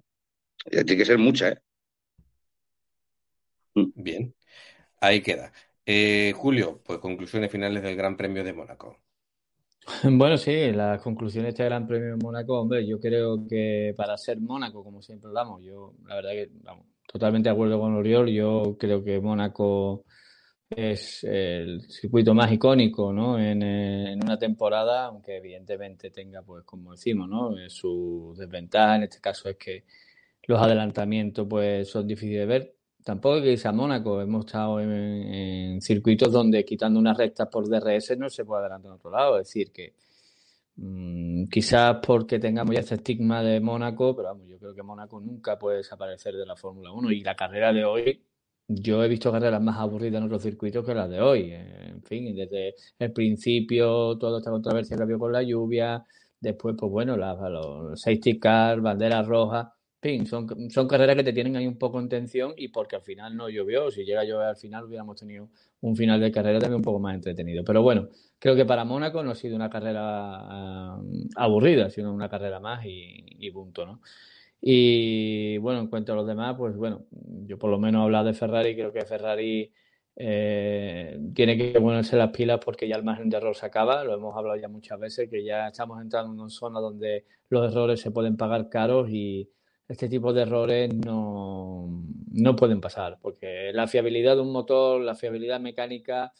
tiene 0.70 0.96
que 0.96 1.04
ser 1.04 1.18
mucha, 1.18 1.50
¿eh? 1.50 1.58
Bien, 3.74 4.34
ahí 5.00 5.20
queda. 5.20 5.52
Eh, 5.86 6.32
Julio, 6.36 6.80
pues 6.84 6.98
conclusiones 7.00 7.50
finales 7.50 7.82
del 7.82 7.96
Gran 7.96 8.16
Premio 8.16 8.44
de 8.44 8.52
Mónaco. 8.52 8.98
Bueno, 10.04 10.38
sí, 10.38 10.72
las 10.72 11.02
conclusiones 11.02 11.48
de 11.48 11.50
este 11.50 11.64
Gran 11.64 11.86
Premio 11.86 12.10
de 12.10 12.16
Mónaco, 12.16 12.58
hombre, 12.58 12.86
yo 12.86 12.98
creo 12.98 13.46
que 13.46 13.92
para 13.96 14.16
ser 14.16 14.40
Mónaco, 14.40 14.82
como 14.82 15.02
siempre 15.02 15.28
hablamos, 15.28 15.62
yo 15.62 15.94
la 16.06 16.14
verdad 16.14 16.30
que, 16.30 16.50
vamos, 16.62 16.86
totalmente 17.06 17.48
de 17.50 17.52
acuerdo 17.52 17.78
con 17.78 17.94
Oriol, 17.94 18.28
yo 18.28 18.76
creo 18.78 19.04
que 19.04 19.20
Mónaco 19.20 20.04
es 20.70 21.24
el 21.24 21.82
circuito 21.90 22.34
más 22.34 22.50
icónico, 22.52 23.12
¿no? 23.12 23.38
En, 23.38 23.62
en, 23.62 24.22
una 24.24 24.38
temporada, 24.38 25.06
aunque 25.06 25.36
evidentemente 25.36 26.10
tenga, 26.10 26.42
pues, 26.42 26.64
como 26.64 26.92
decimos, 26.92 27.28
¿no? 27.28 27.54
Su 27.68 28.34
desventaja 28.36 28.96
en 28.96 29.02
este 29.04 29.20
caso 29.20 29.48
es 29.48 29.56
que 29.56 29.84
los 30.46 30.60
adelantamientos, 30.60 31.46
pues, 31.48 31.88
son 31.88 32.06
difíciles 32.06 32.40
de 32.40 32.46
ver 32.46 32.74
tampoco 33.04 33.42
que 33.42 33.52
irse 33.52 33.68
a 33.68 33.72
Mónaco. 33.72 34.20
Hemos 34.20 34.46
estado 34.46 34.80
en, 34.80 35.80
circuitos 35.80 36.32
donde 36.32 36.64
quitando 36.64 36.98
unas 36.98 37.16
rectas 37.16 37.48
por 37.48 37.68
DRS 37.68 38.16
no 38.18 38.28
se 38.30 38.44
puede 38.44 38.62
adelantar 38.62 38.90
en 38.90 38.94
otro 38.96 39.10
lado. 39.10 39.38
Es 39.38 39.48
decir, 39.48 39.70
que 39.72 39.94
mmm, 40.76 41.44
quizás 41.46 41.98
porque 42.04 42.38
tengamos 42.38 42.74
ya 42.74 42.80
este 42.80 42.96
estigma 42.96 43.42
de 43.42 43.60
Mónaco, 43.60 44.16
pero 44.16 44.28
vamos, 44.28 44.48
yo 44.48 44.58
creo 44.58 44.74
que 44.74 44.82
Mónaco 44.82 45.20
nunca 45.20 45.58
puede 45.58 45.78
desaparecer 45.78 46.34
de 46.34 46.46
la 46.46 46.56
Fórmula 46.56 46.90
1. 46.92 47.12
Y 47.12 47.20
la 47.22 47.36
carrera 47.36 47.72
de 47.72 47.84
hoy, 47.84 48.22
yo 48.68 49.02
he 49.04 49.08
visto 49.08 49.30
carreras 49.32 49.62
más 49.62 49.78
aburridas 49.78 50.20
en 50.20 50.26
otros 50.26 50.42
circuitos 50.42 50.84
que 50.84 50.94
las 50.94 51.10
de 51.10 51.20
hoy. 51.20 51.52
En 51.52 52.02
fin, 52.02 52.34
desde 52.34 52.74
el 52.98 53.12
principio, 53.12 54.16
toda 54.18 54.38
esta 54.38 54.50
controversia 54.50 54.96
que 54.96 55.02
había 55.02 55.18
con 55.18 55.32
la 55.32 55.42
lluvia. 55.42 56.04
Después, 56.40 56.76
pues 56.78 56.90
bueno, 56.90 57.16
la, 57.16 57.34
los 57.48 58.00
safety 58.00 58.38
car, 58.38 58.80
banderas 58.80 59.26
rojas 59.26 59.68
fin, 60.04 60.26
son, 60.26 60.70
son 60.70 60.86
carreras 60.86 61.16
que 61.16 61.24
te 61.24 61.32
tienen 61.32 61.56
ahí 61.56 61.66
un 61.66 61.78
poco 61.78 61.98
en 61.98 62.10
tensión 62.10 62.52
y 62.58 62.68
porque 62.68 62.96
al 62.96 63.02
final 63.02 63.34
no 63.34 63.48
llovió. 63.48 63.90
Si 63.90 64.04
llega 64.04 64.20
a 64.20 64.24
llover 64.24 64.48
al 64.48 64.56
final, 64.56 64.84
hubiéramos 64.84 65.18
tenido 65.18 65.48
un 65.80 65.96
final 65.96 66.20
de 66.20 66.30
carrera 66.30 66.58
también 66.58 66.76
un 66.76 66.82
poco 66.82 66.98
más 66.98 67.14
entretenido. 67.14 67.64
Pero 67.64 67.82
bueno, 67.82 68.08
creo 68.38 68.54
que 68.54 68.66
para 68.66 68.84
Mónaco 68.84 69.22
no 69.22 69.30
ha 69.30 69.34
sido 69.34 69.56
una 69.56 69.70
carrera 69.70 70.98
uh, 70.98 71.28
aburrida, 71.36 71.88
sino 71.88 72.12
una 72.12 72.28
carrera 72.28 72.60
más 72.60 72.84
y, 72.84 73.24
y, 73.38 73.50
punto, 73.50 73.86
¿no? 73.86 74.02
Y 74.66 75.58
bueno, 75.58 75.80
en 75.80 75.88
cuanto 75.88 76.14
a 76.14 76.16
los 76.16 76.26
demás, 76.26 76.56
pues 76.56 76.74
bueno, 76.74 77.04
yo 77.46 77.58
por 77.58 77.68
lo 77.68 77.78
menos 77.78 78.02
hablar 78.02 78.24
de 78.24 78.32
Ferrari, 78.32 78.74
creo 78.74 78.94
que 78.94 79.04
Ferrari 79.04 79.70
eh, 80.16 81.18
tiene 81.34 81.58
que 81.58 81.78
ponerse 81.78 82.16
las 82.16 82.30
pilas 82.30 82.60
porque 82.64 82.88
ya 82.88 82.96
el 82.96 83.04
margen 83.04 83.28
de 83.28 83.36
error 83.36 83.54
se 83.54 83.66
acaba, 83.66 84.02
lo 84.04 84.14
hemos 84.14 84.34
hablado 84.34 84.58
ya 84.58 84.68
muchas 84.68 84.98
veces, 84.98 85.28
que 85.28 85.44
ya 85.44 85.68
estamos 85.68 86.00
entrando 86.00 86.32
en 86.32 86.40
una 86.40 86.48
zona 86.48 86.80
donde 86.80 87.26
los 87.50 87.70
errores 87.70 88.00
se 88.00 88.10
pueden 88.10 88.38
pagar 88.38 88.70
caros 88.70 89.10
y 89.10 89.50
este 89.86 90.08
tipo 90.08 90.32
de 90.32 90.40
errores 90.40 90.94
no, 90.94 92.02
no 92.32 92.56
pueden 92.56 92.80
pasar, 92.80 93.18
porque 93.20 93.70
la 93.74 93.86
fiabilidad 93.86 94.36
de 94.36 94.40
un 94.40 94.50
motor, 94.50 94.98
la 95.02 95.14
fiabilidad 95.14 95.60
mecánica, 95.60 96.32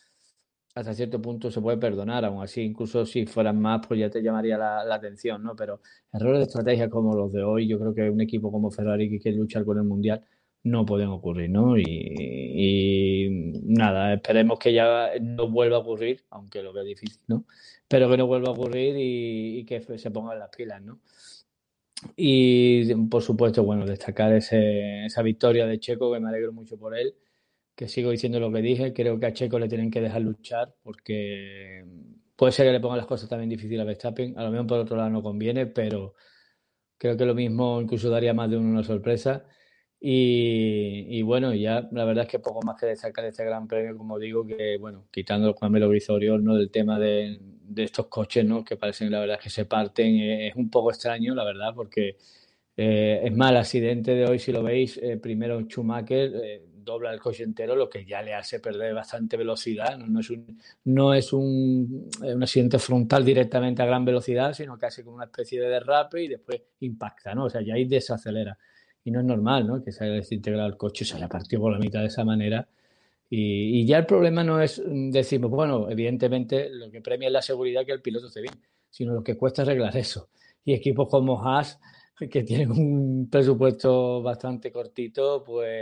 hasta 0.75 0.93
cierto 0.93 1.23
punto 1.23 1.51
se 1.51 1.61
puede 1.61 1.79
perdonar, 1.79 2.25
aún 2.25 2.43
así, 2.43 2.63
incluso 2.63 3.07
si 3.07 3.27
fueran 3.27 3.61
más, 3.61 3.87
pues 3.87 4.01
ya 4.01 4.11
te 4.11 4.23
llamaría 4.23 4.59
la, 4.59 4.95
atención, 4.95 5.43
¿no? 5.43 5.55
Pero 5.55 5.81
errores 6.13 6.41
de 6.41 6.45
estrategia 6.45 6.91
como 6.91 7.15
los 7.15 7.33
de 7.33 7.43
hoy, 7.45 7.69
yo 7.69 7.79
creo 7.79 7.95
que 7.95 8.11
un 8.11 8.21
equipo 8.21 8.51
como 8.51 8.71
Ferrari 8.71 9.09
que 9.09 9.21
quiere 9.21 9.39
luchar 9.39 9.65
con 9.65 9.79
el 9.79 9.85
Mundial 9.85 10.25
no 10.65 10.85
pueden 10.85 11.09
ocurrir, 11.09 11.51
¿no? 11.51 11.77
Y, 11.79 13.29
nada, 13.65 14.15
esperemos 14.15 14.59
que 14.59 14.73
ya 14.73 15.11
no 15.21 15.49
vuelva 15.49 15.77
a 15.77 15.81
ocurrir, 15.81 16.25
aunque 16.31 16.63
lo 16.63 16.73
veo 16.73 16.85
difícil, 16.85 17.21
¿no? 17.29 17.45
Pero 17.87 18.11
que 18.11 18.17
no 18.17 18.27
vuelva 18.27 18.49
a 18.49 18.53
ocurrir 18.53 18.97
y, 18.97 19.59
y 19.59 19.65
que 19.65 19.81
se 19.81 20.11
pongan 20.11 20.39
las 20.39 20.49
pilas, 20.49 20.83
¿no? 20.83 21.01
Y 22.17 22.95
por 23.07 23.23
supuesto, 23.23 23.63
bueno, 23.63 23.87
destacar 23.87 24.33
ese, 24.33 25.07
esa 25.07 25.23
victoria 25.23 25.67
de 25.67 25.79
Checo, 25.79 26.13
que 26.13 26.21
me 26.21 26.29
alegro 26.29 26.53
mucho 26.53 26.79
por 26.79 26.97
él, 26.97 27.15
que 27.75 27.89
sigo 27.89 28.11
diciendo 28.11 28.41
lo 28.41 28.53
que 28.53 28.63
dije, 28.63 28.93
creo 28.93 29.19
que 29.19 29.27
a 29.27 29.33
Checo 29.33 29.59
le 29.59 29.69
tienen 29.69 29.91
que 29.91 30.01
dejar 30.01 30.23
luchar 30.23 30.75
porque 30.83 31.85
puede 32.37 32.53
ser 32.53 32.67
que 32.67 32.73
le 32.73 32.81
pongan 32.81 32.99
las 32.99 33.07
cosas 33.07 33.29
también 33.29 33.51
difíciles 33.51 33.81
a 33.81 33.85
Verstappen, 33.85 34.39
a 34.39 34.45
lo 34.45 34.51
mejor 34.51 34.67
por 34.67 34.79
otro 34.81 34.97
lado 34.97 35.11
no 35.11 35.23
conviene, 35.23 35.67
pero 35.67 36.15
creo 36.99 37.17
que 37.17 37.27
lo 37.27 37.35
mismo 37.35 37.81
incluso 37.81 38.11
daría 38.11 38.35
más 38.35 38.51
de 38.51 38.57
una 38.57 38.83
sorpresa. 38.85 39.45
Y, 40.01 41.07
y, 41.19 41.23
bueno, 41.23 41.55
ya 41.55 41.89
la 41.93 42.05
verdad 42.05 42.25
es 42.25 42.31
que 42.31 42.39
poco 42.39 42.61
más 42.63 42.79
que 42.79 42.87
destacar 42.87 43.25
de 43.25 43.31
este 43.31 43.45
gran 43.45 43.67
premio, 43.67 43.97
como 43.97 44.19
digo, 44.19 44.47
que 44.47 44.77
bueno, 44.79 45.07
quitando 45.11 45.55
cuando 45.55 45.73
me 45.73 45.81
lo 45.81 45.89
Oriol, 46.15 46.45
¿no? 46.45 46.57
Del 46.57 46.71
tema 46.71 46.99
de, 46.99 47.39
de, 47.41 47.85
estos 47.85 48.09
coches, 48.09 48.45
¿no? 48.45 48.65
Que 48.65 48.77
parecen 48.77 49.11
la 49.11 49.21
verdad 49.21 49.41
que 49.41 49.49
se 49.51 49.65
parten, 49.65 50.17
eh, 50.17 50.49
es 50.49 50.57
un 50.57 50.69
poco 50.71 50.91
extraño, 50.91 51.35
la 51.35 51.45
verdad, 51.45 51.73
porque 51.75 52.19
eh, 52.77 53.21
es 53.25 53.37
más, 53.37 53.51
el 53.53 53.57
accidente 53.59 54.15
de 54.15 54.27
hoy, 54.27 54.39
si 54.39 54.53
lo 54.53 54.63
veis, 54.63 54.99
eh, 55.03 55.17
primero 55.17 55.61
Schumacher 55.63 56.33
eh, 56.43 56.63
dobla 56.85 57.13
el 57.13 57.21
coche 57.21 57.43
entero, 57.43 57.75
lo 57.75 57.89
que 57.89 58.05
ya 58.05 58.23
le 58.23 58.35
hace 58.35 58.61
perder 58.61 58.95
bastante 58.95 59.37
velocidad, 59.37 59.97
no, 59.99 60.21
es, 60.21 60.31
un, 60.31 60.59
no 60.85 61.15
es 61.15 61.33
un, 61.33 62.11
un, 62.21 62.43
accidente 62.43 62.79
frontal 62.79 63.25
directamente 63.25 63.83
a 63.83 63.87
gran 63.87 64.05
velocidad, 64.05 64.53
sino 64.53 64.79
hace 64.81 65.03
como 65.03 65.17
una 65.17 65.25
especie 65.25 65.61
de 65.61 65.69
derrape 65.69 66.23
y 66.23 66.29
después 66.29 66.63
impacta, 66.81 67.35
¿no? 67.35 67.45
O 67.45 67.51
sea, 67.51 67.63
ya 67.63 67.75
ahí 67.75 67.87
desacelera 67.87 68.59
y 69.05 69.11
no 69.11 69.21
es 69.21 69.27
normal, 69.27 69.67
¿no? 69.67 69.83
Que 69.85 69.93
se 69.93 70.05
haya 70.05 70.15
desintegrado 70.15 70.69
el 70.69 70.77
coche, 70.77 71.05
se 71.05 71.17
haya 71.17 71.29
partido 71.29 71.63
por 71.63 71.73
la 71.73 71.79
mitad 71.79 72.01
de 72.01 72.07
esa 72.07 72.25
manera. 72.25 72.67
Y, 73.29 73.85
ya 73.85 73.99
el 73.99 74.07
problema 74.07 74.45
no 74.45 74.61
es, 74.61 74.83
decimos, 74.87 75.51
bueno, 75.51 75.91
evidentemente 75.91 76.71
lo 76.71 76.91
que 76.91 77.01
premia 77.01 77.27
es 77.27 77.33
la 77.33 77.43
seguridad 77.43 77.85
que 77.85 77.93
el 77.93 78.01
piloto 78.01 78.29
esté 78.29 78.41
bien, 78.43 78.55
sino 78.91 79.13
lo 79.13 79.23
que 79.23 79.37
cuesta 79.37 79.63
arreglar 79.63 79.97
eso. 79.97 80.29
Y 80.65 80.73
equipos 80.73 81.09
como 81.09 81.45
Haas, 81.45 81.81
que 82.31 82.43
tienen 82.43 82.71
un 82.71 83.29
presupuesto 83.31 84.23
bastante 84.23 84.71
cortito, 84.71 85.43
pues 85.45 85.73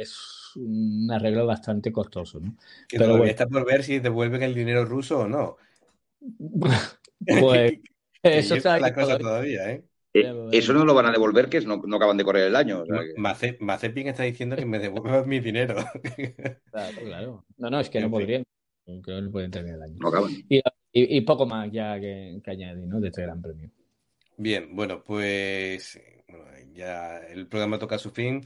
es 0.00 0.56
un 0.56 1.10
arreglo 1.10 1.46
bastante 1.46 1.92
costoso, 1.92 2.40
¿no? 2.40 2.56
Que 2.88 2.98
Pero 2.98 3.16
bueno. 3.16 3.24
está 3.24 3.46
por 3.46 3.64
ver 3.64 3.82
si 3.82 3.98
devuelven 3.98 4.42
el 4.42 4.54
dinero 4.54 4.84
ruso 4.84 5.20
o 5.20 5.28
no. 5.28 5.56
pues 7.40 7.80
eso 8.22 8.56
está 8.56 8.78
la 8.78 8.94
cosa 8.94 9.18
todavía, 9.18 9.70
¿eh? 9.70 9.84
Eh, 10.14 10.48
eso 10.52 10.74
no 10.74 10.84
lo 10.84 10.92
van 10.92 11.06
a 11.06 11.10
devolver, 11.10 11.48
que 11.48 11.56
es 11.56 11.66
no, 11.66 11.78
no 11.78 11.96
acaban 11.96 12.18
de 12.18 12.24
correr 12.24 12.48
el 12.48 12.56
año. 12.56 12.82
O 12.82 12.86
sea 12.86 13.00
que... 13.00 13.14
Mace, 13.18 13.56
Mazepin 13.60 14.08
está 14.08 14.24
diciendo 14.24 14.56
que 14.56 14.66
me 14.66 14.78
devuelvan 14.78 15.26
mi 15.26 15.40
dinero. 15.40 15.76
Claro, 16.70 16.98
claro. 17.02 17.44
No, 17.56 17.70
no, 17.70 17.80
es 17.80 17.88
que 17.88 18.00
no 18.00 18.10
podrían. 18.10 18.44
Que 18.84 19.22
no 19.22 19.30
pueden 19.30 19.50
tener 19.50 19.74
el 19.74 19.82
año. 19.82 19.96
No 19.98 20.08
acaban. 20.08 20.30
Y, 20.50 20.58
y, 20.58 20.62
y, 21.16 21.20
poco 21.22 21.46
más 21.46 21.72
ya 21.72 21.98
que, 21.98 22.40
que 22.44 22.50
añadir, 22.50 22.86
¿no? 22.86 23.00
De 23.00 23.08
este 23.08 23.22
gran 23.22 23.40
premio. 23.40 23.70
Bien, 24.36 24.74
bueno, 24.74 25.04
pues 25.04 26.00
bueno, 26.28 26.46
ya 26.72 27.18
el 27.18 27.48
programa 27.48 27.78
toca 27.78 27.98
su 27.98 28.10
fin. 28.10 28.42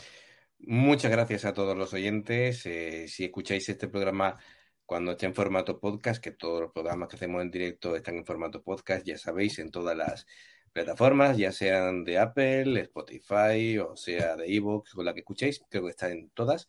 Muchas 0.59 1.11
gracias 1.11 1.45
a 1.45 1.55
todos 1.55 1.77
los 1.77 1.93
oyentes. 1.95 2.67
Eh, 2.67 3.09
si 3.09 3.25
escucháis 3.25 3.69
este 3.69 3.89
programa 3.89 4.39
cuando 4.85 5.13
esté 5.13 5.27
en 5.27 5.35
formato 5.35 5.79
podcast, 5.81 6.23
que 6.23 6.33
todos 6.33 6.61
los 6.63 6.73
programas 6.73 7.09
que 7.09 7.17
hacemos 7.17 7.43
en 7.43 7.51
directo 7.51 7.97
están 7.97 8.17
en 8.17 8.27
formato 8.27 8.63
podcast, 8.63 9.07
ya 9.07 9.19
sabéis, 9.19 9.59
en 9.59 9.71
todas 9.71 9.97
las 9.97 10.27
plataformas, 10.73 11.37
ya 11.39 11.53
sean 11.53 12.05
de 12.05 12.19
Apple, 12.19 12.81
Spotify 12.83 13.79
o 13.79 13.97
sea 13.97 14.37
de 14.37 14.55
Evox 14.55 14.95
o 14.97 15.03
la 15.03 15.15
que 15.15 15.21
escuchéis, 15.21 15.63
creo 15.71 15.85
que 15.85 15.91
está 15.91 16.11
en 16.11 16.31
todas. 16.31 16.69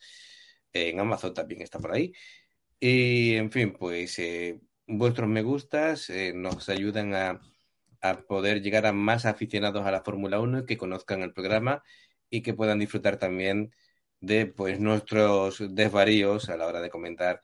En 0.73 0.99
Amazon 0.99 1.33
también 1.33 1.61
está 1.61 1.79
por 1.79 1.93
ahí. 1.93 2.13
Y 2.79 3.35
en 3.35 3.51
fin, 3.51 3.73
pues 3.79 4.19
eh, 4.19 4.61
vuestros 4.87 5.27
me 5.29 5.41
gustas 5.41 6.09
eh, 6.09 6.33
nos 6.33 6.69
ayudan 6.69 7.13
a, 7.15 7.41
a, 8.01 8.21
poder 8.27 8.61
llegar 8.61 8.85
a 8.85 8.93
más 8.93 9.25
aficionados 9.25 9.85
a 9.85 9.91
la 9.91 10.03
Fórmula 10.03 10.39
1 10.39 10.59
y 10.59 10.65
que 10.65 10.77
conozcan 10.77 11.21
el 11.21 11.33
programa 11.33 11.83
y 12.29 12.41
que 12.41 12.53
puedan 12.53 12.79
disfrutar 12.79 13.17
también 13.17 13.71
de 14.19 14.47
pues 14.47 14.79
nuestros 14.79 15.63
desvaríos 15.75 16.49
a 16.49 16.57
la 16.57 16.67
hora 16.67 16.81
de 16.81 16.89
comentar 16.89 17.41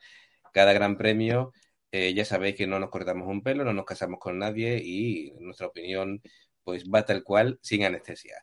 cada 0.52 0.72
gran 0.72 0.96
premio 0.96 1.52
Eh, 1.92 2.12
ya 2.14 2.24
sabéis 2.24 2.56
que 2.56 2.66
no 2.66 2.80
nos 2.80 2.90
cortamos 2.90 3.28
un 3.28 3.42
pelo, 3.42 3.64
no 3.64 3.72
nos 3.72 3.84
casamos 3.84 4.18
con 4.20 4.38
nadie 4.38 4.80
y 4.84 5.32
nuestra 5.40 5.68
opinión 5.68 6.20
pues 6.64 6.84
va 6.86 7.04
tal 7.04 7.22
cual, 7.22 7.58
sin 7.62 7.84
anestesia. 7.84 8.36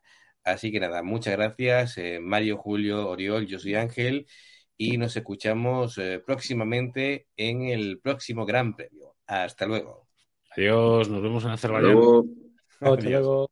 Así 0.43 0.71
que 0.71 0.79
nada, 0.79 1.03
muchas 1.03 1.33
gracias, 1.35 1.97
eh, 1.97 2.19
Mario, 2.21 2.57
Julio, 2.57 3.09
Oriol, 3.09 3.47
yo 3.47 3.59
soy 3.59 3.75
Ángel 3.75 4.27
y 4.77 4.97
nos 4.97 5.15
escuchamos 5.15 5.97
eh, 5.97 6.21
próximamente 6.25 7.27
en 7.37 7.63
el 7.63 7.99
próximo 7.99 8.45
Gran 8.45 8.75
Premio. 8.75 9.15
Hasta 9.27 9.65
luego. 9.65 10.10
Adiós, 10.55 11.09
nos 11.09 11.21
vemos 11.21 11.43
en 11.45 11.51
Azerbaiyán. 11.51 11.97
Hasta 12.81 13.09
luego. 13.09 13.49